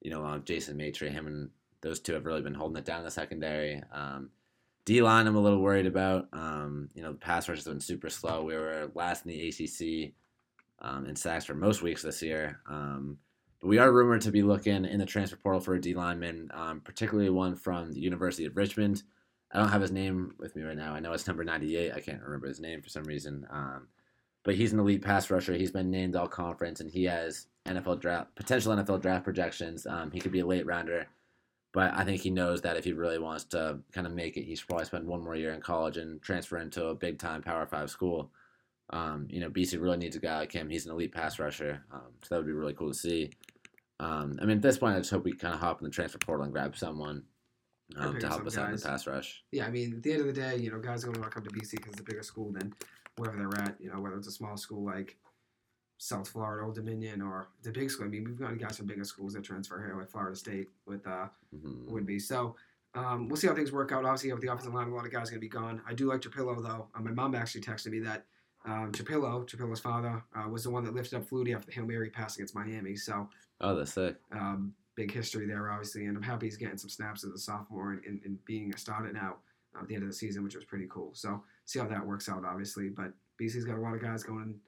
you 0.00 0.10
know, 0.10 0.24
uh, 0.24 0.38
Jason 0.38 0.76
Maitre, 0.76 1.10
him 1.10 1.26
and 1.26 1.50
those 1.80 2.00
two 2.00 2.14
have 2.14 2.26
really 2.26 2.42
been 2.42 2.54
holding 2.54 2.76
it 2.76 2.84
down 2.84 3.00
in 3.00 3.04
the 3.04 3.10
secondary. 3.10 3.82
Um, 3.92 4.30
D 4.84 5.02
line, 5.02 5.26
I'm 5.26 5.34
a 5.34 5.40
little 5.40 5.60
worried 5.60 5.86
about. 5.86 6.28
Um, 6.32 6.88
you 6.94 7.02
know, 7.02 7.12
the 7.12 7.18
pass 7.18 7.48
rush 7.48 7.58
has 7.58 7.64
been 7.66 7.80
super 7.80 8.08
slow. 8.08 8.44
We 8.44 8.54
were 8.54 8.88
last 8.94 9.26
in 9.26 9.32
the 9.32 9.48
ACC 9.48 10.12
um, 10.78 11.06
in 11.06 11.16
sacks 11.16 11.44
for 11.44 11.54
most 11.54 11.82
weeks 11.82 12.02
this 12.02 12.22
year. 12.22 12.60
Um, 12.68 13.18
but 13.60 13.68
we 13.68 13.78
are 13.78 13.92
rumored 13.92 14.22
to 14.22 14.30
be 14.30 14.42
looking 14.42 14.84
in 14.84 14.98
the 14.98 15.06
transfer 15.06 15.36
portal 15.36 15.60
for 15.60 15.74
a 15.74 15.80
D 15.80 15.94
lineman, 15.94 16.50
um, 16.54 16.80
particularly 16.80 17.30
one 17.30 17.56
from 17.56 17.92
the 17.92 18.00
University 18.00 18.44
of 18.46 18.56
Richmond. 18.56 19.02
I 19.52 19.58
don't 19.58 19.68
have 19.68 19.82
his 19.82 19.92
name 19.92 20.34
with 20.38 20.56
me 20.56 20.62
right 20.62 20.76
now. 20.76 20.92
I 20.92 21.00
know 21.00 21.12
it's 21.12 21.26
number 21.26 21.44
98. 21.44 21.92
I 21.92 22.00
can't 22.00 22.22
remember 22.22 22.48
his 22.48 22.60
name 22.60 22.82
for 22.82 22.88
some 22.88 23.04
reason. 23.04 23.46
Um, 23.50 23.88
but 24.46 24.54
he's 24.54 24.72
an 24.72 24.78
elite 24.78 25.02
pass 25.02 25.30
rusher. 25.30 25.54
He's 25.54 25.72
been 25.72 25.90
named 25.90 26.14
all 26.14 26.28
conference, 26.28 26.80
and 26.80 26.90
he 26.90 27.04
has 27.04 27.46
NFL 27.66 28.00
draft 28.00 28.34
potential 28.36 28.74
NFL 28.74 29.02
draft 29.02 29.24
projections. 29.24 29.86
Um, 29.86 30.10
he 30.12 30.20
could 30.20 30.30
be 30.30 30.40
a 30.40 30.46
late 30.46 30.66
rounder, 30.66 31.08
but 31.72 31.92
I 31.94 32.04
think 32.04 32.20
he 32.20 32.30
knows 32.30 32.62
that 32.62 32.76
if 32.76 32.84
he 32.84 32.92
really 32.92 33.18
wants 33.18 33.44
to 33.46 33.80
kind 33.92 34.06
of 34.06 34.12
make 34.12 34.36
it, 34.36 34.44
he 34.44 34.54
should 34.54 34.68
probably 34.68 34.86
spend 34.86 35.06
one 35.06 35.22
more 35.22 35.34
year 35.34 35.52
in 35.52 35.60
college 35.60 35.96
and 35.96 36.22
transfer 36.22 36.58
into 36.58 36.86
a 36.86 36.94
big 36.94 37.18
time 37.18 37.42
Power 37.42 37.66
Five 37.66 37.90
school. 37.90 38.30
Um, 38.90 39.26
you 39.30 39.40
know, 39.40 39.50
BC 39.50 39.80
really 39.80 39.96
needs 39.96 40.14
a 40.14 40.20
guy 40.20 40.38
like 40.38 40.52
him. 40.52 40.70
He's 40.70 40.86
an 40.86 40.92
elite 40.92 41.12
pass 41.12 41.40
rusher, 41.40 41.82
um, 41.92 42.12
so 42.22 42.28
that 42.34 42.36
would 42.36 42.46
be 42.46 42.52
really 42.52 42.74
cool 42.74 42.92
to 42.92 42.94
see. 42.94 43.30
Um, 44.00 44.38
I 44.40 44.44
mean, 44.44 44.56
at 44.58 44.62
this 44.62 44.78
point, 44.78 44.94
I 44.96 44.98
just 44.98 45.10
hope 45.10 45.24
we 45.24 45.32
kind 45.32 45.54
of 45.54 45.60
hop 45.60 45.80
in 45.80 45.84
the 45.84 45.90
transfer 45.90 46.18
portal 46.18 46.44
and 46.44 46.52
grab 46.52 46.76
someone 46.76 47.24
um, 47.96 48.18
to 48.18 48.28
help 48.28 48.46
us 48.46 48.58
out 48.58 48.66
in 48.66 48.72
the 48.72 48.76
guys. 48.78 48.84
pass 48.84 49.06
rush. 49.06 49.42
yeah, 49.52 49.66
I 49.66 49.70
mean, 49.70 49.94
at 49.96 50.02
the 50.02 50.12
end 50.12 50.20
of 50.20 50.26
the 50.26 50.32
day, 50.32 50.56
you 50.56 50.70
know, 50.70 50.78
guys 50.78 51.02
are 51.02 51.06
going 51.06 51.14
to 51.14 51.20
want 51.20 51.32
to 51.32 51.40
come 51.40 51.44
to 51.44 51.50
BC 51.50 51.72
because 51.76 51.92
it's 51.92 52.00
a 52.00 52.04
bigger 52.04 52.22
school 52.22 52.52
than 52.52 52.74
wherever 53.16 53.38
they're 53.38 53.62
at. 53.62 53.80
You 53.80 53.90
know, 53.90 54.00
whether 54.00 54.16
it's 54.16 54.28
a 54.28 54.32
small 54.32 54.56
school 54.56 54.84
like 54.84 55.16
South 55.98 56.28
Florida, 56.28 56.66
Old 56.66 56.74
Dominion, 56.74 57.22
or 57.22 57.48
the 57.62 57.70
big 57.70 57.90
school. 57.90 58.06
I 58.06 58.10
mean, 58.10 58.24
we've 58.24 58.38
got 58.38 58.58
guys 58.58 58.76
from 58.76 58.86
bigger 58.86 59.04
schools 59.04 59.32
that 59.32 59.44
transfer 59.44 59.78
here, 59.82 59.96
like 59.96 60.10
Florida 60.10 60.36
State 60.36 60.68
with 60.86 61.06
uh, 61.06 61.28
Mhm. 61.54 61.86
would 61.86 62.04
be. 62.06 62.18
So 62.18 62.56
um, 62.94 63.28
we'll 63.28 63.36
see 63.36 63.46
how 63.46 63.54
things 63.54 63.72
work 63.72 63.92
out. 63.92 64.04
Obviously, 64.04 64.32
with 64.32 64.42
the 64.42 64.48
offensive 64.52 64.74
line, 64.74 64.88
a 64.88 64.94
lot 64.94 65.06
of 65.06 65.12
guys 65.12 65.28
are 65.28 65.32
going 65.32 65.40
to 65.40 65.40
be 65.40 65.48
gone. 65.48 65.80
I 65.88 65.94
do 65.94 66.06
like 66.06 66.20
Trapilo, 66.20 66.62
though. 66.62 66.88
Uh, 66.94 67.00
my 67.00 67.12
mom 67.12 67.34
actually 67.34 67.60
texted 67.62 67.88
me 67.92 68.00
that 68.00 68.26
um, 68.66 68.92
Trapilo, 68.92 69.46
Trapilo's 69.48 69.80
father, 69.80 70.22
uh, 70.36 70.48
was 70.48 70.64
the 70.64 70.70
one 70.70 70.84
that 70.84 70.94
lifted 70.94 71.16
up 71.16 71.24
Flutie 71.28 71.54
after 71.54 71.66
the 71.66 71.72
Hail 71.72 71.86
Mary 71.86 72.10
pass 72.10 72.36
against 72.36 72.54
Miami. 72.54 72.96
So 72.96 73.28
Oh, 73.60 73.74
that's 73.74 73.92
sick. 73.92 74.16
um, 74.32 74.74
big 74.96 75.12
history 75.12 75.46
there, 75.46 75.70
obviously. 75.70 76.06
And 76.06 76.16
I'm 76.16 76.22
happy 76.22 76.46
he's 76.46 76.56
getting 76.56 76.76
some 76.78 76.90
snaps 76.90 77.24
as 77.24 77.30
a 77.32 77.38
sophomore 77.38 77.92
and, 77.92 78.04
and, 78.04 78.20
and 78.24 78.44
being 78.44 78.72
a 78.74 78.78
starter 78.78 79.12
now 79.12 79.36
uh, 79.76 79.80
at 79.82 79.88
the 79.88 79.94
end 79.94 80.02
of 80.02 80.08
the 80.10 80.14
season, 80.14 80.42
which 80.42 80.54
was 80.56 80.64
pretty 80.64 80.86
cool. 80.90 81.10
So 81.14 81.42
see 81.64 81.78
how 81.78 81.86
that 81.86 82.04
works 82.06 82.28
out, 82.28 82.44
obviously. 82.44 82.88
But 82.88 83.12
BC's 83.40 83.64
got 83.64 83.76
a 83.78 83.80
lot 83.80 83.94
of 83.94 84.00
guys 84.02 84.22
going 84.22 84.58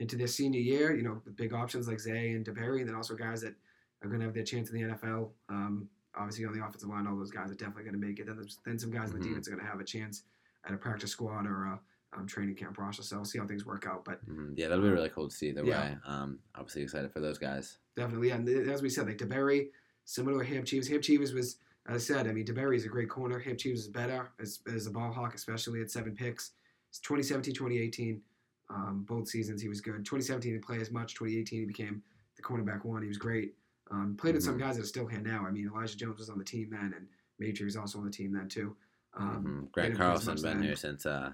into 0.00 0.16
their 0.16 0.28
senior 0.28 0.60
year, 0.60 0.94
you 0.96 1.02
know, 1.02 1.20
big 1.34 1.52
options 1.52 1.88
like 1.88 1.98
Zay 2.00 2.30
and 2.32 2.46
DeBerry, 2.46 2.80
and 2.80 2.88
then 2.88 2.94
also 2.94 3.14
guys 3.14 3.40
that 3.42 3.54
are 4.02 4.08
going 4.08 4.20
to 4.20 4.26
have 4.26 4.34
their 4.34 4.44
chance 4.44 4.70
in 4.70 4.76
the 4.76 4.94
NFL. 4.94 5.30
Um, 5.48 5.88
obviously, 6.16 6.44
on 6.44 6.52
the 6.56 6.64
offensive 6.64 6.88
line, 6.88 7.06
all 7.08 7.16
those 7.16 7.32
guys 7.32 7.50
are 7.50 7.54
definitely 7.56 7.82
going 7.82 8.00
to 8.00 8.06
make 8.06 8.20
it. 8.20 8.26
Then, 8.26 8.40
then 8.64 8.78
some 8.78 8.90
guys 8.92 9.10
on 9.10 9.16
Mhm. 9.16 9.22
the 9.22 9.28
defense 9.28 9.48
are 9.48 9.50
going 9.50 9.64
to 9.64 9.68
have 9.68 9.80
a 9.80 9.84
chance 9.84 10.22
at 10.64 10.72
a 10.72 10.76
practice 10.76 11.10
squad 11.10 11.46
or 11.46 11.64
a 11.64 11.80
um, 12.16 12.26
training 12.26 12.54
camp 12.54 12.74
process. 12.74 13.06
So 13.06 13.16
we'll 13.16 13.24
see 13.24 13.38
how 13.38 13.46
things 13.46 13.66
work 13.66 13.86
out. 13.86 14.04
But 14.04 14.24
Mhm. 14.26 14.54
Yeah, 14.56 14.68
that'll 14.68 14.82
be 14.84 14.90
really 14.90 15.10
cool 15.10 15.28
to 15.28 15.34
see 15.34 15.48
either 15.50 15.64
Yeah. 15.64 15.80
way. 15.94 15.98
Um, 16.04 16.38
obviously 16.54 16.82
excited 16.82 17.12
for 17.12 17.20
those 17.20 17.38
guys. 17.38 17.78
Definitely, 17.96 18.30
and 18.30 18.46
th- 18.46 18.66
as 18.68 18.82
we 18.82 18.88
said, 18.88 19.06
like 19.06 19.18
DeBerry, 19.18 19.70
similar 20.04 20.42
to 20.42 20.48
Hamp 20.48 20.64
Cheevers. 20.66 20.88
Hamp 20.88 21.02
Cheevers 21.02 21.32
was, 21.34 21.58
as 21.86 21.94
I 22.10 22.14
said, 22.14 22.26
I 22.26 22.32
mean, 22.32 22.46
DeBerry 22.46 22.76
is 22.76 22.84
a 22.84 22.88
great 22.88 23.10
corner. 23.10 23.38
Hamp 23.38 23.58
Cheevers 23.58 23.80
is 23.80 23.88
better 23.88 24.30
as, 24.38 24.60
as 24.72 24.86
a 24.86 24.90
ball 24.90 25.12
hawk, 25.12 25.34
especially 25.34 25.80
at 25.82 25.90
seven 25.90 26.14
picks. 26.14 26.52
It's 26.88 27.00
2017, 27.00 27.54
2018, 27.54 28.22
um, 28.70 29.04
both 29.04 29.28
seasons 29.28 29.60
he 29.60 29.68
was 29.68 29.80
good. 29.80 30.04
2017 30.04 30.50
he 30.50 30.54
didn't 30.56 30.64
play 30.64 30.80
as 30.80 30.90
much. 30.90 31.14
2018 31.14 31.60
he 31.60 31.66
became 31.66 32.02
the 32.36 32.42
cornerback 32.42 32.84
one. 32.84 33.02
He 33.02 33.08
was 33.08 33.18
great. 33.18 33.54
Um, 33.90 34.16
played 34.16 34.34
with 34.34 34.44
some 34.44 34.56
Mhm. 34.56 34.60
guys 34.60 34.76
that 34.76 34.82
are 34.84 34.86
still 34.86 35.06
here 35.06 35.20
now. 35.20 35.46
I 35.46 35.50
mean, 35.50 35.66
Elijah 35.66 35.96
Jones 35.96 36.18
was 36.18 36.28
on 36.30 36.38
the 36.38 36.44
team 36.44 36.70
then, 36.70 36.92
and 36.94 37.08
Maitre 37.38 37.64
was 37.64 37.76
also 37.76 37.98
on 37.98 38.04
the 38.04 38.10
team 38.10 38.32
then 38.32 38.48
too. 38.48 38.76
Um, 39.14 39.44
Mhm. 39.68 39.72
Play 39.72 39.90
as 39.90 39.96
Carlson 39.96 40.40
been 40.42 40.62
here 40.62 40.76
since 40.76 41.04
uh, 41.06 41.32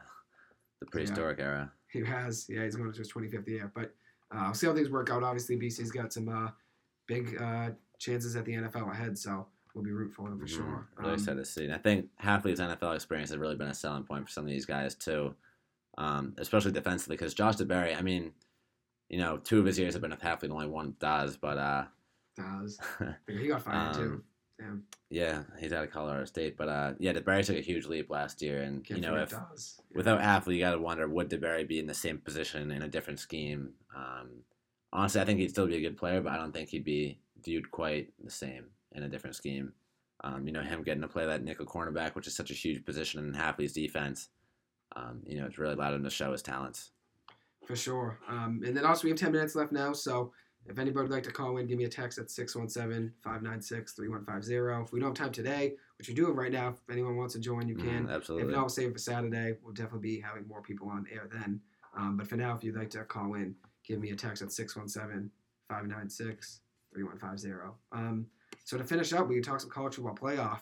the 0.85 0.91
prehistoric 0.91 1.39
era. 1.41 1.73
He 1.89 2.05
has, 2.05 2.47
yeah, 2.49 2.65
he's 2.65 2.75
going 2.77 2.89
into 2.89 2.99
his 3.01 3.13
25th 3.13 3.47
year. 3.49 3.71
But 3.75 3.95
uh, 4.35 4.39
I'll 4.47 4.55
see 4.55 4.67
how 4.67 4.75
things 4.75 4.91
work 4.91 5.11
out. 5.11 5.23
Obviously, 5.23 5.57
BC's 5.57 5.91
got 5.93 6.13
some 6.13 6.29
uh, 6.29 6.51
big 7.07 7.41
uh, 7.41 7.71
chances 7.99 8.35
at 8.37 8.45
the 8.45 8.53
NFL 8.55 8.91
ahead, 8.91 9.17
so 9.17 9.47
we'll 9.75 9.85
be 9.85 9.93
rooting 9.93 10.13
for 10.13 10.29
them 10.29 10.39
for 10.39 10.47
Mhm. 10.47 10.49
sure. 10.49 10.89
Really 10.99 11.11
Um, 11.11 11.15
excited 11.15 11.39
to 11.39 11.45
see. 11.45 11.65
And 11.65 11.75
I 11.75 11.79
think 11.79 12.09
Hafley's 12.23 12.61
NFL 12.61 12.95
experience 12.95 13.31
has 13.31 13.39
really 13.39 13.57
been 13.57 13.69
a 13.69 13.75
selling 13.75 14.05
point 14.05 14.25
for 14.27 14.31
some 14.31 14.45
of 14.45 14.51
these 14.51 14.67
guys 14.67 14.95
too, 14.95 15.35
um, 15.99 16.35
especially 16.39 16.73
defensively. 16.73 17.17
Because 17.17 17.35
Josh 17.35 17.57
DeBerry, 17.57 17.97
I 17.97 18.03
mean, 18.03 18.33
you 19.09 19.19
know, 19.19 19.37
two 19.39 19.61
of 19.61 19.67
his 19.67 19.79
years 19.79 19.93
have 19.95 20.03
been 20.03 20.11
with 20.11 20.21
Halfley, 20.21 20.45
and 20.45 20.53
only 20.53 20.67
one 20.69 20.97
does. 20.99 21.37
But 21.37 21.59
uh, 21.59 21.85
does. 22.37 22.79
he 23.29 23.47
got 23.49 23.63
fired 23.63 23.95
too. 23.95 24.01
Um, 24.01 24.09
Damn. 24.11 24.25
Yeah, 25.11 25.43
he's 25.59 25.73
out 25.73 25.85
of 25.85 25.91
Colorado 25.91 26.25
State. 26.25 26.57
But 26.57 26.69
uh, 26.69 26.93
yeah, 26.99 27.13
DeBerry 27.13 27.45
took 27.45 27.57
a 27.57 27.61
huge 27.61 27.87
leap 27.87 28.11
last 28.11 28.43
year, 28.43 28.63
and 28.63 28.85
Can't 28.85 29.01
you 29.01 29.07
know, 29.07 29.17
if 29.17 29.35
without 29.95 30.21
Hafley, 30.21 30.55
you 30.55 30.61
got 30.61 30.73
to 30.73 30.79
wonder 30.79 31.09
would 31.09 31.31
DeBerry 31.31 31.67
be 31.67 31.79
in 31.79 31.87
the 31.87 31.95
same 31.95 32.19
position 32.19 32.71
in 32.71 32.83
a 32.83 32.89
different 32.89 33.21
scheme. 33.21 33.73
Um, 33.95 34.31
honestly, 34.93 35.21
I 35.21 35.25
think 35.25 35.41
he'd 35.41 35.51
still 35.51 35.67
be 35.67 35.77
a 35.77 35.81
good 35.81 35.97
player, 35.97 36.21
but 36.21 36.33
I 36.33 36.37
don't 36.37 36.53
think 36.53 36.69
he'd 36.69 36.85
be 36.85 37.19
viewed 37.43 37.71
quite 37.71 38.13
the 38.23 38.31
same 38.31 38.67
in 38.93 39.03
a 39.03 39.09
different 39.09 39.37
scheme. 39.37 39.73
Um, 40.23 40.47
you 40.47 40.53
know, 40.53 40.63
him 40.63 40.83
getting 40.83 41.03
to 41.03 41.09
play 41.09 41.27
that 41.27 41.45
nickel 41.45 41.67
cornerback, 41.67 42.15
which 42.15 42.27
is 42.27 42.35
such 42.35 42.51
a 42.51 42.55
huge 42.55 42.85
position 42.85 43.21
in 43.21 43.35
Hafley's 43.35 43.73
defense. 43.73 44.29
Um, 44.97 45.23
you 45.27 45.39
know, 45.39 45.47
it's 45.47 45.59
really 45.59 45.75
allowed 45.75 45.95
him 45.95 46.05
to 46.05 46.11
show 46.11 46.33
his 46.33 46.43
talents. 46.43 46.93
For 47.67 47.77
sure. 47.77 48.19
Um, 48.29 48.63
and 48.65 48.77
then 48.77 48.85
also, 48.85 49.05
we 49.05 49.11
have 49.11 49.19
10 49.19 49.33
minutes 49.33 49.55
left 49.55 49.73
now. 49.73 49.93
So 49.93 50.33
if 50.67 50.79
anybody 50.79 51.03
would 51.03 51.15
like 51.15 51.23
to 51.25 51.31
call 51.31 51.59
in, 51.59 51.67
give 51.67 51.79
me 51.79 51.85
a 51.85 51.89
text 51.89 52.19
at 52.19 52.31
617 52.31 53.13
596 53.23 53.93
3150. 53.93 54.85
If 54.87 54.93
we 54.93 55.01
don't 55.01 55.17
have 55.17 55.27
time 55.27 55.33
today, 55.33 55.75
which 55.99 56.09
we 56.09 56.15
do 56.15 56.27
have 56.27 56.37
right 56.37 56.53
now, 56.53 56.69
if 56.69 56.77
anyone 56.91 57.17
wants 57.17 57.35
to 57.35 57.41
join, 57.41 57.69
you 57.69 57.77
can. 57.77 58.09
absolutely. 58.09 58.49
If 58.49 58.55
not, 58.55 58.61
we'll 58.63 58.69
save 58.71 58.93
for 58.93 58.99
Saturday. 58.99 59.57
We'll 59.63 59.75
definitely 59.75 60.17
be 60.17 60.21
having 60.21 60.49
more 60.49 60.63
people 60.63 60.89
on 60.89 61.07
air 61.13 61.29
then. 61.31 61.61
Um, 61.97 62.17
but 62.17 62.27
for 62.27 62.37
now, 62.37 62.57
if 62.57 62.65
you'd 62.65 62.77
like 62.77 62.91
to 62.91 63.05
call 63.05 63.35
in, 63.35 63.55
give 63.87 64.01
me 64.01 64.11
a 64.11 64.17
text 64.17 64.43
at 64.43 64.53
617 64.53 65.31
596 65.69 66.61
3150. 66.95 67.77
Um, 67.93 68.27
so 68.65 68.79
to 68.79 68.85
finish 68.85 69.13
up, 69.13 69.29
we 69.29 69.35
can 69.35 69.45
talk 69.45 69.61
some 69.61 69.71
college 69.71 69.97
football 69.97 70.15
playoff 70.15 70.61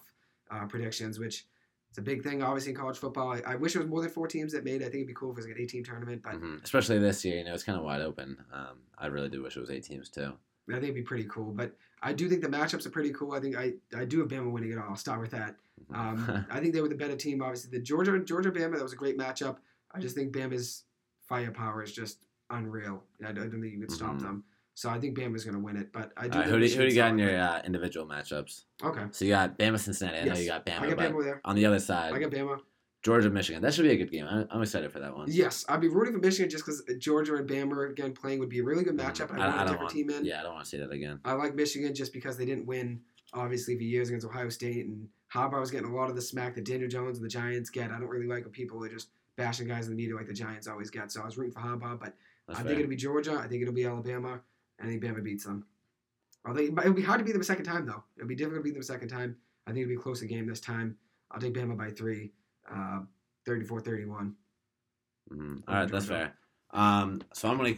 uh, 0.50 0.66
predictions, 0.66 1.18
which 1.18 1.46
It's 1.92 1.98
a 1.98 2.02
big 2.02 2.22
thing, 2.22 2.42
obviously, 2.42 2.70
in 2.72 2.78
college 2.78 2.96
football. 2.96 3.34
I, 3.34 3.42
I 3.46 3.54
wish 3.54 3.76
it 3.76 3.78
was 3.80 3.86
more 3.86 4.00
than 4.00 4.08
four 4.08 4.26
teams 4.26 4.50
that 4.54 4.64
made. 4.64 4.80
it. 4.80 4.84
I 4.84 4.88
think 4.88 4.94
it'd 4.94 5.08
be 5.08 5.12
cool 5.12 5.28
if 5.30 5.34
it 5.34 5.36
was 5.40 5.46
like 5.46 5.56
an 5.56 5.60
eight-team 5.62 5.84
tournament, 5.84 6.22
but 6.22 6.32
Mhm. 6.40 6.64
Especially 6.64 6.98
this 6.98 7.22
year, 7.22 7.36
you 7.36 7.44
know, 7.44 7.52
it's 7.52 7.64
kind 7.64 7.76
of 7.76 7.84
wide 7.84 8.00
open. 8.00 8.42
Um, 8.50 8.78
I 8.96 9.08
really 9.08 9.28
do 9.28 9.42
wish 9.42 9.58
it 9.58 9.60
was 9.60 9.68
eight 9.68 9.84
teams 9.84 10.08
too. 10.08 10.32
I 10.70 10.72
think 10.72 10.84
it'd 10.84 10.94
be 10.94 11.02
pretty 11.02 11.24
cool. 11.28 11.52
But 11.52 11.76
I 12.02 12.14
do 12.14 12.30
think 12.30 12.40
the 12.40 12.48
matchups 12.48 12.86
are 12.86 12.90
pretty 12.90 13.10
cool. 13.12 13.32
I 13.32 13.40
think 13.40 13.58
I, 13.58 13.74
I 13.94 14.06
do 14.06 14.20
have 14.20 14.28
Bama 14.28 14.50
winning 14.50 14.72
it 14.72 14.78
all. 14.78 14.88
I'll 14.88 14.96
start 14.96 15.20
with 15.20 15.32
that. 15.32 15.56
Mhm. 15.90 15.94
Um, 15.98 16.46
I 16.50 16.60
think 16.60 16.72
they 16.72 16.80
were 16.80 16.88
the 16.88 16.94
better 16.94 17.14
team. 17.14 17.42
Obviously, 17.42 17.70
the 17.76 17.84
Georgia 17.84 18.18
Georgia 18.20 18.50
Bama 18.50 18.76
that 18.76 18.82
was 18.82 18.94
a 18.94 18.96
great 18.96 19.18
matchup. 19.18 19.58
I 19.90 20.00
just 20.00 20.14
think 20.16 20.32
Bama's 20.34 20.84
firepower 21.28 21.82
is 21.82 21.92
just 21.92 22.20
unreal. 22.48 23.02
I 23.22 23.32
don't 23.32 23.50
think 23.50 23.64
you 23.74 23.80
could 23.80 23.92
stop 23.92 24.14
Mhm. 24.16 24.22
them. 24.22 24.44
So 24.74 24.88
I 24.88 24.98
think 24.98 25.16
Bama's 25.16 25.44
going 25.44 25.54
to 25.54 25.60
win 25.60 25.76
it. 25.76 25.92
But 25.92 26.12
I 26.16 26.28
do. 26.28 26.38
Right, 26.38 26.48
who 26.48 26.58
do, 26.58 26.66
who 26.66 26.82
do 26.82 26.86
you 26.88 26.94
got 26.94 27.10
in 27.10 27.18
your 27.18 27.38
uh, 27.38 27.60
individual 27.64 28.06
matchups? 28.06 28.64
Okay. 28.82 29.02
So 29.10 29.24
you 29.24 29.30
got 29.32 29.58
Bama, 29.58 29.78
Cincinnati. 29.78 30.18
I 30.18 30.24
know 30.24 30.28
Yes. 30.32 30.40
you 30.42 30.48
got 30.48 30.64
Bama, 30.66 30.80
I 30.80 30.88
got 30.90 30.98
Bama 30.98 31.22
there. 31.24 31.40
on 31.44 31.56
the 31.56 31.66
other 31.66 31.78
side, 31.78 32.12
I 32.14 32.18
got 32.18 32.30
Bama. 32.30 32.58
Georgia, 33.02 33.28
Michigan. 33.30 33.60
That 33.62 33.74
should 33.74 33.82
be 33.82 33.90
a 33.90 33.96
good 33.96 34.12
game. 34.12 34.26
I'm, 34.30 34.46
I'm 34.50 34.62
excited 34.62 34.90
for 34.92 35.00
that 35.00 35.14
one. 35.16 35.26
Yes, 35.28 35.64
I'd 35.68 35.80
be 35.80 35.88
rooting 35.88 36.14
for 36.14 36.20
Michigan 36.20 36.48
just 36.48 36.64
because 36.64 36.82
Georgia 37.00 37.34
and 37.34 37.48
Bama 37.48 37.90
again 37.90 38.12
playing 38.12 38.38
would 38.38 38.48
be 38.48 38.60
a 38.60 38.64
really 38.64 38.84
good 38.84 38.96
matchup. 38.96 39.28
Mhm. 39.28 39.40
I, 39.40 39.48
want 39.48 39.54
a 39.54 39.58
don't 39.58 39.58
different 39.66 39.80
want, 39.82 39.92
team 39.94 40.10
in. 40.10 40.24
Yeah, 40.24 40.40
I 40.40 40.42
don't 40.44 40.52
want 40.54 40.64
to 40.64 40.70
see 40.70 40.78
that 40.78 40.90
again. 40.92 41.18
I 41.24 41.32
like 41.32 41.54
Michigan 41.56 41.94
just 41.94 42.12
because 42.12 42.36
they 42.36 42.44
didn't 42.46 42.64
win, 42.66 43.00
obviously, 43.34 43.76
for 43.76 43.82
years 43.82 44.08
against 44.08 44.24
Ohio 44.24 44.48
State. 44.50 44.86
And 44.86 45.08
Harbaugh 45.34 45.58
was 45.60 45.70
getting 45.72 45.90
a 45.90 45.94
lot 45.94 46.10
of 46.10 46.14
the 46.16 46.22
smack 46.22 46.54
that 46.54 46.64
Daniel 46.64 46.88
Jones 46.88 47.18
and 47.18 47.24
the 47.24 47.28
Giants 47.30 47.70
get. 47.70 47.90
I 47.90 47.98
don't 47.98 48.08
really 48.08 48.28
like 48.28 48.44
when 48.44 48.52
people 48.52 48.82
are 48.84 48.88
just 48.88 49.08
bashing 49.36 49.66
guys 49.66 49.86
in 49.88 49.92
the 49.92 49.96
media 49.96 50.14
like 50.14 50.28
the 50.28 50.32
Giants 50.32 50.68
always 50.68 50.88
get. 50.90 51.10
So 51.10 51.22
I 51.22 51.24
was 51.26 51.36
rooting 51.36 51.52
for 51.52 51.60
Harbaugh, 51.60 51.98
but 51.98 52.14
That's 52.46 52.60
I 52.60 52.62
fair. 52.62 52.68
think 52.70 52.80
it'll 52.80 52.90
be 52.90 52.96
Georgia. 52.96 53.34
I 53.42 53.48
think 53.48 53.62
it'll 53.62 53.74
be 53.74 53.84
Alabama. 53.84 54.40
I 54.82 54.86
think 54.86 55.02
Bama 55.02 55.22
beats 55.22 55.44
them. 55.44 55.64
I 56.44 56.52
think 56.52 56.74
but 56.74 56.84
it'll 56.84 56.96
be 56.96 57.02
hard 57.02 57.20
to 57.20 57.24
beat 57.24 57.32
them 57.32 57.40
a 57.40 57.44
second 57.44 57.64
time, 57.64 57.86
though. 57.86 58.02
It'll 58.16 58.28
be 58.28 58.34
difficult 58.34 58.60
to 58.60 58.64
beat 58.64 58.74
them 58.74 58.80
a 58.82 58.84
second 58.84 59.08
time. 59.08 59.36
I 59.66 59.70
think 59.70 59.82
it'll 59.82 59.90
be 59.90 59.96
a 59.96 60.02
closer 60.02 60.26
game 60.26 60.46
this 60.46 60.60
time. 60.60 60.96
I'll 61.30 61.40
take 61.40 61.54
Bama 61.54 61.76
by 61.76 61.90
three, 61.90 62.32
uh, 62.70 63.00
34-31. 63.46 64.34
Mhm. 65.30 65.62
All 65.68 65.74
right, 65.74 65.88
that's 65.88 66.06
fair. 66.06 66.34
Um, 66.70 67.22
so 67.32 67.48
I'm 67.48 67.56
gonna 67.58 67.76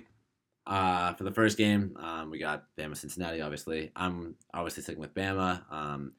uh, 0.67 1.13
for 1.15 1.25
the 1.25 1.33
first 1.33 1.59
game, 1.59 1.97
um, 2.01 2.31
we 2.31 2.39
got 2.39 2.65
Bama, 2.77 2.97
Cincinnati. 2.97 3.41
Obviously, 3.41 3.93
I'm 3.95 4.37
obviously 4.55 4.83
sticking 4.83 5.01
with 5.01 5.15
Bama. 5.15 5.71
Um, 5.71 6.15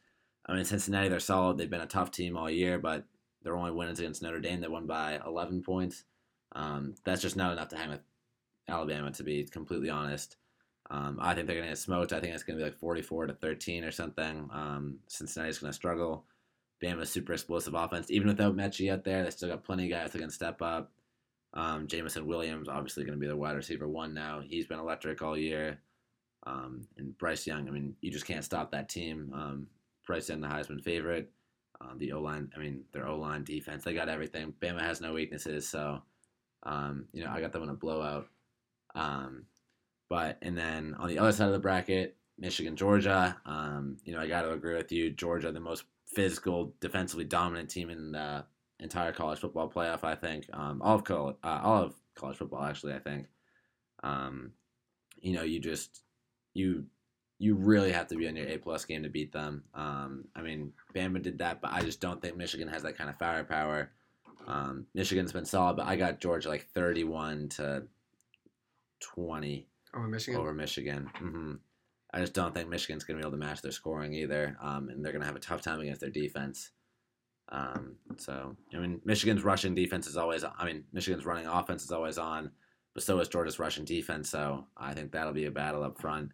I 0.46 0.54
mean, 0.54 0.66
Cincinnati, 0.66 1.10
they're 1.10 1.20
solid. 1.20 1.58
They've 1.58 1.70
been 1.70 1.82
a 1.82 1.88
tough 1.88 2.12
team 2.12 2.38
all 2.38 2.50
year, 2.50 2.78
but 2.78 3.06
their 3.42 3.56
only 3.56 3.72
wins 3.72 4.00
against 4.00 4.22
Notre 4.22 4.40
Dame. 4.40 4.62
They 4.62 4.68
won 4.68 4.86
by 4.86 5.20
11 5.26 5.64
points. 5.64 6.04
Um, 6.52 6.94
that's 7.04 7.22
just 7.22 7.36
not 7.36 7.54
enough 7.54 7.70
to 7.70 7.78
hang 7.78 7.90
with 7.90 8.02
Alabama, 8.68 9.12
to 9.12 9.24
be 9.24 9.46
completely 9.46 9.90
honest. 9.90 10.38
Um, 10.90 11.18
I 11.20 11.34
think 11.34 11.48
they're 11.48 11.56
gonna 11.58 11.70
get 11.70 11.78
smoked. 11.78 12.14
I 12.14 12.20
think 12.20 12.34
it's 12.34 12.44
gonna 12.44 12.58
be 12.58 12.64
like 12.64 12.78
44 12.78 13.28
to 13.28 13.34
13 13.34 13.84
or 13.84 13.92
something. 13.92 14.50
Um, 14.54 15.00
Cincinnati's 15.08 15.60
gonna 15.60 15.74
struggle. 15.74 16.26
Bama's 16.82 17.10
super 17.10 17.34
explosive 17.34 17.74
offense. 17.74 18.12
Even 18.12 18.28
without 18.28 18.56
Metchie 18.56 18.92
out 18.92 19.04
there, 19.04 19.24
they 19.24 19.30
still 19.30 19.50
got 19.50 19.64
plenty 19.64 19.86
of 19.86 19.92
guys 19.92 20.12
that 20.12 20.20
can 20.20 20.30
step 20.30 20.62
up. 20.62 20.92
Um, 21.54 21.88
Jameson 21.88 22.28
Williams, 22.28 22.68
obviously 22.68 23.06
going 23.06 23.18
to 23.18 23.22
be 23.22 23.28
the 23.28 23.36
wide 23.36 23.56
receiver 23.56 23.88
one 23.88 24.14
now. 24.14 24.42
He's 24.42 24.68
been 24.68 24.80
electric 24.80 25.22
all 25.22 25.38
year. 25.38 25.80
Um, 26.46 26.88
and 26.98 27.18
Bryce 27.18 27.48
Young, 27.48 27.68
I 27.68 27.72
mean, 27.72 27.96
you 28.02 28.12
just 28.12 28.28
can't 28.28 28.44
stop 28.44 28.72
that 28.72 28.90
team. 28.90 29.32
Um, 29.34 29.68
Bryce 30.06 30.30
Young, 30.30 30.42
the 30.42 30.48
Heisman 30.48 30.84
favorite. 30.84 31.32
Um, 31.82 31.98
the 31.98 32.12
O 32.14 32.22
line, 32.22 32.52
I 32.56 32.60
mean, 32.60 32.84
their 32.92 33.08
O 33.08 33.18
line 33.18 33.44
defense, 33.44 33.84
they 33.84 33.94
got 33.94 34.10
everything. 34.10 34.54
Bama 34.62 34.82
has 34.82 35.02
no 35.02 35.14
weaknesses, 35.14 35.68
so 35.68 36.02
um, 36.64 37.06
you 37.12 37.24
know 37.24 37.32
I 37.32 37.42
got 37.42 37.52
them 37.52 37.64
in 37.64 37.70
a 37.70 37.74
blowout. 37.74 38.28
But 40.10 40.38
and 40.42 40.58
then 40.58 40.96
on 41.00 41.08
the 41.08 41.20
other 41.20 41.32
side 41.32 41.48
of 41.48 41.54
the 41.54 41.60
bracket, 41.60 42.16
Michigan, 42.38 42.76
Georgia. 42.76 43.38
Um, 43.46 43.98
you 44.04 44.14
know 44.14 44.20
I 44.20 44.28
got 44.28 44.44
to 44.44 44.52
agree 44.52 44.76
with 44.76 44.92
you. 44.92 45.10
Georgia, 45.10 45.52
the 45.52 45.60
most 45.60 45.84
physical, 46.08 46.74
defensively 46.80 47.26
dominant 47.26 47.70
team 47.70 47.90
in 47.90 48.12
the 48.12 48.46
entire 48.80 49.12
college 49.12 49.40
football 49.40 49.70
playoff. 49.70 50.04
I 50.04 50.16
think 50.16 50.46
um, 50.54 50.82
all 50.82 50.96
of 50.96 51.04
college, 51.04 51.36
uh, 51.44 51.62
all 51.64 51.84
of 51.84 51.96
college 52.16 52.38
football 52.38 52.64
actually. 52.64 52.94
I 52.94 53.00
think. 53.00 53.28
Um, 54.04 54.52
you 55.22 55.34
know, 55.34 55.44
you 55.44 55.60
just 55.60 56.04
you 56.54 56.86
you 57.40 57.56
really 57.56 57.92
have 57.92 58.08
to 58.08 58.16
be 58.16 58.28
on 58.28 58.36
your 58.36 58.48
A 58.48 58.58
plus 58.58 58.86
game 58.86 59.04
to 59.04 59.10
beat 59.10 59.34
them. 59.34 59.64
Um, 59.74 60.26
I 60.36 60.42
mean, 60.42 60.72
Bama 60.94 61.22
did 61.22 61.40
that, 61.40 61.62
but 61.62 61.74
I 61.74 61.82
just 61.82 62.00
don't 62.00 62.22
think 62.22 62.38
Michigan 62.38 62.68
has 62.68 62.84
that 62.84 62.98
kind 62.98 63.10
of 63.10 63.18
firepower. 63.18 63.92
Um, 64.48 64.86
Michigan's 64.94 65.34
been 65.34 65.46
solid, 65.46 65.78
but 65.78 65.88
I 65.88 65.96
got 65.96 66.22
Georgia 66.22 66.50
like 66.50 66.68
thirty-one 66.68 67.50
to 67.50 67.84
twenty 69.00 69.68
Over 69.96 70.08
Michigan. 70.08 70.40
over 70.40 70.54
Michigan. 70.54 71.10
hmm 71.16 71.54
I 72.14 72.20
just 72.20 72.34
don't 72.34 72.54
think 72.54 72.70
Michigan's 72.70 73.04
going 73.04 73.18
to 73.18 73.24
be 73.24 73.28
able 73.28 73.38
to 73.38 73.46
match 73.46 73.62
their 73.62 73.74
scoring 73.74 74.14
either, 74.14 74.56
um, 74.62 74.88
and 74.88 75.04
they're 75.04 75.12
going 75.12 75.22
to 75.22 75.28
have 75.28 75.36
a 75.36 75.40
tough 75.40 75.62
time 75.62 75.82
against 75.82 76.00
their 76.00 76.10
defense. 76.10 76.72
Um, 77.50 77.98
so, 78.16 78.56
I 78.74 78.78
mean, 78.78 79.02
Michigan's 79.04 79.44
rushing 79.44 79.76
defense 79.76 80.08
is 80.08 80.16
always. 80.16 80.46
I 80.46 80.66
mean, 80.66 80.86
Michigan's 80.94 81.26
running 81.26 81.46
offense 81.46 81.84
is 81.84 81.92
always 81.92 82.18
on, 82.18 82.52
but 82.94 83.04
so 83.04 83.20
is 83.20 83.28
Georgia's 83.28 83.60
rushing 83.60 83.84
defense. 83.84 84.30
So, 84.30 84.66
I 84.78 84.94
think 84.94 85.12
that'll 85.12 85.34
be 85.34 85.46
a 85.46 85.52
battle 85.52 85.84
up 85.84 86.00
front. 86.00 86.30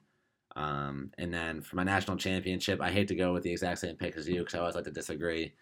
Um, 0.55 1.11
and 1.17 1.33
then 1.33 1.61
for 1.61 1.77
my 1.77 1.83
national 1.83 2.17
championship, 2.17 2.79
I 2.79 2.91
hate 2.91 3.07
to 3.07 3.15
go 3.15 3.33
with 3.33 3.43
the 3.43 3.51
exact 3.51 3.79
same 3.79 3.95
pick 3.95 4.17
as 4.17 4.27
you 4.27 4.39
because 4.39 4.53
I 4.55 4.59
always 4.59 4.75
like 4.75 4.83
to 4.83 4.91
disagree, 4.91 5.53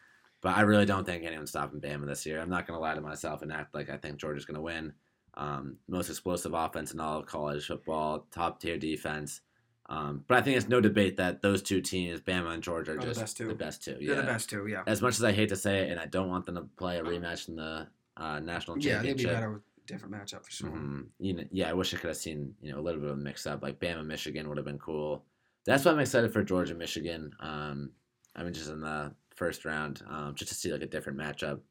but 0.41 0.57
I 0.57 0.61
really 0.61 0.85
don't 0.85 1.05
think 1.05 1.23
anyone's 1.23 1.51
stopping 1.51 1.79
Bama 1.79 2.07
this 2.07 2.25
year. 2.25 2.41
I'm 2.41 2.49
not 2.49 2.67
going 2.67 2.75
to 2.75 2.81
lie 2.81 2.95
to 2.95 3.01
myself 3.01 3.41
and 3.41 3.53
act 3.53 3.73
like 3.73 3.89
I 3.89 3.97
think 3.97 4.17
Georgia's 4.17 4.45
going 4.45 4.55
to 4.55 4.61
win. 4.61 4.93
Um, 5.39 5.77
most 5.87 6.09
explosive 6.09 6.53
offense 6.53 6.93
in 6.93 6.99
all 6.99 7.19
of 7.19 7.25
college 7.25 7.65
football, 7.65 8.25
top 8.29 8.59
tier 8.59 8.77
defense. 8.77 9.39
Um, 9.87 10.23
but 10.27 10.37
I 10.37 10.41
think 10.41 10.57
it's 10.57 10.67
no 10.67 10.81
debate 10.81 11.15
that 11.17 11.41
those 11.41 11.61
two 11.63 11.79
teams, 11.81 12.19
Bama 12.19 12.53
and 12.53 12.61
Georgia, 12.61 12.91
are 12.91 12.95
Are 12.97 12.99
the 12.99 13.05
just 13.07 13.19
best 13.21 13.37
two. 13.37 13.47
the 13.47 13.55
best 13.55 13.83
two. 13.83 13.97
They're 14.01 14.15
the 14.17 14.23
best 14.23 14.49
two, 14.49 14.67
yeah. 14.67 14.83
As 14.85 15.01
much 15.01 15.13
as 15.15 15.23
I 15.23 15.31
hate 15.31 15.49
to 15.49 15.55
say 15.55 15.79
it, 15.79 15.91
and 15.91 15.99
I 15.99 16.07
don't 16.07 16.27
want 16.27 16.45
them 16.45 16.55
to 16.55 16.61
play 16.77 16.99
a 16.99 17.03
rematch 17.03 17.47
in 17.47 17.55
the 17.55 17.87
uh, 18.17 18.39
national 18.41 18.77
championship. 18.77 18.83
Yeah, 18.83 19.01
they'd 19.01 19.17
be 19.17 19.23
better 19.23 19.51
with 19.53 19.61
a 19.61 19.87
different 19.87 20.13
matchup 20.13 20.43
for 20.43 20.51
sure. 20.51 20.69
Mhm. 20.69 21.05
You 21.19 21.33
know, 21.35 21.43
yeah, 21.51 21.69
I 21.69 21.73
wish 21.73 21.93
I 21.93 21.97
could 21.97 22.09
have 22.09 22.17
seen 22.17 22.53
you 22.61 22.73
know 22.73 22.79
a 22.79 22.81
little 22.81 22.99
bit 22.99 23.09
of 23.09 23.17
a 23.17 23.21
mix 23.21 23.47
up. 23.47 23.63
Like 23.63 23.79
Bama, 23.79 24.05
Michigan 24.05 24.47
would 24.49 24.57
have 24.57 24.65
been 24.65 24.77
cool. 24.77 25.23
That's 25.65 25.85
why 25.85 25.91
I'm 25.93 25.99
excited 25.99 26.33
for 26.33 26.43
Georgia, 26.43 26.75
Michigan. 26.75 27.31
Um, 27.39 27.91
I 28.35 28.43
mean, 28.43 28.53
just 28.53 28.69
in 28.69 28.81
the 28.81 29.13
first 29.35 29.63
round, 29.65 30.03
um, 30.09 30.35
just 30.35 30.49
to 30.49 30.55
see 30.55 30.71
like 30.71 30.81
a 30.83 30.85
different 30.87 31.17
matchup. 31.17 31.61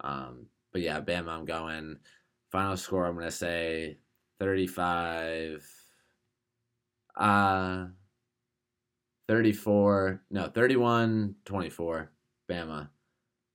Um, 0.00 0.46
but 0.72 0.82
yeah, 0.82 1.00
Bama, 1.00 1.28
I'm 1.28 1.44
going. 1.44 1.98
Final 2.56 2.78
score, 2.78 3.04
I'm 3.04 3.16
gonna 3.16 3.30
say 3.30 3.98
35. 4.40 5.62
Uh, 7.14 7.88
34. 9.28 10.22
No, 10.30 10.48
31 10.48 11.34
24. 11.44 12.10
Bama. 12.50 12.88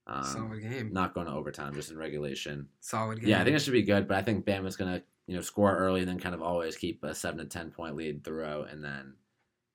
Um, 0.06 0.24
Solid 0.24 0.62
game. 0.62 0.93
not 0.93 1.16
going 1.16 1.26
to 1.26 1.34
overtime, 1.34 1.74
just 1.74 1.89
in 1.89 1.97
regulation. 1.97 2.68
Solid 2.82 3.22
game. 3.22 3.30
Yeah, 3.30 3.41
I 3.41 3.43
think 3.43 3.56
it 3.56 3.64
should 3.64 3.74
be 3.74 3.82
good, 3.82 4.08
but 4.08 4.18
I 4.18 4.22
think 4.22 4.45
Bama's 4.45 4.76
gonna 4.76 5.02
you 5.26 5.36
know 5.36 5.41
score 5.41 5.76
early 5.76 6.02
and 6.02 6.08
then 6.08 6.20
kind 6.20 6.36
of 6.36 6.43
always 6.43 6.76
keep 6.76 7.04
a 7.04 7.16
seven 7.16 7.39
to 7.39 7.45
ten 7.45 7.72
point 7.72 7.95
lead 7.95 8.24
throughout, 8.24 8.70
and 8.70 8.84
then 8.84 9.16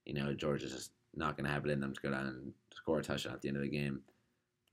you 0.05 0.15
know 0.15 0.35
Georgia's 0.35 0.71
just 0.71 0.93
not 1.17 1.37
gonna 1.37 1.51
have 1.51 1.65
it 1.65 1.73
in 1.73 1.81
them 1.81 1.93
to 1.93 2.01
go 2.01 2.13
down 2.13 2.27
and 2.27 2.53
score 2.73 3.01
a 3.01 3.03
touchdown 3.03 3.35
at 3.35 3.43
the 3.43 3.49
end 3.49 3.57
of 3.57 3.65
the 3.65 3.71
game. 3.71 4.03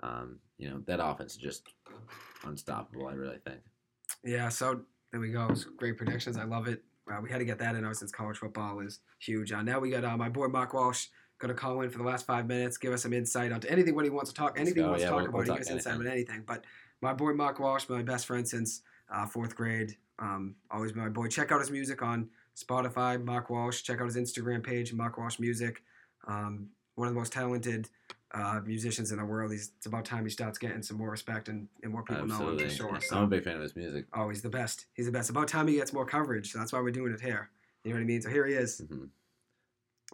Um, 0.04 0.38
you 0.60 0.70
know 0.70 0.84
that 0.86 1.04
offense 1.04 1.32
is 1.32 1.40
just 1.40 1.70
unstoppable. 2.46 3.08
I 3.08 3.14
really 3.14 3.40
think. 3.40 3.62
Yeah, 4.24 4.50
so 4.50 4.82
there 5.12 5.20
we 5.20 5.32
go. 5.32 5.48
It's 5.52 5.64
great 5.66 5.98
predictions. 5.98 6.38
I 6.38 6.44
love 6.44 6.68
it. 6.68 6.82
Uh, 7.12 7.20
we 7.22 7.30
had 7.30 7.40
to 7.40 7.46
get 7.46 7.60
that 7.60 7.76
in 7.76 7.94
since 7.94 8.12
college 8.12 8.38
football 8.38 8.80
is 8.80 9.00
huge. 9.20 9.52
Uh, 9.52 9.62
now 9.62 9.80
we 9.80 9.90
got 9.90 10.06
uh, 10.06 10.16
my 10.16 10.30
boy 10.30 10.48
Mark 10.48 10.74
Walsh 10.74 11.08
going 11.40 11.54
to 11.54 11.60
call 11.60 11.82
in 11.82 11.90
for 11.90 11.98
the 11.98 12.04
last 12.06 12.26
five 12.26 12.48
minutes, 12.48 12.78
give 12.78 12.94
us 12.94 13.04
some 13.04 13.12
insight 13.12 13.52
onto 13.52 13.68
anything 13.68 13.94
what 13.96 14.06
he 14.06 14.10
wants 14.10 14.30
to 14.32 14.36
talk, 14.36 14.58
anything 14.58 14.76
go. 14.76 14.84
he 14.84 14.88
wants 14.90 15.02
Yeah, 15.04 15.10
to 15.10 15.12
talk 15.12 15.18
we'll- 15.18 15.30
about. 15.30 15.48
we'll 15.48 15.54
he 15.56 15.58
gives 15.58 15.70
insight 15.70 15.96
on 15.96 16.08
anything. 16.08 16.44
But 16.48 16.64
my 17.02 17.12
boy 17.14 17.34
Mark 17.34 17.60
Walsh, 17.60 17.90
my 17.90 18.02
best 18.02 18.26
friend 18.26 18.48
since 18.48 18.82
uh, 19.14 19.26
fourth 19.26 19.56
grade. 19.56 19.98
Um, 20.20 20.56
always 20.72 20.94
been 20.94 21.02
my 21.04 21.10
boy. 21.10 21.28
Check 21.28 21.52
out 21.52 21.60
his 21.60 21.70
music 21.72 22.02
on 22.02 22.30
Spotify, 22.56 23.22
Mark 23.22 23.50
Walsh. 23.50 23.82
Check 23.82 24.00
out 24.00 24.06
his 24.06 24.16
Instagram 24.16 24.64
page, 24.64 24.94
Mark 24.94 25.18
Walsh 25.18 25.40
Music. 25.40 25.84
Um, 26.28 26.70
one 26.96 27.08
of 27.10 27.14
the 27.14 27.20
most 27.20 27.34
talented 27.34 27.90
uh, 28.34 28.60
musicians 28.66 29.12
in 29.12 29.18
the 29.20 29.26
world. 29.26 29.52
He's, 29.52 29.72
it's 29.78 29.86
about 29.86 30.06
time 30.06 30.24
he 30.24 30.30
starts 30.30 30.58
getting 30.58 30.82
some 30.82 30.98
more 30.98 31.10
respect 31.12 31.50
and, 31.50 31.68
and 31.84 31.92
more 31.92 32.04
people 32.04 32.26
know 32.26 32.50
him 32.50 32.60
for 32.60 32.70
sure. 32.70 33.00
So. 33.02 33.18
I'm 33.18 33.24
a 33.24 33.28
big 33.28 33.44
fan 33.44 33.56
of 33.56 33.62
his 33.62 33.76
music. 33.76 34.06
oh, 34.14 34.30
he's 34.30 34.42
the 34.42 34.50
best. 34.50 34.86
He's 34.94 35.06
the 35.06 35.12
best. 35.12 35.30
About 35.30 35.48
time 35.48 35.68
he 35.68 35.76
gets 35.76 35.94
more 35.94 36.06
coverage. 36.06 36.52
So 36.52 36.60
that's 36.60 36.74
why 36.74 36.80
we're 36.80 36.92
doing 36.92 37.14
it 37.14 37.22
here. 37.22 37.50
You 37.84 37.92
know 37.92 37.98
what 37.98 38.04
I 38.04 38.06
mean? 38.06 38.22
So 38.22 38.30
here 38.30 38.46
he 38.46 38.54
is. 38.54 38.82
Mhm. 38.82 39.10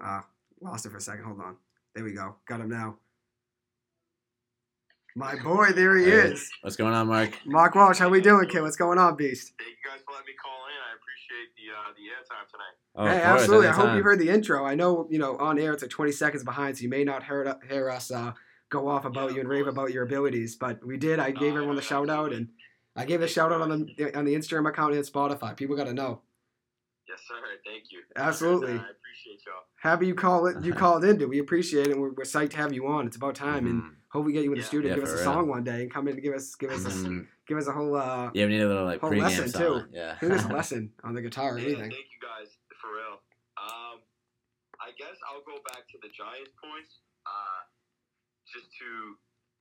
Uh, 0.04 0.22
lost 0.62 0.86
it 0.86 0.90
for 0.90 0.98
a 0.98 1.02
second. 1.02 1.24
Hold 1.26 1.40
on. 1.42 1.56
There 1.96 2.04
we 2.04 2.14
go. 2.14 2.36
Got 2.48 2.62
him 2.62 2.70
now. 2.70 2.98
My 5.16 5.36
boy, 5.36 5.72
there 5.72 5.98
he 5.98 6.06
Hey, 6.06 6.12
is. 6.12 6.50
What's 6.62 6.76
going 6.76 6.94
on, 6.94 7.08
Mark? 7.08 7.38
Mark 7.46 7.76
Walsh, 7.76 7.98
how 8.00 8.10
we 8.10 8.22
doing, 8.22 8.48
kid? 8.48 8.62
What's 8.62 8.78
going 8.78 8.98
on, 9.00 9.16
Beast? 9.16 9.54
Thank 9.58 9.72
you 9.72 9.90
guys 9.90 10.00
for 10.06 10.14
letting 10.14 10.28
me 10.28 10.34
call 10.42 10.66
in. 10.68 10.80
I 10.80 10.89
appreciate 11.30 11.56
the 11.56 11.74
uh, 11.74 11.94
the 11.96 12.04
airtime 12.10 12.48
tonight. 12.50 12.76
Oh, 12.96 13.06
hey, 13.06 13.24
course, 13.24 13.42
absolutely. 13.42 13.68
I 13.68 13.72
hope 13.72 13.96
you 13.96 14.04
heard 14.04 14.20
the 14.20 14.30
intro. 14.30 14.66
I 14.66 14.76
know, 14.76 15.08
you 15.10 15.20
know, 15.20 15.38
on 15.38 15.60
air 15.60 15.74
it's 15.74 15.84
like 15.84 15.92
20 15.92 16.12
seconds 16.12 16.44
behind, 16.44 16.78
so 16.78 16.84
you 16.84 16.90
may 16.90 17.04
not 17.04 17.24
hear, 17.24 17.56
hear 17.68 17.90
us 17.90 18.12
uh, 18.12 18.34
go 18.70 18.88
off 18.88 19.06
about 19.06 19.30
Yeah, 19.30 19.36
you 19.36 19.40
and 19.42 19.50
rave 19.50 19.68
about 19.68 19.92
your 19.92 20.04
abilities, 20.04 20.56
but 20.56 20.86
we 20.86 20.98
did. 20.98 21.20
I 21.20 21.32
gave 21.32 21.54
Oh, 21.54 21.58
everyone 21.58 21.76
the 21.76 21.82
shout 21.82 22.10
out, 22.10 22.34
and 22.34 22.50
I 22.96 23.06
gave 23.06 23.20
the 23.22 23.28
shout 23.28 23.52
out 23.52 23.62
on 23.62 23.70
the 23.70 24.18
on 24.18 24.26
the 24.26 24.34
Instagram 24.36 24.68
account 24.68 24.94
and 24.96 25.04
Spotify. 25.04 25.56
People 25.56 25.76
got 25.76 25.86
to 25.86 25.94
know. 25.94 26.22
Yes, 27.08 27.20
Yes, 27.20 27.28
sir. 27.28 27.36
Thank 27.66 27.92
you. 27.92 28.00
Absolutely. 28.16 28.72
And, 28.72 28.80
uh, 28.80 28.84
I 28.84 28.86
appreciate 28.92 29.46
y'all. 29.46 29.64
Happy 29.82 30.08
you 30.08 30.16
call 30.16 30.48
it. 30.48 30.64
You 30.64 30.74
called 30.84 31.04
in, 31.04 31.18
dude. 31.18 31.30
We 31.30 31.40
appreciate 31.40 31.88
it. 31.88 31.98
We're, 31.98 32.10
we're 32.12 32.24
psyched 32.24 32.52
to 32.52 32.58
have 32.58 32.74
you 32.74 32.88
on. 32.88 33.08
It's 33.08 33.16
about 33.18 33.36
time, 33.36 33.66
and 33.66 33.82
Mhm. 33.84 33.90
Hope 34.10 34.26
we 34.26 34.34
get 34.34 34.44
you 34.44 34.52
in 34.54 34.58
the 34.58 34.62
Yeah. 34.64 34.68
studio. 34.68 34.90
Yeah, 34.90 34.96
give 34.96 35.04
us 35.06 35.14
a 35.14 35.18
for 35.18 35.24
song 35.24 35.48
one 35.48 35.64
day, 35.64 35.82
and 35.84 35.94
come 35.94 36.08
in 36.08 36.14
and 36.16 36.24
give 36.24 36.34
us 36.34 36.56
give 36.56 36.72
us 36.72 36.86
a, 36.86 36.90
Mhm. 36.90 37.28
give 37.48 37.58
us 37.58 37.68
a 37.68 37.72
whole 37.72 37.96
uh, 37.96 38.32
Yeah, 38.34 38.46
we 38.46 38.52
need 38.58 38.62
a 38.62 38.68
little 38.68 38.86
like 38.86 39.02
whole 39.02 39.14
lesson 39.14 39.48
song. 39.50 39.62
too. 39.62 39.88
Yeah. 39.92 40.18
give 40.20 40.32
us 40.32 40.46
a 40.46 40.48
lesson 40.60 40.94
on 41.04 41.14
the 41.14 41.22
guitar 41.22 41.54
or 41.56 41.58
Yeah, 41.60 41.66
anything. 41.78 41.92
thank 41.92 42.12
you 42.12 42.20
guys 42.22 42.58
for 42.82 42.94
real. 42.94 43.22
Um, 43.58 44.02
I 44.82 44.92
guess 44.98 45.18
I'll 45.30 45.44
go 45.44 45.62
back 45.74 45.88
to 45.90 45.98
the 46.02 46.10
Giants 46.10 46.52
points. 46.62 47.00
Uh, 47.26 47.62
just 48.52 48.66
to 48.80 49.18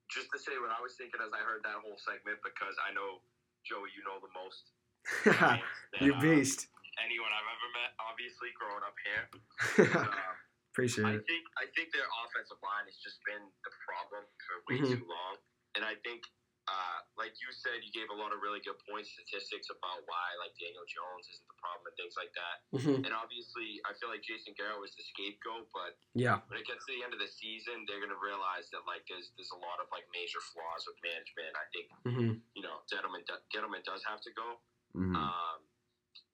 just 0.08 0.28
to 0.32 0.38
say 0.38 0.56
what 0.58 0.70
I 0.72 0.80
was 0.80 0.96
thinking 0.96 1.20
as 1.20 1.28
I 1.34 1.44
heard 1.44 1.62
that 1.64 1.74
whole 1.84 1.98
segment 1.98 2.40
because 2.42 2.74
I 2.80 2.92
know 2.94 3.20
Joey, 3.64 3.90
you 3.92 4.02
know 4.04 4.16
the 4.24 4.32
most. 4.32 4.72
Giants 5.24 5.64
than, 5.92 6.08
you 6.08 6.14
uh, 6.14 6.20
beast. 6.20 6.68
anyone 7.04 7.28
I've 7.28 7.44
ever 7.52 7.68
met, 7.76 7.92
obviously 8.00 8.48
growing 8.56 8.82
up 8.86 8.96
here. 9.04 9.24
Uh, 10.08 10.37
Appreciate 10.78 11.10
I 11.10 11.18
it. 11.18 11.26
think 11.26 11.42
I 11.58 11.66
think 11.74 11.90
their 11.90 12.06
offensive 12.22 12.62
line 12.62 12.86
has 12.86 12.94
just 13.02 13.18
been 13.26 13.42
the 13.66 13.72
problem 13.82 14.22
for 14.46 14.54
way 14.70 14.78
Mhm. 14.78 14.94
too 14.94 15.04
long, 15.10 15.34
and 15.74 15.82
I 15.82 15.98
think, 16.06 16.22
uh, 16.70 17.02
like 17.18 17.34
you 17.42 17.50
said, 17.50 17.82
you 17.82 17.90
gave 17.90 18.10
a 18.10 18.14
lot 18.14 18.30
of 18.30 18.38
really 18.38 18.60
good 18.62 18.78
points, 18.86 19.10
statistics 19.10 19.66
about 19.74 20.06
why 20.06 20.26
like 20.38 20.54
Daniel 20.54 20.86
Jones 20.86 21.26
isn't 21.34 21.48
the 21.50 21.58
problem 21.58 21.90
and 21.90 21.96
things 21.98 22.14
like 22.14 22.30
that. 22.38 22.62
Mhm. 22.70 23.02
And 23.06 23.12
obviously, 23.12 23.82
I 23.90 23.94
feel 23.98 24.08
like 24.08 24.22
Jason 24.22 24.54
Garrett 24.54 24.78
was 24.78 24.94
the 24.94 25.02
scapegoat, 25.02 25.66
but 25.74 25.98
Yeah. 26.14 26.46
when 26.46 26.60
it 26.60 26.66
gets 26.66 26.86
to 26.86 26.92
the 26.92 27.02
end 27.02 27.10
of 27.12 27.18
the 27.18 27.26
season, 27.26 27.84
they're 27.86 27.98
gonna 27.98 28.14
realize 28.14 28.70
that 28.70 28.86
like 28.86 29.04
there's 29.08 29.32
there's 29.34 29.50
a 29.50 29.56
lot 29.58 29.80
of 29.80 29.90
like 29.90 30.06
major 30.14 30.40
flaws 30.40 30.86
with 30.86 31.02
management. 31.02 31.56
I 31.56 31.66
think 31.74 31.90
hmm 32.06 32.32
you 32.54 32.62
know 32.62 32.84
Gettleman 32.86 33.26
do- 33.26 33.42
Gettleman 33.50 33.82
does 33.82 34.04
have 34.04 34.20
to 34.20 34.30
go. 34.30 34.62
Mhm. 34.94 35.16
Um, 35.16 35.67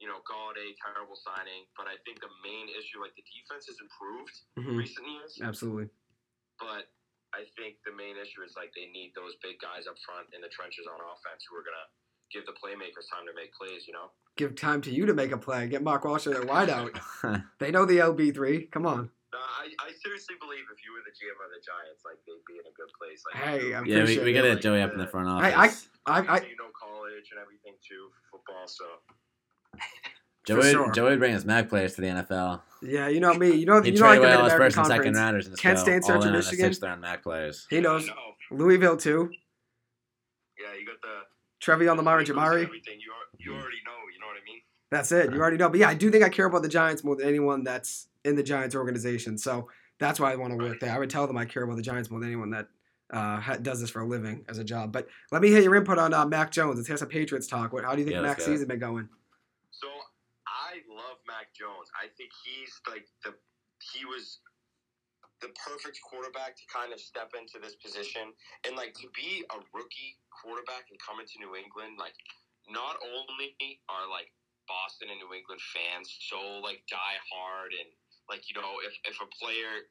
you 0.03 0.09
know, 0.11 0.21
Golladay, 0.27 0.75
terrible 0.81 1.15
signing, 1.17 1.65
but 1.79 1.87
I 1.87 1.97
think 2.05 2.19
the 2.21 2.33
main 2.43 2.67
issue, 2.75 2.99
like 3.01 3.15
the 3.15 3.25
defense 3.25 3.67
has 3.71 3.79
improved 3.81 4.35
hmm 4.59 4.77
recent 4.79 5.07
years, 5.07 5.39
Absolutely. 5.43 5.89
but 6.59 6.91
I 7.35 7.47
think 7.59 7.83
the 7.87 7.95
main 7.95 8.15
issue 8.19 8.43
is 8.47 8.55
like 8.55 8.71
they 8.79 8.87
need 8.95 9.11
those 9.19 9.35
big 9.43 9.59
guys 9.59 9.87
up 9.91 9.99
front 10.07 10.31
in 10.35 10.43
the 10.43 10.51
trenches 10.55 10.87
on 10.87 10.99
offense 11.03 11.43
who 11.51 11.59
are 11.59 11.67
gonna 11.67 11.89
give 12.31 12.47
the 12.47 12.55
playmakers 12.59 13.07
time 13.11 13.27
to 13.27 13.35
make 13.35 13.51
plays. 13.55 13.87
You 13.87 13.95
know, 13.95 14.11
Give 14.39 14.55
time 14.55 14.83
to 14.87 14.91
you 14.91 15.07
to 15.07 15.15
make 15.15 15.31
a 15.31 15.39
play. 15.39 15.67
Get 15.71 15.83
Mark 15.83 16.03
Walsh 16.07 16.27
their 16.31 16.43
wideout. 16.47 16.91
They 17.63 17.71
know 17.71 17.87
the 17.87 17.99
LB 18.03 18.35
three. 18.35 18.67
Come 18.71 18.87
on. 18.87 19.11
no, 19.35 19.39
I, 19.39 19.71
I 19.83 19.91
seriously 20.03 20.35
believe 20.43 20.67
if 20.71 20.79
you 20.87 20.91
were 20.95 21.03
the 21.07 21.15
GM 21.15 21.39
of 21.39 21.51
the 21.55 21.63
Giants, 21.63 22.03
like 22.07 22.19
they'd 22.27 22.43
be 22.47 22.59
in 22.63 22.67
a 22.67 22.75
good 22.79 22.91
place. 22.99 23.23
Like, 23.27 23.35
Hey, 23.43 23.75
I'm 23.75 23.87
yeah, 23.87 24.03
we, 24.07 24.19
we 24.23 24.33
gotta 24.35 24.55
Like, 24.55 24.63
Joey 24.63 24.83
up 24.83 24.93
in 24.95 24.99
the 24.99 25.07
front 25.11 25.27
I- 25.31 25.51
I- 25.55 25.67
office. 25.71 25.89
I, 26.07 26.19
I, 26.21 26.37
you 26.47 26.55
know 26.61 26.69
college 26.77 27.31
and 27.33 27.41
everything 27.41 27.75
too 27.83 28.11
for 28.15 28.39
football, 28.39 28.67
so. 28.69 28.85
Joey, 30.47 30.71
sure. 30.73 30.93
Joey 30.93 31.11
would 31.11 31.19
bring 31.19 31.33
his 31.33 31.45
Mac 31.47 31.69
players 31.71 31.95
to 31.95 32.03
the 32.03 32.09
NFL. 32.09 32.61
yeah, 32.83 33.09
you 33.09 33.19
know 33.21 33.33
me. 33.35 33.53
You 33.53 33.65
know, 33.65 33.81
He 33.81 33.93
you 33.93 33.99
know 33.99 34.07
I 34.07 34.17
trade 34.17 34.21
can 34.21 34.25
away 34.25 34.33
in 34.35 34.39
all 34.39 34.45
his 34.45 34.53
American 34.53 34.59
first 34.67 34.77
and 34.77 34.87
second 34.87 34.97
Conference. 35.05 35.17
rounders 35.19 35.47
and 35.47 35.53
just 35.55 35.63
Kent 35.63 35.77
go 35.77 35.83
State, 35.83 35.95
all 35.95 36.03
Central 36.03 36.23
in 36.25 36.29
on 36.29 36.35
a 36.35 36.39
Michigan. 36.39 36.65
sixth 36.67 36.83
round 36.83 37.01
Mac 37.01 37.23
players. 37.23 37.67
He 37.71 37.81
knows 37.81 38.07
know. 38.07 38.13
Louisville 38.51 38.97
too. 38.99 39.31
Yeah, 40.61 40.79
you 40.79 40.87
got 40.87 41.01
the. 41.03 41.09
Trevion 41.65 41.97
Lamar 41.97 42.19
and 42.19 42.29
Eagles 42.29 42.45
Jamari. 42.45 42.63
Everything 42.65 42.99
you, 43.01 43.11
al- 43.11 43.39
you 43.39 43.53
already 43.53 43.79
know. 43.87 43.93
You 44.13 44.21
know 44.21 44.27
what 44.27 44.37
I 44.37 44.45
mean? 44.45 44.61
That's 44.91 45.11
it. 45.13 45.33
You 45.33 45.41
already 45.41 45.57
know. 45.57 45.71
But 45.71 45.81
yeah, 45.81 45.89
I 45.89 45.95
do 45.95 46.11
think 46.11 46.23
I 46.23 46.29
care 46.29 46.45
about 46.45 46.61
the 46.63 46.69
Giants 46.69 47.03
more 47.03 47.17
than 47.17 47.27
anyone 47.27 47.65
that's 47.65 48.09
in 48.25 48.37
the 48.37 48.43
Giants 48.43 48.75
organization. 48.75 49.39
So 49.39 49.71
that's 49.99 50.21
why 50.21 50.31
I 50.33 50.37
want 50.37 50.53
to 50.53 50.59
work 50.63 50.79
there. 50.81 50.95
I 50.95 50.99
would 50.99 51.09
tell 51.09 51.27
them 51.27 51.39
I 51.39 51.47
care 51.47 51.63
about 51.63 51.77
the 51.77 51.83
Giants 51.83 52.11
more 52.11 52.21
than 52.21 52.29
anyone 52.29 52.51
that 52.51 52.69
uh, 53.11 53.57
does 53.63 53.81
this 53.81 53.89
for 53.89 54.03
a 54.03 54.07
living 54.07 54.45
as 54.47 54.59
a 54.59 54.65
job. 54.65 54.93
But 54.93 55.09
let 55.33 55.41
me 55.41 55.49
hear 55.49 55.63
your 55.63 55.75
input 55.75 55.99
on 55.99 56.13
uh, 56.13 56.27
Mac 56.27 56.51
Jones. 56.51 56.77
Let's 56.77 56.89
hear 56.89 56.99
some 56.99 57.09
Patriots 57.09 57.47
talk. 57.47 57.73
What, 57.73 57.85
how 57.85 57.93
do 57.93 58.01
you 58.01 58.05
think 58.05 58.17
Yeah, 58.17 58.21
let's 58.21 58.41
Mac's 58.41 58.45
season 58.45 58.69
been 58.69 58.79
going? 58.79 59.09
I 60.75 60.83
love 60.91 61.23
Mac 61.23 61.55
Jones. 61.55 61.87
I 61.95 62.11
think 62.19 62.35
he's 62.43 62.75
like 62.91 63.07
the 63.23 63.31
he 63.95 64.03
was 64.03 64.43
the 65.39 65.55
perfect 65.55 66.03
quarterback 66.03 66.59
to 66.59 66.65
kind 66.67 66.91
of 66.91 66.99
step 66.99 67.31
into 67.39 67.63
this 67.63 67.79
position 67.79 68.35
and 68.67 68.75
like 68.75 68.91
to 68.99 69.07
be 69.15 69.47
a 69.55 69.59
rookie 69.71 70.19
quarterback 70.35 70.91
and 70.91 70.99
come 70.99 71.23
into 71.23 71.39
New 71.39 71.55
England. 71.55 71.95
Like 71.95 72.19
not 72.67 72.99
only 73.07 73.55
are 73.87 74.11
like 74.11 74.35
Boston 74.67 75.15
and 75.15 75.23
New 75.23 75.31
England 75.31 75.63
fans 75.71 76.11
so 76.27 76.59
like 76.59 76.83
die 76.91 77.21
hard 77.31 77.71
and 77.71 77.87
like 78.27 78.43
you 78.51 78.59
know 78.59 78.83
if 78.83 78.95
if 79.07 79.15
a 79.23 79.29
player 79.39 79.87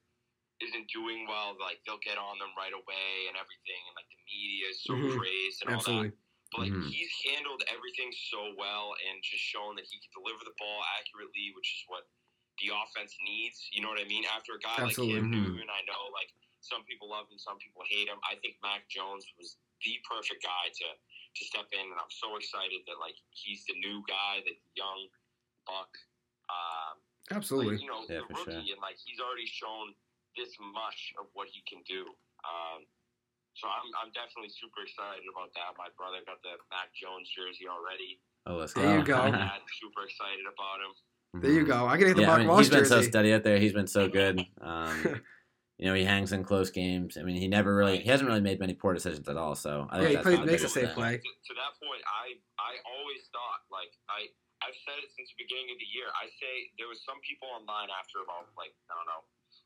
isn't 0.59 0.87
doing 0.91 1.29
well 1.29 1.55
like 1.61 1.79
they'll 1.85 2.01
get 2.01 2.17
on 2.17 2.35
them 2.41 2.49
right 2.57 2.73
away 2.73 3.09
and 3.29 3.37
everything 3.39 3.81
and 3.87 3.95
like 3.95 4.09
the 4.09 4.19
media 4.25 4.65
is 4.67 4.81
so 4.83 4.97
Mhm. 4.97 5.15
praised 5.15 5.61
and 5.63 5.71
all 5.71 5.79
that 5.79 6.09
Absolutely. 6.09 6.22
But 6.53 6.61
like, 6.61 6.71
Mhm. 6.71 6.89
he's 6.93 7.11
handled 7.25 7.63
everything 7.67 8.11
so 8.29 8.53
well 8.55 8.95
and 9.09 9.21
just 9.23 9.43
shown 9.43 9.75
that 9.75 9.85
he 9.85 9.99
can 9.99 10.11
deliver 10.13 10.43
the 10.45 10.53
ball 10.57 10.83
accurately, 10.99 11.51
which 11.57 11.73
is 11.73 11.83
what 11.87 12.07
the 12.61 12.69
offense 12.69 13.17
needs. 13.21 13.67
You 13.73 13.81
know 13.81 13.89
what 13.89 13.99
I 13.99 14.05
mean? 14.05 14.25
After 14.25 14.53
a 14.55 14.59
guy 14.59 14.77
Absolutely. 14.77 15.15
like 15.19 15.23
Cam 15.23 15.31
Mhm. 15.33 15.45
Newton, 15.57 15.69
I 15.69 15.81
know 15.89 16.07
like 16.13 16.31
some 16.61 16.85
people 16.85 17.09
love 17.09 17.27
him, 17.29 17.37
some 17.39 17.57
people 17.57 17.83
hate 17.83 18.07
him. 18.07 18.19
I 18.23 18.35
think 18.37 18.61
Mac 18.61 18.87
Jones 18.87 19.25
was 19.37 19.57
the 19.83 19.99
perfect 20.07 20.43
guy 20.43 20.69
to 20.69 20.97
to 21.35 21.45
step 21.45 21.67
in, 21.73 21.79
and 21.81 21.99
I'm 21.99 22.11
so 22.11 22.35
excited 22.37 22.85
that 22.85 22.99
like 22.99 23.17
he's 23.31 23.65
the 23.65 23.73
new 23.79 24.03
guy, 24.07 24.41
the 24.45 24.55
young 24.75 25.09
buck. 25.65 25.97
Um, 26.47 27.01
Absolutely. 27.31 27.73
like, 27.75 27.81
you 27.81 27.87
know, 27.87 28.01
Yeah, 28.07 28.19
the 28.19 28.25
rookie, 28.27 28.51
sure. 28.67 28.73
and 28.73 28.81
like 28.81 28.97
he's 29.03 29.19
already 29.19 29.47
shown 29.47 29.95
this 30.35 30.55
much 30.59 31.11
of 31.17 31.33
what 31.33 31.49
he 31.49 31.61
can 31.63 31.81
do. 31.83 32.05
Um, 32.43 32.85
so 33.55 33.69
I'm, 33.69 33.87
I'm 34.01 34.11
definitely 34.17 34.49
super 34.49 34.81
excited 34.85 35.25
about 35.29 35.53
that. 35.57 35.77
My 35.77 35.89
brother 35.95 36.21
got 36.25 36.41
the 36.41 36.57
Mac 36.73 36.89
Jones 36.97 37.29
jersey 37.29 37.69
already. 37.69 38.17
Oh, 38.49 38.57
let's 38.59 38.73
There 38.73 38.83
go. 38.83 38.97
you 38.97 39.03
go. 39.05 39.29
My 39.29 39.31
dad's 39.45 39.69
super 39.79 40.03
excited 40.09 40.45
about 40.49 40.81
him. 40.81 40.91
There 41.41 41.53
you 41.53 41.65
go. 41.65 41.85
I 41.89 41.97
can 41.97 42.13
get 42.13 42.15
the 42.17 42.25
Yeah, 42.25 42.33
Mark 42.33 42.39
I 42.39 42.43
mean, 42.45 42.49
Walsh 42.53 42.69
he's 42.69 42.73
been 42.73 42.85
so 42.85 43.01
steady 43.01 43.33
out 43.33 43.41
there. 43.45 43.57
He's 43.57 43.73
been 43.73 43.87
so 43.89 44.07
good. 44.09 44.41
Um, 44.61 45.21
you 45.81 45.89
know, 45.89 45.97
he 45.97 46.05
hangs 46.05 46.31
in 46.31 46.45
close 46.45 46.69
games. 46.69 47.17
I 47.17 47.25
mean, 47.25 47.35
he 47.35 47.49
never 47.49 47.73
really, 47.75 47.97
he 47.99 48.07
hasn't 48.07 48.29
really 48.29 48.45
made 48.45 48.61
many 48.61 48.77
poor 48.77 48.93
decisions 48.93 49.25
at 49.27 49.35
all. 49.35 49.57
So 49.57 49.89
I 49.89 49.97
Yeah, 49.97 50.01
think 50.05 50.09
he 50.09 50.15
that's 50.15 50.23
plays- 50.23 50.37
one 50.37 50.43
of 50.45 50.47
the 50.47 50.53
makes 50.53 50.63
a 50.63 50.69
safe 50.69 50.93
things. 50.93 50.95
play. 50.95 51.13
To, 51.17 51.31
to 51.49 51.53
that 51.57 51.73
point, 51.81 52.01
I 52.05 52.37
I 52.61 52.73
always 52.85 53.25
thought 53.33 53.65
like 53.73 53.89
I 54.07 54.29
I've 54.63 54.77
said 54.85 54.95
it 55.01 55.09
since 55.17 55.33
the 55.33 55.43
beginning 55.43 55.73
of 55.73 55.77
the 55.81 55.89
year. 55.89 56.07
I 56.15 56.29
say 56.39 56.53
there 56.79 56.87
was 56.87 57.01
some 57.03 57.17
people 57.25 57.49
online 57.51 57.89
after 57.91 58.21
about 58.23 58.47
like 58.55 58.71
I 58.87 58.93
don't 58.95 59.09
know 59.09 59.21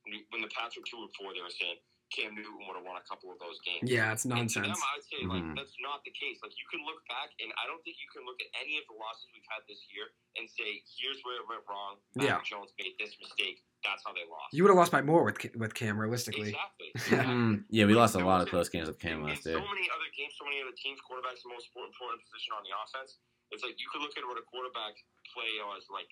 when, 0.07 0.13
when 0.33 0.41
the 0.41 0.49
Pats 0.55 0.79
were 0.79 0.87
two 0.87 0.97
and 1.03 1.11
four, 1.19 1.35
they 1.35 1.43
were 1.43 1.53
saying 1.53 1.77
Cam 2.15 2.35
Newton 2.35 2.55
would 2.63 2.75
have 2.79 2.85
won 2.87 2.95
a 2.95 3.03
couple 3.03 3.31
of 3.31 3.37
those 3.39 3.59
games. 3.67 3.83
Yeah, 3.89 4.11
it's 4.15 4.23
And 4.23 4.31
to 4.31 4.37
nonsense. 4.39 4.67
them, 4.67 4.79
I 4.79 4.91
would 4.95 5.07
say 5.07 5.19
like 5.27 5.43
Mhm. 5.43 5.55
that's 5.59 5.75
not 5.83 6.03
the 6.07 6.11
case. 6.11 6.39
Like 6.41 6.55
you 6.55 6.63
can 6.71 6.85
look 6.87 7.03
back, 7.07 7.31
and 7.43 7.51
I 7.59 7.67
don't 7.67 7.83
think 7.83 7.99
you 7.99 8.07
can 8.15 8.23
look 8.25 8.39
at 8.41 8.47
any 8.55 8.77
of 8.79 8.87
the 8.87 8.95
losses 8.95 9.27
we've 9.35 9.45
had 9.51 9.67
this 9.67 9.83
year 9.91 10.13
and 10.39 10.49
say, 10.49 10.83
"Here's 10.97 11.19
where 11.27 11.35
it 11.41 11.47
went 11.47 11.63
wrong." 11.67 11.99
Mac 12.15 12.25
Yeah. 12.27 12.41
Jones 12.43 12.71
made 12.79 12.95
this 12.97 13.17
mistake. 13.19 13.63
That's 13.83 14.03
how 14.03 14.13
they 14.13 14.25
lost. 14.25 14.53
You 14.55 14.63
would 14.63 14.69
have 14.71 14.77
lost 14.79 14.91
by 14.91 15.01
more 15.01 15.23
with 15.23 15.37
with 15.55 15.73
Cam, 15.75 15.99
realistically. 15.99 16.49
exactly. 16.55 16.91
Mhm. 17.27 17.65
Yeah, 17.69 17.85
we 17.85 17.93
lost 17.93 18.15
a 18.15 18.19
lot 18.23 18.41
of 18.41 18.49
close 18.49 18.69
games 18.69 18.87
with 18.87 18.99
Cam 18.99 19.23
last 19.23 19.45
year. 19.45 19.59
so 19.59 19.67
many 19.67 19.89
other 19.91 20.09
games, 20.15 20.35
so 20.37 20.45
many 20.45 20.61
other 20.61 20.71
teams, 20.73 20.99
quarterbacks 21.01 21.43
the 21.43 21.49
most 21.49 21.67
important, 21.67 21.93
important 21.93 22.23
position 22.23 22.53
on 22.53 22.63
the 22.63 22.71
offense. 22.71 23.19
It's 23.51 23.63
like 23.63 23.79
you 23.79 23.87
could 23.89 24.01
look 24.01 24.17
at 24.17 24.25
what 24.25 24.37
a 24.37 24.41
quarterback 24.43 24.95
play 25.33 25.59
as 25.75 25.87
like 25.89 26.09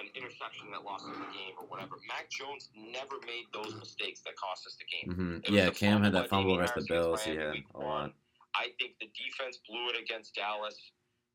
an 0.00 0.10
interception 0.14 0.70
that 0.72 0.82
lost 0.84 1.06
them 1.06 1.14
the 1.14 1.30
game 1.32 1.54
or 1.58 1.66
whatever. 1.66 1.96
Mac 2.08 2.26
Jones 2.30 2.68
never 2.74 3.16
made 3.26 3.46
those 3.54 3.74
mistakes 3.78 4.20
that 4.26 4.34
cost 4.36 4.66
us 4.66 4.76
the 4.78 4.86
game. 4.90 5.06
hmm 5.14 5.54
Yeah, 5.54 5.66
the 5.66 5.70
Cam 5.72 6.02
had 6.02 6.12
that 6.14 6.28
fumble 6.28 6.56
Damien 6.58 6.66
versus 6.66 6.86
the 6.86 6.94
Bills. 6.94 7.20
against 7.22 7.26
He 7.26 7.36
had 7.38 7.62
a 7.74 7.78
lot. 7.78 8.12
I 8.56 8.70
think 8.78 8.98
the 9.00 9.06
defense 9.14 9.58
blew 9.68 9.88
it 9.90 9.96
against 10.00 10.34
Dallas. 10.34 10.74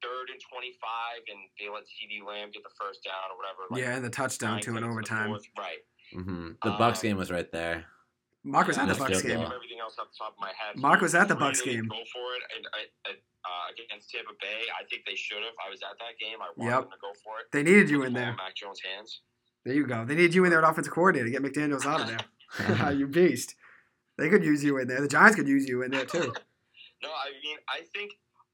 Third 0.01 0.29
and 0.31 0.39
25, 0.39 0.79
and 1.27 1.39
they 1.59 1.67
let 1.67 1.83
CeeDee 1.83 2.25
Lamb 2.25 2.51
get 2.51 2.63
the 2.63 2.71
first 2.79 3.03
down 3.03 3.31
or 3.31 3.35
whatever. 3.35 3.67
like, 3.69 3.81
Yeah, 3.81 3.95
and 3.97 4.05
the 4.05 4.09
touchdown 4.09 4.61
too 4.61 4.71
in 4.71 4.75
to 4.77 4.81
the 4.83 4.87
overtime. 4.87 5.27
fourth. 5.27 5.43
Right. 5.57 5.79
hmm 6.13 6.51
The 6.63 6.71
Bucs 6.71 6.97
Um, 6.97 7.01
game 7.03 7.17
was 7.17 7.31
right 7.31 7.51
there. 7.51 7.85
Mark 8.43 8.67
was 8.67 8.77
Yeah, 8.77 8.83
at 8.83 8.89
the 8.89 9.03
Bucs 9.03 9.21
game. 9.25 9.37
goal. 9.43 9.51
everything 9.53 9.79
else 9.79 9.97
off 9.99 10.07
the 10.11 10.17
top 10.17 10.33
of 10.33 10.39
my 10.39 10.53
head. 10.55 10.77
Mark 10.77 11.01
was 11.01 11.13
at 11.13 11.27
the 11.27 11.35
Bucs 11.35 11.63
didn't 11.63 11.73
game. 11.73 11.87
Go 11.87 11.97
for 12.11 12.35
it 12.35 12.43
and, 12.55 12.65
uh, 12.67 13.09
uh, 13.45 13.67
against 13.73 14.09
Tampa 14.11 14.31
Bay. 14.39 14.63
I 14.79 14.83
think 14.89 15.03
they 15.05 15.15
should 15.15 15.43
have. 15.43 15.53
I 15.65 15.69
was 15.69 15.81
at 15.83 15.97
that 15.99 16.17
game. 16.19 16.37
I 16.41 16.49
wanted 16.55 16.71
Yep. 16.71 16.81
them 16.83 16.91
to 16.91 16.97
go 17.01 17.13
for 17.23 17.39
it. 17.39 17.51
They 17.51 17.63
needed 17.63 17.89
you 17.89 18.03
in 18.03 18.13
there. 18.13 18.33
Mac 18.35 18.55
Jones' 18.55 18.81
hands. 18.81 19.21
There 19.65 19.73
you 19.75 19.85
go. 19.85 20.05
They 20.05 20.15
needed 20.15 20.33
you 20.35 20.45
in 20.45 20.51
there 20.51 20.63
at 20.63 20.69
offensive 20.69 20.93
coordinator. 20.93 21.25
To 21.25 21.31
get 21.31 21.41
McDaniels 21.43 21.85
out 21.85 22.01
of 22.01 22.07
there. 22.07 22.91
you 22.97 23.07
beast. 23.07 23.55
They 24.17 24.29
could 24.29 24.43
use 24.43 24.63
you 24.63 24.77
in 24.77 24.87
there. 24.87 25.01
The 25.01 25.07
Giants 25.07 25.35
could 25.35 25.47
use 25.47 25.67
you 25.67 25.81
in 25.83 25.91
there 25.91 26.05
too. 26.05 26.33
No, 27.01 27.07
I 27.07 27.31
mean, 27.41 27.55
I 27.69 27.79
think 27.95 28.11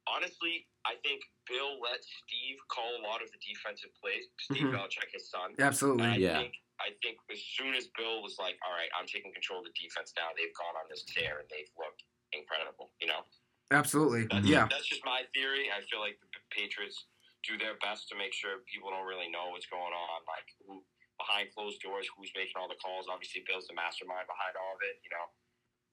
honestly, 0.08 0.68
I 0.86 0.94
think 1.02 1.24
Bill 1.50 1.82
let 1.82 1.98
Steve 2.04 2.58
call 2.70 2.92
a 3.00 3.02
lot 3.02 3.24
of 3.24 3.32
the 3.32 3.40
defensive 3.42 3.90
plays. 4.00 4.26
Steve 4.40 4.68
Mhm. 4.68 4.74
Belichick, 4.78 5.10
his 5.12 5.32
son. 5.32 5.50
And 5.58 5.60
Absolutely. 5.60 6.06
I 6.06 6.16
Yeah. 6.18 6.38
think 6.42 6.54
I 6.80 6.92
think 7.02 7.18
as 7.32 7.42
soon 7.56 7.74
as 7.76 7.88
Bill 7.98 8.22
was 8.22 8.36
like, 8.38 8.58
"All 8.66 8.74
right, 8.74 8.90
I'm 9.00 9.08
taking 9.08 9.32
control 9.34 9.60
of 9.60 9.66
the 9.66 9.74
defense 9.80 10.14
now," 10.18 10.30
they've 10.36 10.54
gone 10.56 10.76
on 10.76 10.86
this 10.90 11.04
tear 11.04 11.40
and 11.40 11.48
they've 11.50 11.70
looked 11.78 12.04
incredible. 12.34 12.92
You 13.00 13.08
know. 13.08 13.24
Absolutely. 13.72 14.28
That's, 14.30 14.46
Yeah. 14.46 14.68
that's 14.70 14.86
just 14.86 15.04
my 15.06 15.24
theory. 15.34 15.72
I 15.72 15.82
feel 15.82 16.00
like 16.00 16.20
the 16.22 16.28
Patriots 16.52 17.08
do 17.44 17.58
their 17.58 17.76
best 17.82 18.08
to 18.10 18.16
make 18.16 18.34
sure 18.34 18.60
people 18.72 18.92
don't 18.92 19.08
really 19.08 19.28
know 19.30 19.50
what's 19.50 19.66
going 19.66 19.94
on, 19.94 20.22
like 20.28 20.46
who 20.68 20.86
behind 21.18 21.50
closed 21.56 21.82
doors, 21.82 22.08
who's 22.18 22.32
making 22.36 22.54
all 22.58 22.68
the 22.68 22.76
calls. 22.76 23.08
Obviously, 23.10 23.44
Bill's 23.48 23.66
the 23.68 23.74
mastermind 23.74 24.28
behind 24.28 24.56
all 24.58 24.76
of 24.76 24.82
it. 24.84 25.02
You 25.04 25.10
know. 25.10 25.26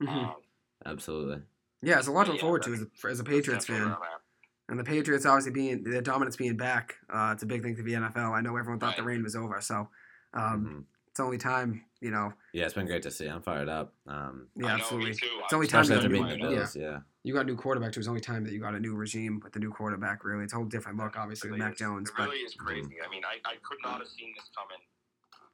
Mhm. 0.06 0.34
Um, 0.36 0.42
Absolutely. 0.84 1.42
Yeah, 1.80 1.98
it's 1.98 2.08
a 2.08 2.12
lot 2.12 2.24
to 2.24 2.32
look 2.32 2.38
Yeah, 2.40 2.42
forward 2.42 2.62
to 2.64 2.72
as 2.74 2.82
a, 2.82 3.08
as 3.08 3.20
a 3.20 3.24
Patriots 3.24 3.66
fan. 3.66 3.86
where 3.86 3.96
I'm 3.96 4.02
at. 4.02 4.20
And 4.68 4.78
the 4.78 4.84
Patriots 4.84 5.26
obviously 5.26 5.52
being 5.52 5.82
their 5.82 6.00
dominance 6.02 6.36
being 6.36 6.56
back, 6.56 6.96
uh, 7.10 7.30
it's 7.34 7.42
a 7.42 7.46
big 7.46 7.62
thing 7.62 7.76
to 7.76 7.82
the 7.82 7.92
NFL. 7.94 8.32
I 8.32 8.40
know 8.40 8.56
everyone 8.56 8.78
thought 8.80 8.96
the 8.96 9.02
Right. 9.02 9.12
reign 9.14 9.22
was 9.22 9.36
over, 9.36 9.60
so 9.60 9.90
um, 10.34 10.66
Mhm. 10.66 10.84
it's 11.08 11.20
only 11.20 11.38
time, 11.38 11.84
you 12.00 12.10
know. 12.10 12.32
Yeah, 12.52 12.64
it's 12.64 12.74
been 12.74 12.86
great 12.86 13.02
to 13.02 13.10
see. 13.10 13.26
I'm 13.28 13.42
fired 13.42 13.68
up. 13.68 13.94
Um, 14.06 14.48
Yeah, 14.56 14.66
I 14.66 14.68
know, 14.68 14.74
absolutely. 14.82 15.10
Me 15.10 15.16
too. 15.16 15.40
It's 15.44 15.52
only 15.52 15.66
time 15.66 15.86
that 15.86 15.96
after 15.98 16.08
you- 16.08 16.22
beating 16.22 16.40
the 16.40 16.50
yeah. 16.50 16.56
Bills. 16.60 16.76
Yeah. 16.76 17.00
You 17.22 17.32
got 17.34 17.42
a 17.42 17.50
new 17.52 17.56
quarterback 17.56 17.92
too. 17.92 18.00
It's 18.00 18.08
only 18.08 18.20
time 18.20 18.42
that 18.44 18.52
you 18.52 18.58
got 18.58 18.74
a 18.74 18.80
new 18.80 18.94
regime 18.96 19.38
with 19.44 19.52
the 19.52 19.60
new 19.60 19.70
quarterback. 19.70 20.24
Really, 20.24 20.42
it's 20.44 20.52
a 20.52 20.56
whole 20.56 20.64
different 20.64 20.98
look, 20.98 21.16
obviously, 21.16 21.50
with 21.50 21.60
really 21.60 21.68
Mac 21.70 21.74
is. 21.74 21.78
Jones. 21.78 22.08
It 22.10 22.16
But 22.16 22.28
really 22.30 22.42
is 22.42 22.54
crazy. 22.54 22.96
I 23.00 23.08
mean, 23.08 23.24
I, 23.24 23.38
I 23.44 23.56
could 23.62 23.78
not 23.84 24.00
have 24.00 24.08
seen 24.08 24.34
this 24.36 24.50
coming. 24.56 24.82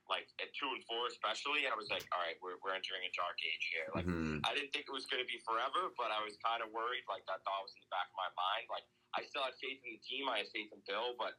Like 0.09 0.25
at 0.41 0.49
two 0.57 0.65
and 0.73 0.81
four, 0.89 1.05
especially, 1.13 1.69
I 1.69 1.77
was 1.77 1.91
like, 1.93 2.09
all 2.17 2.23
right, 2.25 2.33
we're, 2.41 2.57
we're 2.65 2.73
entering 2.73 3.05
a 3.05 3.13
dark 3.13 3.37
age 3.45 3.65
here. 3.69 3.89
Like, 3.93 4.07
Mhm. 4.09 4.41
I 4.49 4.55
didn't 4.57 4.73
think 4.73 4.89
it 4.89 4.93
was 4.95 5.05
going 5.05 5.21
to 5.21 5.29
be 5.29 5.37
forever, 5.45 5.93
but 6.01 6.09
I 6.11 6.25
was 6.25 6.39
kind 6.41 6.65
of 6.65 6.73
worried. 6.73 7.05
Like 7.05 7.27
that 7.29 7.45
thought 7.45 7.61
was 7.61 7.77
in 7.77 7.85
the 7.85 7.93
back 7.93 8.09
of 8.09 8.17
my 8.17 8.31
mind. 8.33 8.73
Like 8.73 8.89
I 9.13 9.21
still 9.29 9.45
had 9.45 9.53
faith 9.61 9.85
in 9.85 9.93
the 9.93 10.01
team. 10.01 10.25
I 10.33 10.39
had 10.41 10.49
faith 10.49 10.73
in 10.73 10.81
Bill, 10.89 11.13
but 11.21 11.37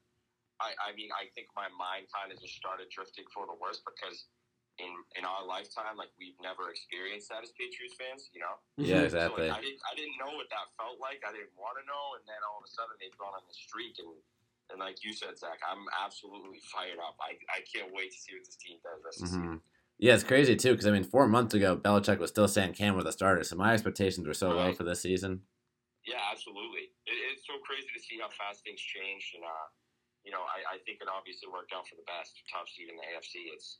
I, 0.59 0.75
I 0.79 0.89
mean, 0.95 1.09
I 1.15 1.31
think 1.33 1.47
my 1.55 1.71
mind 1.71 2.11
kind 2.11 2.29
of 2.31 2.37
just 2.39 2.55
started 2.55 2.91
drifting 2.91 3.25
for 3.31 3.47
the 3.47 3.55
worst 3.55 3.83
because 3.87 4.27
in 4.79 4.91
in 5.19 5.23
our 5.27 5.43
lifetime, 5.43 5.99
like 5.99 6.11
we've 6.15 6.37
never 6.39 6.71
experienced 6.71 7.31
that 7.31 7.43
as 7.43 7.51
Patriots 7.55 7.95
fans. 7.99 8.31
You 8.31 8.43
know. 8.43 8.55
Yeah, 8.79 9.07
exactly. 9.07 9.47
So, 9.47 9.51
like, 9.51 9.59
I 9.59 9.61
didn't 9.63 9.81
I 9.87 9.93
didn't 9.95 10.17
know 10.19 10.31
what 10.35 10.47
that 10.51 10.71
felt 10.75 10.99
like. 10.99 11.23
I 11.23 11.31
didn't 11.35 11.55
want 11.55 11.79
to 11.79 11.83
know, 11.87 12.19
and 12.19 12.23
then 12.27 12.39
all 12.47 12.59
of 12.59 12.67
a 12.67 12.71
sudden 12.71 12.95
they've 12.99 13.15
gone 13.19 13.35
on 13.35 13.43
the 13.47 13.55
streak 13.55 13.99
and. 13.99 14.11
And 14.69 14.77
like 14.77 15.01
you 15.01 15.17
said, 15.17 15.33
Zach, 15.33 15.57
I'm 15.65 15.89
absolutely 16.05 16.61
fired 16.69 17.01
up. 17.01 17.17
I, 17.17 17.33
I 17.49 17.65
can't 17.65 17.89
wait 17.89 18.13
to 18.13 18.19
see 18.21 18.37
what 18.37 18.45
this 18.45 18.53
team 18.53 18.77
does 18.85 19.01
rest 19.01 19.17
of 19.17 19.25
the 19.25 19.33
season. 19.33 19.61
Yeah, 19.97 20.13
it's 20.13 20.23
crazy 20.23 20.55
too 20.55 20.77
because 20.77 20.85
I 20.85 20.91
mean, 20.91 21.03
four 21.03 21.27
months 21.27 21.57
ago, 21.57 21.75
Belichick 21.75 22.19
was 22.19 22.29
still 22.29 22.47
saying 22.47 22.73
Cam 22.73 22.95
were 22.95 23.01
the 23.01 23.11
starter, 23.11 23.43
so 23.43 23.57
my 23.57 23.73
expectations 23.73 24.27
were 24.27 24.37
so 24.37 24.53
low 24.53 24.71
for 24.71 24.85
this 24.85 25.01
season. 25.01 25.41
Yeah, 26.05 26.21
absolutely. 26.31 26.95
It, 27.09 27.17
it's 27.33 27.49
so 27.49 27.57
crazy 27.65 27.89
to 27.91 27.99
see 27.99 28.21
how 28.21 28.29
fast 28.29 28.63
things 28.63 28.79
changed, 28.79 29.35
and 29.35 29.43
uh, 29.43 29.67
you 30.25 30.31
know, 30.31 30.41
I, 30.43 30.75
I 30.75 30.77
think 30.85 30.99
it 31.01 31.07
obviously 31.07 31.49
worked 31.51 31.71
out 31.73 31.87
for 31.87 31.95
the 31.95 32.05
best. 32.07 32.33
Top 32.51 32.67
seed 32.69 32.89
in 32.89 32.95
the 32.95 33.03
AFC. 33.15 33.49
It's 33.53 33.79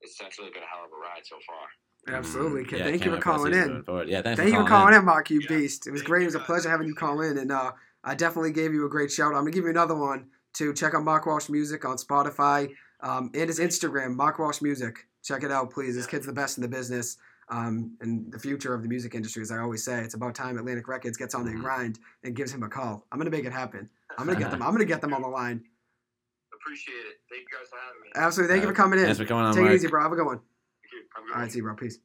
it's 0.00 0.12
essentially 0.14 0.50
been 0.50 0.62
a 0.62 0.70
hell 0.70 0.84
of 0.86 0.92
a 0.92 1.00
ride 1.00 1.24
so 1.26 1.36
far. 1.46 1.66
Absolutely. 2.14 2.62
Mhm. 2.62 2.68
Kid. 2.68 2.78
Yeah, 2.78 2.84
Thank 2.84 3.04
you 3.04 3.10
for 3.16 3.20
calling 3.20 3.52
in. 3.54 3.82
forward. 3.82 4.08
Yeah, 4.08 4.22
thanks 4.22 4.38
Thank 4.38 4.52
you 4.52 4.60
for 4.60 4.62
for 4.64 4.68
calling 4.68 4.92
calling 4.92 4.98
in, 5.00 5.04
Mark, 5.04 5.30
you 5.30 5.40
Yeah. 5.40 5.48
beast. 5.48 5.86
It 5.86 5.90
was 5.90 6.02
Thank 6.02 6.08
great. 6.08 6.22
It 6.22 6.26
was 6.26 6.34
a 6.36 6.40
pleasure 6.40 6.70
having 6.70 6.86
you 6.86 6.94
call 6.94 7.20
in, 7.22 7.36
and 7.38 7.50
uh, 7.50 7.72
I 8.04 8.14
definitely 8.14 8.52
gave 8.52 8.72
you 8.72 8.86
a 8.86 8.88
great 8.88 9.10
shout. 9.10 9.28
I'm 9.34 9.40
gonna 9.42 9.50
give 9.50 9.64
you 9.64 9.70
another 9.70 9.96
one 9.96 10.30
to 10.54 10.72
check 10.72 10.94
out 10.94 11.02
Mark 11.02 11.26
Walsh 11.26 11.48
Music 11.48 11.84
on 11.84 11.96
Spotify 11.96 12.72
um, 13.00 13.30
and 13.34 13.48
his 13.48 13.58
Instagram, 13.58 14.14
Mark 14.14 14.38
Walsh 14.38 14.62
Music. 14.62 15.06
Check 15.24 15.42
it 15.42 15.50
out, 15.50 15.70
please. 15.72 15.96
This 15.96 16.06
kid's 16.06 16.26
the 16.26 16.32
best 16.32 16.58
in 16.58 16.62
the 16.62 16.68
business. 16.68 17.16
Um, 17.50 17.96
and 18.02 18.30
the 18.30 18.38
future 18.38 18.74
of 18.74 18.82
the 18.82 18.88
music 18.88 19.14
industry, 19.14 19.40
as 19.42 19.50
I 19.50 19.58
always 19.58 19.82
say, 19.82 20.00
it's 20.04 20.12
about 20.14 20.34
time 20.34 20.58
Atlantic 20.58 20.86
Records 20.86 21.16
gets 21.16 21.34
on 21.34 21.46
their 21.46 21.54
Mhm. 21.56 21.62
grind 21.62 21.98
and 22.22 22.36
gives 22.36 22.52
him 22.52 22.62
a 22.62 22.68
call. 22.68 23.06
I'm 23.10 23.18
gonna 23.18 23.30
make 23.30 23.46
it 23.46 23.52
happen. 23.52 23.88
I'm 24.18 24.26
gonna 24.26 24.38
get 24.38 24.50
them. 24.52 24.62
I'm 24.62 24.72
gonna 24.72 24.84
get 24.84 25.00
them 25.00 25.14
on 25.14 25.22
the 25.22 25.28
line. 25.28 25.64
Appreciate 26.68 26.94
it. 26.96 27.16
Thank 27.30 27.42
you 27.42 27.58
guys 27.58 27.68
for 27.70 27.78
having 27.78 28.02
me. 28.04 28.10
Absolutely. 28.14 28.54
Thank 28.54 28.62
you 28.62 28.68
for 28.68 28.74
coming 28.74 28.98
in. 28.98 29.04
Thanks 29.06 29.18
for 29.18 29.24
coming 29.24 29.44
on, 29.44 29.54
Take 29.54 29.62
Mark. 29.62 29.72
it 29.72 29.76
easy, 29.76 29.88
bro. 29.88 30.02
Have 30.02 30.12
a 30.12 30.16
good 30.16 30.26
one. 30.26 30.36
Thank 30.82 30.92
you. 30.92 31.00
Have 31.14 31.24
a 31.24 31.26
good 31.26 31.42
All 31.42 31.48
see 31.48 31.56
you, 31.58 31.62
bro. 31.62 31.74
Peace. 31.76 31.98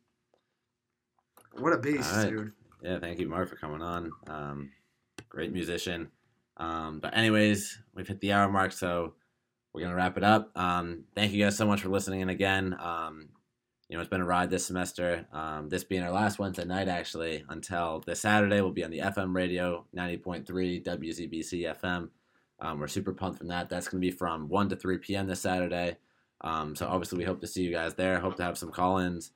What 1.59 1.74
a 1.74 1.78
beast, 1.78 2.14
All 2.14 2.20
right. 2.24 2.30
dude. 2.30 2.51
Yeah, 2.82 2.99
thank 2.99 3.20
you, 3.20 3.28
Mark, 3.28 3.49
for 3.49 3.57
coming 3.57 3.82
on. 3.82 4.11
Um, 4.28 4.72
great 5.28 5.51
musician. 5.51 6.09
Um, 6.55 6.99
but 7.01 7.16
anyways, 7.18 7.78
we've 7.93 8.07
hit 8.07 8.22
the 8.22 8.32
hour 8.32 8.49
mark, 8.49 8.72
so 8.72 9.16
we're 9.74 9.82
gonna 9.82 9.95
wrap 9.95 10.16
it 10.18 10.24
up. 10.24 10.51
Um, 10.55 11.03
thank 11.14 11.34
you 11.34 11.43
guys 11.43 11.57
so 11.57 11.68
much 11.68 11.82
for 11.82 11.89
listening 11.89 12.22
in 12.22 12.30
again. 12.30 12.74
Um, 12.80 13.28
you 13.89 13.97
know, 13.97 14.01
it's 14.01 14.09
been 14.09 14.22
a 14.22 14.26
ride 14.26 14.49
this 14.49 14.66
semester. 14.66 15.26
Um, 15.34 15.68
this 15.68 15.84
being 15.84 16.03
our 16.03 16.11
last 16.11 16.39
Wednesday 16.39 16.64
night, 16.64 16.88
actually, 16.88 17.43
until 17.49 18.01
this 18.07 18.22
Saturday, 18.22 18.61
we'll 18.61 18.72
be 18.72 18.86
on 18.86 18.91
the 18.91 18.99
FM 18.99 19.36
radio, 19.36 19.86
90.3 19.95 20.45
WZBC 20.84 21.80
FM. 21.82 22.09
Um, 22.64 22.80
we're 22.80 22.88
super 22.88 23.14
pumped 23.14 23.39
from 23.39 23.49
that. 23.49 23.70
That's 23.70 23.88
gonna 23.88 24.01
be 24.01 24.09
from 24.09 24.47
1 24.47 24.70
to 24.70 24.76
3 24.76 24.97
p.m. 24.99 25.28
this 25.28 25.41
Saturday. 25.41 25.97
Um, 26.41 26.76
so 26.76 26.88
obviously, 26.88 27.18
we 27.18 27.26
hope 27.26 27.41
to 27.41 27.47
see 27.47 27.61
you 27.61 27.72
guys 27.72 27.93
there. 27.93 28.20
Hope 28.20 28.38
to 28.38 28.43
have 28.43 28.57
some 28.57 28.72
call-ins. 28.72 29.32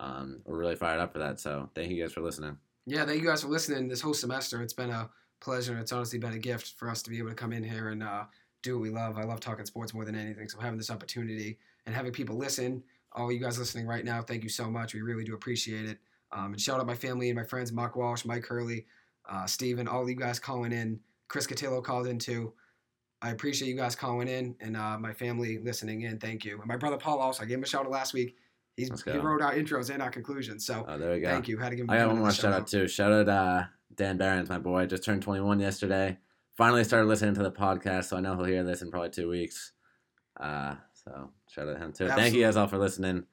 Um, 0.00 0.40
we're 0.44 0.58
really 0.58 0.76
fired 0.76 1.00
up 1.00 1.12
for 1.12 1.20
that. 1.20 1.38
So 1.38 1.70
thank 1.74 1.90
you 1.90 2.02
guys 2.02 2.12
for 2.12 2.20
listening. 2.20 2.58
Yeah, 2.86 3.04
thank 3.04 3.22
you 3.22 3.28
guys 3.28 3.42
for 3.42 3.48
listening 3.48 3.88
this 3.88 4.00
whole 4.00 4.14
semester. 4.14 4.60
It's 4.62 4.72
been 4.72 4.90
a 4.90 5.08
pleasure. 5.40 5.78
It's 5.78 5.92
honestly 5.92 6.18
been 6.18 6.32
a 6.32 6.38
gift 6.38 6.74
for 6.76 6.90
us 6.90 7.02
to 7.02 7.10
be 7.10 7.18
able 7.18 7.28
to 7.28 7.34
come 7.34 7.52
in 7.52 7.62
here 7.62 7.90
and 7.90 8.02
uh, 8.02 8.24
do 8.62 8.76
what 8.76 8.82
we 8.82 8.90
love. 8.90 9.16
I 9.16 9.22
love 9.22 9.38
talking 9.38 9.64
sports 9.64 9.94
more 9.94 10.04
than 10.04 10.16
anything. 10.16 10.48
So 10.48 10.58
having 10.58 10.78
this 10.78 10.90
opportunity 10.90 11.58
and 11.86 11.94
having 11.94 12.12
people 12.12 12.36
listen, 12.36 12.82
all 13.12 13.30
you 13.30 13.38
guys 13.38 13.58
listening 13.58 13.86
right 13.86 14.04
now, 14.04 14.22
thank 14.22 14.42
you 14.42 14.48
so 14.48 14.68
much. 14.68 14.94
We 14.94 15.02
really 15.02 15.24
do 15.24 15.34
appreciate 15.34 15.88
it. 15.88 15.98
Um, 16.32 16.52
and 16.52 16.60
shout 16.60 16.80
out 16.80 16.86
my 16.86 16.94
family 16.94 17.28
and 17.28 17.36
my 17.36 17.44
friends, 17.44 17.72
Mark 17.72 17.94
Walsh, 17.94 18.24
Mike 18.24 18.46
Hurley, 18.46 18.86
uh, 19.30 19.46
Steven, 19.46 19.86
all 19.86 20.08
you 20.08 20.16
guys 20.16 20.38
calling 20.40 20.72
in. 20.72 20.98
Chris 21.28 21.46
Cotillo 21.46 21.82
called 21.82 22.06
in 22.06 22.18
too. 22.18 22.52
I 23.22 23.30
appreciate 23.30 23.68
you 23.68 23.76
guys 23.76 23.94
calling 23.94 24.26
in 24.28 24.56
and 24.60 24.76
uh, 24.76 24.98
my 24.98 25.12
family 25.12 25.58
listening 25.58 26.02
in. 26.02 26.18
Thank 26.18 26.44
you. 26.44 26.58
And 26.58 26.66
my 26.66 26.76
brother 26.76 26.96
Paul 26.96 27.20
also, 27.20 27.44
I 27.44 27.46
gave 27.46 27.58
him 27.58 27.62
a 27.64 27.66
shout 27.66 27.84
out 27.86 27.90
last 27.92 28.12
week. 28.12 28.36
He's, 28.76 28.90
he 29.04 29.18
wrote 29.18 29.40
our 29.42 29.54
intros 29.54 29.90
and 29.90 30.02
our 30.02 30.10
conclusions. 30.10 30.66
So 30.66 30.84
Oh, 30.88 30.98
there 30.98 31.12
we 31.12 31.20
go. 31.20 31.28
thank 31.28 31.46
you. 31.46 31.56
Had 31.58 31.70
to 31.70 31.76
give 31.76 31.84
him 31.84 31.90
I 31.90 31.98
got 31.98 32.08
one 32.08 32.18
more 32.18 32.32
shout 32.32 32.52
out 32.52 32.66
too. 32.66 32.88
Shout 32.88 33.12
out 33.12 33.28
uh, 33.28 33.64
Dan 33.94 34.16
Barons, 34.16 34.48
my 34.48 34.58
boy. 34.58 34.86
Just 34.86 35.04
turned 35.04 35.22
21 35.22 35.60
yesterday. 35.60 36.18
Finally 36.56 36.84
started 36.84 37.06
listening 37.06 37.34
to 37.34 37.42
the 37.42 37.50
podcast, 37.52 38.04
so 38.06 38.16
I 38.16 38.20
know 38.20 38.34
he'll 38.34 38.44
hear 38.44 38.64
this 38.64 38.82
in 38.82 38.90
probably 38.90 39.10
two 39.10 39.28
weeks. 39.28 39.72
Uh, 40.40 40.74
so 40.92 41.30
shout 41.50 41.68
out 41.68 41.74
to 41.74 41.78
him 41.78 41.92
too. 41.92 42.08
Thank 42.08 42.34
you 42.34 42.42
guys 42.42 42.56
all 42.56 42.66
for 42.66 42.78
listening. 42.78 43.24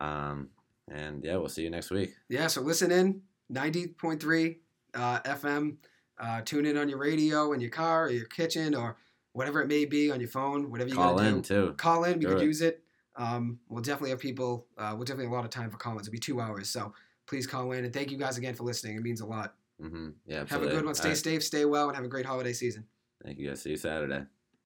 Um, 0.00 0.48
and 0.88 1.22
yeah, 1.24 1.36
we'll 1.36 1.48
see 1.48 1.62
you 1.62 1.70
next 1.70 1.90
week. 1.90 2.14
Yeah, 2.28 2.46
so 2.46 2.62
listen 2.62 2.90
in 2.90 3.22
90.3 3.52 4.56
uh, 4.94 5.20
FM. 5.20 5.76
Uh, 6.18 6.40
tune 6.42 6.64
in 6.64 6.76
on 6.78 6.88
your 6.88 6.98
radio 6.98 7.52
in 7.52 7.60
your 7.60 7.70
car 7.70 8.04
or 8.06 8.10
your 8.10 8.26
kitchen 8.26 8.74
or 8.74 8.96
whatever 9.36 9.60
it 9.60 9.68
may 9.68 9.84
be 9.84 10.10
on 10.10 10.18
your 10.18 10.30
phone, 10.30 10.70
whatever 10.70 10.88
you 10.88 10.96
Call 10.96 11.18
in 11.18 11.42
do. 11.42 11.42
too. 11.42 11.74
Call 11.76 12.04
in. 12.04 12.14
We 12.14 12.20
Do 12.24 12.28
could 12.28 12.40
it. 12.42 12.44
use 12.44 12.62
it. 12.62 12.82
Um, 13.16 13.58
we'll 13.68 13.82
definitely 13.82 14.10
have 14.10 14.18
people. 14.18 14.66
Uh, 14.78 14.92
we'll 14.94 15.04
definitely 15.04 15.26
have 15.26 15.32
a 15.32 15.36
lot 15.36 15.44
of 15.44 15.50
time 15.50 15.68
for 15.70 15.76
call-ins. 15.76 16.06
It'll 16.08 16.12
be 16.12 16.18
two 16.18 16.40
hours, 16.40 16.70
so 16.70 16.92
please 17.26 17.46
call 17.46 17.72
in 17.72 17.84
and 17.84 17.92
thank 17.92 18.10
you 18.10 18.16
guys 18.16 18.38
again 18.38 18.54
for 18.54 18.64
listening. 18.64 18.96
It 18.96 19.02
means 19.02 19.20
a 19.20 19.26
lot. 19.26 19.54
Mm-hmm. 19.82 20.08
Yeah, 20.26 20.44
Have 20.48 20.62
a 20.62 20.66
good 20.66 20.76
one. 20.76 20.88
All 20.88 20.94
Stay 20.94 21.08
right. 21.08 21.16
safe, 21.18 21.42
stay 21.44 21.64
well, 21.66 21.88
and 21.88 21.96
have 21.96 22.04
a 22.04 22.08
great 22.08 22.24
holiday 22.26 22.52
season. 22.54 22.84
Thank 23.24 23.38
you 23.38 23.48
guys. 23.48 23.60
See 23.62 23.70
you 23.70 23.76
Saturday. 23.76 24.24